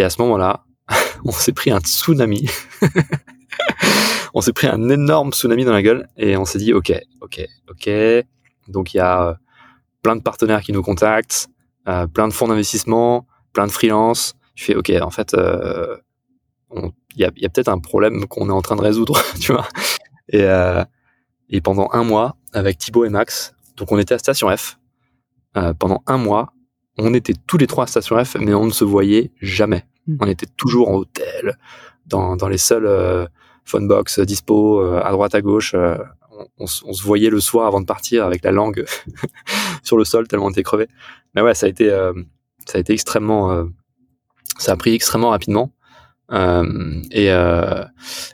à 0.03 0.09
ce 0.09 0.21
moment-là, 0.21 0.65
on 1.25 1.31
s'est 1.31 1.53
pris 1.53 1.71
un 1.71 1.79
tsunami. 1.79 2.49
on 4.33 4.41
s'est 4.41 4.53
pris 4.53 4.67
un 4.67 4.89
énorme 4.89 5.31
tsunami 5.31 5.65
dans 5.65 5.73
la 5.73 5.81
gueule 5.81 6.07
et 6.17 6.37
on 6.37 6.45
s'est 6.45 6.59
dit 6.59 6.73
ok, 6.73 6.93
ok, 7.21 7.45
ok. 7.69 7.89
Donc 8.67 8.93
il 8.93 8.97
y 8.97 8.99
a 8.99 9.37
plein 10.01 10.15
de 10.15 10.21
partenaires 10.21 10.61
qui 10.61 10.73
nous 10.73 10.83
contactent, 10.83 11.47
plein 11.85 12.27
de 12.27 12.33
fonds 12.33 12.47
d'investissement, 12.47 13.25
plein 13.53 13.65
de 13.65 13.71
freelance. 13.71 14.35
Je 14.55 14.63
fais 14.65 14.75
ok, 14.75 14.91
en 15.01 15.09
fait, 15.09 15.35
il 17.17 17.31
y 17.39 17.45
a, 17.45 17.49
peut-être 17.49 17.69
un 17.69 17.79
problème 17.79 18.27
qu'on 18.27 18.49
est 18.49 18.53
en 18.53 18.61
train 18.61 18.75
de 18.75 18.81
résoudre, 18.81 19.21
tu 19.39 19.51
vois. 19.51 19.67
Et, 20.29 20.43
euh, 20.43 20.83
et 21.49 21.61
pendant 21.61 21.89
un 21.91 22.03
mois, 22.03 22.37
avec 22.53 22.77
Thibaut 22.77 23.05
et 23.05 23.09
Max, 23.09 23.55
donc 23.75 23.91
on 23.91 23.97
était 23.97 24.13
à 24.13 24.19
Station 24.19 24.55
F. 24.55 24.77
Euh, 25.55 25.73
pendant 25.73 26.03
un 26.05 26.17
mois, 26.17 26.53
on 26.97 27.13
était 27.13 27.33
tous 27.47 27.57
les 27.57 27.67
trois 27.67 27.85
à 27.85 27.87
Station 27.87 28.23
F, 28.23 28.35
mais 28.39 28.53
on 28.53 28.65
ne 28.65 28.71
se 28.71 28.83
voyait 28.83 29.31
jamais. 29.41 29.85
Hmm. 30.07 30.17
On 30.21 30.27
était 30.27 30.47
toujours 30.57 30.89
en 30.89 30.95
hôtel, 30.95 31.57
dans, 32.05 32.35
dans 32.35 32.47
les 32.47 32.57
seuls 32.57 32.85
euh, 32.85 33.25
phone 33.65 33.87
box 33.87 34.19
dispo, 34.19 34.81
euh, 34.81 35.01
à 35.03 35.11
droite 35.11 35.35
à 35.35 35.41
gauche. 35.41 35.73
Euh, 35.73 35.97
on, 36.59 36.65
on, 36.85 36.93
se 36.93 37.03
voyait 37.03 37.29
le 37.29 37.39
soir 37.39 37.65
avant 37.65 37.81
de 37.81 37.85
partir 37.85 38.25
avec 38.25 38.43
la 38.43 38.51
langue 38.51 38.85
sur 39.83 39.97
le 39.97 40.05
sol 40.05 40.27
tellement 40.27 40.45
on 40.45 40.51
était 40.51 40.63
crevé. 40.63 40.87
Mais 41.33 41.41
ouais, 41.41 41.55
ça 41.55 41.65
a 41.65 41.69
été, 41.69 41.89
ça 42.65 42.77
a 42.77 42.79
été 42.79 42.93
extrêmement, 42.93 43.65
ça 44.59 44.73
a 44.73 44.75
pris 44.75 44.93
extrêmement 44.93 45.31
rapidement. 45.31 45.73
Euh, 46.31 47.01
et, 47.11 47.31
euh, 47.31 47.83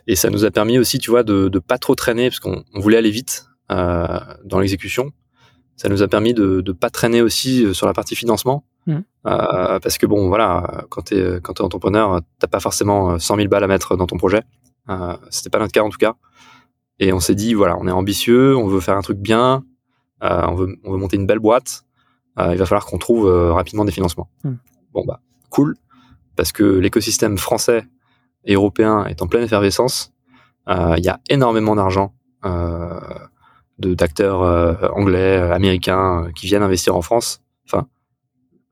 et 0.06 0.16
ça 0.16 0.30
nous 0.30 0.44
a 0.44 0.50
permis 0.50 0.78
aussi, 0.78 0.98
tu 0.98 1.10
vois, 1.10 1.22
de, 1.22 1.48
de 1.48 1.58
pas 1.58 1.78
trop 1.78 1.94
traîner 1.94 2.28
parce 2.28 2.40
qu'on 2.40 2.64
voulait 2.74 2.96
aller 2.98 3.10
vite 3.10 3.46
euh, 3.70 4.18
dans 4.44 4.58
l'exécution. 4.58 5.12
Ça 5.76 5.88
nous 5.88 6.02
a 6.02 6.08
permis 6.08 6.34
de 6.34 6.62
ne 6.64 6.72
pas 6.72 6.90
traîner 6.90 7.20
aussi 7.22 7.74
sur 7.74 7.86
la 7.86 7.92
partie 7.92 8.14
financement. 8.14 8.64
Mmh. 8.86 8.98
Euh, 9.26 9.78
parce 9.80 9.98
que 9.98 10.06
bon, 10.06 10.28
voilà, 10.28 10.84
quand 10.90 11.02
tu 11.02 11.16
es, 11.16 11.40
quand 11.40 11.58
es 11.58 11.62
entrepreneur, 11.62 12.20
t'as 12.38 12.46
pas 12.46 12.60
forcément 12.60 13.18
100 13.18 13.36
000 13.36 13.48
balles 13.48 13.64
à 13.64 13.66
mettre 13.66 13.96
dans 13.96 14.06
ton 14.06 14.16
projet. 14.16 14.42
Euh, 14.88 15.16
C'était 15.30 15.50
pas 15.50 15.58
notre 15.58 15.72
cas 15.72 15.82
en 15.82 15.90
tout 15.90 15.98
cas. 15.98 16.14
Et 17.00 17.12
on 17.12 17.20
s'est 17.20 17.34
dit, 17.34 17.54
voilà, 17.54 17.76
on 17.78 17.88
est 17.88 17.92
ambitieux, 17.92 18.56
on 18.56 18.68
veut 18.68 18.80
faire 18.80 18.96
un 18.96 19.02
truc 19.02 19.18
bien, 19.18 19.64
euh, 20.22 20.42
on, 20.46 20.54
veut, 20.54 20.76
on 20.84 20.92
veut 20.92 20.98
monter 20.98 21.16
une 21.16 21.26
belle 21.26 21.40
boîte. 21.40 21.84
Euh, 22.38 22.52
il 22.52 22.58
va 22.58 22.66
falloir 22.66 22.86
qu'on 22.86 22.98
trouve 22.98 23.26
rapidement 23.26 23.84
des 23.84 23.92
financements. 23.92 24.28
Mmh. 24.44 24.52
Bon 24.92 25.04
bah, 25.04 25.20
cool 25.50 25.76
parce 26.36 26.52
que 26.52 26.64
l'écosystème 26.64 27.38
français 27.38 27.84
et 28.44 28.54
européen 28.54 29.04
est 29.06 29.22
en 29.22 29.26
pleine 29.26 29.42
effervescence. 29.42 30.12
Euh, 30.68 30.94
il 30.98 31.04
y 31.04 31.08
a 31.08 31.20
énormément 31.28 31.76
d'argent 31.76 32.14
euh, 32.44 33.00
d'acteurs 33.78 34.42
euh, 34.42 34.74
anglais, 34.94 35.36
américains 35.36 36.30
qui 36.34 36.46
viennent 36.46 36.62
investir 36.62 36.94
en 36.94 37.02
France. 37.02 37.42
Enfin, 37.66 37.86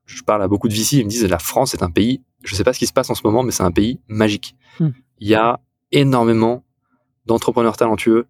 je 0.05 0.21
parle 0.23 0.43
à 0.43 0.47
beaucoup 0.47 0.67
de 0.67 0.73
VC, 0.73 0.97
ils 0.97 1.05
me 1.05 1.09
disent 1.09 1.27
la 1.27 1.39
France 1.39 1.73
est 1.73 1.83
un 1.83 1.89
pays. 1.89 2.21
Je 2.43 2.55
sais 2.55 2.63
pas 2.63 2.73
ce 2.73 2.79
qui 2.79 2.87
se 2.87 2.93
passe 2.93 3.09
en 3.09 3.15
ce 3.15 3.21
moment, 3.23 3.43
mais 3.43 3.51
c'est 3.51 3.63
un 3.63 3.71
pays 3.71 3.99
magique. 4.07 4.55
Hmm. 4.79 4.89
Il 5.19 5.27
y 5.27 5.35
a 5.35 5.59
énormément 5.91 6.63
d'entrepreneurs 7.25 7.77
talentueux 7.77 8.27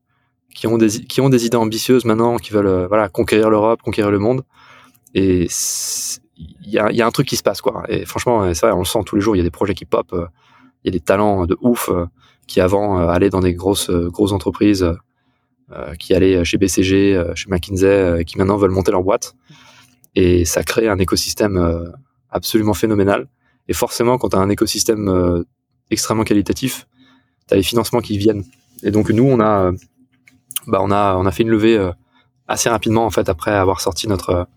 qui 0.53 0.67
ont 0.67 0.77
des 0.77 0.89
qui 1.05 1.19
ont 1.21 1.29
des 1.29 1.45
idées 1.45 1.57
ambitieuses 1.57 2.05
maintenant, 2.05 2.37
qui 2.37 2.51
veulent 2.51 2.85
voilà 2.87 3.09
conquérir 3.09 3.49
l'Europe, 3.49 3.81
conquérir 3.81 4.11
le 4.11 4.19
monde. 4.19 4.43
Et 5.15 5.47
il 6.37 6.69
y 6.69 6.79
a, 6.79 6.91
y 6.91 7.01
a, 7.01 7.07
un 7.07 7.11
truc 7.11 7.27
qui 7.27 7.37
se 7.37 7.43
passe 7.43 7.61
quoi. 7.61 7.83
Et 7.87 8.05
franchement, 8.05 8.53
c'est 8.53 8.65
vrai, 8.65 8.75
on 8.75 8.79
le 8.79 8.85
sent 8.85 8.99
tous 9.05 9.15
les 9.15 9.21
jours. 9.21 9.35
Il 9.35 9.39
y 9.39 9.41
a 9.41 9.43
des 9.43 9.51
projets 9.51 9.73
qui 9.73 9.85
pop, 9.85 10.11
euh, 10.13 10.27
il 10.83 10.87
y 10.87 10.89
a 10.89 10.91
des 10.91 11.03
talents 11.03 11.45
de 11.45 11.57
ouf 11.61 11.89
euh, 11.89 12.05
qui 12.47 12.61
avant 12.61 12.99
euh, 12.99 13.07
allaient 13.07 13.29
dans 13.29 13.39
des 13.39 13.53
grosses 13.53 13.89
grosses 13.89 14.31
entreprises, 14.31 14.85
qui 15.97 16.13
allaient 16.13 16.43
chez 16.45 16.57
BCG, 16.57 17.23
chez 17.35 17.49
McKinsey, 17.49 18.23
qui 18.25 18.37
maintenant 18.37 18.57
veulent 18.57 18.71
monter 18.71 18.91
leur 18.91 19.03
boîte. 19.03 19.35
Et 20.15 20.45
ça 20.45 20.63
crée 20.63 20.87
un 20.87 20.99
écosystème 20.99 21.93
absolument 22.33 22.73
phénoménal. 22.73 23.27
Et 23.69 23.73
forcément, 23.73 24.17
quand 24.17 24.29
tu 24.29 24.35
as 24.35 24.39
un 24.39 24.49
écosystème 24.49 25.07
euh, 25.07 25.43
extrêmement 25.89 26.23
qualitatif, 26.23 26.87
tu 27.47 27.53
as 27.53 27.57
les 27.57 27.63
financements 27.63 28.01
qui 28.01 28.17
viennent. 28.17 28.43
Et 28.81 28.91
donc 28.91 29.09
nous, 29.09 29.23
on 29.23 29.39
a, 29.39 29.71
bah, 30.67 30.79
on 30.81 30.91
a, 30.91 31.15
on 31.15 31.25
a 31.25 31.31
fait 31.31 31.43
une 31.43 31.49
levée 31.49 31.77
euh, 31.77 31.91
assez 32.47 32.69
rapidement 32.69 33.05
en 33.05 33.09
fait 33.09 33.29
après 33.29 33.51
avoir 33.51 33.79
sorti 33.79 34.07
notre 34.07 34.47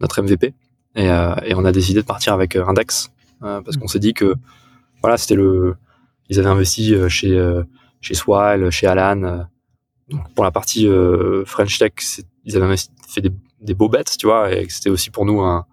notre 0.00 0.22
MVP. 0.22 0.54
Et, 0.96 1.04
et 1.04 1.54
on 1.54 1.64
a 1.64 1.72
décidé 1.72 2.00
de 2.00 2.06
partir 2.06 2.32
avec 2.32 2.56
Index 2.56 3.12
parce 3.40 3.76
qu'on 3.76 3.86
s'est 3.86 4.00
dit 4.00 4.14
que 4.14 4.34
voilà, 5.02 5.18
c'était 5.18 5.34
le, 5.34 5.76
ils 6.30 6.40
avaient 6.40 6.48
investi 6.48 6.96
chez 7.08 7.62
chez 8.00 8.14
Swile, 8.14 8.70
chez 8.70 8.86
Alan. 8.86 9.46
Donc 10.10 10.34
pour 10.34 10.44
la 10.44 10.50
partie 10.50 10.88
French 11.46 11.78
Tech, 11.78 11.92
ils 12.44 12.56
avaient 12.56 12.76
fait 13.08 13.20
des, 13.20 13.32
des 13.60 13.74
beaux 13.74 13.88
bets, 13.88 14.04
tu 14.18 14.26
vois, 14.26 14.52
et 14.52 14.68
c'était 14.68 14.90
aussi 14.90 15.10
pour 15.10 15.24
nous 15.24 15.40
un, 15.40 15.66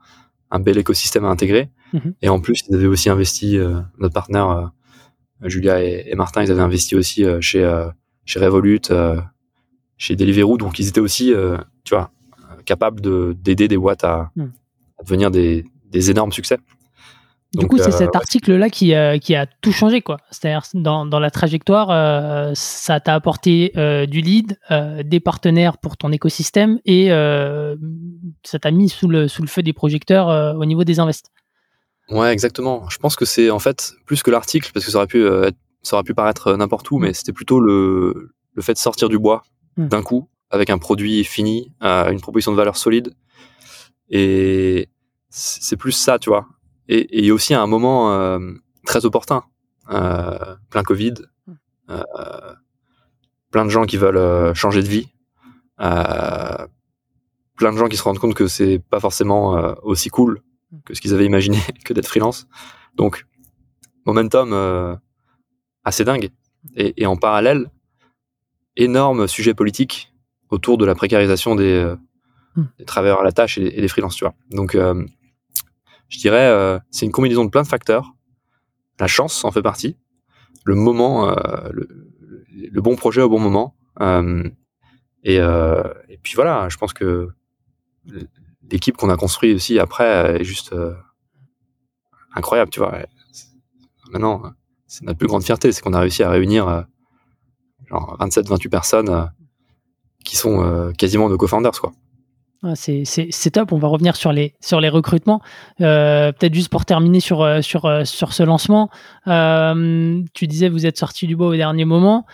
un 0.51 0.59
bel 0.59 0.77
écosystème 0.77 1.25
à 1.25 1.29
intégrer. 1.29 1.69
Mhm. 1.93 2.13
Et 2.21 2.29
en 2.29 2.39
plus, 2.39 2.63
ils 2.67 2.75
avaient 2.75 2.87
aussi 2.87 3.09
investi, 3.09 3.57
euh, 3.57 3.79
notre 3.97 4.13
partenaire, 4.13 4.49
euh, 4.49 5.49
Julia 5.49 5.83
et, 5.83 6.13
Martin, 6.15 6.43
ils 6.43 6.51
avaient 6.51 6.61
investi 6.61 6.95
aussi 6.95 7.23
euh, 7.23 7.39
chez, 7.41 7.85
chez 8.25 8.39
Revolut, 8.39 8.81
chez 9.97 10.15
Deliveroo. 10.15 10.57
Donc, 10.57 10.79
ils 10.79 10.87
étaient 10.87 10.99
aussi, 10.99 11.33
tu 11.83 11.95
vois, 11.95 12.09
capables 12.65 13.01
d'aider 13.35 13.67
des 13.67 13.77
boîtes 13.77 14.03
à, 14.03 14.31
mhm. 14.35 14.51
à 14.99 15.03
devenir 15.03 15.31
des, 15.31 15.65
des 15.89 16.11
énormes 16.11 16.31
succès. 16.31 16.57
Du 17.53 17.65
coup, 17.67 17.77
c'est 17.77 17.91
cet 17.91 18.15
article-là 18.15 18.69
qui, 18.69 18.93
qui, 19.21 19.35
a 19.35 19.45
tout 19.61 19.71
changé, 19.71 20.01
quoi. 20.01 20.17
C'est-à-dire, 20.31 20.63
dans, 20.73 21.05
dans, 21.05 21.19
la 21.19 21.31
trajectoire, 21.31 21.87
ça 22.55 22.99
t'a 22.99 23.13
apporté 23.13 23.71
du 24.07 24.21
lead, 24.21 24.59
des 25.05 25.19
partenaires 25.19 25.77
pour 25.77 25.97
ton 25.97 26.11
écosystème 26.11 26.79
et 26.85 27.07
ça 28.43 28.59
t'a 28.59 28.71
mis 28.71 28.89
sous 28.89 29.07
le, 29.07 29.27
sous 29.27 29.41
le 29.41 29.47
feu 29.47 29.63
des 29.63 29.73
projecteurs 29.73 30.57
au 30.57 30.65
niveau 30.65 30.83
des 30.83 30.99
invests. 30.99 31.31
Ouais, 32.09 32.31
exactement. 32.31 32.87
Je 32.89 32.97
pense 32.97 33.15
que 33.15 33.25
c'est 33.25 33.49
en 33.49 33.59
fait 33.59 33.93
plus 34.05 34.23
que 34.23 34.31
l'article, 34.31 34.71
parce 34.73 34.85
que 34.85 34.91
ça 34.91 34.97
aurait 34.97 35.07
pu, 35.07 35.21
euh, 35.23 35.51
ça 35.81 35.95
aurait 35.95 36.03
pu 36.03 36.13
paraître 36.13 36.53
n'importe 36.55 36.89
où, 36.91 36.99
mais 36.99 37.13
c'était 37.13 37.33
plutôt 37.33 37.59
le, 37.59 38.33
le 38.53 38.61
fait 38.61 38.73
de 38.73 38.77
sortir 38.77 39.09
du 39.09 39.19
bois 39.19 39.43
hmm. 39.75 39.87
d'un 39.87 40.01
coup 40.01 40.29
avec 40.49 40.69
un 40.69 40.77
produit 40.77 41.23
fini, 41.25 41.73
euh, 41.83 42.09
une 42.09 42.21
proposition 42.21 42.53
de 42.53 42.57
valeur 42.57 42.77
solide. 42.77 43.13
Et 44.09 44.87
c'est 45.29 45.75
plus 45.75 45.91
ça, 45.91 46.17
tu 46.17 46.29
vois. 46.29 46.47
Et 46.89 47.19
il 47.19 47.25
y 47.25 47.29
a 47.29 47.33
aussi 47.33 47.53
un 47.53 47.67
moment 47.67 48.13
euh, 48.13 48.39
très 48.85 49.05
opportun, 49.05 49.43
euh, 49.89 50.55
plein 50.69 50.83
Covid, 50.83 51.15
hmm. 51.47 51.53
euh, 51.89 52.53
plein 53.51 53.65
de 53.65 53.69
gens 53.69 53.85
qui 53.85 53.97
veulent 53.97 54.53
changer 54.55 54.81
de 54.81 54.87
vie, 54.87 55.09
plein 55.77 56.67
de 57.71 57.77
gens 57.77 57.87
qui 57.87 57.97
se 57.97 58.03
rendent 58.03 58.19
compte 58.19 58.35
que 58.35 58.47
c'est 58.47 58.79
pas 58.79 58.99
forcément 58.99 59.75
aussi 59.83 60.09
cool 60.09 60.41
que 60.85 60.93
ce 60.93 61.01
qu'ils 61.01 61.13
avaient 61.13 61.25
imaginé 61.25 61.59
que 61.85 61.93
d'être 61.93 62.07
freelance. 62.07 62.47
Donc, 62.95 63.25
momentum 64.05 64.53
euh, 64.53 64.95
assez 65.83 66.03
dingue. 66.03 66.29
Et, 66.75 67.05
en 67.05 67.15
parallèle, 67.15 67.71
énorme 68.75 69.27
sujet 69.27 69.53
politique 69.53 70.13
autour 70.49 70.77
de 70.77 70.85
la 70.85 70.95
précarisation 70.95 71.55
des, 71.55 71.71
euh, 71.71 71.95
des 72.77 72.85
travailleurs 72.85 73.21
à 73.21 73.23
la 73.23 73.31
tâche 73.31 73.57
et, 73.57 73.69
des 73.69 73.87
freelances, 73.87 74.15
tu 74.15 74.25
vois. 74.25 74.33
Donc, 74.49 74.75
euh, 74.75 75.05
je 76.09 76.19
dirais, 76.19 76.79
c'est 76.91 77.05
une 77.05 77.11
combinaison 77.11 77.45
de 77.45 77.49
plein 77.49 77.63
de 77.63 77.67
facteurs. 77.67 78.13
La 78.99 79.07
chance 79.07 79.43
en 79.45 79.51
fait 79.51 79.61
partie. 79.61 79.97
Le 80.65 80.75
moment, 80.75 81.27
le, 81.71 81.87
le, 82.71 82.81
bon 82.81 82.95
projet 82.95 83.21
au 83.21 83.29
bon 83.29 83.39
moment. 83.39 83.75
et, 85.23 85.35
et 85.35 86.17
puis 86.21 86.33
voilà, 86.35 86.69
je 86.69 86.77
pense 86.77 86.93
que 86.93 87.29
l'équipe 88.71 88.97
qu'on 88.97 89.09
a 89.09 89.17
construit 89.17 89.53
aussi 89.53 89.79
après 89.79 90.39
est 90.39 90.43
juste 90.43 90.73
euh, 90.73 90.93
incroyable, 92.33 92.71
tu 92.71 92.79
vois. 92.79 92.99
Maintenant, 94.11 94.43
c'est 94.87 95.03
notre 95.03 95.17
plus 95.17 95.27
grande 95.27 95.43
fierté, 95.43 95.71
c'est 95.71 95.81
qu'on 95.81 95.93
a 95.93 95.99
réussi 95.99 96.23
à 96.23 96.29
réunir 96.29 96.67
euh, 96.67 96.81
genre 97.87 98.17
27-28 98.19 98.69
personnes 98.69 99.09
euh, 99.09 99.25
qui 100.23 100.35
sont 100.35 100.93
quasiment 100.97 101.29
nos 101.29 101.37
co-founders, 101.37 101.79
quoi. 101.79 101.93
C'est 102.75 103.51
top. 103.51 103.71
On 103.71 103.77
va 103.77 103.87
revenir 103.87 104.15
sur 104.15 104.31
les, 104.31 104.55
sur 104.59 104.81
les 104.81 104.89
recrutements. 104.89 105.41
Euh, 105.81 106.31
peut-être 106.31 106.55
juste 106.55 106.69
pour 106.69 106.85
terminer 106.85 107.19
sur, 107.19 107.41
euh, 107.41 107.61
sur, 107.61 107.85
euh, 107.85 108.03
sur 108.03 108.33
ce 108.33 108.43
lancement. 108.43 108.89
tu 109.25 110.47
disais 110.47 110.69
vous 110.69 110.85
êtes 110.85 110.97
sorti 110.97 111.27
du 111.27 111.35
bois 111.35 111.47
au 111.47 111.55
dernier 111.55 111.85
moment. 111.85 112.25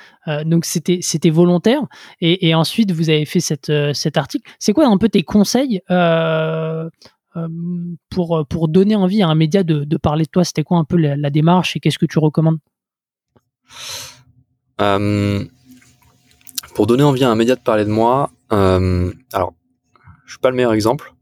donc 0.46 0.66
c'était 0.66 1.30
volontaire. 1.30 1.82
Et, 2.22 2.48
et, 2.48 2.56
ensuite, 2.56 2.92
vous 2.92 3.10
avez 3.10 3.26
fait 3.26 3.42
cette, 3.42 3.72
cet 3.94 4.18
article. 4.18 4.50
C'est 4.60 4.74
quoi 4.74 4.88
un 4.88 4.98
peu 4.98 5.10
tes 5.10 5.24
conseils 5.24 5.82
pour, 8.10 8.46
pour 8.48 8.68
donner 8.68 8.96
envie 8.96 9.22
à 9.24 9.28
un 9.28 9.36
média 9.36 9.64
de, 9.64 9.84
de 9.84 9.98
parler 9.98 10.24
de 10.24 10.30
toi? 10.30 10.44
C'était 10.46 10.64
quoi 10.64 10.78
un 10.78 10.86
peu 10.86 10.98
la, 10.98 11.18
la 11.18 11.30
démarche 11.30 11.76
et 11.76 11.80
qu'est-ce 11.80 12.00
que 12.00 12.06
tu 12.06 12.20
recommandes? 12.20 12.60
Pour 16.76 16.88
donner 16.88 17.04
envie 17.04 17.24
à 17.24 17.30
un 17.30 17.36
média 17.36 17.56
de 17.56 17.62
parler 17.62 17.84
de 17.84 17.92
moi, 17.92 18.32
alors 18.50 19.54
je 20.26 20.32
suis 20.32 20.40
pas 20.40 20.50
le 20.50 20.56
meilleur 20.56 20.74
exemple. 20.74 21.14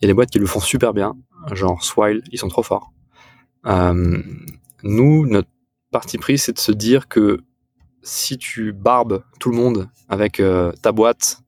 Il 0.00 0.04
y 0.04 0.06
a 0.06 0.08
des 0.08 0.14
boîtes 0.14 0.30
qui 0.30 0.38
le 0.38 0.46
font 0.46 0.60
super 0.60 0.92
bien, 0.92 1.14
genre 1.52 1.82
Swile, 1.82 2.22
ils 2.30 2.38
sont 2.38 2.48
trop 2.48 2.62
forts. 2.62 2.92
Euh, 3.66 4.22
nous, 4.82 5.26
notre 5.26 5.48
parti 5.90 6.18
pris, 6.18 6.38
c'est 6.38 6.52
de 6.52 6.58
se 6.58 6.72
dire 6.72 7.08
que 7.08 7.40
si 8.02 8.36
tu 8.36 8.72
barbes 8.72 9.22
tout 9.38 9.50
le 9.50 9.56
monde 9.56 9.88
avec 10.08 10.40
euh, 10.40 10.72
ta 10.82 10.90
boîte, 10.90 11.42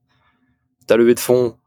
ta 0.87 0.95
levée 0.95 1.15
de 1.15 1.19
fonds 1.19 1.57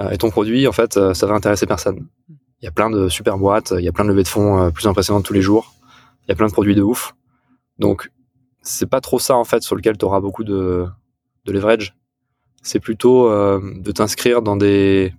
euh, 0.00 0.10
et 0.10 0.18
ton 0.18 0.30
produit, 0.30 0.66
en 0.66 0.72
fait, 0.72 0.94
ça 1.14 1.26
va 1.26 1.34
intéresser 1.34 1.66
personne. 1.66 2.08
Il 2.28 2.64
y 2.64 2.68
a 2.68 2.72
plein 2.72 2.90
de 2.90 3.08
super 3.08 3.38
boîtes, 3.38 3.72
il 3.78 3.84
y 3.84 3.88
a 3.88 3.92
plein 3.92 4.04
de 4.04 4.10
levées 4.10 4.24
de 4.24 4.28
fonds 4.28 4.70
plus 4.72 4.86
impressionnantes 4.86 5.24
tous 5.24 5.32
les 5.32 5.42
jours, 5.42 5.74
il 6.24 6.28
y 6.28 6.32
a 6.32 6.34
plein 6.34 6.48
de 6.48 6.52
produits 6.52 6.74
de 6.74 6.82
ouf. 6.82 7.14
Donc, 7.78 8.10
c'est 8.62 8.90
pas 8.90 9.00
trop 9.00 9.18
ça, 9.18 9.36
en 9.36 9.44
fait, 9.44 9.62
sur 9.62 9.76
lequel 9.76 9.96
tu 9.96 10.04
auras 10.04 10.20
beaucoup 10.20 10.44
de, 10.44 10.86
de 11.46 11.52
leverage 11.52 11.94
c'est 12.62 12.80
plutôt 12.80 13.28
euh, 13.28 13.60
de 13.76 13.92
t'inscrire 13.92 14.42
dans 14.42 14.56
des 14.56 15.14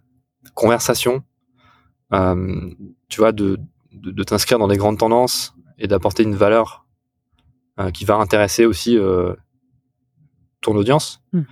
conversations, 0.54 1.24
euh, 2.14 2.70
tu 3.10 3.20
vois, 3.20 3.32
de, 3.32 3.58
de, 3.94 4.24
t'inscrire 4.24 4.60
dans 4.60 4.68
des 4.68 4.78
grandes 4.78 5.00
tendances 5.00 5.56
et 5.78 5.88
d'apporter 5.88 6.24
une 6.24 6.36
valeur 6.36 6.86
euh, 7.80 7.90
qui 7.92 8.06
va 8.06 8.16
intéresser 8.16 8.66
aussi 8.66 8.98
ton 10.62 10.76
audience. 10.76 11.22
Hmm. 11.34 11.44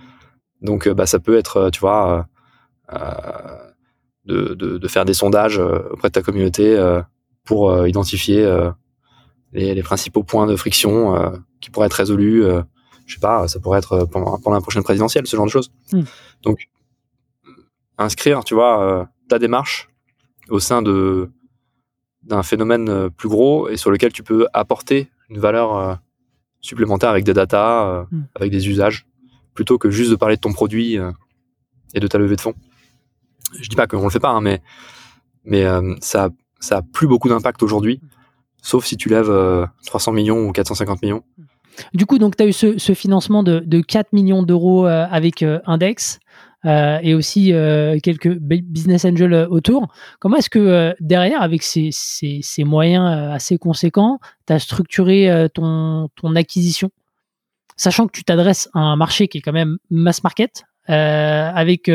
Donc, 0.62 0.88
bah, 0.88 1.06
ça 1.06 1.18
peut 1.18 1.36
être, 1.36 1.70
tu 1.70 1.80
vois, 1.80 2.28
de, 4.26 4.54
de, 4.54 4.78
de, 4.78 4.88
faire 4.88 5.04
des 5.04 5.14
sondages 5.14 5.58
auprès 5.58 6.08
de 6.08 6.12
ta 6.12 6.22
communauté 6.22 6.78
pour 7.44 7.86
identifier 7.86 8.44
les, 9.52 9.74
les, 9.74 9.82
principaux 9.82 10.22
points 10.22 10.46
de 10.46 10.54
friction 10.54 11.32
qui 11.60 11.70
pourraient 11.70 11.86
être 11.86 11.94
résolus 11.94 12.44
je 13.10 13.16
sais 13.16 13.20
pas, 13.20 13.48
ça 13.48 13.58
pourrait 13.58 13.78
être 13.78 13.92
euh, 13.92 14.06
pendant, 14.06 14.38
la 14.54 14.60
prochaine 14.60 14.84
présidentielle, 14.84 15.26
ce 15.26 15.36
genre 15.36 15.46
de 15.46 15.50
choses. 15.50 15.72
Hmm. 15.92 16.02
Donc, 16.42 16.68
inscrire, 17.98 18.44
tu 18.44 18.54
vois, 18.54 18.82
euh, 18.82 19.04
ta 19.28 19.38
démarche 19.38 19.88
au 20.48 20.60
sein 20.60 20.80
de 20.80 21.30
d'un 22.22 22.42
phénomène 22.42 22.88
euh, 22.88 23.08
plus 23.08 23.28
gros 23.28 23.68
et 23.68 23.76
sur 23.76 23.90
lequel 23.90 24.12
tu 24.12 24.22
peux 24.22 24.46
apporter 24.52 25.10
une 25.30 25.38
valeur 25.38 25.98
supplémentaire 26.60 27.08
avec 27.08 27.24
des 27.24 27.32
data, 27.32 28.06
hmm. 28.10 28.22
avec 28.34 28.50
des 28.50 28.68
usages, 28.68 29.06
plutôt 29.54 29.78
que 29.78 29.90
juste 29.90 30.10
de 30.10 30.16
parler 30.16 30.36
de 30.36 30.40
ton 30.40 30.52
produit 30.52 30.98
et 31.94 32.00
de 32.00 32.06
ta 32.06 32.18
levée 32.18 32.36
de 32.36 32.40
fonds. 32.40 32.54
Je 33.60 33.68
dis 33.68 33.76
pas 33.76 33.86
qu'on 33.86 34.02
le 34.02 34.10
fait 34.10 34.20
pas, 34.20 34.30
hein, 34.30 34.40
mais 34.40 34.60
mais 35.44 35.64
ça 36.00 36.30
ça 36.58 36.78
a 36.78 36.82
plus 36.82 37.06
beaucoup 37.06 37.28
d'impact 37.28 37.62
aujourd'hui, 37.62 38.00
sauf 38.60 38.84
si 38.84 38.96
tu 38.96 39.08
lèves 39.08 39.32
300 39.86 40.12
millions 40.12 40.48
ou 40.48 40.52
450 40.52 41.00
millions. 41.02 41.22
Du 41.94 42.06
coup, 42.06 42.18
donc, 42.18 42.36
tu 42.36 42.42
as 42.42 42.46
eu 42.46 42.52
ce, 42.52 42.94
financement 42.94 43.42
de, 43.42 43.80
4 43.80 44.12
millions 44.12 44.42
d'euros 44.42 44.86
euh, 44.86 45.06
avec 45.10 45.42
euh, 45.42 45.60
Index 45.66 46.20
euh, 46.66 46.98
et 47.02 47.14
aussi 47.14 47.52
quelques 48.02 48.36
business 48.38 49.04
angels 49.04 49.46
autour. 49.50 49.88
Comment 50.18 50.36
est-ce 50.36 50.50
que 50.50 50.94
derrière, 51.00 51.42
avec 51.42 51.62
ces, 51.62 51.90
moyens 52.64 53.32
assez 53.32 53.58
conséquents, 53.58 54.18
tu 54.46 54.52
as 54.52 54.58
structuré 54.58 55.48
ton, 55.54 56.08
ton 56.16 56.36
acquisition? 56.36 56.90
Sachant 57.76 58.06
que 58.06 58.12
tu 58.12 58.24
t'adresses 58.24 58.68
à 58.74 58.80
un 58.80 58.96
marché 58.96 59.26
qui 59.28 59.38
est 59.38 59.40
quand 59.40 59.52
même 59.52 59.78
mass 59.90 60.22
market, 60.22 60.64
avec 60.86 61.90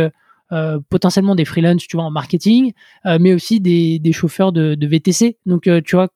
potentiellement 0.89 1.35
des 1.35 1.45
freelances, 1.45 1.85
tu 1.87 1.97
vois, 1.97 2.05
en 2.05 2.11
marketing, 2.11 2.73
mais 3.05 3.35
aussi 3.35 3.59
des, 3.59 4.11
chauffeurs 4.13 4.51
de, 4.51 4.73
de, 4.73 4.87
VTC. 4.87 5.37
Donc, 5.45 5.69
tu 5.83 5.95
vois, 5.95 6.09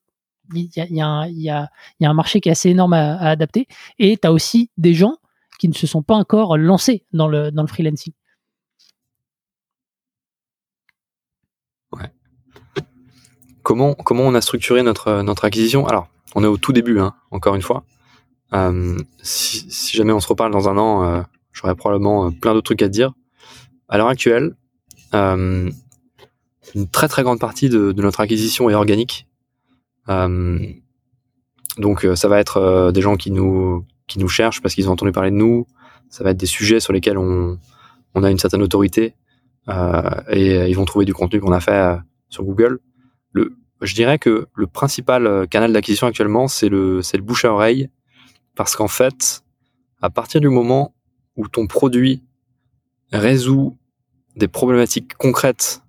il 0.54 0.70
y 0.76 1.50
a, 1.50 1.70
un 2.02 2.14
marché 2.14 2.42
qui 2.42 2.50
est 2.50 2.52
assez 2.52 2.70
énorme 2.70 2.94
à, 2.94 3.18
adapter. 3.20 3.68
Et 3.98 4.18
tu 4.18 4.28
as 4.28 4.32
aussi 4.32 4.70
des 4.78 4.94
gens 4.94 5.18
qui 5.60 5.68
ne 5.68 5.74
se 5.74 5.88
sont 5.88 6.02
pas 6.02 6.16
encore 6.16 6.58
lancés 6.58 7.04
dans 7.14 7.28
le, 7.28 7.52
freelancing. 7.68 8.14
Comment, 13.62 13.94
comment 13.94 14.24
on 14.24 14.34
a 14.34 14.42
structuré 14.42 14.82
notre, 14.82 15.22
notre 15.22 15.46
acquisition? 15.46 15.86
Alors, 15.86 16.08
on 16.34 16.44
est 16.44 16.48
au 16.48 16.58
tout 16.58 16.74
début, 16.74 17.00
hein, 17.00 17.14
encore 17.30 17.56
une 17.56 17.62
fois. 17.62 17.84
Euh, 18.54 18.98
si, 19.22 19.96
jamais 19.96 20.14
on 20.14 20.20
se 20.20 20.28
reparle 20.28 20.52
dans 20.52 20.70
un 20.70 20.78
an, 20.78 21.04
euh, 21.04 21.22
j'aurai 21.52 21.76
probablement 21.76 22.28
euh, 22.28 22.30
plein 22.32 22.54
d'autres 22.54 22.66
trucs 22.66 22.82
à 22.82 22.88
te 22.88 22.94
dire. 22.94 23.14
À 23.90 23.98
l'heure 23.98 24.08
actuelle, 24.08 24.56
une 25.14 25.72
très 26.92 27.08
très 27.08 27.24
grande 27.24 27.40
partie 27.40 27.70
de 27.70 27.94
notre 27.98 28.22
acquisition 28.22 28.70
est 28.70 28.76
organique 28.76 29.29
donc 31.78 32.08
ça 32.16 32.28
va 32.28 32.40
être 32.40 32.92
des 32.92 33.02
gens 33.02 33.16
qui 33.16 33.32
nous 33.32 33.86
qui 34.08 34.20
nous 34.20 34.28
cherchent 34.28 34.62
parce 34.62 34.74
qu'ils 34.74 34.90
ont 34.90 34.94
entendu 34.94 35.12
parler 35.12 35.32
de 35.32 35.36
nous. 35.36 35.68
Ça 36.10 36.24
va 36.24 36.32
être 36.32 36.38
des 36.38 36.48
sujets 36.48 36.80
sur 36.80 36.94
lesquels 36.94 37.18
on, 37.18 37.60
on 38.16 38.24
a 38.24 38.32
une 38.32 38.40
certaine 38.40 38.64
autorité 38.64 39.14
et 40.30 40.70
ils 40.70 40.74
vont 40.74 40.86
trouver 40.86 41.06
du 41.06 41.14
contenu 41.14 41.40
qu'on 41.40 41.52
a 41.52 41.60
fait 41.60 42.00
sur 42.30 42.44
Google. 42.44 42.80
Le, 43.32 43.56
je 43.82 43.94
dirais 43.96 44.20
que 44.20 44.48
le 44.54 44.68
principal 44.68 45.48
canal 45.48 45.72
d'acquisition 45.72 46.08
actuellement, 46.08 46.48
c'est 46.48 46.70
le, 46.70 47.02
c'est 47.02 47.18
le 47.18 47.24
bouche 47.24 47.46
à 47.46 47.54
oreille, 47.54 47.90
parce 48.56 48.76
qu'en 48.76 48.88
fait, 48.88 49.44
à 50.02 50.10
partir 50.10 50.42
du 50.42 50.50
moment 50.50 50.94
où 51.36 51.48
ton 51.48 51.68
produit 51.68 52.24
résout 53.12 53.78
des 54.36 54.48
problématiques 54.48 55.16
concrètes 55.16 55.82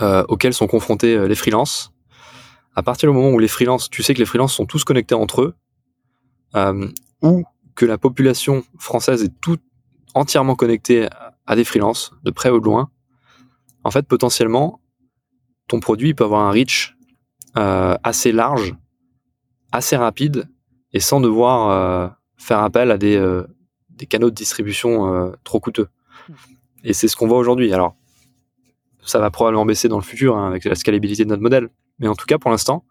euh, 0.00 0.24
auxquelles 0.28 0.54
sont 0.54 0.66
confrontés 0.66 1.16
euh, 1.16 1.28
les 1.28 1.34
freelances, 1.34 1.91
à 2.74 2.82
partir 2.82 3.10
du 3.10 3.16
moment 3.16 3.30
où 3.30 3.38
les 3.38 3.48
freelances, 3.48 3.90
tu 3.90 4.02
sais 4.02 4.14
que 4.14 4.18
les 4.18 4.26
freelances 4.26 4.54
sont 4.54 4.66
tous 4.66 4.84
connectés 4.84 5.14
entre 5.14 5.42
eux, 5.42 5.54
euh, 6.54 6.88
ou 7.22 7.44
que 7.74 7.86
la 7.86 7.98
population 7.98 8.64
française 8.78 9.22
est 9.22 9.40
tout 9.40 9.58
entièrement 10.14 10.54
connectée 10.54 11.08
à 11.46 11.56
des 11.56 11.64
freelances, 11.64 12.12
de 12.22 12.30
près 12.30 12.50
ou 12.50 12.60
de 12.60 12.64
loin, 12.64 12.90
en 13.84 13.90
fait, 13.90 14.06
potentiellement, 14.06 14.80
ton 15.68 15.80
produit 15.80 16.14
peut 16.14 16.24
avoir 16.24 16.42
un 16.42 16.50
reach 16.50 16.96
assez 17.54 18.32
large, 18.32 18.74
assez 19.72 19.96
rapide, 19.96 20.48
et 20.92 21.00
sans 21.00 21.20
devoir 21.20 22.16
faire 22.36 22.60
appel 22.60 22.90
à 22.90 22.98
des, 22.98 23.42
des 23.90 24.06
canaux 24.06 24.30
de 24.30 24.34
distribution 24.34 25.32
trop 25.44 25.60
coûteux. 25.60 25.88
Mmh. 26.28 26.32
Et 26.84 26.92
c'est 26.92 27.08
ce 27.08 27.16
qu'on 27.16 27.28
voit 27.28 27.38
aujourd'hui. 27.38 27.72
Alors, 27.72 27.96
ça 29.04 29.18
va 29.18 29.30
probablement 29.30 29.66
baisser 29.66 29.88
dans 29.88 29.98
le 29.98 30.02
futur 30.02 30.36
hein, 30.36 30.48
avec 30.48 30.64
la 30.64 30.74
scalabilité 30.74 31.24
de 31.24 31.28
notre 31.28 31.42
modèle. 31.42 31.68
Mais 32.02 32.08
en 32.08 32.14
tout 32.14 32.26
cas, 32.26 32.36
pour 32.36 32.50
l'instant, 32.50 32.84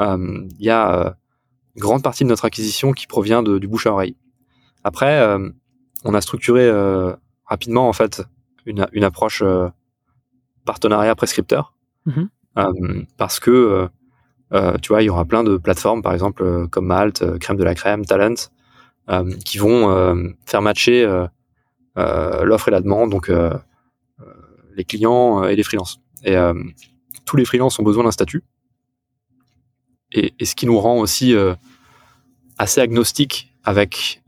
euh, 0.00 0.46
il 0.58 0.64
y 0.64 0.70
a 0.70 0.94
euh, 0.94 1.10
une 1.74 1.82
grande 1.82 2.02
partie 2.02 2.24
de 2.24 2.28
notre 2.30 2.46
acquisition 2.46 2.92
qui 2.92 3.06
provient 3.06 3.42
de, 3.42 3.58
du 3.58 3.68
bouche 3.68 3.86
à 3.86 3.92
oreille. 3.92 4.16
Après, 4.84 5.20
euh, 5.20 5.50
on 6.04 6.14
a 6.14 6.20
structuré 6.22 6.70
rapidement 7.44 7.88
en 7.88 7.92
fait 7.92 8.22
une, 8.64 8.86
une 8.92 9.04
approche 9.04 9.42
partenariat 10.64 11.14
prescripteur 11.16 11.74
mm-hmm. 12.06 13.06
parce 13.16 13.40
que 13.40 13.88
tu 14.80 14.88
vois, 14.88 15.02
il 15.02 15.06
y 15.06 15.10
aura 15.10 15.24
plein 15.24 15.42
de 15.42 15.56
plateformes, 15.56 16.02
par 16.02 16.12
exemple 16.12 16.68
comme 16.68 16.86
Malte, 16.86 17.38
Crème 17.38 17.56
de 17.56 17.64
la 17.64 17.74
Crème, 17.74 18.04
Talent, 18.04 18.34
qui 19.44 19.58
vont 19.58 20.34
faire 20.46 20.62
matcher 20.62 21.04
l'offre 21.96 22.68
et 22.68 22.70
la 22.70 22.80
demande. 22.80 23.10
Donc 23.10 23.28
les 24.76 24.84
clients 24.84 25.42
euh, 25.42 25.48
et 25.48 25.56
les 25.56 25.62
freelances. 25.62 26.00
Et 26.22 26.36
euh, 26.36 26.54
tous 27.26 27.36
les 27.36 27.44
freelances 27.44 27.78
ont 27.78 27.82
besoin 27.82 28.04
d'un 28.04 28.10
statut. 28.10 28.42
Et, 30.12 30.32
ce 30.42 30.54
qui 30.54 30.64
nous 30.64 30.78
rend 30.78 30.98
aussi 30.98 31.34
euh, 31.34 31.54
assez 32.56 32.80
agnostique 32.80 33.52
avec 33.64 34.22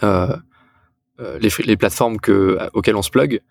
les, 0.00 1.76
plateformes 1.76 2.18
que, 2.18 2.58
auxquelles 2.72 2.96
on 2.96 3.02
se 3.02 3.10
plug, 3.10 3.42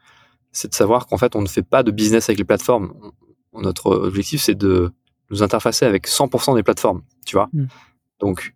c'est 0.51 0.69
de 0.69 0.73
savoir 0.73 1.05
qu'en 1.05 1.17
fait, 1.17 1.35
on 1.35 1.41
ne 1.41 1.47
fait 1.47 1.63
pas 1.63 1.83
de 1.83 1.91
business 1.91 2.29
avec 2.29 2.39
les 2.39 2.45
plateformes. 2.45 2.93
notre 3.53 3.91
objectif, 3.91 4.41
c'est 4.41 4.55
de 4.55 4.91
nous 5.29 5.43
interfacer 5.43 5.85
avec 5.85 6.07
100% 6.07 6.55
des 6.55 6.63
plateformes, 6.63 7.03
tu 7.25 7.35
vois. 7.35 7.49
Mm. 7.53 7.65
Donc, 8.19 8.55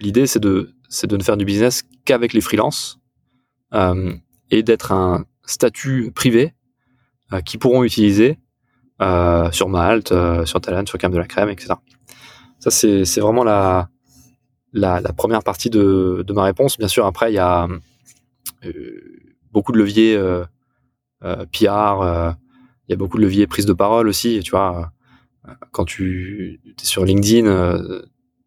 l'idée, 0.00 0.26
c'est 0.26 0.40
de, 0.40 0.74
de 1.04 1.16
ne 1.16 1.22
faire 1.22 1.36
du 1.36 1.44
business 1.44 1.84
qu'avec 2.04 2.32
les 2.32 2.40
freelances 2.40 2.98
et 4.50 4.62
d'être 4.62 4.92
un 4.92 5.24
statut 5.44 6.10
privé 6.12 6.52
euh, 6.52 6.63
qui 7.42 7.58
pourront 7.58 7.84
utiliser 7.84 8.38
euh, 9.02 9.50
sur 9.50 9.68
Malte, 9.68 10.12
euh, 10.12 10.44
sur 10.44 10.60
Talent, 10.60 10.86
sur 10.86 10.98
Cam 10.98 11.12
de 11.12 11.18
la 11.18 11.26
Crème, 11.26 11.48
etc. 11.50 11.74
Ça, 12.58 12.70
c'est, 12.70 13.20
vraiment 13.20 13.44
la, 13.44 13.88
la, 14.72 15.00
première 15.12 15.42
partie 15.42 15.70
de, 15.70 16.24
de 16.26 16.32
ma 16.32 16.44
réponse. 16.44 16.78
Bien 16.78 16.88
sûr, 16.88 17.04
après, 17.04 17.30
il 17.30 17.34
y 17.34 17.38
a 17.38 17.68
beaucoup 19.52 19.72
de 19.72 19.78
leviers 19.78 20.16
PR, 21.20 21.44
il 21.52 22.90
y 22.90 22.92
a 22.92 22.96
beaucoup 22.96 23.18
de 23.18 23.22
leviers 23.22 23.46
prise 23.46 23.66
de 23.66 23.74
parole 23.74 24.08
aussi. 24.08 24.40
Tu 24.42 24.50
vois, 24.52 24.92
quand 25.72 25.84
tu 25.84 26.60
es 26.66 26.84
sur 26.84 27.04
LinkedIn, 27.04 27.76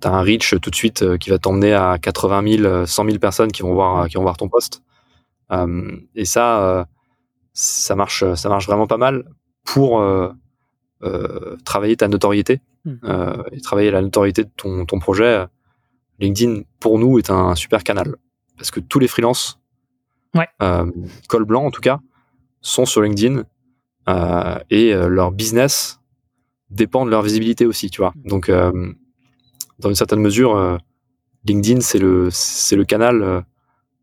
tu 0.01 0.07
as 0.07 0.11
un 0.11 0.21
reach 0.21 0.55
tout 0.59 0.71
de 0.71 0.75
suite 0.75 1.17
qui 1.19 1.29
va 1.29 1.37
t'emmener 1.37 1.73
à 1.73 1.99
80 2.01 2.57
000, 2.57 2.85
100 2.87 3.05
000 3.05 3.19
personnes 3.19 3.51
qui 3.51 3.61
vont 3.61 3.73
voir, 3.73 4.07
qui 4.07 4.15
vont 4.15 4.23
voir 4.23 4.37
ton 4.37 4.49
poste. 4.49 4.81
Euh, 5.51 5.97
et 6.15 6.25
ça, 6.25 6.61
euh, 6.61 6.85
ça 7.57 7.95
marche, 7.95 8.23
ça 8.35 8.49
marche 8.49 8.67
vraiment 8.67 8.85
pas 8.85 8.97
mal 8.97 9.25
pour 9.65 9.99
euh, 9.99 10.31
travailler 11.65 11.97
ta 11.97 12.07
notoriété 12.07 12.61
hmm. 12.85 12.97
et 13.51 13.61
travailler 13.61 13.89
la 13.89 14.01
notoriété 14.01 14.43
de 14.43 14.49
ton, 14.55 14.85
ton 14.85 14.99
projet. 14.99 15.45
LinkedIn, 16.19 16.61
pour 16.79 16.99
nous, 16.99 17.17
est 17.17 17.31
un 17.31 17.55
super 17.55 17.83
canal 17.83 18.15
parce 18.57 18.69
que 18.69 18.79
tous 18.79 18.99
les 18.99 19.07
freelances, 19.07 19.59
ouais. 20.35 20.47
col 21.27 21.45
blanc 21.45 21.65
en 21.65 21.71
tout 21.71 21.81
cas, 21.81 21.99
sont 22.61 22.85
sur 22.85 23.01
LinkedIn 23.01 23.43
euh, 24.09 24.59
et 24.69 24.93
leur 24.93 25.31
business 25.31 25.99
dépend 26.69 27.05
de 27.05 27.11
leur 27.11 27.23
visibilité 27.23 27.65
aussi, 27.65 27.89
tu 27.89 28.01
vois. 28.01 28.13
Hmm. 28.15 28.27
Donc, 28.29 28.49
euh, 28.49 28.93
dans 29.79 29.89
une 29.89 29.95
certaine 29.95 30.21
mesure, 30.21 30.79
LinkedIn 31.45 31.81
c'est 31.81 31.99
le 31.99 32.29
c'est 32.31 32.75
le 32.75 32.85
canal 32.85 33.45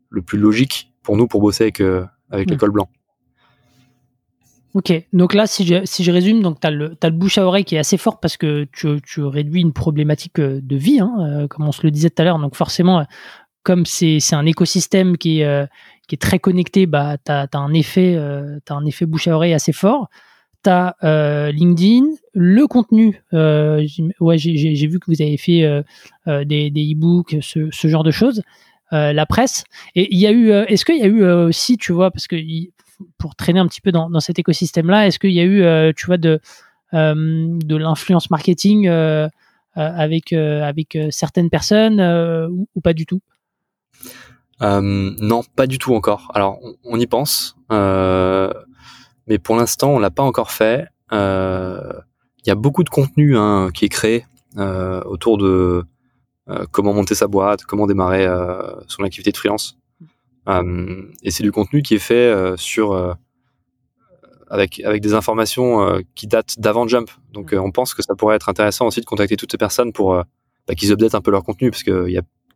le 0.09 0.21
plus 0.21 0.37
logique 0.37 0.93
pour 1.05 1.15
nous 1.15 1.27
pour 1.27 1.39
bosser 1.39 1.65
avec, 1.65 1.79
euh, 1.79 2.05
avec 2.31 2.49
l'école 2.49 2.71
blanc. 2.71 2.89
Ok, 4.75 4.91
donc 5.13 5.33
là, 5.33 5.47
si 5.47 5.65
je, 5.65 5.85
si 5.85 6.03
je 6.03 6.11
résume, 6.11 6.41
donc 6.41 6.59
tu 6.59 6.67
as, 6.67 6.71
le, 6.71 6.97
as 7.01 7.09
le 7.09 7.15
bouche 7.15 7.37
à 7.37 7.45
oreille 7.45 7.63
qui 7.63 7.75
est 7.75 7.79
assez 7.79 7.97
fort 7.97 8.19
parce 8.19 8.35
que 8.35 8.67
tu, 8.73 9.01
tu 9.01 9.23
réduis 9.23 9.61
une 9.61 9.71
problématique 9.71 10.37
euh, 10.39 10.59
de 10.61 10.75
vie, 10.75 10.99
hein, 10.99 11.15
euh, 11.21 11.47
comme 11.47 11.65
on 11.65 11.71
se 11.71 11.81
le 11.81 11.91
disait 11.91 12.09
tout 12.09 12.21
à 12.21 12.25
l'heure. 12.25 12.39
Donc 12.39 12.55
forcément, 12.55 13.05
comme 13.63 13.85
c'est 13.85 14.19
un 14.33 14.45
écosystème 14.45 15.17
qui 15.17 15.39
est, 15.39 15.67
qui 16.07 16.15
est 16.15 16.21
très 16.21 16.39
connecté, 16.39 16.87
bah, 16.87 17.15
tu 17.25 17.31
as, 17.31 17.47
un, 17.53 17.73
effet, 17.73 18.15
as 18.15 18.73
un 18.73 18.85
effet 18.85 19.05
bouche 19.05 19.27
à 19.27 19.35
oreille 19.35 19.53
assez 19.53 19.71
fort. 19.71 20.09
Tu 20.63 20.69
as 20.69 20.95
LinkedIn, 21.51 22.05
le 22.33 22.67
contenu. 22.67 23.23
ouais, 23.31 24.37
j'ai 24.37 24.87
vu 24.87 24.99
que 24.99 25.05
vous 25.07 25.21
avez 25.21 25.37
fait 25.37 25.83
des, 26.27 26.69
e-books, 26.93 27.37
ce, 27.41 27.69
ce, 27.71 27.87
genre 27.87 28.03
de 28.03 28.11
choses. 28.11 28.43
Euh, 28.93 29.13
la 29.13 29.25
presse. 29.25 29.63
Et 29.95 30.13
il 30.13 30.19
y 30.19 30.27
a 30.27 30.31
eu, 30.31 30.51
euh, 30.51 30.63
est-ce 30.67 30.85
qu'il 30.85 30.97
y 30.97 31.01
a 31.01 31.07
eu 31.07 31.23
euh, 31.23 31.47
aussi, 31.47 31.75
tu 31.75 31.91
vois, 31.91 32.11
parce 32.11 32.27
que 32.27 32.35
pour 33.17 33.35
traîner 33.35 33.59
un 33.59 33.67
petit 33.67 33.81
peu 33.81 33.91
dans, 33.91 34.19
cet 34.19 34.39
écosystème-là, 34.39 35.07
est-ce 35.07 35.19
qu'il 35.19 35.31
y 35.31 35.39
a 35.39 35.43
eu, 35.43 35.93
tu 35.93 36.05
vois, 36.05 36.17
de, 36.17 36.39
de 36.93 37.75
l'influence 37.75 38.29
marketing 38.29 38.87
avec, 39.75 40.33
avec 40.33 40.97
certaines 41.09 41.49
personnes 41.49 42.01
ou, 42.75 42.81
pas 42.81 42.93
du 42.93 43.05
tout? 43.05 43.21
Non, 44.61 45.41
pas 45.55 45.67
du 45.67 45.77
tout 45.77 45.93
encore. 45.95 46.31
Alors, 46.33 46.59
on, 46.83 46.99
y 46.99 47.07
pense, 47.07 47.57
mais 47.69 49.39
pour 49.39 49.55
l'instant, 49.55 49.89
on 49.91 49.99
l'a 49.99 50.11
pas 50.11 50.23
encore 50.23 50.51
fait. 50.51 50.87
Il 51.11 52.47
y 52.47 52.51
a 52.51 52.55
beaucoup 52.55 52.83
de 52.83 52.89
contenu 52.89 53.37
hein, 53.37 53.69
qui 53.73 53.85
est 53.85 53.89
créé 53.89 54.25
autour 54.57 55.37
de 55.37 55.83
euh, 56.47 56.65
comment 56.71 56.93
monter 56.93 57.15
sa 57.15 57.27
boîte, 57.27 57.63
comment 57.63 57.87
démarrer 57.87 58.25
euh, 58.25 58.61
son 58.87 59.03
activité 59.03 59.31
de 59.31 59.37
freelance. 59.37 59.77
Euh, 60.47 61.03
et 61.23 61.31
c'est 61.31 61.43
du 61.43 61.51
contenu 61.51 61.81
qui 61.81 61.95
est 61.95 61.99
fait 61.99 62.53
sur 62.57 63.15
avec 64.49 64.79
avec 64.81 65.01
des 65.01 65.13
informations 65.13 66.01
qui 66.15 66.27
datent 66.27 66.59
d'avant 66.59 66.87
Jump. 66.87 67.09
Donc 67.33 67.53
on 67.57 67.71
pense 67.71 67.93
que 67.93 68.03
ça 68.03 68.15
pourrait 68.15 68.35
être 68.35 68.49
intéressant 68.49 68.87
aussi 68.87 69.01
de 69.01 69.05
contacter 69.05 69.37
toutes 69.37 69.51
ces 69.51 69.57
personnes 69.57 69.91
pour 69.91 70.13
bah, 70.13 70.75
qu'ils 70.75 70.91
updatent 70.91 71.15
un 71.15 71.21
peu 71.21 71.31
leur 71.31 71.43
contenu 71.43 71.71
parce 71.71 71.83
que 71.83 72.07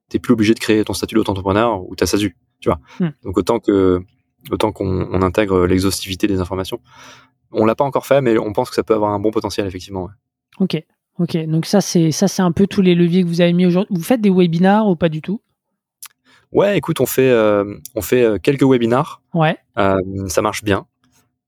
t'es 0.09 0.19
plus 0.19 0.33
obligé 0.33 0.53
de 0.53 0.59
créer 0.59 0.83
ton 0.83 0.93
statut 0.93 1.15
d'auto-entrepreneur 1.15 1.83
ou 1.87 1.95
ta 1.95 2.05
SASU, 2.05 2.35
tu 2.59 2.69
vois. 2.69 2.79
Hmm. 2.99 3.11
Donc 3.23 3.37
autant 3.37 3.59
que 3.59 4.01
autant 4.51 4.71
qu'on 4.71 5.21
intègre 5.21 5.65
l'exhaustivité 5.65 6.27
des 6.27 6.39
informations. 6.39 6.79
On 7.51 7.65
l'a 7.65 7.75
pas 7.75 7.83
encore 7.83 8.05
fait, 8.05 8.21
mais 8.21 8.37
on 8.37 8.53
pense 8.53 8.69
que 8.69 8.75
ça 8.75 8.83
peut 8.83 8.93
avoir 8.93 9.11
un 9.11 9.19
bon 9.19 9.31
potentiel 9.31 9.65
effectivement. 9.67 10.03
Ouais. 10.03 10.11
Ok. 10.59 10.83
Ok, 11.19 11.35
donc 11.47 11.65
ça 11.65 11.81
c'est 11.81 12.11
ça 12.11 12.29
c'est 12.29 12.41
un 12.41 12.53
peu 12.53 12.65
tous 12.65 12.81
les 12.81 12.95
leviers 12.95 13.23
que 13.23 13.27
vous 13.27 13.41
avez 13.41 13.51
mis 13.51 13.65
aujourd'hui. 13.65 13.93
Vous 13.93 14.03
faites 14.03 14.21
des 14.21 14.29
webinars 14.29 14.87
ou 14.87 14.95
pas 14.95 15.09
du 15.09 15.21
tout? 15.21 15.41
Ouais, 16.51 16.77
écoute, 16.77 16.99
on 16.99 17.05
fait 17.05 17.29
euh, 17.29 17.77
on 17.95 18.01
fait 18.01 18.23
euh, 18.23 18.37
quelques 18.37 18.63
webinars. 18.63 19.21
Ouais. 19.33 19.57
Euh, 19.77 19.99
ça 20.27 20.41
marche 20.41 20.63
bien. 20.63 20.87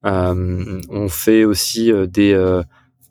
on 0.04 1.08
fait 1.10 1.44
aussi 1.44 1.92
des, 2.08 2.62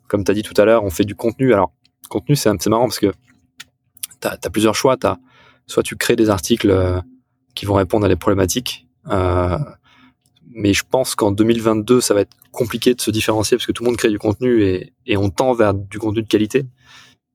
comme 0.07 0.23
tu 0.23 0.31
as 0.31 0.33
dit 0.33 0.43
tout 0.43 0.59
à 0.59 0.65
l'heure, 0.65 0.83
on 0.83 0.89
fait 0.89 1.05
du 1.05 1.15
contenu. 1.15 1.53
Alors, 1.53 1.73
contenu 2.09 2.35
c'est 2.35 2.67
marrant 2.67 2.85
parce 2.85 2.99
que 2.99 3.11
tu 4.21 4.27
as, 4.27 4.49
plusieurs 4.49 4.75
choix. 4.75 4.97
As, 5.03 5.17
soit 5.67 5.83
tu 5.83 5.95
crées 5.95 6.15
des 6.15 6.29
articles 6.29 7.01
qui 7.55 7.65
vont 7.65 7.75
répondre 7.75 8.05
à 8.05 8.09
des 8.09 8.15
problématiques 8.15 8.87
mais 10.53 10.73
je 10.73 10.83
pense 10.89 11.15
qu'en 11.15 11.31
2022, 11.31 12.01
ça 12.01 12.13
va 12.13 12.21
être 12.21 12.35
compliqué 12.51 12.93
de 12.93 13.01
se 13.01 13.11
différencier 13.11 13.57
parce 13.57 13.65
que 13.65 13.71
tout 13.71 13.83
le 13.83 13.89
monde 13.89 13.97
crée 13.97 14.09
du 14.09 14.19
contenu 14.19 14.63
et, 14.63 14.93
et 15.05 15.17
on 15.17 15.29
tend 15.29 15.53
vers 15.53 15.73
du 15.73 15.97
contenu 15.99 16.21
de 16.21 16.27
qualité. 16.27 16.65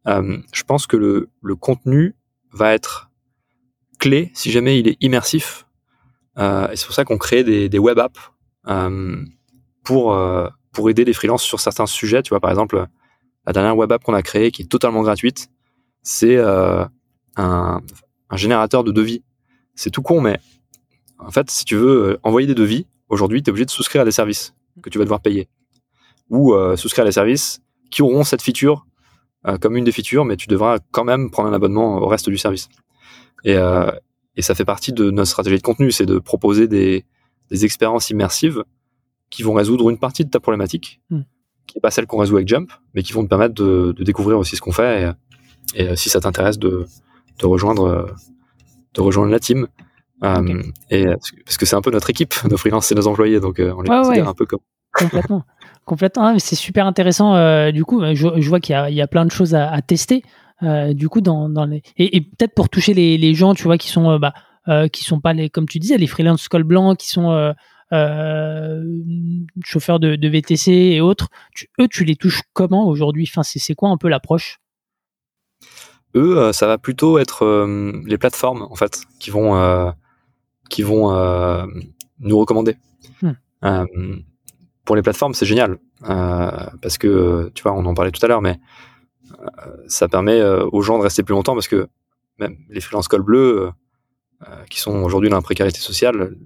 Euh, 0.07 0.39
je 0.53 0.63
pense 0.63 0.87
que 0.87 0.97
le, 0.97 1.31
le, 1.43 1.57
contenu 1.57 2.15
va 2.53 2.75
être 2.75 3.11
clé 4.07 4.31
si 4.35 4.51
jamais 4.51 4.79
il 4.79 4.89
est 4.89 4.97
immersif. 5.01 5.67
Euh, 6.39 6.69
et 6.71 6.77
c'est 6.77 6.87
pour 6.87 6.95
ça 6.95 7.05
qu'on 7.05 7.19
crée 7.19 7.43
des, 7.45 7.79
web 7.79 7.99
apps 7.99 8.21
euh, 8.69 9.25
pour, 9.83 10.13
euh, 10.13 10.49
pour 10.73 10.91
aider 10.91 11.05
les 11.05 11.13
freelances 11.13 11.43
sur 11.43 11.61
certains 11.61 11.87
sujets. 11.87 12.23
Tu 12.23 12.31
vois, 12.31 12.41
par 12.41 12.51
exemple, 12.51 12.87
la 13.47 13.53
dernière 13.53 13.77
web 13.77 13.91
app 13.93 14.05
qu'on 14.05 14.15
a 14.15 14.23
créée, 14.23 14.51
qui 14.51 14.63
est 14.63 14.67
totalement 14.67 15.03
gratuite, 15.03 15.49
c'est 16.03 16.37
un, 17.37 17.81
générateur 18.33 18.85
de 18.85 18.93
devis. 18.93 19.23
C'est 19.75 19.91
tout 19.91 20.03
con, 20.03 20.21
mais 20.21 20.39
en 21.19 21.31
fait, 21.31 21.51
si 21.51 21.65
tu 21.65 21.77
veux 21.77 22.19
envoyer 22.23 22.47
des 22.47 22.55
devis, 22.55 22.87
aujourd'hui, 23.09 23.43
tu 23.43 23.49
es 23.49 23.51
obligé 23.51 23.65
de 23.65 23.71
souscrire 23.71 24.03
à 24.03 24.05
des 24.05 24.13
services 24.13 24.55
que 24.83 24.91
tu 24.91 24.99
vas 24.99 25.05
devoir 25.05 25.21
payer. 25.21 25.49
Ou 26.31 26.55
souscrire 26.77 27.05
à 27.05 27.09
des 27.09 27.13
services 27.13 27.61
qui 27.91 28.03
auront 28.03 28.25
cette 28.25 28.43
feature 28.43 28.87
comme 29.61 29.77
une 29.77 29.85
des 29.85 29.93
features, 29.93 30.25
mais 30.25 30.37
tu 30.37 30.49
devras 30.49 30.79
quand 30.91 31.05
même 31.05 31.31
prendre 31.31 31.49
un 31.49 31.53
abonnement 31.53 31.99
au 31.99 32.07
reste 32.07 32.29
du 32.29 32.39
service. 32.39 32.69
Et, 33.47 33.57
euh, 33.57 33.91
et 34.37 34.43
ça 34.43 34.55
fait 34.55 34.65
partie 34.67 34.93
de 34.93 35.11
notre 35.11 35.29
stratégie 35.31 35.57
de 35.57 35.63
contenu, 35.63 35.91
c'est 35.91 36.05
de 36.05 36.19
proposer 36.19 36.69
des, 36.69 37.07
des 37.51 37.65
expériences 37.65 38.11
immersives 38.11 38.63
qui 39.31 39.43
vont 39.43 39.55
résoudre 39.55 39.89
une 39.89 39.99
partie 39.99 40.25
de 40.25 40.31
ta 40.31 40.41
problématique, 40.41 41.01
Hmm. 41.11 41.23
qui 41.67 41.77
n'est 41.79 41.81
pas 41.81 41.91
celle 41.91 42.07
qu'on 42.07 42.19
résout 42.19 42.37
avec 42.37 42.47
Jump, 42.49 42.71
mais 42.95 43.03
qui 43.03 43.13
vont 43.15 43.23
te 43.25 43.29
permettre 43.29 43.55
de, 43.55 43.95
de 43.97 44.05
découvrir 44.05 44.39
aussi 44.39 44.57
ce 44.57 44.61
qu'on 44.61 44.73
fait. 44.73 45.13
Et, 45.75 45.83
et, 45.85 45.97
si 45.97 46.11
ça 46.11 46.21
t'intéresse, 46.21 46.59
de, 46.59 46.87
de 47.39 47.47
rejoindre, 47.47 48.15
de 48.95 49.01
rejoindre 49.01 49.31
la 49.33 49.41
team. 49.41 49.67
Euh, 50.25 50.63
et 50.91 51.07
parce 51.45 51.57
que 51.59 51.67
c'est 51.67 51.77
un 51.77 51.83
peu 51.83 51.91
notre 51.91 52.11
équipe, 52.11 52.35
nos 52.51 52.57
freelances, 52.57 52.87
c'est 52.87 52.95
nos 52.95 53.07
employés, 53.07 53.41
donc 53.41 53.59
euh, 53.61 53.73
on 53.77 53.83
les 53.83 53.91
Ouais, 53.91 53.97
considère 53.99 54.25
ouais. 54.25 54.31
un 54.31 54.35
peu 54.35 54.47
comme. 54.47 54.61
complètement. 54.93 55.45
complètement. 55.85 56.25
Ah, 56.27 56.35
c'est 56.39 56.57
super 56.57 56.87
intéressant. 56.87 57.35
euh, 57.37 57.71
du 57.73 57.85
coup, 57.85 58.01
je, 58.15 58.29
je 58.41 58.49
vois 58.49 58.61
qu'il 58.61 58.73
y 58.73 58.77
a, 58.77 58.91
il 58.91 58.97
y 58.97 59.03
a 59.03 59.07
plein 59.07 59.25
de 59.27 59.31
choses 59.31 59.55
à, 59.55 59.71
à 59.71 59.83
tester. 59.83 60.23
Euh, 60.63 60.95
du 60.95 61.09
coup, 61.09 61.21
dans, 61.21 61.49
dans 61.49 61.65
les 61.65 61.83
et, 61.97 62.17
et 62.17 62.21
peut-être 62.21 62.55
pour 62.55 62.69
toucher 62.69 62.95
les, 62.95 63.19
les 63.19 63.35
gens, 63.35 63.55
tu 63.55 63.65
vois, 63.65 63.79
qui 63.79 63.89
sont 63.89 64.11
euh, 64.11 64.19
bah, 64.19 64.35
euh, 64.69 64.89
qui 64.89 65.05
sont 65.05 65.21
pas 65.21 65.33
les, 65.33 65.51
comme 65.51 65.69
tu 65.69 65.79
disais, 65.79 65.97
les 65.99 66.07
freelance 66.07 66.49
col 66.49 66.65
blanc, 66.65 66.95
qui 66.95 67.09
sont 67.09 67.55
chauffeurs 69.65 70.01
de, 70.01 70.17
de 70.17 70.29
VTC 70.29 70.73
et 70.73 71.01
autres. 71.01 71.29
Tu- 71.55 71.69
eux, 71.81 71.89
tu 71.89 72.05
les 72.05 72.17
touches 72.17 72.43
comment 72.53 72.87
aujourd'hui? 72.89 73.29
Enfin, 73.31 73.43
c'est 73.43 73.59
c'est 73.59 73.75
quoi 73.75 73.91
un 73.91 73.97
peu 73.97 74.09
l'approche? 74.09 74.59
Eux, 76.15 76.53
ça 76.53 76.67
va 76.67 76.79
plutôt 76.79 77.19
être 77.19 77.67
les 78.07 78.19
plateformes 78.19 78.63
en 78.63 78.75
fait 78.75 79.03
qui 79.21 79.31
vont 79.31 79.93
qui 80.71 80.83
vont 80.83 81.11
nous 82.21 82.39
recommander. 82.39 82.77
Hmm. 83.23 83.85
Pour 84.87 84.95
les 84.95 85.03
plateformes, 85.03 85.35
c'est 85.35 85.47
génial 85.47 85.79
euh, 86.09 86.67
parce 86.81 86.97
que 86.97 87.51
tu 87.55 87.63
vois, 87.65 87.73
on 87.73 87.85
en 87.87 87.95
parlait 87.95 88.13
tout 88.13 88.25
à 88.25 88.29
l'heure, 88.29 88.41
mais 88.41 88.59
ça 89.89 90.09
permet 90.09 90.41
euh, 90.41 90.67
aux 90.73 90.83
gens 90.83 90.99
de 90.99 91.03
rester 91.03 91.23
plus 91.23 91.35
longtemps 91.35 91.55
parce 91.55 91.69
que 91.69 91.89
même 92.39 92.57
les 92.69 92.81
freelance 92.81 93.09
col 93.09 93.23
bleu 93.23 93.63
euh, 93.63 93.71
euh, 94.49 94.65
qui 94.69 94.81
sont 94.81 95.03
aujourd'hui 95.03 95.31
dans 95.31 95.37
la 95.37 95.43
précarité 95.43 95.81
sociale 95.81 96.21
euh, 96.21 96.39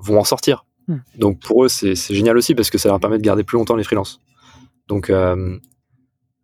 vont 0.00 0.18
en 0.18 0.24
sortir. 0.24 0.64
Hmm. 0.86 0.98
Donc 1.16 1.40
pour 1.40 1.64
eux, 1.64 1.68
c'est 1.68 1.94
génial 1.94 2.36
aussi 2.36 2.54
parce 2.54 2.70
que 2.70 2.78
ça 2.78 2.88
leur 2.88 3.00
permet 3.00 3.18
de 3.18 3.22
garder 3.22 3.44
plus 3.44 3.58
longtemps 3.58 3.76
les 3.76 3.84
freelances. 3.84 4.20
Donc 4.86 5.10
euh, 5.10 5.58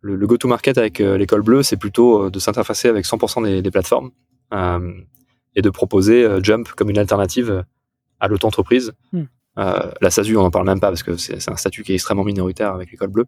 le, 0.01 0.15
le 0.15 0.27
go-to-market 0.27 0.77
avec 0.77 1.01
euh, 1.01 1.17
l'école 1.17 1.41
bleue, 1.41 1.63
c'est 1.63 1.77
plutôt 1.77 2.25
euh, 2.25 2.29
de 2.29 2.37
s'interfacer 2.37 2.87
avec 2.87 3.05
100% 3.05 3.43
des, 3.43 3.61
des 3.61 3.71
plateformes 3.71 4.11
euh, 4.53 4.93
et 5.55 5.61
de 5.61 5.69
proposer 5.69 6.23
euh, 6.23 6.39
Jump 6.43 6.69
comme 6.69 6.91
une 6.91 6.99
alternative 6.99 7.65
à 8.19 8.27
l'auto-entreprise. 8.27 8.93
Hmm. 9.13 9.23
Euh, 9.57 9.91
la 10.01 10.11
SASU, 10.11 10.37
on 10.37 10.43
n'en 10.43 10.51
parle 10.51 10.65
même 10.65 10.79
pas 10.79 10.89
parce 10.89 11.01
que 11.01 11.15
c'est 11.17 11.39
c'est 11.39 11.49
un 11.49 11.55
statut 11.55 11.83
qui 11.83 11.93
est 11.93 11.95
extrêmement 11.95 12.25
minoritaire 12.25 12.73
avec 12.73 12.91
l'école 12.91 13.07
bleue. 13.07 13.25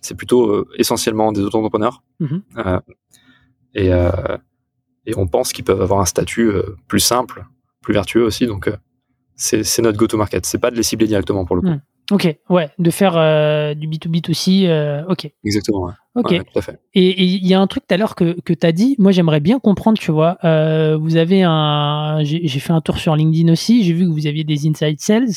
C'est 0.00 0.14
plutôt 0.14 0.50
euh, 0.50 0.68
essentiellement 0.78 1.32
des 1.32 1.40
auto-entrepreneurs. 1.40 2.02
Mhm. 2.20 2.42
Euh, 2.58 2.80
et, 3.74 3.92
euh, 3.92 4.10
et 5.06 5.16
on 5.16 5.26
pense 5.26 5.52
qu'ils 5.52 5.64
peuvent 5.64 5.82
avoir 5.82 6.00
un 6.00 6.06
statut 6.06 6.50
plus 6.88 7.00
simple, 7.00 7.44
plus 7.82 7.94
vertueux 7.94 8.24
aussi. 8.24 8.46
Donc 8.46 8.70
c'est 9.36 9.82
notre 9.82 9.98
go-to-market. 9.98 10.46
C'est 10.46 10.58
pas 10.58 10.70
de 10.70 10.76
les 10.76 10.82
cibler 10.82 11.06
directement 11.06 11.44
pour 11.44 11.56
le 11.56 11.62
coup. 11.62 11.68
Hmm. 11.68 11.80
Ok, 12.12 12.36
ouais, 12.50 12.70
de 12.78 12.90
faire 12.90 13.16
euh, 13.16 13.74
du 13.74 13.88
B2B 13.88 14.30
aussi. 14.30 14.68
euh, 14.68 15.04
ok, 15.08 15.28
Exactement. 15.44 15.86
ouais. 15.86 15.92
ok. 16.14 16.30
Ouais, 16.30 16.44
tout 16.44 16.58
à 16.58 16.62
fait. 16.62 16.78
Et 16.94 17.24
il 17.24 17.44
y 17.44 17.52
a 17.52 17.60
un 17.60 17.66
truc 17.66 17.84
tout 17.88 17.94
à 17.94 17.96
l'heure 17.96 18.14
que, 18.14 18.40
que 18.42 18.52
tu 18.52 18.64
as 18.64 18.70
dit, 18.70 18.94
moi 18.98 19.10
j'aimerais 19.10 19.40
bien 19.40 19.58
comprendre, 19.58 19.98
tu 19.98 20.12
vois. 20.12 20.38
Euh, 20.44 20.96
vous 20.96 21.16
avez 21.16 21.42
un. 21.42 22.20
J'ai 22.22 22.60
fait 22.60 22.72
un 22.72 22.80
tour 22.80 22.98
sur 22.98 23.16
LinkedIn 23.16 23.52
aussi, 23.52 23.82
j'ai 23.82 23.92
vu 23.92 24.04
que 24.06 24.12
vous 24.12 24.28
aviez 24.28 24.44
des 24.44 24.68
inside 24.68 25.00
sales. 25.00 25.30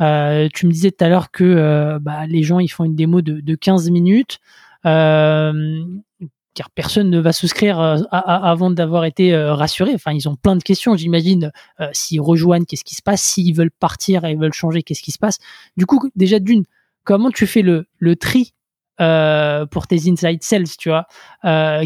Euh, 0.00 0.48
tu 0.52 0.66
me 0.66 0.72
disais 0.72 0.90
tout 0.90 1.04
à 1.04 1.08
l'heure 1.08 1.30
que 1.30 1.44
euh, 1.44 1.98
bah, 2.00 2.26
les 2.26 2.42
gens 2.42 2.58
ils 2.58 2.68
font 2.68 2.84
une 2.84 2.94
démo 2.94 3.20
de, 3.20 3.40
de 3.40 3.54
15 3.54 3.90
minutes. 3.90 4.38
Euh, 4.86 5.84
car 6.54 6.68
personne 6.70 7.10
ne 7.10 7.20
va 7.20 7.32
souscrire 7.32 7.78
avant 8.10 8.70
d'avoir 8.72 9.04
été 9.04 9.34
rassuré. 9.36 9.92
Enfin, 9.94 10.12
ils 10.12 10.28
ont 10.28 10.34
plein 10.34 10.56
de 10.56 10.62
questions, 10.64 10.96
j'imagine. 10.96 11.52
S'ils 11.92 12.20
rejoignent, 12.20 12.64
qu'est-ce 12.64 12.82
qui 12.82 12.96
se 12.96 13.02
passe? 13.02 13.22
S'ils 13.22 13.54
veulent 13.54 13.70
partir 13.70 14.24
et 14.24 14.34
veulent 14.34 14.52
changer, 14.52 14.82
qu'est-ce 14.82 15.00
qui 15.00 15.12
se 15.12 15.18
passe? 15.18 15.38
Du 15.76 15.86
coup, 15.86 16.10
déjà 16.16 16.40
d'une, 16.40 16.64
comment 17.04 17.30
tu 17.30 17.46
fais 17.46 17.62
le, 17.62 17.86
tri 18.16 18.52
pour 18.98 19.86
tes 19.86 20.10
inside 20.10 20.42
sales, 20.42 20.76
tu 20.76 20.90
vois, 20.90 21.06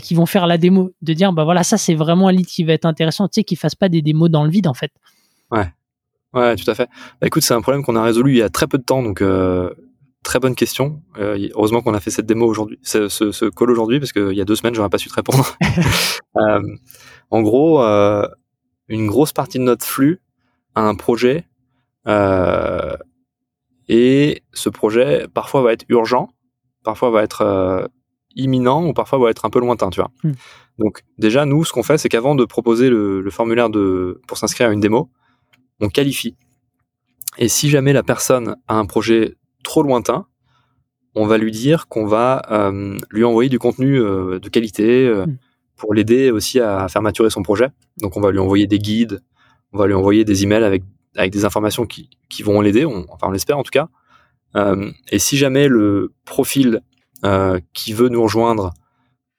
qui 0.00 0.14
vont 0.14 0.26
faire 0.26 0.46
la 0.46 0.56
démo, 0.56 0.92
de 1.02 1.12
dire 1.12 1.34
bah 1.34 1.44
voilà 1.44 1.62
ça 1.62 1.76
c'est 1.76 1.94
vraiment 1.94 2.28
un 2.28 2.32
lead 2.32 2.46
qui 2.46 2.64
va 2.64 2.72
être 2.72 2.86
intéressant, 2.86 3.28
tu 3.28 3.34
sais, 3.34 3.44
qu'ils 3.44 3.58
fassent 3.58 3.76
pas 3.76 3.90
des 3.90 4.00
démos 4.00 4.30
dans 4.30 4.44
le 4.44 4.50
vide 4.50 4.66
en 4.66 4.74
fait. 4.74 4.92
Ouais, 5.50 5.70
tout 6.34 6.70
à 6.70 6.74
fait. 6.74 6.88
Bah, 7.20 7.26
écoute, 7.26 7.42
c'est 7.42 7.54
un 7.54 7.62
problème 7.62 7.84
qu'on 7.84 7.96
a 7.96 8.02
résolu 8.02 8.32
il 8.32 8.38
y 8.38 8.42
a 8.42 8.48
très 8.48 8.66
peu 8.66 8.78
de 8.78 8.82
temps, 8.82 9.02
donc 9.02 9.22
euh, 9.22 9.70
très 10.24 10.40
bonne 10.40 10.56
question. 10.56 11.02
Euh, 11.18 11.48
heureusement 11.54 11.82
qu'on 11.82 11.94
a 11.94 12.00
fait 12.00 12.10
cette 12.10 12.26
démo 12.26 12.46
aujourd'hui, 12.46 12.78
ce, 12.82 13.08
ce, 13.08 13.30
ce 13.30 13.44
call 13.44 13.70
aujourd'hui, 13.70 14.00
parce 14.00 14.12
qu'il 14.12 14.32
y 14.32 14.40
a 14.40 14.44
deux 14.44 14.56
semaines, 14.56 14.74
j'aurais 14.74 14.88
pas 14.88 14.98
su 14.98 15.08
te 15.08 15.14
répondre. 15.14 15.56
Euh, 16.36 16.60
en 17.30 17.42
gros, 17.42 17.80
euh, 17.80 18.26
une 18.88 19.06
grosse 19.06 19.32
partie 19.32 19.60
de 19.60 19.62
notre 19.62 19.86
flux 19.86 20.20
a 20.74 20.80
un 20.80 20.96
projet, 20.96 21.46
euh, 22.08 22.96
et 23.88 24.42
ce 24.52 24.68
projet 24.68 25.28
parfois 25.32 25.62
va 25.62 25.72
être 25.72 25.84
urgent, 25.88 26.30
parfois 26.82 27.10
va 27.10 27.22
être 27.22 27.88
imminent, 28.34 28.84
ou 28.84 28.92
parfois 28.94 29.20
va 29.20 29.30
être 29.30 29.44
un 29.44 29.50
peu 29.50 29.60
lointain, 29.60 29.90
tu 29.90 30.00
vois. 30.00 30.10
Hmm. 30.24 30.32
Donc 30.80 31.02
déjà, 31.18 31.44
nous, 31.46 31.64
ce 31.64 31.72
qu'on 31.72 31.84
fait, 31.84 31.98
c'est 31.98 32.08
qu'avant 32.08 32.34
de 32.34 32.44
proposer 32.44 32.90
le, 32.90 33.20
le 33.20 33.30
formulaire 33.30 33.70
de 33.70 34.20
pour 34.26 34.36
s'inscrire 34.36 34.70
à 34.70 34.72
une 34.72 34.80
démo, 34.80 35.12
on 35.80 35.88
qualifie. 35.88 36.36
Et 37.38 37.48
si 37.48 37.68
jamais 37.70 37.92
la 37.92 38.02
personne 38.02 38.56
a 38.68 38.76
un 38.76 38.86
projet 38.86 39.34
trop 39.64 39.82
lointain, 39.82 40.26
on 41.14 41.26
va 41.26 41.38
lui 41.38 41.50
dire 41.50 41.86
qu'on 41.88 42.06
va 42.06 42.42
euh, 42.50 42.96
lui 43.10 43.24
envoyer 43.24 43.48
du 43.48 43.58
contenu 43.58 43.98
euh, 44.00 44.38
de 44.38 44.48
qualité 44.48 45.06
euh, 45.06 45.26
Mm. 45.26 45.36
pour 45.76 45.94
l'aider 45.94 46.30
aussi 46.30 46.60
à 46.60 46.88
faire 46.88 47.02
maturer 47.02 47.30
son 47.30 47.42
projet. 47.42 47.68
Donc 47.98 48.16
on 48.16 48.20
va 48.20 48.30
lui 48.30 48.38
envoyer 48.38 48.66
des 48.66 48.78
guides, 48.78 49.22
on 49.72 49.78
va 49.78 49.86
lui 49.86 49.94
envoyer 49.94 50.24
des 50.24 50.42
emails 50.44 50.62
avec, 50.64 50.82
avec 51.16 51.32
des 51.32 51.44
informations 51.44 51.86
qui, 51.86 52.10
qui 52.28 52.42
vont 52.42 52.60
l'aider, 52.60 52.84
on- 52.84 53.06
enfin 53.10 53.26
on 53.28 53.30
l'espère 53.32 53.58
en 53.58 53.62
tout 53.64 53.70
cas. 53.72 53.88
Et 55.10 55.18
si 55.18 55.36
jamais 55.36 55.66
le 55.66 56.12
profil 56.24 56.80
qui 57.72 57.92
veut 57.92 58.08
nous 58.08 58.22
rejoindre 58.22 58.72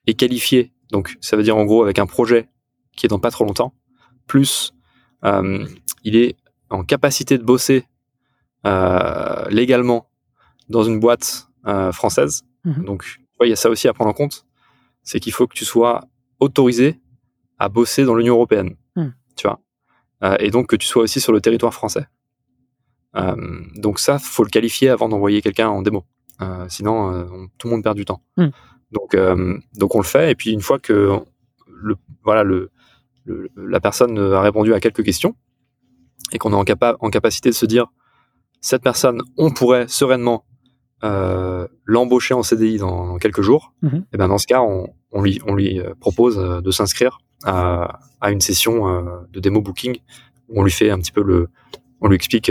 est 0.06 0.12
qualifié, 0.12 0.72
donc 0.92 1.16
ça 1.22 1.36
veut 1.38 1.42
dire 1.42 1.56
en 1.56 1.64
gros 1.64 1.82
avec 1.82 1.98
un 1.98 2.04
projet 2.06 2.48
qui 2.96 3.06
est 3.06 3.08
dans 3.08 3.18
pas 3.18 3.30
trop 3.30 3.44
longtemps, 3.44 3.72
plus 4.26 4.74
il 6.06 6.14
est 6.16 6.36
en 6.70 6.82
capacité 6.84 7.36
de 7.36 7.42
bosser 7.42 7.84
euh, 8.66 9.44
légalement 9.50 10.08
dans 10.68 10.82
une 10.84 10.98
boîte 11.00 11.48
euh, 11.66 11.90
française. 11.92 12.42
Mhm. 12.64 12.84
Donc, 12.84 13.02
tu 13.04 13.20
vois, 13.38 13.46
il 13.46 13.50
y 13.50 13.52
a 13.52 13.56
ça 13.56 13.68
aussi 13.70 13.86
à 13.88 13.92
prendre 13.92 14.10
en 14.10 14.14
compte. 14.14 14.46
C'est 15.02 15.20
qu'il 15.20 15.32
faut 15.32 15.46
que 15.46 15.54
tu 15.54 15.64
sois 15.64 16.02
autorisé 16.40 17.00
à 17.58 17.68
bosser 17.68 18.04
dans 18.04 18.14
l'Union 18.14 18.34
européenne. 18.34 18.76
Mhm. 18.96 19.14
Tu 19.36 19.46
vois. 19.48 19.60
Euh, 20.24 20.36
et 20.40 20.50
donc 20.50 20.68
que 20.68 20.76
tu 20.76 20.86
sois 20.86 21.02
aussi 21.02 21.20
sur 21.20 21.32
le 21.32 21.40
territoire 21.40 21.74
français. 21.74 22.06
Donc 23.76 23.98
ça, 23.98 24.18
faut 24.18 24.44
le 24.44 24.50
qualifier 24.50 24.90
avant 24.90 25.08
d'envoyer 25.08 25.40
quelqu'un 25.40 25.68
en 25.68 25.80
démo. 25.82 26.04
Sinon, 26.68 26.94
on- 27.32 27.48
tout 27.56 27.66
le 27.68 27.72
monde 27.74 27.82
perd 27.82 27.96
du 27.96 28.04
temps. 28.04 28.22
Mhm. 28.36 28.50
Donc, 28.92 29.16
donc 29.74 29.94
on 29.94 29.98
le 29.98 30.04
fait. 30.04 30.30
Et 30.30 30.34
puis 30.34 30.50
une 30.52 30.60
fois 30.60 30.78
que 30.78 31.18
le, 31.66 31.96
voilà, 32.24 32.42
le, 32.44 32.70
le- 33.24 33.50
la 33.56 33.80
personne 33.80 34.18
a 34.18 34.40
répondu 34.42 34.74
à 34.74 34.80
quelques 34.80 35.02
questions 35.02 35.34
et 36.32 36.38
qu'on 36.38 36.52
est 36.52 36.56
en, 36.56 36.64
capa- 36.64 36.96
en 37.00 37.10
capacité 37.10 37.48
de 37.50 37.54
se 37.54 37.66
dire 37.66 37.86
cette 38.60 38.82
personne, 38.82 39.20
on 39.36 39.50
pourrait 39.50 39.86
sereinement 39.88 40.44
euh, 41.04 41.66
l'embaucher 41.84 42.34
en 42.34 42.42
CDI 42.42 42.78
dans, 42.78 43.06
dans 43.06 43.18
quelques 43.18 43.42
jours, 43.42 43.74
Mhm. 43.82 44.04
et 44.12 44.16
ben 44.16 44.28
dans 44.28 44.38
ce 44.38 44.46
cas, 44.46 44.60
on, 44.62 44.88
on 45.12 45.22
lui, 45.22 45.40
on 45.46 45.54
lui 45.54 45.78
euh, 45.78 45.94
propose 46.00 46.38
euh, 46.38 46.60
de 46.60 46.70
s'inscrire 46.70 47.18
à, 47.44 48.00
à 48.20 48.30
une 48.32 48.40
session 48.40 48.86
de 49.30 49.40
démo 49.40 49.60
booking 49.60 49.98
où 50.48 50.60
on 50.60 50.64
lui 50.64 50.72
fait 50.72 50.90
un 50.90 50.98
petit 50.98 51.12
peu 51.12 51.22
le, 51.22 51.48
on 52.00 52.08
lui 52.08 52.16
explique 52.16 52.50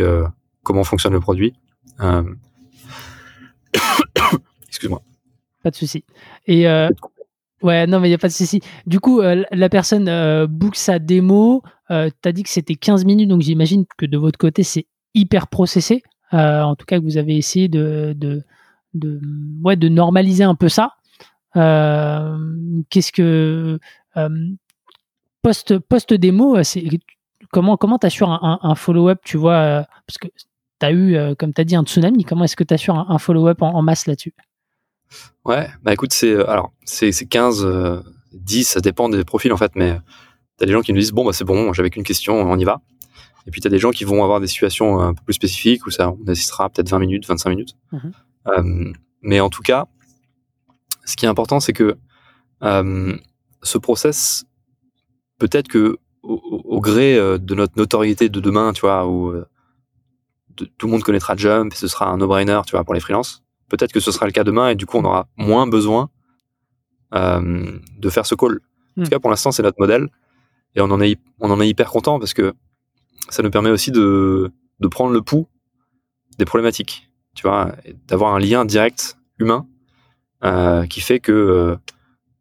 comment 0.63 0.83
fonctionne 0.83 1.13
le 1.13 1.19
produit. 1.19 1.53
Euh, 2.01 2.23
Excuse-moi. 4.67 5.01
Pas 5.63 5.71
de 5.71 5.75
souci. 5.75 6.03
Et 6.45 6.67
euh, 6.67 6.89
ouais, 7.63 7.87
non 7.87 7.99
mais 7.99 8.09
il 8.09 8.11
y 8.11 8.15
a 8.15 8.17
pas 8.19 8.27
de 8.27 8.33
souci. 8.33 8.61
Du 8.85 8.99
coup, 8.99 9.21
la 9.21 9.69
personne 9.69 10.45
book 10.47 10.75
sa 10.75 10.99
démo. 10.99 11.63
Euh, 11.91 12.09
T'as 12.21 12.31
dit 12.31 12.43
que 12.43 12.49
c'était 12.49 12.75
15 12.75 13.05
minutes, 13.05 13.29
donc 13.29 13.41
j'imagine 13.41 13.85
que 13.97 14.05
de 14.05 14.17
votre 14.17 14.37
côté 14.37 14.63
c'est 14.63 14.87
hyper 15.13 15.47
processé. 15.47 16.03
Euh, 16.33 16.61
en 16.61 16.75
tout 16.75 16.85
cas, 16.85 16.99
que 16.99 17.03
vous 17.03 17.17
avez 17.17 17.37
essayé 17.37 17.67
de, 17.67 18.15
de, 18.15 18.43
ouais, 19.63 19.75
de 19.75 19.89
normaliser 19.89 20.43
un 20.43 20.55
peu 20.55 20.69
ça. 20.69 20.93
Euh, 21.55 22.37
Qu'est-ce 22.89 23.11
que 23.11 23.79
euh, 24.17 24.29
post 25.41 25.77
post 25.79 26.13
démo, 26.13 26.57
comment 27.51 27.77
comment 27.77 27.99
un, 28.01 28.75
follow-up, 28.75 29.19
tu 29.23 29.37
vois, 29.37 29.85
parce 30.07 30.17
que 30.19 30.27
t'as 30.79 30.91
eu, 30.91 31.15
euh, 31.15 31.35
comme 31.35 31.53
t'as 31.53 31.63
dit, 31.63 31.75
un 31.75 31.83
tsunami. 31.83 32.25
Comment 32.25 32.43
est-ce 32.43 32.55
que 32.55 32.63
t'assures 32.63 32.95
un, 32.95 33.05
un 33.09 33.17
follow-up 33.17 33.61
en, 33.61 33.73
en 33.73 33.81
masse 33.81 34.07
là-dessus? 34.07 34.33
Ouais, 35.45 35.69
bah 35.83 35.93
écoute, 35.93 36.11
c'est 36.11 36.35
alors 36.47 36.73
c'est 36.83 37.11
15, 37.11 38.03
10, 38.33 38.63
ça 38.67 38.81
dépend 38.81 39.07
des 39.07 39.23
profils 39.23 39.53
en 39.53 39.57
fait, 39.57 39.71
mais 39.75 39.97
t'as 40.57 40.65
des 40.65 40.71
gens 40.71 40.81
qui 40.81 40.93
nous 40.93 40.99
disent 40.99 41.11
bon 41.11 41.25
bah 41.25 41.33
c'est 41.33 41.45
bon, 41.45 41.73
j'avais 41.73 41.89
qu'une 41.89 42.03
question, 42.03 42.35
on 42.35 42.57
y 42.57 42.63
va. 42.63 42.81
Et 43.47 43.51
puis 43.51 43.61
t'as 43.61 43.69
des 43.69 43.79
gens 43.79 43.91
qui 43.91 44.03
vont 44.03 44.23
avoir 44.23 44.39
des 44.39 44.47
situations 44.47 44.99
un 44.99 45.13
peu 45.13 45.21
plus 45.23 45.33
spécifiques 45.33 45.85
où 45.85 45.91
ça 45.91 46.11
on 46.11 46.27
assistera 46.27 46.69
peut-être 46.69 46.89
20 46.89 46.99
minutes, 46.99 47.27
25 47.27 47.49
minutes. 47.49 47.75
Mhm. 47.91 48.93
mais 49.21 49.39
en 49.39 49.49
tout 49.49 49.63
cas, 49.63 49.87
ce 51.03 51.15
qui 51.15 51.25
est 51.25 51.29
important, 51.29 51.59
c'est 51.59 51.73
que 51.73 51.97
ce 52.61 53.77
process, 53.77 54.45
peut-être 55.39 55.67
que 55.67 55.97
au, 56.25 56.81
gré 56.81 57.17
euh, 57.17 57.37
de 57.37 57.55
notre 57.55 57.73
notoriété 57.77 58.29
de 58.29 58.39
demain, 58.39 58.73
tu 58.73 58.81
vois, 58.81 59.07
où 59.07 59.29
euh, 59.29 59.45
tout 60.55 60.87
le 60.87 60.91
monde 60.91 61.03
connaîtra 61.03 61.35
Jump 61.35 61.73
et 61.73 61.75
ce 61.75 61.87
sera 61.87 62.09
un 62.09 62.17
no-brainer, 62.17 62.61
tu 62.65 62.71
vois, 62.71 62.83
pour 62.83 62.93
les 62.93 62.99
freelances. 62.99 63.43
Peut-être 63.69 63.91
que 63.91 63.99
ce 63.99 64.11
sera 64.11 64.25
le 64.25 64.31
cas 64.31 64.43
demain 64.43 64.69
et 64.69 64.75
du 64.75 64.85
coup, 64.85 64.97
on 64.97 65.03
aura 65.03 65.27
moins 65.37 65.67
besoin 65.67 66.09
euh, 67.13 67.79
de 67.97 68.09
faire 68.09 68.25
ce 68.25 68.35
call. 68.35 68.59
En 68.97 69.01
tout 69.01 69.07
hmm. 69.07 69.09
cas, 69.09 69.19
pour 69.19 69.29
l'instant, 69.29 69.51
c'est 69.51 69.63
notre 69.63 69.79
modèle 69.79 70.09
et 70.75 70.81
on 70.81 70.91
en 70.91 71.01
est, 71.01 71.19
on 71.39 71.51
en 71.51 71.61
est 71.61 71.67
hyper 71.67 71.89
content 71.89 72.19
parce 72.19 72.33
que 72.33 72.53
ça 73.29 73.43
nous 73.43 73.49
permet 73.49 73.69
aussi 73.69 73.91
de, 73.91 74.51
de 74.79 74.87
prendre 74.87 75.13
le 75.13 75.21
pouls 75.21 75.47
des 76.37 76.45
problématiques, 76.45 77.09
tu 77.33 77.43
vois, 77.43 77.71
d'avoir 78.07 78.35
un 78.35 78.39
lien 78.39 78.65
direct 78.65 79.17
humain 79.39 79.67
euh, 80.43 80.85
qui 80.85 81.01
fait 81.01 81.19
que 81.19 81.31
euh, 81.31 81.75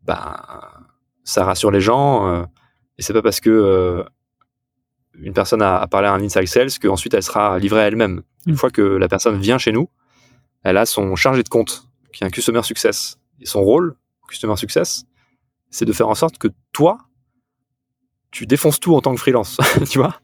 bah, 0.03 0.73
ça 1.23 1.45
rassure 1.45 1.71
les 1.71 1.81
gens 1.81 2.47
et 2.99 3.03
c'est 3.03 3.13
pas 3.13 3.23
parce 3.23 3.41
que 3.41 3.51
euh, 3.51 4.05
une 5.15 5.33
personne 5.33 5.63
a, 5.63 5.87
parlé 5.87 6.09
à 6.09 6.13
un 6.13 6.23
inside 6.23 6.47
sales 6.47 6.79
qu'ensuite 6.81 7.15
elle 7.15 7.23
sera 7.23 7.59
livrée 7.59 7.81
à 7.81 7.85
elle-même. 7.85 8.23
Une 8.47 8.55
mm. 8.55 8.57
fois 8.57 8.71
que 8.71 8.83
la 8.83 9.09
personne 9.09 9.39
vient 9.39 9.59
chez 9.59 9.73
nous, 9.73 9.89
elle 10.63 10.77
a 10.77 10.87
son 10.87 11.15
chargé 11.17 11.43
de 11.43 11.49
compte, 11.49 11.89
qui 12.13 12.25
est 12.25 12.27
un 12.27 12.31
customer 12.31 12.63
success. 12.63 13.19
Et 13.41 13.47
son 13.47 13.63
rôle, 13.63 13.97
customer 14.29 14.57
success, 14.57 15.05
c'est 15.71 15.85
de 15.85 15.93
faire 15.93 16.09
en 16.09 16.15
sorte 16.15 16.39
que 16.39 16.49
toi, 16.73 16.99
tu 18.35 18.47
défonces 18.47 18.81
tout 18.81 18.95
en 18.95 19.01
tant 19.01 19.15
que 19.15 19.21
freelance, 19.21 19.59
tu 19.89 19.99
vois. 19.99 20.21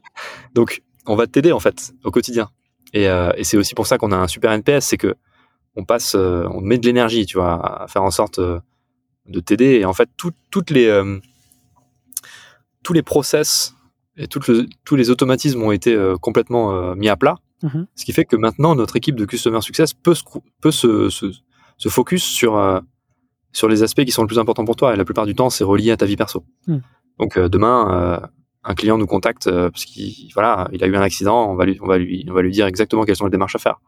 Donc, 0.53 0.83
on 1.05 1.15
va 1.15 1.27
t'aider 1.27 1.51
en 1.51 1.59
fait 1.59 1.93
au 2.03 2.11
quotidien. 2.11 2.49
Et, 2.93 3.07
euh, 3.07 3.31
et 3.37 3.43
c'est 3.43 3.57
aussi 3.57 3.73
pour 3.73 3.87
ça 3.87 3.97
qu'on 3.97 4.11
a 4.11 4.17
un 4.17 4.27
super 4.27 4.51
NPS, 4.51 4.85
c'est 4.85 4.97
que 4.97 5.15
on 5.75 5.85
passe, 5.85 6.15
euh, 6.15 6.45
on 6.51 6.61
met 6.61 6.77
de 6.77 6.85
l'énergie, 6.85 7.25
tu 7.25 7.37
vois, 7.37 7.83
à 7.83 7.87
faire 7.87 8.03
en 8.03 8.11
sorte 8.11 8.39
de 8.39 9.39
t'aider. 9.39 9.79
Et 9.79 9.85
en 9.85 9.93
fait, 9.93 10.09
toutes 10.17 10.69
les 10.71 10.89
tous 12.83 12.93
les 12.93 13.03
process 13.03 13.75
et 14.17 14.27
tous 14.27 14.95
les 14.95 15.09
automatismes 15.09 15.61
ont 15.63 15.71
été 15.71 15.93
euh, 15.93 16.15
complètement 16.17 16.71
euh, 16.71 16.95
mis 16.95 17.09
à 17.09 17.15
plat. 17.15 17.37
Mhm. 17.63 17.87
Ce 17.95 18.05
qui 18.05 18.11
fait 18.11 18.25
que 18.25 18.35
maintenant, 18.35 18.75
notre 18.75 18.95
équipe 18.95 19.15
de 19.15 19.25
Customer 19.25 19.61
Success 19.61 19.93
peut 19.93 20.13
se, 20.13 20.23
peut 20.61 20.71
se, 20.71 21.09
se, 21.09 21.89
focus 21.89 22.23
sur, 22.23 22.57
euh, 22.57 22.79
sur 23.51 23.67
les 23.67 23.83
aspects 23.83 24.03
qui 24.03 24.11
sont 24.11 24.23
le 24.23 24.27
plus 24.27 24.39
importants 24.39 24.65
pour 24.65 24.75
toi. 24.75 24.93
Et 24.93 24.97
la 24.97 25.05
plupart 25.05 25.25
du 25.25 25.35
temps, 25.35 25.49
c'est 25.49 25.63
relié 25.63 25.91
à 25.91 25.97
ta 25.97 26.05
vie 26.05 26.17
perso. 26.17 26.43
Mhm. 26.67 26.81
Donc 27.21 27.39
demain, 27.39 28.29
un 28.63 28.73
client 28.75 28.97
nous 28.97 29.07
contacte 29.07 29.49
parce 29.49 29.85
qu'il 29.85 30.29
a 30.37 30.67
eu 30.73 30.95
un 30.95 31.01
accident, 31.01 31.49
on 31.49 31.55
va 31.55 31.65
lui, 31.65 32.51
dire 32.51 32.65
exactement 32.65 33.05
quelles 33.05 33.15
sont 33.15 33.25
les 33.25 33.31
démarches 33.31 33.55
à 33.55 33.59
faire. 33.59 33.79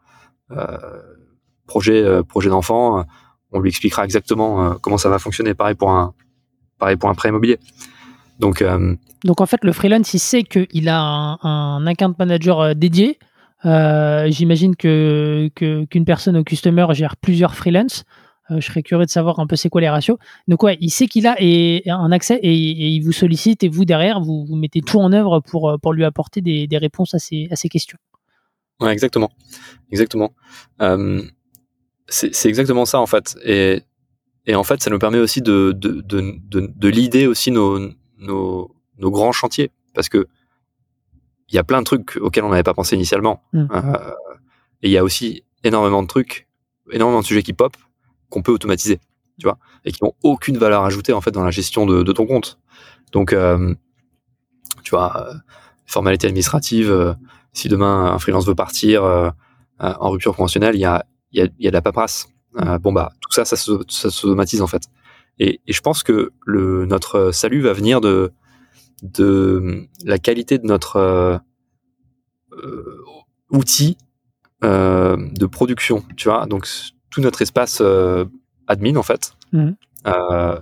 projet, 1.66 2.02
d'enfant, 2.48 3.04
on 3.52 3.60
lui 3.60 3.68
expliquera 3.68 4.04
exactement 4.04 4.76
comment 4.80 4.96
ça 4.96 5.10
va 5.10 5.18
fonctionner. 5.18 5.52
Pareil 5.52 5.74
pour 5.74 5.90
un, 5.90 6.14
pareil 6.78 6.96
pour 6.96 7.10
un 7.10 7.14
prêt 7.14 7.28
immobilier. 7.28 7.58
Donc, 8.38 8.62
euh, 8.62 8.94
en 9.40 9.46
fait, 9.46 9.62
le 9.64 9.72
freelance, 9.72 10.14
il 10.14 10.18
sait 10.18 10.42
qu'il 10.42 10.88
a 10.88 11.38
un, 11.42 11.86
account 11.86 12.14
manager 12.18 12.60
euh, 12.60 12.74
dédié. 12.74 13.18
Euh, 13.64 14.26
j'imagine 14.30 14.76
que 14.76 15.48
qu'une 15.54 16.04
personne 16.04 16.36
au 16.36 16.44
customer 16.44 16.86
gère 16.90 17.16
plusieurs 17.16 17.54
freelance. 17.54 18.04
Je 18.50 18.60
serais 18.60 18.82
curieux 18.82 19.06
de 19.06 19.10
savoir 19.10 19.38
un 19.40 19.46
peu 19.46 19.56
c'est 19.56 19.68
quoi 19.68 19.80
les 19.80 19.88
ratios. 19.88 20.18
Donc 20.48 20.62
ouais, 20.62 20.76
il 20.80 20.90
sait 20.90 21.06
qu'il 21.06 21.26
a 21.26 21.36
un 21.40 22.12
accès 22.12 22.38
et, 22.42 22.52
il 22.54 23.00
vous 23.00 23.12
sollicite 23.12 23.64
et 23.64 23.68
vous 23.68 23.84
derrière, 23.84 24.20
vous, 24.20 24.44
vous 24.44 24.56
mettez 24.56 24.80
tout 24.80 24.98
en 24.98 25.12
œuvre 25.12 25.40
pour, 25.40 25.76
pour 25.80 25.92
lui 25.92 26.04
apporter 26.04 26.40
des, 26.40 26.66
des 26.66 26.78
réponses 26.78 27.14
à 27.14 27.18
ses, 27.18 27.48
à 27.50 27.56
ses 27.56 27.68
questions. 27.68 27.98
Ouais, 28.80 28.92
exactement. 28.92 29.30
Exactement. 29.90 30.34
c'est 32.08 32.48
exactement 32.48 32.84
ça 32.84 33.00
en 33.00 33.06
fait. 33.06 33.36
Et, 33.44 33.82
et 34.46 34.54
en 34.54 34.64
fait, 34.64 34.82
ça 34.82 34.90
nous 34.90 34.98
permet 34.98 35.18
aussi 35.18 35.40
de, 35.40 35.72
de, 35.74 36.02
de, 36.02 36.34
de, 36.48 36.70
de 36.74 36.88
l'idée 36.88 37.26
aussi 37.26 37.50
nos, 37.50 37.78
nos, 38.18 38.74
nos 38.98 39.10
grands 39.10 39.32
chantiers 39.32 39.70
parce 39.94 40.08
que 40.08 40.26
il 41.48 41.54
y 41.54 41.58
a 41.58 41.64
plein 41.64 41.80
de 41.80 41.84
trucs 41.84 42.16
auxquels 42.16 42.44
on 42.44 42.48
n'avait 42.48 42.62
pas 42.62 42.74
pensé 42.74 42.96
initialement. 42.96 43.42
Mm. 43.52 43.66
Euh, 43.70 44.12
et 44.82 44.88
il 44.88 44.90
y 44.90 44.98
a 44.98 45.04
aussi 45.04 45.44
énormément 45.62 46.02
de 46.02 46.08
trucs, 46.08 46.48
énormément 46.90 47.20
de 47.20 47.26
sujets 47.26 47.42
qui 47.42 47.52
pop 47.52 47.76
qu'on 48.34 48.42
peut 48.42 48.52
automatiser, 48.52 48.98
tu 49.38 49.44
vois, 49.46 49.58
et 49.84 49.92
qui 49.92 50.02
n'ont 50.02 50.14
aucune 50.24 50.58
valeur 50.58 50.82
ajoutée 50.82 51.12
en 51.12 51.20
fait 51.20 51.30
dans 51.30 51.44
la 51.44 51.52
gestion 51.52 51.86
de, 51.86 52.12
ton 52.12 52.26
compte. 52.26 52.58
Donc, 53.12 53.32
euh, 53.32 53.72
tu 54.82 54.90
vois, 54.90 55.28
euh, 55.28 55.34
formalité 55.86 56.26
administrative. 56.26 56.90
Euh, 56.90 57.14
si 57.52 57.68
demain 57.68 58.06
un 58.06 58.18
freelance 58.18 58.46
veut 58.46 58.56
partir 58.56 59.04
en 59.78 60.10
rupture 60.10 60.34
conventionnelle, 60.34 60.74
il 60.74 60.80
y 60.80 60.84
a, 60.84 61.04
y 61.32 61.46
de 61.46 61.70
la 61.70 61.80
paperasse. 61.80 62.26
bon 62.80 62.92
bah, 62.92 63.12
tout 63.20 63.30
ça, 63.30 63.44
ça, 63.44 63.54
ça 63.56 64.10
s'automatise 64.10 64.60
en 64.60 64.66
fait. 64.66 64.82
Et, 65.38 65.60
et, 65.68 65.72
je 65.72 65.80
pense 65.80 66.02
que 66.02 66.32
le, 66.44 66.84
notre 66.86 67.30
salut 67.30 67.60
va 67.60 67.72
venir 67.72 68.00
de, 68.00 68.32
de 69.02 69.86
la 70.04 70.18
qualité 70.18 70.58
de 70.58 70.66
notre 70.66 71.40
outil 73.50 73.96
de 74.62 75.46
production, 75.46 76.02
tu 76.16 76.28
vois. 76.28 76.46
Donc 76.46 76.66
tout 77.14 77.20
notre 77.20 77.42
espace 77.42 77.78
euh, 77.80 78.24
admin 78.66 78.96
en 78.96 79.04
fait 79.04 79.36
mmh. 79.52 79.70
euh, 80.08 80.58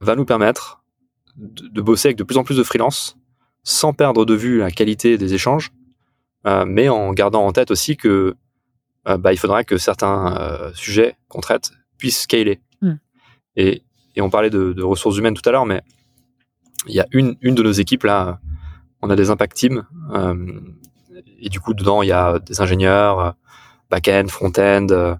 va 0.00 0.16
nous 0.16 0.24
permettre 0.24 0.82
de, 1.36 1.68
de, 1.68 1.80
bosser 1.80 2.08
avec 2.08 2.18
de 2.18 2.24
plus 2.24 2.36
en 2.36 2.42
plus 2.42 2.56
de 2.56 2.64
freelance 2.64 3.16
sans 3.62 3.92
perdre 3.92 4.24
de 4.24 4.34
vue 4.34 4.58
la 4.58 4.72
qualité 4.72 5.18
des 5.18 5.34
échanges, 5.34 5.72
mais 6.66 6.88
en 6.88 7.12
gardant 7.12 7.44
en 7.44 7.52
tête 7.52 7.70
aussi 7.70 7.98
que 7.98 8.34
bah, 9.04 9.32
il 9.32 9.36
faudra 9.36 9.62
que 9.62 9.76
certains 9.76 10.72
sujets 10.72 11.16
qu'on 11.28 11.40
traite 11.40 11.72
puissent 11.98 12.22
scaler. 12.22 12.60
Et, 13.56 13.82
on 14.18 14.30
parlait 14.30 14.48
de, 14.48 14.82
ressources 14.82 15.18
humaines 15.18 15.34
tout 15.34 15.46
à 15.46 15.52
l'heure, 15.52 15.66
mais 15.66 15.82
il 16.86 16.94
y 16.94 17.00
a 17.00 17.06
une, 17.12 17.36
une 17.42 17.54
de 17.54 17.62
nos 17.62 17.72
équipes 17.72 18.04
là, 18.04 18.40
on 19.02 19.10
a 19.10 19.16
des 19.16 19.30
impact 19.30 19.56
teams, 19.56 19.84
euh, 20.12 20.60
et 21.40 21.48
du 21.48 21.60
coup 21.60 21.74
dedans 21.74 22.02
il 22.02 22.08
y 22.08 22.12
a 22.12 22.38
des 22.38 22.60
ingénieurs, 22.60 23.20
euh, 23.20 23.30
back-end, 23.90 24.26
front-end, 24.28 24.86
euh, 24.90 25.14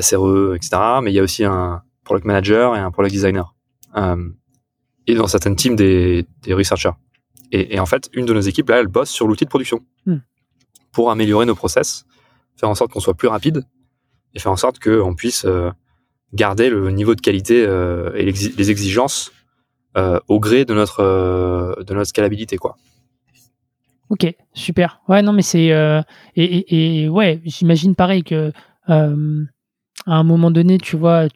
SRE, 0.00 0.54
etc. 0.54 0.70
Mais 1.02 1.12
il 1.12 1.14
y 1.14 1.18
a 1.18 1.22
aussi 1.22 1.44
un 1.44 1.82
product 2.04 2.26
manager 2.26 2.76
et 2.76 2.78
un 2.78 2.90
product 2.90 3.12
designer. 3.12 3.54
et 5.06 5.14
dans 5.14 5.26
certaines 5.26 5.56
teams 5.56 5.76
des, 5.76 6.26
des 6.42 6.54
researchers. 6.54 6.92
Et, 7.54 7.78
en 7.78 7.84
fait, 7.84 8.08
une 8.14 8.24
de 8.24 8.32
nos 8.32 8.40
équipes 8.40 8.70
là, 8.70 8.80
elle 8.80 8.86
bosse 8.86 9.10
sur 9.10 9.26
l'outil 9.26 9.44
de 9.44 9.50
production 9.50 9.80
hmm. 10.06 10.16
pour 10.90 11.10
améliorer 11.10 11.44
nos 11.44 11.54
process, 11.54 12.06
faire 12.56 12.70
en 12.70 12.74
sorte 12.74 12.92
qu'on 12.92 13.00
soit 13.00 13.14
plus 13.14 13.28
rapide 13.28 13.66
et 14.34 14.38
faire 14.38 14.52
en 14.52 14.56
sorte 14.56 14.78
qu'on 14.78 15.14
puisse 15.14 15.44
garder 16.34 16.70
le 16.70 16.90
niveau 16.90 17.14
de 17.14 17.20
qualité 17.20 17.64
euh, 17.66 18.12
et 18.14 18.24
les 18.24 18.70
exigences 18.70 19.32
euh, 19.96 20.18
au 20.28 20.40
gré 20.40 20.64
de 20.64 20.74
notre 20.74 21.00
euh, 21.00 21.74
de 21.82 21.94
notre 21.94 22.08
scalabilité 22.08 22.56
quoi. 22.56 22.76
Ok, 24.08 24.26
super. 24.52 25.00
Ouais, 25.08 25.22
non, 25.22 25.32
mais 25.32 25.42
c'est 25.42 25.70
et, 26.36 27.02
et, 27.04 27.08
ouais, 27.08 27.40
j'imagine 27.44 27.94
pareil 27.94 28.22
que 28.22 28.52
à 28.88 29.06
un 30.06 30.24
moment 30.24 30.50
donné, 30.50 30.78
tu 30.78 30.96
vois, 30.96 31.26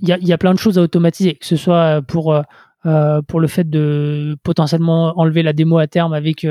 il 0.00 0.08
y 0.08 0.12
a, 0.12 0.18
y 0.18 0.32
a, 0.32 0.38
plein 0.38 0.52
de 0.52 0.58
choses 0.58 0.78
à 0.78 0.82
automatiser, 0.82 1.34
que 1.34 1.46
ce 1.46 1.56
soit 1.56 2.02
pour 2.06 2.38
pour 2.82 3.40
le 3.40 3.46
fait 3.48 3.68
de 3.68 4.36
potentiellement 4.42 5.18
enlever 5.18 5.42
la 5.42 5.52
démo 5.52 5.78
à 5.78 5.86
terme 5.86 6.12
avec 6.12 6.44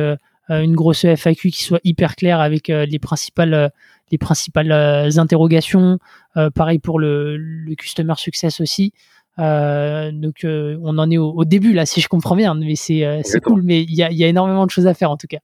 une 0.49 0.75
grosse 0.75 1.05
FAQ 1.05 1.51
qui 1.51 1.63
soit 1.63 1.79
hyper 1.83 2.15
claire 2.15 2.39
avec 2.39 2.67
les 2.67 2.99
principales 2.99 3.71
les 4.11 4.17
principales 4.17 4.71
euh, 4.71 5.17
interrogations. 5.17 5.99
Euh, 6.37 6.49
pareil 6.49 6.79
pour 6.79 6.99
le, 6.99 7.37
le, 7.37 7.75
customer 7.75 8.13
success 8.17 8.59
aussi. 8.59 8.93
Euh, 9.37 10.11
donc 10.13 10.45
on 10.45 10.97
en 10.97 11.11
est 11.11 11.17
au, 11.17 11.43
début 11.45 11.73
là, 11.73 11.85
si 11.85 12.01
je 12.01 12.07
comprends 12.07 12.35
bien, 12.35 12.55
mais 12.55 12.75
c'est 12.75 13.41
cool. 13.43 13.61
Mais 13.63 13.83
il 13.83 13.95
y 13.95 14.03
a, 14.03 14.11
y 14.11 14.23
a, 14.23 14.27
énormément 14.27 14.65
de 14.65 14.71
choses 14.71 14.87
à 14.87 14.93
faire 14.93 15.11
en 15.11 15.17
tout 15.17 15.27
cas. 15.27 15.39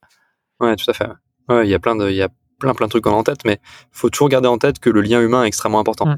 Ouais, 0.60 0.76
tout 0.76 0.90
à 0.90 0.94
fait. 0.94 1.10
Il 1.50 1.70
y 1.70 1.74
a 1.74 1.80
plein 1.80 1.96
de, 1.96 2.10
il 2.10 2.16
y 2.16 2.22
a 2.22 2.30
plein 2.62 2.74
plein 2.74 2.88
de 2.88 2.92
trucs 2.92 3.08
en 3.08 3.24
tête, 3.24 3.44
mais 3.46 3.60
faut 3.92 4.10
toujours 4.10 4.30
garder 4.30 4.48
en 4.48 4.58
tête 4.58 4.80
que 4.80 4.90
le 4.90 5.02
lien 5.02 5.22
humain 5.22 5.44
est 5.44 5.48
extrêmement 5.48 5.80
important. 5.80 6.16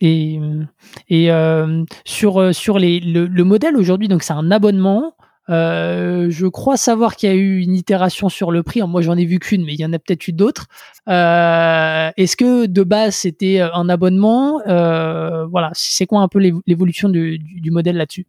Et, 0.00 0.38
et 1.08 1.28
sur, 2.04 2.54
sur 2.54 2.78
les, 2.78 3.00
le, 3.00 3.26
le 3.26 3.44
modèle 3.44 3.76
aujourd'hui, 3.76 4.08
donc 4.08 4.22
c'est 4.22 4.32
un 4.32 4.50
abonnement. 4.50 5.14
Euh, 5.50 6.26
je 6.28 6.46
crois 6.46 6.76
savoir 6.76 7.16
qu'il 7.16 7.28
y 7.28 7.32
a 7.32 7.34
eu 7.34 7.60
une 7.60 7.74
itération 7.74 8.28
sur 8.28 8.50
le 8.50 8.62
prix. 8.62 8.82
Moi, 8.82 9.00
j'en 9.00 9.16
ai 9.16 9.24
vu 9.24 9.38
qu'une, 9.38 9.64
mais 9.64 9.74
il 9.74 9.80
y 9.80 9.84
en 9.84 9.92
a 9.92 9.98
peut-être 9.98 10.28
eu 10.28 10.32
d'autres. 10.32 10.66
Euh, 11.08 12.10
est-ce 12.16 12.36
que 12.36 12.66
de 12.66 12.82
base 12.82 13.14
c'était 13.16 13.60
euh, 13.60 13.72
un 13.72 13.88
abonnement? 13.88 14.60
Voilà, 14.66 15.70
c'est 15.72 16.06
quoi 16.06 16.20
un 16.20 16.28
peu 16.28 16.38
l'évolution 16.66 17.08
du, 17.08 17.70
modèle 17.70 17.96
là-dessus? 17.96 18.26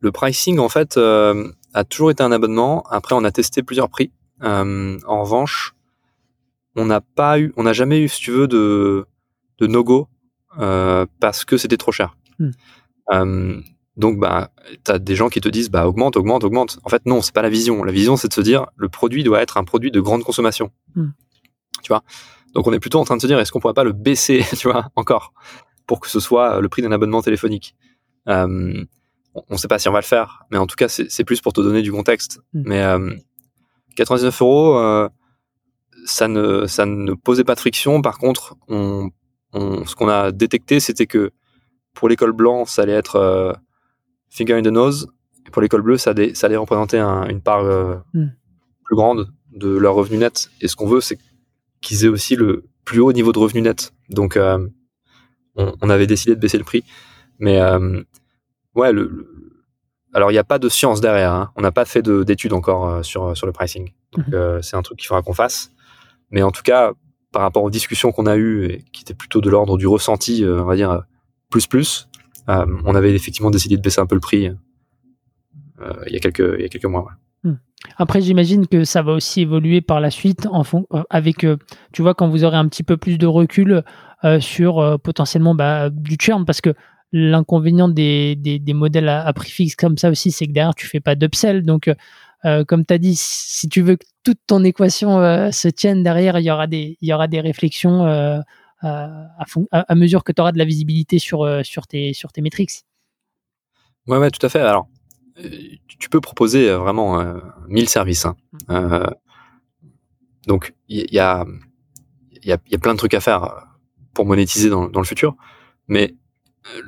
Le 0.00 0.12
pricing, 0.12 0.58
en 0.58 0.68
fait, 0.68 0.96
a 0.96 1.84
toujours 1.84 2.10
été 2.10 2.22
un 2.22 2.32
abonnement. 2.32 2.84
Après, 2.90 3.14
on 3.14 3.24
a 3.24 3.30
testé 3.30 3.62
plusieurs 3.62 3.88
prix. 3.88 4.10
en 4.40 5.20
revanche, 5.22 5.74
on 6.76 6.86
n'a 6.86 7.00
pas 7.00 7.40
eu, 7.40 7.52
on 7.56 7.64
n'a 7.64 7.72
jamais 7.72 8.00
eu, 8.00 8.08
si 8.08 8.20
tu 8.20 8.30
veux, 8.30 8.48
de 8.48 9.06
de 9.58 9.66
no-go 9.66 10.08
parce 11.20 11.44
que 11.44 11.56
c'était 11.56 11.76
trop 11.76 11.92
cher. 11.92 12.16
Hmm. 12.38 13.60
donc, 13.96 14.18
bah, 14.18 14.50
tu 14.84 14.90
as 14.90 14.98
des 14.98 15.14
gens 15.14 15.28
qui 15.28 15.40
te 15.40 15.48
disent 15.48 15.70
bah, 15.70 15.86
augmente, 15.88 16.16
augmente, 16.16 16.44
augmente. 16.44 16.78
En 16.84 16.88
fait, 16.88 17.06
non, 17.06 17.22
c'est 17.22 17.34
pas 17.34 17.42
la 17.42 17.48
vision. 17.48 17.82
La 17.82 17.92
vision, 17.92 18.16
c'est 18.16 18.28
de 18.28 18.34
se 18.34 18.40
dire 18.40 18.66
le 18.76 18.88
produit 18.88 19.24
doit 19.24 19.40
être 19.40 19.56
un 19.56 19.64
produit 19.64 19.90
de 19.90 20.00
grande 20.00 20.22
consommation. 20.22 20.70
Hmm. 20.94 21.10
Tu 21.82 21.88
vois? 21.88 22.02
Donc, 22.54 22.66
on 22.66 22.72
est 22.72 22.80
plutôt 22.80 22.98
en 22.98 23.04
train 23.04 23.16
de 23.16 23.22
se 23.22 23.26
dire 23.26 23.38
est-ce 23.38 23.52
qu'on 23.52 23.60
pourrait 23.60 23.74
pas 23.74 23.84
le 23.84 23.92
baisser, 23.92 24.44
tu 24.56 24.68
vois, 24.68 24.90
encore, 24.96 25.32
pour 25.86 26.00
que 26.00 26.08
ce 26.08 26.20
soit 26.20 26.60
le 26.60 26.68
prix 26.68 26.82
d'un 26.82 26.92
abonnement 26.92 27.22
téléphonique? 27.22 27.74
On 28.26 29.52
ne 29.52 29.56
sait 29.56 29.68
pas 29.68 29.78
si 29.78 29.88
on 29.88 29.92
va 29.92 30.00
le 30.00 30.04
faire, 30.04 30.44
mais 30.50 30.56
en 30.56 30.66
tout 30.66 30.76
cas, 30.76 30.88
c'est 30.88 31.24
plus 31.24 31.40
pour 31.40 31.52
te 31.52 31.60
donner 31.60 31.82
du 31.82 31.92
contexte. 31.92 32.40
Hmm. 32.52 32.62
Mais 32.66 32.84
99 33.96 34.42
euros, 34.42 34.78
euh, 34.78 35.08
ça 36.06 36.28
ne, 36.28 36.66
ça 36.66 36.86
ne 36.86 37.12
posait 37.12 37.44
pas 37.44 37.54
de 37.54 37.60
friction. 37.60 38.00
Par 38.00 38.18
contre, 38.18 38.56
on, 38.68 39.10
ce 39.52 39.94
qu'on 39.94 40.08
a 40.08 40.32
détecté, 40.32 40.80
c'était 40.80 41.06
que 41.06 41.30
pour 41.94 42.08
l'école 42.08 42.32
blanc, 42.32 42.64
ça 42.64 42.82
allait 42.82 42.92
être 42.92 43.16
euh, 43.16 43.52
finger 44.30 44.54
in 44.54 44.62
the 44.62 44.66
nose. 44.66 45.08
Et 45.46 45.50
pour 45.50 45.62
l'école 45.62 45.82
bleue, 45.82 45.98
ça, 45.98 46.14
ça 46.34 46.46
allait 46.46 46.56
représenter 46.56 46.98
une 46.98 47.40
part 47.40 47.64
euh, 47.64 47.96
hmm. 48.14 48.28
plus 48.84 48.96
grande 48.96 49.32
de 49.52 49.68
leur 49.68 49.94
revenu 49.94 50.18
net. 50.18 50.50
Et 50.60 50.68
ce 50.68 50.76
qu'on 50.76 50.86
veut, 50.86 51.00
c'est 51.00 51.18
qu'ils 51.80 52.04
aient 52.04 52.08
aussi 52.08 52.36
le 52.36 52.64
plus 52.84 53.00
haut 53.00 53.12
niveau 53.12 53.32
de 53.32 53.38
revenu 53.38 53.62
net. 53.62 53.92
Donc, 54.08 54.38
on, 55.56 55.90
avait 55.90 56.06
décidé 56.06 56.34
de 56.34 56.40
baisser 56.40 56.58
le 56.58 56.64
prix. 56.64 56.84
Mais 57.38 57.60
ouais, 58.74 58.92
le, 58.92 59.36
alors 60.16 60.30
il 60.30 60.34
n'y 60.34 60.38
a 60.38 60.44
pas 60.44 60.58
de 60.58 60.70
science 60.70 61.02
derrière. 61.02 61.32
Hein. 61.32 61.50
On 61.56 61.60
n'a 61.60 61.72
pas 61.72 61.84
fait 61.84 62.00
d'études 62.02 62.54
encore 62.54 62.88
euh, 62.88 63.02
sur, 63.02 63.36
sur 63.36 63.46
le 63.46 63.52
pricing. 63.52 63.92
Donc 64.12 64.24
euh, 64.32 64.62
c'est 64.62 64.74
un 64.74 64.80
truc 64.80 64.98
qu'il 64.98 65.06
faudra 65.06 65.20
qu'on 65.20 65.34
fasse. 65.34 65.70
Mais 66.30 66.42
en 66.42 66.50
tout 66.50 66.62
cas, 66.62 66.92
par 67.32 67.42
rapport 67.42 67.62
aux 67.62 67.70
discussions 67.70 68.12
qu'on 68.12 68.26
a 68.26 68.36
eues, 68.36 68.84
qui 68.92 69.02
étaient 69.02 69.14
plutôt 69.14 69.40
de 69.40 69.50
l'ordre 69.50 69.76
du 69.78 69.86
ressenti, 69.86 70.44
euh, 70.44 70.62
on 70.62 70.64
va 70.64 70.76
dire 70.76 71.02
plus 71.50 71.66
plus, 71.66 72.08
on 72.48 72.94
avait 72.94 73.14
effectivement 73.14 73.50
décidé 73.50 73.76
de 73.76 73.82
baisser 73.82 74.00
un 74.00 74.06
peu 74.06 74.14
le 74.14 74.20
prix 74.20 74.50
il 76.06 76.12
y 76.12 76.16
a 76.16 76.20
quelques 76.20 76.84
mois. 76.84 77.10
Hmm. 77.42 77.54
Après, 77.96 78.20
j'imagine 78.20 78.66
que 78.66 78.84
ça 78.84 79.02
va 79.02 79.12
aussi 79.12 79.42
évoluer 79.42 79.80
par 79.80 80.00
la 80.00 80.10
suite 80.10 80.46
en 80.50 80.62
avec, 81.10 81.46
tu 81.92 82.02
vois, 82.02 82.14
quand 82.14 82.28
vous 82.28 82.44
aurez 82.44 82.56
un 82.56 82.68
petit 82.68 82.82
peu 82.82 82.96
plus 82.96 83.18
de 83.18 83.26
recul 83.26 83.82
sur 84.40 85.00
potentiellement 85.02 85.54
bah, 85.54 85.90
du 85.90 86.16
churn, 86.20 86.44
parce 86.44 86.60
que 86.60 86.72
L'inconvénient 87.12 87.88
des, 87.88 88.60
modèles 88.74 89.08
à, 89.08 89.32
prix 89.32 89.50
fixe 89.50 89.76
comme 89.76 89.96
ça 89.96 90.10
aussi, 90.10 90.32
c'est 90.32 90.46
que 90.46 90.52
derrière, 90.52 90.74
tu 90.74 90.86
fais 90.86 91.00
pas 91.00 91.14
d'upsell. 91.14 91.62
Donc, 91.62 91.88
euh, 92.44 92.64
comme 92.64 92.84
tu 92.84 92.92
as 92.92 92.98
dit, 92.98 93.14
si 93.16 93.68
tu 93.68 93.80
veux 93.80 93.96
que 93.96 94.04
toute 94.26 94.40
ton 94.46 94.64
équation 94.64 95.20
euh, 95.20 95.52
se 95.52 95.68
tienne 95.68 96.02
derrière, 96.02 96.38
il 96.40 96.44
y 96.44 96.50
aura 96.50 96.66
des, 96.66 96.98
il 97.00 97.08
y 97.08 97.12
aura 97.12 97.28
des 97.28 97.40
réflexions 97.40 98.06
euh, 98.06 98.40
à, 98.82 99.44
à, 99.70 99.94
mesure 99.94 100.24
que 100.24 100.32
tu 100.32 100.40
auras 100.40 100.50
de 100.50 100.58
la 100.58 100.64
visibilité 100.64 101.20
sur, 101.20 101.48
sur, 101.64 101.86
tes, 101.86 102.12
sur 102.12 102.32
tes 102.32 102.40
métriques. 102.40 102.84
Ouais, 104.08 104.18
ouais, 104.18 104.30
tout 104.32 104.44
à 104.44 104.48
fait. 104.48 104.58
Alors, 104.58 104.88
tu 105.86 106.08
peux 106.08 106.20
proposer 106.20 106.72
vraiment 106.72 107.22
1000 107.68 107.88
services. 107.88 108.26
Hein. 108.68 109.06
donc, 110.46 110.74
il 110.88 111.06
y, 111.12 111.18
a, 111.20 111.44
y, 112.42 112.52
a, 112.52 112.58
y 112.68 112.74
a 112.74 112.78
plein 112.78 112.94
de 112.94 112.98
trucs 112.98 113.14
à 113.14 113.20
faire 113.20 113.66
pour 114.12 114.26
monétiser 114.26 114.70
dans, 114.70 114.88
dans 114.88 115.00
le 115.00 115.06
futur. 115.06 115.36
Mais 115.86 116.14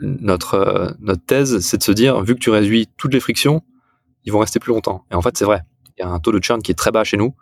notre, 0.00 0.54
euh, 0.54 0.90
notre 1.00 1.24
thèse, 1.24 1.60
c'est 1.60 1.78
de 1.78 1.82
se 1.82 1.92
dire, 1.92 2.20
vu 2.22 2.34
que 2.34 2.40
tu 2.40 2.50
réduis 2.50 2.88
toutes 2.96 3.14
les 3.14 3.20
frictions, 3.20 3.62
ils 4.24 4.32
vont 4.32 4.40
rester 4.40 4.58
plus 4.58 4.72
longtemps. 4.72 5.04
Et 5.10 5.14
en 5.14 5.22
fait, 5.22 5.36
c'est 5.36 5.44
vrai. 5.44 5.62
Il 5.98 6.02
y 6.02 6.04
a 6.04 6.08
un 6.08 6.18
taux 6.20 6.32
de 6.32 6.42
churn 6.42 6.62
qui 6.62 6.72
est 6.72 6.76
très 6.76 6.90
bas 6.90 7.04
chez 7.04 7.16
nous. 7.16 7.34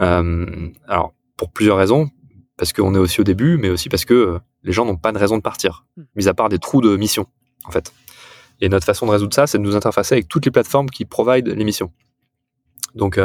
Euh, 0.00 0.68
alors, 0.88 1.14
pour 1.36 1.50
plusieurs 1.50 1.76
raisons. 1.76 2.10
Parce 2.56 2.74
qu'on 2.74 2.94
est 2.94 2.98
aussi 2.98 3.22
au 3.22 3.24
début, 3.24 3.56
mais 3.56 3.70
aussi 3.70 3.88
parce 3.88 4.04
que 4.04 4.12
euh, 4.12 4.38
les 4.62 4.72
gens 4.72 4.84
n'ont 4.84 4.96
pas 4.96 5.12
de 5.12 5.18
raison 5.18 5.38
de 5.38 5.42
partir, 5.42 5.86
hmm. 5.96 6.02
mis 6.14 6.28
à 6.28 6.34
part 6.34 6.50
des 6.50 6.58
trous 6.58 6.82
de 6.82 6.94
mission, 6.94 7.26
en 7.64 7.70
fait. 7.70 7.90
Et 8.60 8.68
notre 8.68 8.84
façon 8.84 9.06
de 9.06 9.12
résoudre 9.12 9.34
ça, 9.34 9.46
c'est 9.46 9.56
de 9.56 9.62
nous 9.62 9.76
interfacer 9.76 10.14
avec 10.14 10.28
toutes 10.28 10.44
les 10.44 10.50
plateformes 10.50 10.90
qui 10.90 11.06
provident 11.06 11.48
les 11.48 11.64
missions. 11.64 11.90
Donc, 12.94 13.18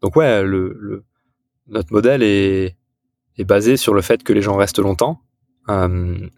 donc 0.00 0.14
ouais, 0.14 0.44
le, 0.44 1.04
notre 1.66 1.92
modèle 1.92 2.22
est, 2.22 2.76
est 3.38 3.44
basé 3.44 3.76
sur 3.76 3.94
le 3.94 4.02
fait 4.02 4.22
que 4.22 4.32
les 4.32 4.42
gens 4.42 4.56
restent 4.56 4.78
longtemps. 4.78 5.20
Euh, 5.68 6.28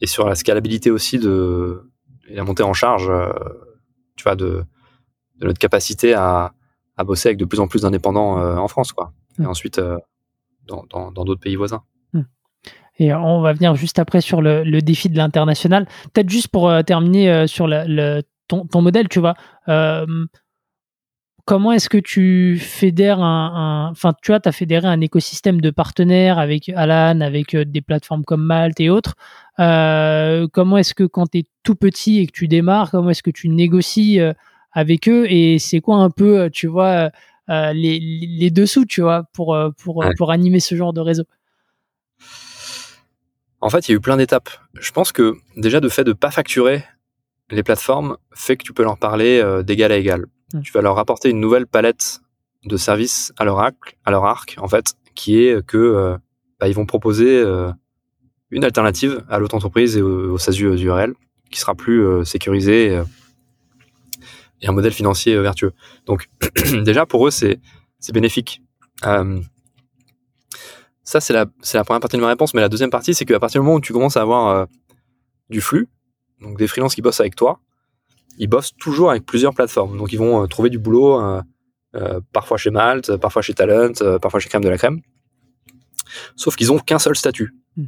et 0.00 0.06
sur 0.06 0.28
la 0.28 0.34
scalabilité 0.34 0.90
aussi 0.90 1.18
de 1.18 1.90
la 2.28 2.44
montée 2.44 2.62
en 2.62 2.72
charge, 2.72 3.08
euh, 3.08 3.32
tu 4.16 4.24
vois, 4.24 4.36
de, 4.36 4.64
notre 5.40 5.58
capacité 5.58 6.14
à, 6.14 6.52
bosser 6.98 7.30
avec 7.30 7.38
de 7.38 7.44
plus 7.44 7.60
en 7.60 7.68
plus 7.68 7.82
d'indépendants 7.82 8.38
euh, 8.38 8.56
en 8.56 8.68
France, 8.68 8.92
quoi. 8.92 9.12
Et 9.38 9.42
mm. 9.42 9.46
ensuite 9.46 9.78
euh, 9.78 9.98
dans 10.66 11.12
d'autres 11.12 11.40
pays 11.40 11.56
voisins. 11.56 11.82
Mm. 12.12 12.22
Et 12.98 13.14
on 13.14 13.40
va 13.40 13.52
venir 13.52 13.74
juste 13.74 13.98
après 13.98 14.20
sur 14.20 14.42
le, 14.42 14.80
défi 14.80 15.08
de 15.08 15.16
l'international. 15.16 15.86
Peut-être 16.12 16.30
juste 16.30 16.48
pour 16.48 16.70
terminer 16.84 17.46
sur 17.46 17.66
le, 17.66 18.22
ton, 18.48 18.66
ton, 18.66 18.82
modèle, 18.82 19.08
tu 19.08 19.18
vois 19.18 19.34
comment 21.44 21.72
est-ce 21.72 21.88
que 21.88 21.98
tu 21.98 22.58
fédères 22.58 23.20
un, 23.20 23.88
enfin 23.90 24.14
tu 24.22 24.30
vois, 24.30 24.40
tu 24.40 24.48
as 24.48 24.52
fédéré 24.52 24.86
un 24.86 25.00
écosystème 25.00 25.60
de 25.60 25.70
partenaires 25.70 26.38
avec 26.38 26.68
Alan, 26.70 27.20
avec 27.20 27.54
euh, 27.54 27.64
des 27.64 27.80
plateformes 27.80 28.24
comme 28.24 28.44
Malte 28.44 28.80
et 28.80 28.90
autres. 28.90 29.14
Euh, 29.58 30.46
comment 30.52 30.78
est-ce 30.78 30.94
que 30.94 31.04
quand 31.04 31.30
tu 31.30 31.38
es 31.38 31.44
tout 31.62 31.74
petit 31.74 32.20
et 32.20 32.26
que 32.26 32.32
tu 32.32 32.48
démarres, 32.48 32.90
comment 32.90 33.10
est-ce 33.10 33.22
que 33.22 33.30
tu 33.30 33.48
négocies 33.48 34.20
euh, 34.20 34.32
avec 34.72 35.08
eux 35.08 35.30
et 35.30 35.58
c'est 35.58 35.80
quoi 35.80 35.96
un 35.96 36.10
peu, 36.10 36.50
tu 36.50 36.66
vois, 36.66 37.10
les, 37.48 38.00
les, 38.00 38.50
dessous, 38.50 38.86
tu 38.86 39.02
vois, 39.02 39.24
pour, 39.32 39.56
pour, 39.82 40.04
pour 40.16 40.30
animer 40.30 40.60
ce 40.60 40.74
genre 40.74 40.92
de 40.92 41.00
réseau? 41.00 41.24
En 43.60 43.68
fait, 43.68 43.88
il 43.88 43.92
y 43.92 43.94
a 43.94 43.96
eu 43.96 44.00
plein 44.00 44.16
d'étapes. 44.16 44.50
Je 44.74 44.90
pense 44.90 45.12
que 45.12 45.34
déjà, 45.56 45.80
de 45.80 45.88
fait 45.88 46.04
de 46.04 46.12
pas 46.12 46.30
facturer 46.30 46.84
les 47.50 47.62
plateformes 47.62 48.16
fait 48.34 48.56
que 48.56 48.64
tu 48.64 48.72
peux 48.72 48.82
leur 48.82 48.98
parler 48.98 49.42
d'égal 49.64 49.92
à 49.92 49.96
égal. 49.96 50.26
Hmm. 50.54 50.62
Tu 50.62 50.72
vas 50.72 50.80
leur 50.80 50.98
apporter 50.98 51.28
une 51.30 51.40
nouvelle 51.40 51.66
palette 51.66 52.20
de 52.64 52.76
services 52.76 53.32
à 53.38 53.44
leur 53.44 53.58
arc, 53.58 53.98
à 54.04 54.10
leur 54.10 54.24
arc 54.24 54.56
en 54.58 54.68
fait, 54.68 54.94
qui 55.14 55.42
est 55.42 55.64
que 55.66 55.76
euh, 55.76 56.16
bah, 56.60 56.68
ils 56.68 56.74
vont 56.74 56.86
proposer 56.86 57.38
euh, 57.40 57.70
une 58.50 58.64
alternative 58.64 59.24
à 59.28 59.38
l'autre 59.38 59.54
entreprise 59.54 59.96
et 59.96 60.02
au, 60.02 60.38
SASU 60.38 60.68
URL 60.78 61.14
qui 61.50 61.60
sera 61.60 61.74
plus 61.74 62.04
euh, 62.04 62.24
sécurisé 62.24 62.98
et 64.62 64.68
un 64.68 64.72
modèle 64.72 64.92
financier 64.92 65.36
vertueux. 65.38 65.72
Donc 66.06 66.30
déjà 66.84 67.04
pour 67.04 67.26
eux 67.26 67.30
c'est 67.30 67.60
c'est 67.98 68.12
bénéfique. 68.12 68.62
ça 71.02 71.20
c'est 71.20 71.32
la 71.34 71.46
c'est 71.60 71.76
la 71.76 71.84
première 71.84 72.00
partie 72.00 72.16
de 72.16 72.22
ma 72.22 72.28
réponse, 72.28 72.54
mais 72.54 72.62
la 72.62 72.68
deuxième 72.70 72.90
partie 72.90 73.12
c'est 73.12 73.24
qu'à 73.24 73.38
partir 73.38 73.60
du 73.60 73.66
moment 73.66 73.76
où 73.76 73.80
tu 73.80 73.92
commences 73.92 74.16
à 74.16 74.22
avoir 74.22 74.66
du 75.50 75.60
flux, 75.60 75.88
donc 76.40 76.58
des 76.58 76.66
freelances 76.66 76.94
qui 76.94 77.02
bossent 77.02 77.20
avec 77.20 77.36
toi, 77.36 77.60
ils 78.38 78.48
bossent 78.48 78.74
toujours 78.76 79.10
avec 79.10 79.24
plusieurs 79.24 79.54
plateformes. 79.54 79.96
Donc 79.96 80.12
ils 80.12 80.18
vont 80.18 80.42
euh, 80.42 80.46
trouver 80.46 80.70
du 80.70 80.78
boulot 80.78 81.20
euh, 81.20 81.42
euh, 81.94 82.20
parfois 82.32 82.56
chez 82.56 82.70
Malte, 82.70 83.16
parfois 83.16 83.42
chez 83.42 83.54
Talent, 83.54 83.92
parfois 84.20 84.40
chez 84.40 84.48
Crème 84.48 84.64
de 84.64 84.68
la 84.68 84.78
Crème. 84.78 85.00
Sauf 86.36 86.56
qu'ils 86.56 86.72
ont 86.72 86.78
qu'un 86.78 86.98
seul 86.98 87.16
statut. 87.16 87.54
Hmm. 87.76 87.86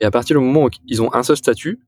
Et 0.00 0.04
à 0.04 0.10
partir 0.10 0.38
du 0.38 0.44
moment 0.44 0.64
où 0.64 0.70
ils 0.86 1.02
ont 1.02 1.12
un 1.14 1.22
seul 1.22 1.36
statut, 1.36 1.80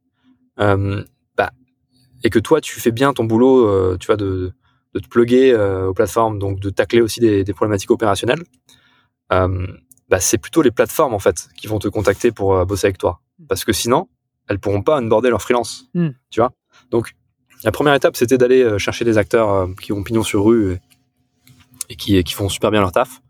et 2.23 2.31
que 2.31 2.39
toi 2.39 2.61
tu 2.61 2.81
fais 2.81 2.91
bien 2.91 3.13
ton 3.13 3.25
boulot, 3.25 3.97
tu 3.99 4.07
vois, 4.07 4.17
de, 4.17 4.53
de 4.95 5.01
te 5.01 5.09
plugger 5.09 5.55
aux 5.55 5.95
plateformes, 5.95 6.39
donc 6.39 6.61
de 6.61 6.71
tacler 6.71 7.01
aussi 7.01 7.21
des, 7.21 7.45
des 7.45 7.53
problématiques 7.53 7.91
opérationnelles, 7.91 8.43
bah, 9.31 10.21
c'est 10.21 10.39
plutôt 10.39 10.63
les 10.63 10.71
plateformes 10.71 11.15
en 11.15 11.19
fait 11.19 11.49
qui 11.57 11.67
vont 11.67 11.79
te 11.79 11.89
contacter 11.89 12.33
pour 12.33 12.65
bosser 12.67 12.87
avec 12.89 12.99
toi. 12.99 13.21
Parce 13.49 13.65
que 13.65 13.73
sinon, 13.73 14.09
elles 14.49 14.59
pourront 14.59 14.83
pas 14.83 14.99
onboarder 14.99 15.31
leur 15.31 15.43
freelance. 15.43 15.89
Hmm. 15.95 16.11
Tu 16.31 16.41
vois 16.41 16.53
Donc 16.91 17.15
la 17.65 17.71
première 17.71 17.95
étape, 17.95 18.17
c'était 18.17 18.39
d'aller 18.39 18.63
euh, 18.63 18.79
chercher 18.79 19.05
des 19.05 19.19
acteurs 19.19 19.51
euh, 19.51 19.67
qui 19.81 19.93
ont 19.93 20.03
pignon 20.03 20.23
sur 20.23 20.45
rue 20.45 20.79
et, 21.89 21.97
qui, 21.97 22.23
qui, 22.25 22.35
font 22.35 22.49
super 22.49 22.71
bien 22.71 22.81
leur 22.81 22.93
taf 22.93 23.23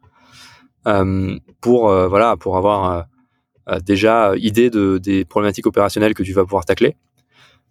euh, 0.87 1.39
pour 1.61 1.89
voilà 1.89 2.37
pour 2.37 2.57
avoir 2.57 3.07
déjà 3.83 4.35
idée 4.37 4.69
de, 4.69 4.99
des 4.99 5.25
problématiques 5.25 5.67
opérationnelles 5.67 6.15
que 6.15 6.23
tu 6.23 6.33
vas 6.33 6.45
pouvoir 6.45 6.65
tacler 6.65 6.97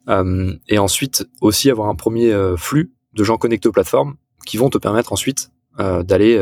et 0.08 0.80
ensuite 0.80 1.28
aussi 1.42 1.70
avoir 1.70 1.88
un 1.88 1.96
premier 1.96 2.36
flux 2.58 2.92
de 3.14 3.24
gens 3.24 3.38
connectés 3.38 3.70
aux 3.70 3.72
plateformes 3.72 4.16
qui 4.46 4.58
vont 4.58 4.70
te 4.70 4.78
permettre 4.78 5.14
ensuite 5.14 5.52
d'aller 5.78 6.42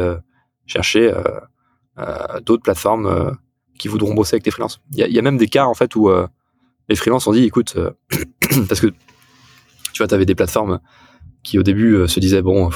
chercher 0.65 1.14
d'autres 2.41 2.64
plateformes 2.64 3.38
qui 3.77 3.88
voudront 3.88 4.14
bosser 4.14 4.36
avec 4.36 4.44
tes 4.44 4.52
freelances. 4.52 4.81
Il 4.94 5.06
y, 5.06 5.14
y, 5.14 5.19
a 5.19 5.22
même 5.22 5.38
des 5.38 5.48
cas 5.48 5.65
en 5.65 5.73
fait 5.73 5.95
où 5.95 6.10
les 6.88 6.95
freelances 6.95 7.27
ont 7.27 7.34
dit 7.34 7.44
écoute 7.44 7.77
parce 8.68 8.80
que 8.80 8.88
tu 9.99 10.03
vois, 10.03 10.07
tu 10.07 10.15
avais 10.15 10.26
des 10.26 10.36
plateformes 10.36 10.80
qui 11.44 11.60
au 11.60 11.64
début 11.64 11.95
euh, 11.95 12.07
se 12.07 12.19
disaient 12.19 12.41
bon, 12.41 12.69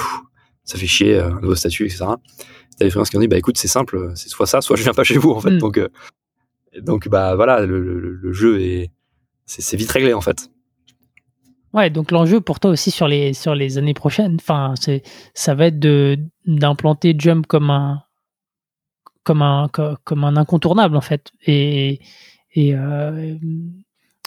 ça 0.64 0.78
fait 0.78 0.88
chier, 0.88 1.16
euh, 1.16 1.30
un 1.30 1.42
nouveau 1.42 1.56
statut, 1.56 1.86
etc. 1.86 2.06
T'as 2.78 2.86
des 2.86 2.90
freelances 2.90 3.10
qui 3.10 3.18
ont 3.18 3.22
dit 3.22 3.28
bah 3.28 3.38
écoute, 3.38 3.58
c'est 3.58 3.68
simple, 3.68 4.12
c'est 4.16 4.30
soit 4.30 4.46
ça, 4.46 4.62
soit 4.62 4.76
je 4.76 4.84
viens 4.84 4.94
pas 4.94 5.04
chez 5.04 5.18
vous 5.18 5.32
en 5.32 5.40
fait. 5.40 5.52
Mm. 5.52 5.60
Donc, 5.60 5.78
euh, 5.78 5.88
donc 6.82 7.08
bah 7.08 7.36
voilà, 7.36 7.66
le, 7.66 8.34
jeu 8.34 8.60
est 8.62 8.92
c'est 9.46 9.78
vite 9.78 9.92
réglé 9.92 10.14
en 10.14 10.22
fait. 10.22 10.50
Ouais, 11.74 11.90
donc 11.90 12.12
l'enjeu 12.12 12.40
pour 12.40 12.60
toi 12.60 12.72
aussi 12.72 12.92
sur 12.92 13.08
les 13.08 13.34
sur 13.34 13.56
les 13.56 13.78
années 13.78 13.96
prochaines, 13.96 14.38
enfin 14.40 14.76
c'est 14.80 15.02
ça 15.34 15.56
va 15.56 15.68
être 15.68 15.80
de 15.80 16.18
d'implanter 16.46 17.16
Jump 17.18 17.48
comme 17.48 17.72
un 17.72 18.04
comme 19.24 19.42
un 19.42 19.70
comme 19.70 20.24
un 20.24 20.38
incontournable 20.38 20.96
en 20.96 21.02
fait 21.02 21.32
et 21.46 22.00
et, 22.56 22.76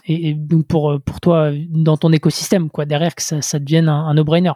et, 0.07 0.35
donc 0.35 0.67
pour, 0.67 1.01
pour 1.01 1.21
toi, 1.21 1.51
dans 1.69 1.97
ton 1.97 2.13
écosystème, 2.13 2.71
quoi, 2.71 2.85
derrière 2.85 3.15
que 3.15 3.23
ça, 3.23 3.43
ça 3.43 3.59
devienne 3.59 3.89
un, 3.89 4.13
no-brainer. 4.15 4.53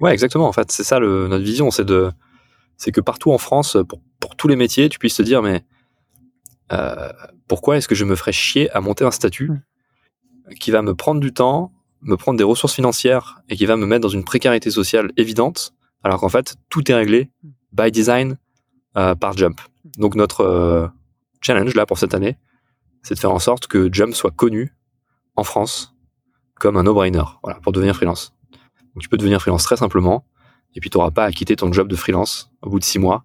Ouais, 0.00 0.12
exactement. 0.12 0.46
En 0.46 0.52
fait, 0.52 0.70
c'est 0.70 0.84
ça 0.84 0.98
le, 0.98 1.28
notre 1.28 1.44
vision, 1.44 1.70
c'est 1.70 1.84
de, 1.84 2.10
c'est 2.76 2.92
que 2.92 3.00
partout 3.00 3.32
en 3.32 3.38
France, 3.38 3.78
pour, 3.88 4.00
pour, 4.20 4.36
tous 4.36 4.48
les 4.48 4.56
métiers, 4.56 4.88
tu 4.88 4.98
puisses 4.98 5.16
te 5.16 5.22
dire, 5.22 5.42
mais 5.42 5.64
euh, 6.72 7.10
pourquoi 7.48 7.76
est-ce 7.76 7.88
que 7.88 7.94
je 7.94 8.04
me 8.04 8.16
ferais 8.16 8.32
chier 8.32 8.70
à 8.72 8.80
monter 8.80 9.04
un 9.04 9.10
statut 9.10 9.48
mmh. 9.48 9.62
Qui 10.60 10.70
va 10.70 10.82
me 10.82 10.94
prendre 10.94 11.20
du 11.20 11.32
temps, 11.32 11.72
me 12.02 12.16
prendre 12.16 12.38
des 12.38 12.44
ressources 12.44 12.74
financières 12.74 13.40
et 13.48 13.56
qui 13.56 13.66
va 13.66 13.76
me 13.76 13.86
mettre 13.86 14.02
dans 14.02 14.08
une 14.08 14.24
précarité 14.24 14.70
sociale 14.70 15.10
évidente, 15.16 15.74
alors 16.02 16.20
qu'en 16.20 16.28
fait, 16.28 16.56
tout 16.68 16.90
est 16.90 16.94
réglé 16.94 17.30
by 17.72 17.90
design 17.90 18.38
euh, 18.96 19.14
par 19.14 19.36
Jump. 19.36 19.60
Donc 19.98 20.14
notre 20.14 20.42
euh, 20.42 20.86
challenge 21.40 21.74
là 21.74 21.86
pour 21.86 21.98
cette 21.98 22.14
année, 22.14 22.38
c'est 23.02 23.14
de 23.14 23.18
faire 23.18 23.32
en 23.32 23.38
sorte 23.38 23.66
que 23.66 23.92
Jump 23.92 24.14
soit 24.14 24.30
connu 24.30 24.74
en 25.36 25.44
France 25.44 25.94
comme 26.54 26.76
un 26.76 26.84
no-brainer, 26.84 27.24
voilà, 27.42 27.58
pour 27.60 27.72
devenir 27.72 27.96
freelance. 27.96 28.34
Donc 28.94 29.02
tu 29.02 29.08
peux 29.08 29.16
devenir 29.16 29.40
freelance 29.40 29.64
très 29.64 29.76
simplement, 29.76 30.24
et 30.74 30.80
puis 30.80 30.90
tu 30.90 30.98
n'auras 30.98 31.10
pas 31.10 31.24
à 31.24 31.32
quitter 31.32 31.56
ton 31.56 31.72
job 31.72 31.88
de 31.88 31.96
freelance 31.96 32.50
au 32.62 32.70
bout 32.70 32.78
de 32.78 32.84
six 32.84 32.98
mois, 32.98 33.24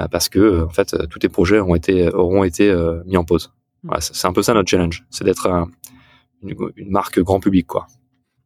euh, 0.00 0.08
parce 0.08 0.28
que 0.28 0.64
en 0.64 0.70
fait 0.70 0.96
tous 1.08 1.20
tes 1.20 1.28
projets 1.28 1.60
auront 1.60 1.76
été 1.76 2.10
mis 3.06 3.16
en 3.16 3.24
pause. 3.24 3.52
C'est 4.00 4.26
un 4.26 4.32
peu 4.32 4.42
ça 4.42 4.52
notre 4.52 4.68
challenge, 4.68 5.04
c'est 5.10 5.22
d'être 5.22 5.68
une, 6.42 6.54
une, 6.76 6.90
marque 6.90 7.20
grand 7.20 7.40
public, 7.40 7.66
quoi. 7.66 7.86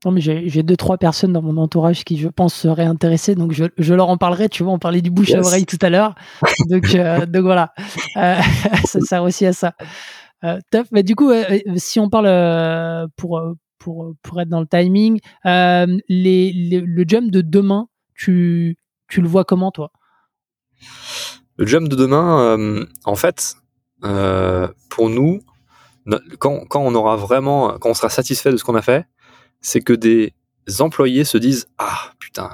Non, 0.05 0.13
mais 0.13 0.23
j'ai 0.23 0.63
deux, 0.63 0.77
trois 0.77 0.97
personnes 0.97 1.35
dans 1.35 1.43
mon 1.43 1.59
entourage 1.59 2.05
qui, 2.05 2.17
je 2.17 2.29
pense, 2.29 2.55
seraient 2.55 2.85
intéressées. 2.85 3.35
Donc, 3.35 3.53
je, 3.53 3.67
je 3.77 3.93
leur 3.93 4.09
en 4.09 4.17
parlerai. 4.17 4.49
Tu 4.49 4.63
vois, 4.63 4.73
on 4.73 4.79
parlait 4.79 5.03
du 5.03 5.11
bouche 5.11 5.33
à 5.35 5.41
oreille 5.41 5.67
tout 5.67 5.79
à 5.83 5.91
l'heure. 5.91 6.15
Donc, 6.71 6.97
donc 7.29 7.43
voilà. 7.43 7.75
ça 8.15 9.01
sert 9.01 9.23
aussi 9.23 9.45
à 9.45 9.53
ça. 9.53 9.75
Euh, 10.43 10.59
top. 10.71 10.87
Mais 10.91 11.03
du 11.03 11.15
coup, 11.15 11.31
si 11.77 12.01
on 12.01 12.09
parle 12.09 13.09
pour, 13.17 13.43
pour, 13.79 14.15
pour 14.23 14.41
être 14.41 14.49
dans 14.49 14.61
le 14.61 14.67
timing, 14.67 15.21
les, 15.45 16.83
le 16.83 17.05
jump 17.07 17.31
de 17.31 17.43
demain, 17.43 17.89
tu, 18.15 18.79
tu 19.09 19.21
le 19.21 19.29
vois 19.29 19.45
comment, 19.45 19.71
toi? 19.71 19.93
Le 21.59 21.67
jump 21.67 21.89
de 21.89 21.97
demain, 21.97 22.87
en 23.05 23.17
fait, 23.17 23.57
pour 24.01 25.11
nous, 25.11 25.41
quand, 26.39 26.67
on 26.75 26.95
aura 26.95 27.17
vraiment, 27.17 27.79
quand 27.79 27.91
on 27.91 27.95
sera 27.95 28.09
satisfait 28.09 28.53
de 28.53 28.57
ce 28.57 28.65
qu'on 28.65 28.75
a 28.75 28.83
fait, 28.83 29.07
c'est 29.61 29.81
que 29.81 29.93
des 29.93 30.35
employés 30.79 31.25
se 31.25 31.39
disent 31.39 31.69
ah 31.79 32.13
putain 32.19 32.51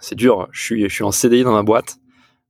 c'est 0.00 0.14
dur 0.14 0.48
je 0.50 0.62
suis 0.62 0.82
je 0.88 0.94
suis 0.94 1.04
en 1.04 1.12
CDI 1.12 1.44
dans 1.44 1.52
ma 1.52 1.62
boîte. 1.62 1.98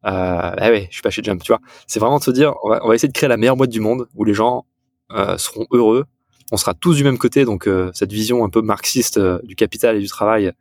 Euh, 0.07 0.53
eh 0.63 0.71
ouais 0.71 0.87
je 0.89 0.95
suis 0.95 1.03
pas 1.03 1.11
chez 1.11 1.23
Jump 1.23 1.43
tu 1.43 1.53
vois 1.53 1.61
c'est 1.87 2.01
vraiment 2.01 2.19
de 2.19 2.25
se 2.25 2.31
dire 2.31 2.55
on 2.63 2.71
va, 2.71 2.95
essayer 2.95 3.09
de 3.09 3.13
créer 3.13 3.29
la 3.29 3.37
meilleure 3.37 3.57
boîte 3.57 3.69
du 3.69 3.81
monde 3.81 4.09
où 4.15 4.25
les 4.25 4.33
gens 4.33 4.65
euh, 5.13 5.37
seront 5.37 5.67
heureux. 5.73 6.07
On 6.53 6.57
sera 6.57 6.73
tous 6.73 6.95
du 6.95 7.05
même 7.05 7.19
côté 7.19 7.45
donc 7.45 7.69
euh, 7.69 7.91
cette 7.93 8.13
vision 8.13 8.45
un 8.45 8.49
peu 8.49 8.63
marxiste 8.63 9.19
euh, 9.19 9.41
du 9.45 9.55
capital 9.57 9.97
et 9.97 10.01
du 10.01 10.09
travail 10.09 10.53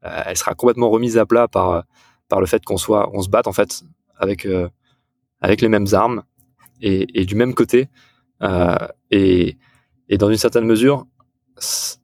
elle 0.00 0.36
sera 0.36 0.54
complètement 0.54 0.90
remise 0.90 1.18
à 1.18 1.26
plat 1.26 1.48
par 1.48 1.82
par 2.28 2.40
le 2.40 2.46
fait 2.46 2.64
qu'on 2.64 2.76
soit 2.76 3.10
on 3.14 3.20
se 3.20 3.28
batte 3.28 3.48
en 3.48 3.52
fait 3.52 3.82
avec 4.16 4.46
avec 5.40 5.60
les 5.60 5.68
mêmes 5.68 5.88
armes 5.92 6.22
et 6.80 7.24
du 7.24 7.34
même 7.34 7.52
côté 7.52 7.88
et 9.10 9.58
et 10.10 10.16
dans 10.16 10.30
une 10.30 10.36
certaine 10.36 10.64
mesure 10.64 11.06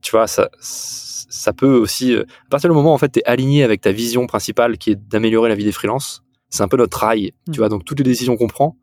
tu 0.03 0.11
vois, 0.13 0.27
ça, 0.27 0.51
ça 0.61 1.53
peut 1.53 1.75
aussi, 1.75 2.15
euh, 2.15 2.23
à 2.47 2.51
partir 2.51 2.71
du 2.71 2.77
moment 2.77 2.91
où 2.91 2.95
en 2.95 2.99
fait 2.99 3.11
tu 3.13 3.21
es 3.21 3.25
aligné 3.25 3.63
avec 3.63 3.81
ta 3.81 3.93
vision 3.93 4.27
principale 4.27 4.79
qui 4.79 4.93
est 4.93 4.97
d'améliorer 4.97 5.49
la 5.49 5.55
vie 5.55 5.65
des 5.65 5.73
freelances, 5.73 6.23
c'est 6.49 6.63
un 6.63 6.69
peu 6.69 6.77
notre 6.77 6.99
rail, 6.99 7.33
tu 7.47 7.53
mm. 7.53 7.57
vois. 7.57 7.69
Donc 7.69 7.85
toutes 7.85 7.99
les 7.99 8.05
décisions 8.05 8.37
qu'on 8.37 8.47
prend, 8.47 8.77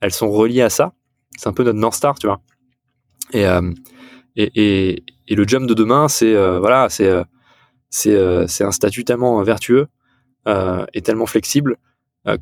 elles 0.00 0.12
sont 0.12 0.30
reliées 0.30 0.62
à 0.62 0.70
ça. 0.70 0.92
C'est 1.36 1.48
un 1.48 1.52
peu 1.52 1.64
notre 1.64 1.78
North 1.78 1.94
Star, 1.94 2.18
tu 2.18 2.26
vois. 2.26 2.40
Et, 3.32 3.46
euh, 3.46 3.72
et, 4.36 4.50
et, 4.54 5.04
et, 5.28 5.34
le 5.34 5.46
jump 5.46 5.66
de 5.66 5.74
demain, 5.74 6.08
c'est 6.08 6.34
euh, 6.34 6.58
voilà, 6.60 6.88
c'est 6.88 7.10
c'est 7.90 8.46
c'est 8.46 8.64
un 8.64 8.70
statut 8.70 9.04
tellement 9.04 9.42
vertueux 9.42 9.88
et 10.46 11.02
tellement 11.02 11.26
flexible 11.26 11.76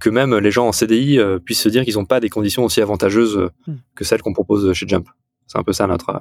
que 0.01 0.09
même 0.11 0.36
les 0.39 0.51
gens 0.51 0.66
en 0.66 0.73
CDI 0.73 1.19
puissent 1.44 1.62
se 1.62 1.69
dire 1.69 1.85
qu'ils 1.85 1.94
n'ont 1.94 2.06
pas 2.06 2.20
des 2.20 2.31
conditions 2.31 2.65
aussi 2.65 2.81
avantageuses 2.81 3.51
mm. 3.66 3.74
que 3.94 4.05
celles 4.05 4.23
qu'on 4.23 4.32
propose 4.32 4.73
chez 4.73 4.89
Jump. 4.89 5.09
C'est 5.47 5.59
un 5.59 5.62
peu 5.62 5.73
ça 5.73 5.86
notre 5.86 6.20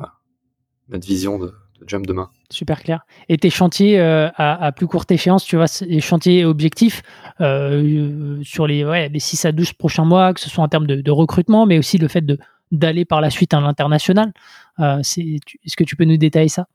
notre 0.89 1.07
vision 1.07 1.39
de, 1.39 1.53
Jump 1.87 2.05
demain. 2.05 2.29
Super 2.49 2.81
clair. 2.81 3.05
Et 3.29 3.37
tes 3.37 3.49
chantiers 3.49 3.99
euh, 3.99 4.29
à, 4.35 4.71
plus 4.71 4.87
courte 4.87 5.11
échéance, 5.11 5.43
tu 5.43 5.57
vois, 5.57 5.65
les 5.81 5.99
chantiers 5.99 6.45
objectifs 6.45 7.01
euh, 7.41 8.41
sur 8.43 8.67
les, 8.67 8.85
ouais, 8.85 9.09
les 9.09 9.19
6 9.19 9.45
à 9.45 9.51
12 9.51 9.73
prochains 9.73 10.05
mois, 10.05 10.33
que 10.33 10.39
ce 10.39 10.49
soit 10.49 10.63
en 10.63 10.69
termes 10.69 10.87
de, 10.87 11.11
recrutement, 11.11 11.65
mais 11.65 11.77
aussi 11.77 11.97
le 11.97 12.07
fait 12.07 12.21
de, 12.21 12.37
d'aller 12.71 13.05
par 13.05 13.21
la 13.21 13.29
suite 13.29 13.53
à 13.53 13.59
l'international. 13.59 14.33
Euh, 14.79 14.99
est-ce 14.99 15.75
que 15.75 15.83
tu 15.83 15.95
peux 15.95 16.05
nous 16.05 16.17
détailler 16.17 16.47
ça? 16.47 16.67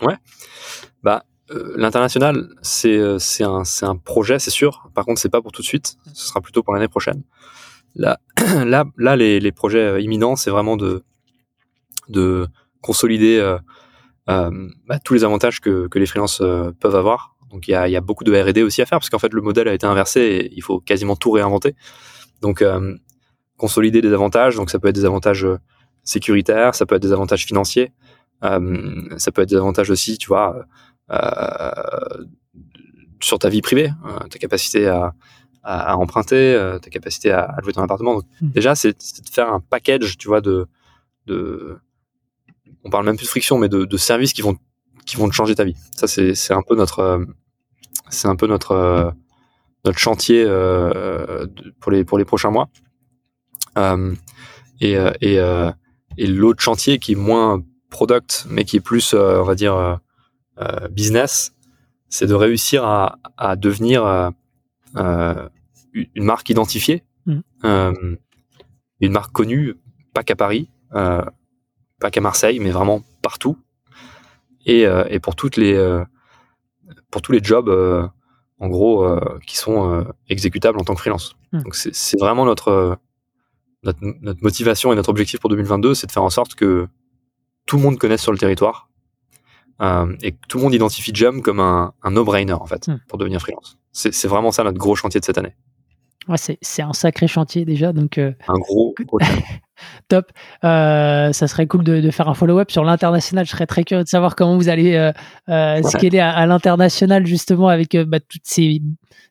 Ouais. 0.00 0.16
Bah, 1.02 1.24
l'international, 1.76 2.48
c'est, 2.62 3.00
c'est, 3.18 3.44
un, 3.44 3.96
projet, 3.96 4.38
c'est 4.38 4.50
sûr. 4.50 4.88
Par 4.94 5.04
contre, 5.04 5.20
c'est 5.20 5.28
pas 5.28 5.42
pour 5.42 5.52
tout 5.52 5.62
de 5.62 5.66
suite. 5.66 5.96
Ce 6.14 6.28
sera 6.28 6.40
plutôt 6.40 6.62
pour 6.62 6.74
l'année 6.74 6.88
prochaine. 6.88 7.22
Là, 7.94 8.20
là, 8.64 8.84
là 8.96 9.16
les, 9.16 9.52
projets 9.52 10.02
imminents, 10.02 10.36
c'est 10.36 10.50
vraiment 10.50 10.76
de, 10.76 11.02
de 12.08 12.46
consolider 12.80 13.38
euh, 13.38 13.58
euh, 14.28 14.68
bah, 14.86 14.98
tous 15.00 15.14
les 15.14 15.24
avantages 15.24 15.60
que, 15.60 15.88
les 15.92 16.06
freelances 16.06 16.40
euh, 16.40 16.72
peuvent 16.78 16.96
avoir. 16.96 17.36
Donc 17.50 17.66
il 17.66 17.72
y 17.72 17.74
a, 17.74 17.88
y 17.88 17.96
a, 17.96 18.00
beaucoup 18.00 18.22
de 18.22 18.32
R&D 18.32 18.62
aussi 18.62 18.80
à 18.80 18.86
faire 18.86 19.00
parce 19.00 19.10
qu'en 19.10 19.18
fait 19.18 19.32
le 19.32 19.42
modèle 19.42 19.66
a 19.66 19.74
été 19.74 19.84
inversé 19.84 20.20
et 20.20 20.52
il 20.54 20.62
faut 20.62 20.78
quasiment 20.78 21.16
tout 21.16 21.32
réinventer. 21.32 21.74
Donc 22.42 22.64
consolider 23.56 24.00
des 24.00 24.12
avantages, 24.12 24.54
donc 24.54 24.70
ça 24.70 24.78
peut 24.78 24.88
être 24.88 24.94
des 24.94 25.04
avantages 25.04 25.46
sécuritaires, 26.04 26.76
ça 26.76 26.86
peut 26.86 26.94
être 26.94 27.02
des 27.02 27.12
avantages 27.12 27.44
financiers, 27.44 27.92
euh, 28.44 29.18
ça 29.18 29.32
peut 29.32 29.42
être 29.42 29.50
des 29.50 29.56
avantages 29.56 29.90
aussi, 29.90 30.18
tu 30.18 30.28
vois, 30.28 30.56
euh, 30.56 30.62
sur 33.20 33.38
ta 33.38 33.48
vie 33.48 33.62
privée, 33.62 33.90
euh, 34.06 34.18
ta 34.28 34.38
capacité 34.38 34.86
à, 34.88 35.12
à, 35.62 35.92
à 35.92 35.96
emprunter, 35.96 36.76
ta 36.80 36.90
capacité 36.90 37.30
à, 37.30 37.42
à 37.42 37.60
louer 37.60 37.72
ton 37.72 37.82
appartement. 37.82 38.14
Donc, 38.14 38.24
mmh. 38.40 38.48
Déjà, 38.50 38.74
c'est 38.74 38.92
de 38.92 39.28
faire 39.30 39.52
un 39.52 39.60
package, 39.60 40.16
tu 40.16 40.28
vois, 40.28 40.40
de, 40.40 40.66
de, 41.26 41.78
on 42.84 42.90
parle 42.90 43.04
même 43.04 43.16
plus 43.16 43.26
de 43.26 43.30
friction, 43.30 43.58
mais 43.58 43.68
de, 43.68 43.84
de 43.84 43.96
services 43.96 44.32
qui 44.32 44.42
vont 44.42 44.56
qui 45.06 45.16
vont 45.16 45.28
te 45.28 45.34
changer 45.34 45.54
ta 45.54 45.64
vie. 45.64 45.76
Ça 45.96 46.06
c'est 46.06 46.52
un 46.52 46.62
peu 46.62 46.76
notre 46.76 47.00
euh, 47.00 47.24
c'est 48.10 48.28
un 48.28 48.36
peu 48.36 48.46
notre 48.46 48.72
euh, 48.72 49.10
notre 49.84 49.98
chantier 49.98 50.44
euh, 50.46 51.46
pour 51.80 51.90
les 51.90 52.04
pour 52.04 52.18
les 52.18 52.24
prochains 52.24 52.50
mois. 52.50 52.68
Euh, 53.78 54.14
et 54.80 54.96
et, 55.20 55.38
et 56.16 56.26
l'autre 56.26 56.62
chantier 56.62 56.98
qui 56.98 57.12
est 57.12 57.16
moins 57.16 57.62
product, 57.90 58.46
mais 58.48 58.64
qui 58.64 58.76
est 58.76 58.80
plus 58.80 59.14
on 59.14 59.42
va 59.42 59.54
dire 59.54 59.98
business, 60.90 61.54
c'est 62.08 62.26
de 62.26 62.34
réussir 62.34 62.84
à, 62.84 63.18
à 63.36 63.56
devenir 63.56 64.32
une 64.94 66.24
marque 66.24 66.50
identifiée, 66.50 67.04
mmh. 67.26 67.40
une 69.00 69.12
marque 69.12 69.32
connue, 69.32 69.76
pas 70.12 70.22
qu'à 70.22 70.36
Paris, 70.36 70.68
euh, 70.94 71.22
pas 72.00 72.10
qu'à 72.10 72.20
Marseille, 72.20 72.58
mais 72.58 72.70
vraiment 72.70 73.02
partout. 73.22 73.56
Et, 74.66 74.86
euh, 74.86 75.04
et 75.08 75.20
pour 75.20 75.36
toutes 75.36 75.56
les 75.56 75.74
euh, 75.74 76.04
pour 77.10 77.22
tous 77.22 77.32
les 77.32 77.42
jobs 77.42 77.68
euh, 77.68 78.06
en 78.58 78.68
gros 78.68 79.08
qui 79.46 79.56
sont 79.56 80.04
exécutables 80.28 80.78
en 80.78 80.84
tant 80.84 80.94
que 80.94 81.00
freelance. 81.00 81.34
Hmm. 81.52 81.62
Donc 81.62 81.74
c'est 81.74 82.20
vraiment 82.20 82.44
notre, 82.44 82.98
notre, 83.82 83.98
notre 84.02 84.42
motivation 84.42 84.92
et 84.92 84.96
notre 84.96 85.08
objectif 85.08 85.40
pour 85.40 85.48
2022, 85.48 85.94
c'est 85.94 86.06
de 86.06 86.12
faire 86.12 86.22
en 86.22 86.28
sorte 86.28 86.54
que 86.56 86.86
tout 87.64 87.76
le 87.76 87.82
monde 87.82 87.98
connaisse 87.98 88.20
sur 88.20 88.32
le 88.32 88.38
territoire 88.38 88.89
euh, 89.80 90.14
et 90.22 90.34
tout 90.48 90.58
le 90.58 90.64
monde 90.64 90.74
identifie 90.74 91.12
Jump 91.14 91.42
comme 91.42 91.60
un, 91.60 91.92
un 92.02 92.10
no-brainer 92.10 92.52
en 92.52 92.66
fait 92.66 92.88
hmm. 92.88 93.00
pour 93.08 93.18
devenir 93.18 93.40
freelance. 93.40 93.78
C'est 93.92 94.28
vraiment 94.28 94.52
ça 94.52 94.62
notre 94.62 94.78
gros 94.78 94.94
chantier 94.94 95.18
de 95.18 95.24
cette 95.24 95.38
année. 95.38 95.56
Ouais, 96.28 96.36
c'est 96.38 96.82
un 96.82 96.92
sacré 96.92 97.26
chantier 97.26 97.64
déjà. 97.64 97.92
Donc, 97.92 98.18
un 98.18 98.34
gros, 98.46 98.94
Top. 100.08 100.30
Euh, 100.64 101.32
ça 101.32 101.48
serait 101.48 101.66
cool 101.66 101.84
de, 101.84 102.10
faire 102.10 102.28
un 102.28 102.34
follow-up 102.34 102.70
sur 102.70 102.84
l'international. 102.84 103.44
Je 103.44 103.50
serais 103.50 103.66
très 103.66 103.84
curieux 103.84 104.04
de 104.04 104.08
savoir 104.08 104.36
comment 104.36 104.56
vous 104.56 104.68
allez 104.68 104.94
euh, 104.94 105.12
euh 105.48 105.82
scaler 105.82 106.18
à, 106.20 106.46
l'international 106.46 107.26
justement 107.26 107.68
avec 107.68 107.94
euh, 107.94 108.04
bah, 108.04 108.20
toutes 108.20 108.44
ces 108.44 108.82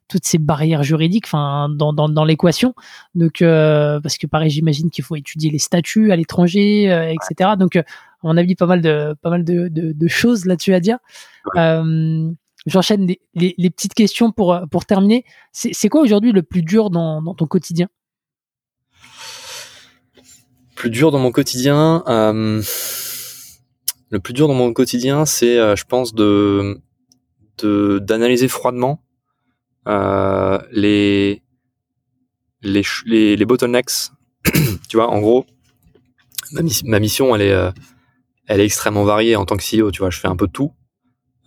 toutes 0.07 0.25
ces 0.25 0.39
barrières 0.39 0.81
juridiques, 0.81 1.25
enfin 1.27 1.69
dans, 1.69 1.93
dans, 1.93 2.09
dans 2.09 2.25
l'équation. 2.25 2.73
Donc 3.13 3.41
parce 3.41 4.17
que 4.17 4.25
pareil, 4.25 4.49
j'imagine 4.49 4.89
qu'il 4.89 5.03
faut 5.03 5.15
étudier 5.15 5.51
les 5.51 5.59
statuts 5.59 6.11
à 6.11 6.15
l'étranger, 6.15 6.85
etc. 6.85 7.51
Donc 7.59 7.75
à 7.75 7.83
mon 8.23 8.35
avis, 8.35 8.55
pas 8.55 8.65
mal 8.65 8.81
de 8.81 9.15
pas 9.21 9.29
mal 9.29 9.43
de, 9.43 9.67
de, 9.67 9.91
de 9.91 10.07
choses 10.07 10.45
là-dessus 10.45 10.73
à 10.73 10.79
dire. 10.79 10.97
J'enchaîne 12.69 13.07
les, 13.33 13.69
petites 13.71 13.95
questions 13.95 14.31
pour 14.31 14.59
pour 14.69 14.85
terminer. 14.85 15.25
C'est 15.51 15.89
quoi 15.89 16.01
aujourd'hui 16.01 16.31
le 16.31 16.43
plus 16.43 16.61
dur 16.61 16.89
dans, 16.89 17.33
ton 17.33 17.47
quotidien? 17.47 17.89
Plus 20.75 20.89
dur 20.89 21.11
dans 21.11 21.19
mon 21.19 21.31
quotidien, 21.31 22.03
euh, 22.07 22.61
le 24.09 24.19
plus 24.19 24.33
dur 24.33 24.47
dans 24.47 24.53
mon 24.53 24.71
quotidien, 24.71 25.25
c'est, 25.25 25.57
euh, 25.57 25.75
je 25.75 25.83
pense, 25.85 26.13
de 26.13 26.79
d'analyser 27.61 28.47
froidement 28.47 29.03
euh, 29.85 30.57
les, 30.71 31.43
les, 32.61 33.35
les 33.35 33.45
bottlenecks. 33.45 34.11
tu 34.89 34.95
vois, 34.95 35.09
en 35.09 35.19
gros, 35.19 35.45
ma, 36.53 36.99
mission, 36.99 37.35
elle 37.35 37.41
est, 37.41 37.73
elle 38.47 38.61
est 38.61 38.65
extrêmement 38.65 39.03
variée 39.03 39.35
en 39.35 39.45
tant 39.45 39.57
que 39.57 39.63
CEO. 39.63 39.91
Tu 39.91 39.99
vois, 39.99 40.09
je 40.09 40.19
fais 40.19 40.29
un 40.29 40.37
peu 40.37 40.47
de 40.47 40.53
tout. 40.53 40.71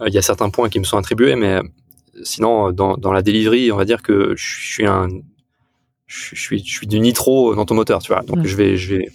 Il 0.07 0.15
y 0.15 0.19
a 0.19 0.23
certains 0.23 0.51
points 0.51 0.69
qui 0.69 0.79
me 0.79 0.85
sont 0.85 0.97
attribués, 0.97 1.37
mais 1.37 1.61
sinon, 2.23 2.73
dans, 2.73 2.97
dans 2.97 3.12
la 3.12 3.23
delivery, 3.23 3.73
on 3.73 3.77
va 3.77 3.85
dire 3.85 4.03
que 4.03 4.35
je 4.37 4.73
suis 4.73 4.87
un, 4.87 5.09
je 6.07 6.35
suis, 6.37 6.65
je 6.65 6.73
suis 6.73 6.87
du 6.87 7.01
nitro 7.01 7.55
dans 7.55 7.65
ton 7.65 7.74
moteur, 7.74 8.01
tu 8.03 8.12
vois. 8.12 8.23
Donc, 8.23 8.39
mm. 8.39 8.45
je 8.45 8.57
vais, 8.57 8.77
je 8.77 8.97
vais, 8.97 9.09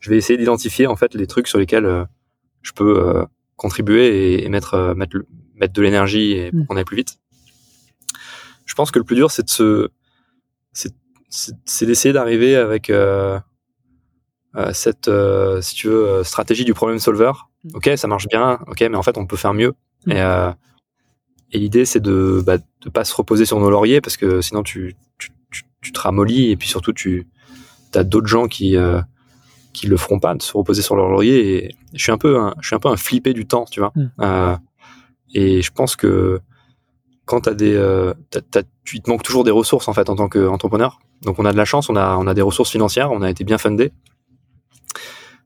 je 0.00 0.10
vais 0.10 0.16
essayer 0.16 0.38
d'identifier 0.38 0.86
en 0.86 0.96
fait 0.96 1.14
les 1.14 1.26
trucs 1.26 1.48
sur 1.48 1.58
lesquels 1.58 2.06
je 2.62 2.72
peux 2.72 3.24
contribuer 3.56 4.44
et, 4.44 4.48
mettre, 4.48 4.94
mettre, 4.96 5.18
mettre 5.54 5.72
de 5.72 5.82
l'énergie 5.82 6.32
et 6.32 6.50
pour 6.50 6.60
mm. 6.60 6.66
qu'on 6.66 6.76
aille 6.76 6.84
plus 6.84 6.96
vite. 6.96 7.18
Je 8.66 8.74
pense 8.74 8.90
que 8.90 8.98
le 8.98 9.04
plus 9.04 9.16
dur, 9.16 9.30
c'est 9.30 9.44
de 9.44 9.50
se, 9.50 9.88
c'est 11.64 11.86
d'essayer 11.86 12.12
d'arriver 12.12 12.56
avec 12.56 12.90
euh, 12.90 13.38
euh, 14.56 14.72
cette, 14.72 15.08
euh, 15.08 15.60
si 15.60 15.74
tu 15.74 15.88
veux, 15.88 16.22
stratégie 16.24 16.64
du 16.64 16.74
problem 16.74 16.98
solver. 16.98 17.32
Mm. 17.64 17.70
Ok, 17.74 17.90
ça 17.96 18.06
marche 18.08 18.28
bien. 18.28 18.58
Ok, 18.66 18.80
mais 18.80 18.96
en 18.96 19.02
fait, 19.02 19.16
on 19.16 19.26
peut 19.26 19.36
faire 19.36 19.54
mieux. 19.54 19.74
Mm. 20.06 20.12
Et, 20.12 20.52
et 21.52 21.58
l'idée, 21.58 21.84
c'est 21.84 22.00
de 22.00 22.42
bah, 22.44 22.58
de 22.58 22.90
pas 22.90 23.04
se 23.04 23.14
reposer 23.14 23.44
sur 23.44 23.60
nos 23.60 23.70
lauriers 23.70 24.00
parce 24.00 24.16
que 24.16 24.40
sinon 24.40 24.62
tu 24.62 24.96
tu, 25.18 25.30
tu, 25.80 25.92
te 25.92 26.00
ramollis 26.00 26.50
et 26.50 26.56
puis 26.56 26.68
surtout 26.68 26.92
tu 26.92 27.26
as 27.94 28.04
d'autres 28.04 28.26
gens 28.26 28.46
qui 28.48 28.76
qui 29.72 29.86
le 29.86 29.96
feront 29.96 30.18
pas 30.18 30.34
de 30.34 30.42
se 30.42 30.56
reposer 30.56 30.82
sur 30.82 30.96
leurs 30.96 31.08
lauriers. 31.08 31.64
Et 31.64 31.76
je 31.94 32.02
suis 32.02 32.12
un 32.12 32.18
peu 32.18 32.38
un, 32.38 32.54
je 32.60 32.66
suis 32.66 32.76
un 32.76 32.80
peu 32.80 32.88
un 32.88 32.96
flippé 32.96 33.32
du 33.32 33.46
temps, 33.46 33.64
tu 33.70 33.80
vois. 33.80 33.92
Mm. 33.94 34.56
et 35.34 35.62
je 35.62 35.70
pense 35.72 35.96
que 35.96 36.40
quand 37.24 37.46
as 37.46 37.54
des, 37.54 37.74
euh, 37.74 38.12
tu 38.84 39.00
te 39.00 39.08
manques 39.08 39.22
toujours 39.22 39.44
des 39.44 39.50
ressources 39.50 39.88
en 39.88 39.92
fait 39.92 40.08
en 40.10 40.16
tant 40.16 40.28
qu'entrepreneur. 40.28 40.98
Donc 41.22 41.38
on 41.38 41.44
a 41.44 41.52
de 41.52 41.56
la 41.56 41.64
chance, 41.64 41.88
on 41.88 41.96
a, 41.96 42.16
on 42.16 42.26
a 42.26 42.34
des 42.34 42.42
ressources 42.42 42.70
financières, 42.70 43.12
on 43.12 43.22
a 43.22 43.30
été 43.30 43.44
bien 43.44 43.58
fundé. 43.58 43.92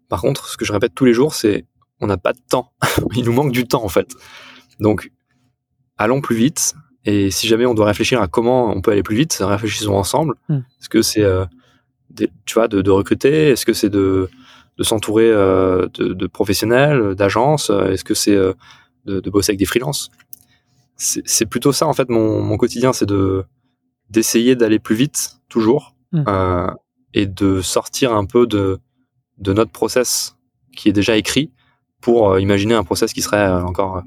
Par 0.09 0.20
contre, 0.20 0.49
ce 0.49 0.57
que 0.57 0.65
je 0.65 0.73
répète 0.73 0.95
tous 0.95 1.05
les 1.05 1.12
jours, 1.12 1.35
c'est 1.35 1.66
on 2.01 2.07
n'a 2.07 2.16
pas 2.16 2.33
de 2.33 2.41
temps. 2.49 2.73
Il 3.15 3.24
nous 3.24 3.33
manque 3.33 3.53
du 3.53 3.66
temps 3.66 3.85
en 3.85 3.89
fait. 3.89 4.09
Donc 4.81 5.11
allons 5.98 6.20
plus 6.20 6.36
vite. 6.36 6.74
Et 7.05 7.31
si 7.31 7.47
jamais 7.47 7.66
on 7.66 7.74
doit 7.74 7.86
réfléchir 7.86 8.20
à 8.20 8.27
comment 8.27 8.70
on 8.74 8.81
peut 8.81 8.90
aller 8.90 9.05
plus 9.05 9.16
vite, 9.16 9.36
réfléchissons 9.40 9.94
ensemble. 9.94 10.35
Hmm. 10.48 10.61
Est-ce 10.81 10.89
que 10.89 11.03
c'est, 11.03 11.23
euh, 11.23 11.47
tu 12.44 12.55
vois, 12.55 12.66
de, 12.66 12.82
de 12.82 12.90
recruter? 12.90 13.51
Est-ce 13.51 13.65
que 13.65 13.73
c'est 13.73 13.90
de, 13.90 14.28
de 14.77 14.82
s'entourer 14.82 15.31
euh, 15.31 15.86
de, 15.94 16.12
de, 16.12 16.27
professionnels, 16.27 17.15
d'agences? 17.15 17.70
Est-ce 17.70 18.05
que 18.05 18.15
c'est 18.15 18.35
euh, 18.35 18.53
de, 19.05 19.20
de, 19.20 19.31
bosser 19.31 19.51
avec 19.51 19.59
des 19.59 19.66
freelances? 19.66 20.11
C'est 20.97 21.44
plutôt 21.44 21.73
ça 21.73 21.86
en 21.86 21.93
fait 21.93 22.09
mon, 22.09 22.40
mon 22.40 22.57
quotidien, 22.57 22.94
c'est 22.94 23.07
de 23.07 23.44
d'essayer 24.09 24.57
d'aller 24.57 24.78
plus 24.78 24.94
vite 24.94 25.40
toujours 25.51 25.94
mmh. 26.12 26.24
euh, 26.27 26.70
et 27.12 27.27
de 27.27 27.61
sortir 27.61 28.15
un 28.15 28.24
peu 28.24 28.47
de 28.47 28.78
de 29.36 29.53
notre 29.53 29.73
process 29.73 30.36
qui 30.74 30.89
est 30.89 30.93
déjà 30.94 31.16
écrit 31.19 31.53
pour 32.01 32.39
imaginer 32.39 32.74
un 32.74 32.85
process 32.85 33.12
qui 33.12 33.20
serait 33.20 33.47
encore 33.47 34.03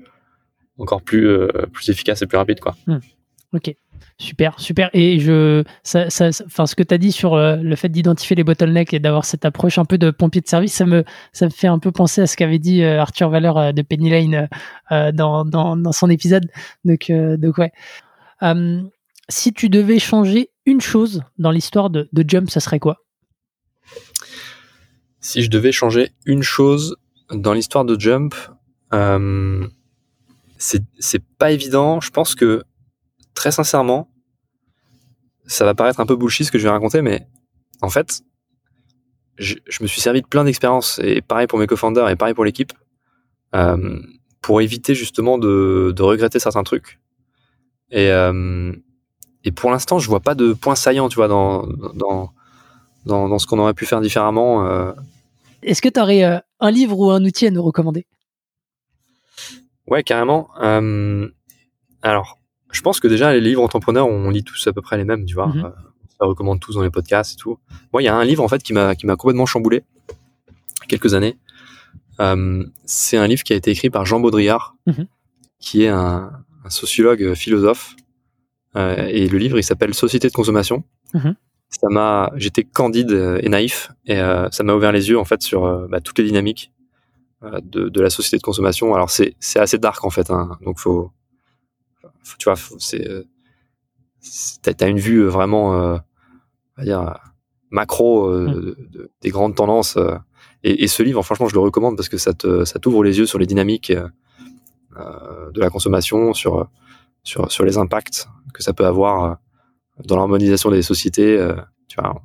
encore 0.80 1.02
plus 1.02 1.28
euh, 1.28 1.48
plus 1.72 1.90
efficace 1.90 2.22
et 2.22 2.28
plus 2.28 2.38
rapide 2.38 2.60
quoi. 2.60 2.76
Mmh. 2.88 2.98
Ok. 3.54 3.76
Super, 4.22 4.60
super. 4.60 4.90
Et 4.94 5.20
je, 5.20 5.64
ça, 5.84 6.10
ça, 6.10 6.30
enfin, 6.46 6.66
ce 6.66 6.76
que 6.76 6.84
tu 6.84 6.94
as 6.94 6.98
dit 6.98 7.14
sur 7.14 7.36
euh, 7.36 7.56
le, 7.56 7.76
fait 7.78 7.88
d'identifier 7.88 8.36
les 8.36 8.44
bottlenecks 8.44 8.94
et 8.94 9.00
d'avoir 9.00 9.24
cette 9.24 9.46
approche 9.46 9.78
un 9.78 9.86
peu 9.86 9.98
de 9.98 10.12
pompier 10.12 10.42
de 10.42 10.48
service, 10.48 10.74
ça 10.74 10.86
me, 10.86 11.06
ça 11.32 11.46
me 11.46 11.50
fait 11.50 11.68
un 11.68 11.80
peu 11.80 11.92
penser 11.92 12.22
à 12.22 12.28
ce 12.28 12.36
qu'avait 12.36 12.60
dit 12.60 12.84
euh, 12.84 13.00
Arthur 13.00 13.30
Valeur 13.30 13.74
de 13.74 13.82
Penny 13.82 14.10
Lane 14.10 14.50
dans, 14.92 15.46
dans, 15.46 15.78
dans, 15.78 15.92
son 15.94 16.10
épisode. 16.10 16.50
Donc, 16.84 17.10
donc 17.10 17.58
ouais. 17.58 17.72
si 19.30 19.54
tu 19.54 19.70
devais 19.70 20.00
changer 20.00 20.50
une 20.66 20.82
chose 20.82 21.24
dans 21.38 21.52
l'histoire 21.52 21.90
de, 21.90 22.10
de 22.12 22.26
Jump, 22.28 22.50
ça 22.50 22.60
serait 22.60 22.80
quoi? 22.80 22.98
Si 25.22 25.44
je 25.44 25.50
devais 25.50 25.72
changer 25.72 26.12
une 26.26 26.44
chose 26.44 26.98
dans 27.32 27.54
l'histoire 27.54 27.86
de 27.86 27.98
Jump, 27.98 28.36
c'est 30.60 31.24
pas 31.38 31.52
évident. 31.52 32.02
Je 32.02 32.12
pense 32.12 32.36
que 32.36 32.64
très 33.34 33.52
sincèrement, 33.52 34.12
ça 35.46 35.66
va 35.66 35.74
paraître 35.74 36.00
un 36.00 36.06
peu 36.06 36.16
bullshit 36.16 36.46
ce 36.46 36.52
que 36.52 36.60
je 36.60 36.64
vais 36.64 36.70
raconter, 36.70 37.02
mais 37.02 37.28
en 37.82 37.90
fait, 37.90 38.22
je, 39.38 39.56
me 39.82 39.88
suis 39.88 40.02
servi 40.02 40.22
de 40.22 40.28
plein 40.28 40.44
d'expériences, 40.44 41.00
et 41.02 41.22
pareil 41.22 41.48
pour 41.48 41.58
mes 41.58 41.66
co-founders 41.66 42.10
et 42.10 42.16
pareil 42.16 42.34
pour 42.34 42.46
l'équipe, 42.46 42.74
euh, 43.56 44.00
pour 44.42 44.62
éviter 44.62 44.94
justement 44.94 45.38
de, 45.38 45.96
regretter 46.00 46.40
certains 46.40 46.64
trucs. 46.64 47.00
Et, 47.92 48.12
euh, 48.12 48.74
et 49.46 49.52
pour 49.52 49.72
l'instant, 49.72 49.98
je 49.98 50.08
vois 50.08 50.20
pas 50.20 50.36
de 50.36 50.54
point 50.54 50.76
saillant, 50.76 51.10
tu 51.10 51.16
vois, 51.16 51.30
dans, 51.30 51.66
dans, 51.96 52.32
dans, 53.06 53.40
ce 53.40 53.48
qu'on 53.48 53.60
aurait 53.60 53.74
pu 53.74 53.86
faire 53.86 54.02
différemment. 54.02 54.68
Euh. 54.68 54.92
Est-ce 55.64 55.82
que 55.82 55.90
tu 55.90 56.00
aurais 56.00 56.42
un 56.60 56.72
livre 56.72 57.00
ou 57.00 57.10
un 57.10 57.24
outil 57.24 57.48
à 57.48 57.52
nous 57.52 57.64
recommander? 57.64 58.06
Ouais, 59.90 60.04
carrément. 60.04 60.50
alors, 62.02 62.40
je 62.72 62.82
pense 62.82 63.00
que 63.00 63.08
déjà 63.08 63.34
les 63.34 63.42
livres 63.42 63.64
entrepreneurs, 63.64 64.08
on 64.08 64.30
lit 64.30 64.44
tous 64.44 64.68
à 64.68 64.74
peu 64.74 64.82
près 64.82 64.98
les 64.98 65.06
mêmes, 65.06 65.26
tu 65.26 65.36
vois. 65.36 65.48
Mhm. 65.48 65.66
Euh, 65.66 65.70
on 66.20 66.26
se 66.26 66.30
recommande 66.30 66.60
tous 66.60 66.76
dans 66.76 66.84
les 66.84 66.90
podcasts 66.90 67.34
et 67.34 67.38
tout. 67.38 67.60
Moi, 67.94 68.02
il 68.02 68.06
y 68.06 68.10
a 68.10 68.16
un 68.16 68.24
livre 68.24 68.44
en 68.44 68.48
fait 68.48 68.62
qui 68.62 68.74
m'a 68.74 68.96
complètement 68.96 69.46
chamboulé 69.46 69.84
quelques 70.88 71.14
années. 71.14 71.38
Euh, 72.20 72.66
c'est 72.86 73.18
un 73.18 73.28
livre 73.28 73.44
qui 73.44 73.54
a 73.54 73.56
été 73.56 73.72
écrit 73.72 73.90
par 73.90 74.06
Jean 74.06 74.20
Baudrillard, 74.20 74.76
mhm. 74.86 75.08
qui 75.60 75.84
est 75.84 75.88
un, 75.88 76.32
un 76.66 76.70
sociologue 76.70 77.24
euh, 77.24 77.36
philosophe. 77.36 77.96
Euh, 78.76 79.08
et 79.08 79.28
le 79.28 79.38
livre, 79.38 79.58
il 79.58 79.64
s'appelle 79.64 79.94
Société 79.94 80.28
de 80.28 80.34
consommation. 80.34 80.84
Mhm. 81.14 81.36
Ça 81.70 81.88
m'a, 81.90 82.32
j'étais 82.36 82.64
candide 82.64 83.12
et 83.44 83.48
naïf, 83.48 83.92
et 84.08 84.16
ça 84.16 84.64
m'a 84.64 84.74
ouvert 84.74 84.92
les 84.92 85.10
yeux 85.10 85.20
en 85.20 85.24
fait 85.24 85.44
sur 85.44 85.88
bah, 85.88 86.02
toutes 86.02 86.18
les 86.18 86.26
dynamiques 86.26 86.72
de, 87.42 87.90
de, 87.90 88.02
la 88.02 88.10
société 88.10 88.38
de 88.38 88.42
consommation. 88.44 88.94
Alors 88.94 89.10
c'est 89.10 89.36
c'est 89.40 89.60
assez 89.60 89.78
dark 89.78 90.04
en 90.04 90.10
fait, 90.10 90.30
hein, 90.30 90.58
donc 90.62 90.80
faut 90.80 91.12
tu 92.38 92.46
vois, 92.46 92.56
c'est, 92.78 93.08
euh, 93.08 93.24
t'as 94.62 94.90
une 94.90 95.00
vue 95.00 95.20
euh, 95.20 95.30
vraiment, 95.30 95.76
euh, 95.76 95.98
on 96.78 96.82
va 96.82 96.84
dire, 96.84 97.20
macro 97.72 98.30
mmh. 98.32 98.76
des 99.22 99.30
grandes 99.30 99.56
tendances. 99.56 99.98
Et, 100.64 100.88
ce 100.88 101.04
livre, 101.04 101.24
franchement, 101.24 101.48
je 101.48 101.54
le 101.54 101.60
recommande 101.60 101.96
parce 101.96 102.10
que 102.10 102.18
ça 102.18 102.34
te, 102.34 102.66
ça 102.66 102.80
t'ouvre 102.80 103.04
les 103.04 103.18
yeux 103.20 103.26
sur 103.26 103.40
les 103.40 103.46
dynamiques 103.46 103.92
de 103.92 105.62
la 105.62 105.70
consommation, 105.70 106.34
sur, 106.34 106.68
sur, 107.24 107.52
sur 107.52 107.64
les 107.64 107.78
impacts 107.78 108.28
que 108.54 108.64
ça 108.64 108.74
peut 108.74 108.86
avoir 108.86 109.38
dans 110.04 110.16
l'harmonisation 110.16 110.72
des 110.72 110.82
sociétés. 110.82 111.38
tu 111.88 112.02
vois, 112.02 112.22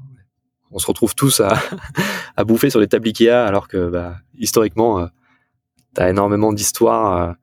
on 0.74 0.78
se 0.78 0.86
retrouve 0.86 1.14
tous 1.14 1.40
à, 1.40 1.56
à 2.36 2.44
bouffer 2.44 2.68
sur 2.68 2.80
les 2.80 2.88
tables 2.88 3.08
Ikea 3.08 3.30
alors 3.30 3.68
que 3.68 3.88
bah, 3.88 4.16
historiquement, 4.38 5.08
tu 5.94 6.02
as 6.02 6.10
énormément 6.10 6.52
d'histoires 6.52 7.36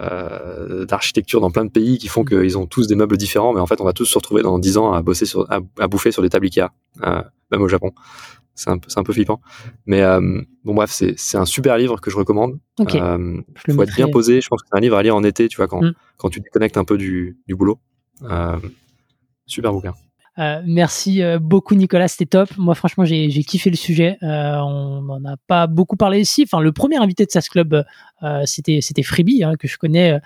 euh, 0.00 0.84
d'architecture 0.86 1.40
dans 1.40 1.50
plein 1.50 1.64
de 1.64 1.70
pays 1.70 1.98
qui 1.98 2.08
font 2.08 2.24
qu'ils 2.24 2.56
ont 2.56 2.66
tous 2.66 2.86
des 2.86 2.94
meubles 2.94 3.16
différents, 3.16 3.52
mais 3.52 3.60
en 3.60 3.66
fait, 3.66 3.80
on 3.80 3.84
va 3.84 3.92
tous 3.92 4.06
se 4.06 4.18
retrouver 4.18 4.42
dans 4.42 4.58
10 4.58 4.78
ans 4.78 4.92
à 4.92 5.02
bosser 5.02 5.26
sur, 5.26 5.46
à, 5.50 5.60
bouffer 5.88 6.12
sur 6.12 6.22
des 6.22 6.30
tables 6.30 6.46
Ikea, 6.46 6.70
euh, 7.02 7.22
même 7.50 7.62
au 7.62 7.68
Japon. 7.68 7.92
C'est 8.54 8.70
un, 8.70 8.78
un, 8.96 9.02
peu 9.02 9.12
flippant. 9.12 9.40
Mais 9.86 10.02
euh, 10.02 10.42
bon, 10.64 10.74
bref, 10.74 10.90
c'est 10.90 11.36
un 11.38 11.46
super 11.46 11.78
livre 11.78 12.00
que 12.00 12.10
je 12.10 12.16
recommande. 12.16 12.58
Okay. 12.78 13.00
Euh, 13.00 13.40
il 13.66 13.74
faut 13.74 13.82
être 13.82 13.94
bien 13.94 14.08
posé. 14.08 14.40
Je 14.42 14.48
pense 14.48 14.62
que 14.62 14.68
c'est 14.70 14.76
un 14.76 14.80
livre 14.80 14.96
à 14.96 15.02
lire 15.02 15.16
en 15.16 15.24
été, 15.24 15.48
tu 15.48 15.56
vois, 15.56 15.68
quand, 15.68 15.82
mm. 15.82 15.94
quand 16.18 16.28
tu 16.28 16.40
déconnectes 16.40 16.76
un 16.76 16.84
peu 16.84 16.98
du, 16.98 17.38
du 17.46 17.54
boulot. 17.54 17.78
Euh, 18.24 18.58
super 19.46 19.72
bouquin. 19.72 19.94
Euh, 20.38 20.62
merci 20.64 21.22
euh, 21.22 21.38
beaucoup 21.38 21.74
Nicolas, 21.74 22.08
c'était 22.08 22.26
top. 22.26 22.48
Moi 22.56 22.74
franchement 22.74 23.04
j'ai 23.04 23.28
kiffé 23.44 23.68
le 23.70 23.76
sujet. 23.76 24.16
Euh, 24.22 24.56
on 24.60 25.02
n'en 25.02 25.24
a 25.24 25.36
pas 25.46 25.66
beaucoup 25.66 25.96
parlé 25.96 26.20
ici. 26.20 26.42
Enfin 26.44 26.60
le 26.60 26.72
premier 26.72 26.96
invité 26.96 27.26
de 27.26 27.30
SAS 27.30 27.48
Club 27.48 27.84
c'était 28.44 28.78
c'était 28.80 29.02
Freebie 29.02 29.42
hein, 29.42 29.54
que 29.58 29.66
je 29.66 29.76
connais 29.76 30.20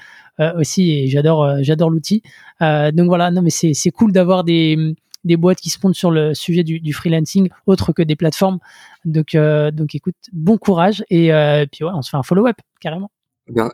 aussi 0.57 0.93
et 0.93 1.07
j'adore 1.09 1.62
j'adore 1.62 1.91
l'outil. 1.91 2.23
donc 2.61 3.07
voilà 3.07 3.31
non 3.31 3.43
mais 3.43 3.51
c'est 3.51 3.73
c'est 3.74 3.91
cool 3.91 4.12
d'avoir 4.12 4.45
des 4.45 4.95
des 5.24 5.37
boîtes 5.37 5.59
qui 5.59 5.70
se 5.70 5.78
montent 5.83 5.97
sur 5.97 6.12
le 6.12 6.35
sujet 6.35 6.62
du, 6.62 6.93
freelancing 6.93 7.49
autre 7.66 7.93
que 7.93 8.03
des 8.03 8.16
plateformes. 8.16 8.59
Donc 9.05 9.35
donc 9.35 9.95
écoute 9.95 10.15
bon 10.33 10.59
courage 10.59 11.05
et 11.11 11.31
puis 11.73 11.85
ouais 11.85 11.91
on 11.95 12.03
se 12.03 12.11
fait 12.11 12.16
un 12.19 12.23
follow 12.23 12.47
up 12.47 12.57
carrément. 12.81 13.11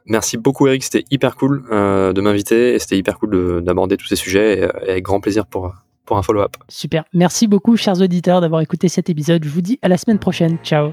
Merci 0.07 0.37
beaucoup 0.37 0.67
Eric, 0.69 0.85
c'était 0.85 1.05
hyper 1.11 1.35
cool 1.35 1.65
de 1.69 2.21
m'inviter 2.21 2.75
et 2.75 2.79
c'était 2.79 2.97
hyper 2.97 3.19
cool 3.19 3.65
d'aborder 3.65 3.97
tous 3.97 4.07
ces 4.07 4.17
sujets 4.17 4.61
et, 4.61 4.63
avec 4.63 5.03
grand 5.03 5.21
plaisir 5.21 5.47
pour 5.47 5.75
pour 6.05 6.19
un 6.19 6.23
follow-up. 6.23 6.57
Super. 6.69 7.05
Merci 7.13 7.47
beaucoup, 7.47 7.77
chers 7.77 8.01
auditeurs, 8.01 8.41
d'avoir 8.41 8.61
écouté 8.61 8.89
cet 8.89 9.11
épisode. 9.11 9.45
Je 9.45 9.49
vous 9.49 9.61
dis 9.61 9.79
à 9.83 9.89
la 9.89 9.97
semaine 9.97 10.19
prochaine. 10.19 10.59
Ciao. 10.63 10.93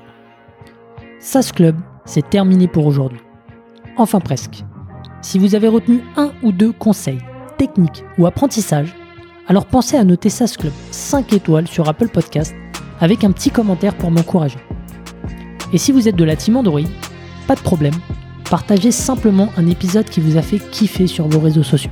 SAS 1.19 1.51
Club, 1.51 1.75
c'est 2.05 2.29
terminé 2.29 2.67
pour 2.67 2.85
aujourd'hui. 2.85 3.19
Enfin 3.97 4.19
presque. 4.19 4.63
Si 5.21 5.37
vous 5.37 5.55
avez 5.55 5.67
retenu 5.67 6.01
un 6.15 6.31
ou 6.43 6.51
deux 6.51 6.71
conseils, 6.71 7.19
techniques 7.57 8.05
ou 8.17 8.25
apprentissages, 8.25 8.95
alors 9.47 9.65
pensez 9.65 9.97
à 9.97 10.03
noter 10.03 10.29
SAS 10.29 10.55
Club 10.55 10.71
5 10.91 11.33
étoiles 11.33 11.67
sur 11.67 11.89
Apple 11.89 12.07
Podcast 12.07 12.55
avec 12.99 13.23
un 13.23 13.31
petit 13.31 13.51
commentaire 13.51 13.95
pour 13.95 14.11
m'encourager. 14.11 14.59
Et 15.73 15.77
si 15.77 15.91
vous 15.91 16.07
êtes 16.07 16.15
de 16.15 16.23
la 16.23 16.35
team 16.35 16.55
Android, 16.55 16.81
pas 17.47 17.55
de 17.55 17.61
problème, 17.61 17.93
partagez 18.49 18.91
simplement 18.91 19.49
un 19.57 19.67
épisode 19.67 20.05
qui 20.05 20.21
vous 20.21 20.37
a 20.37 20.41
fait 20.41 20.59
kiffer 20.59 21.07
sur 21.07 21.27
vos 21.27 21.39
réseaux 21.39 21.63
sociaux. 21.63 21.91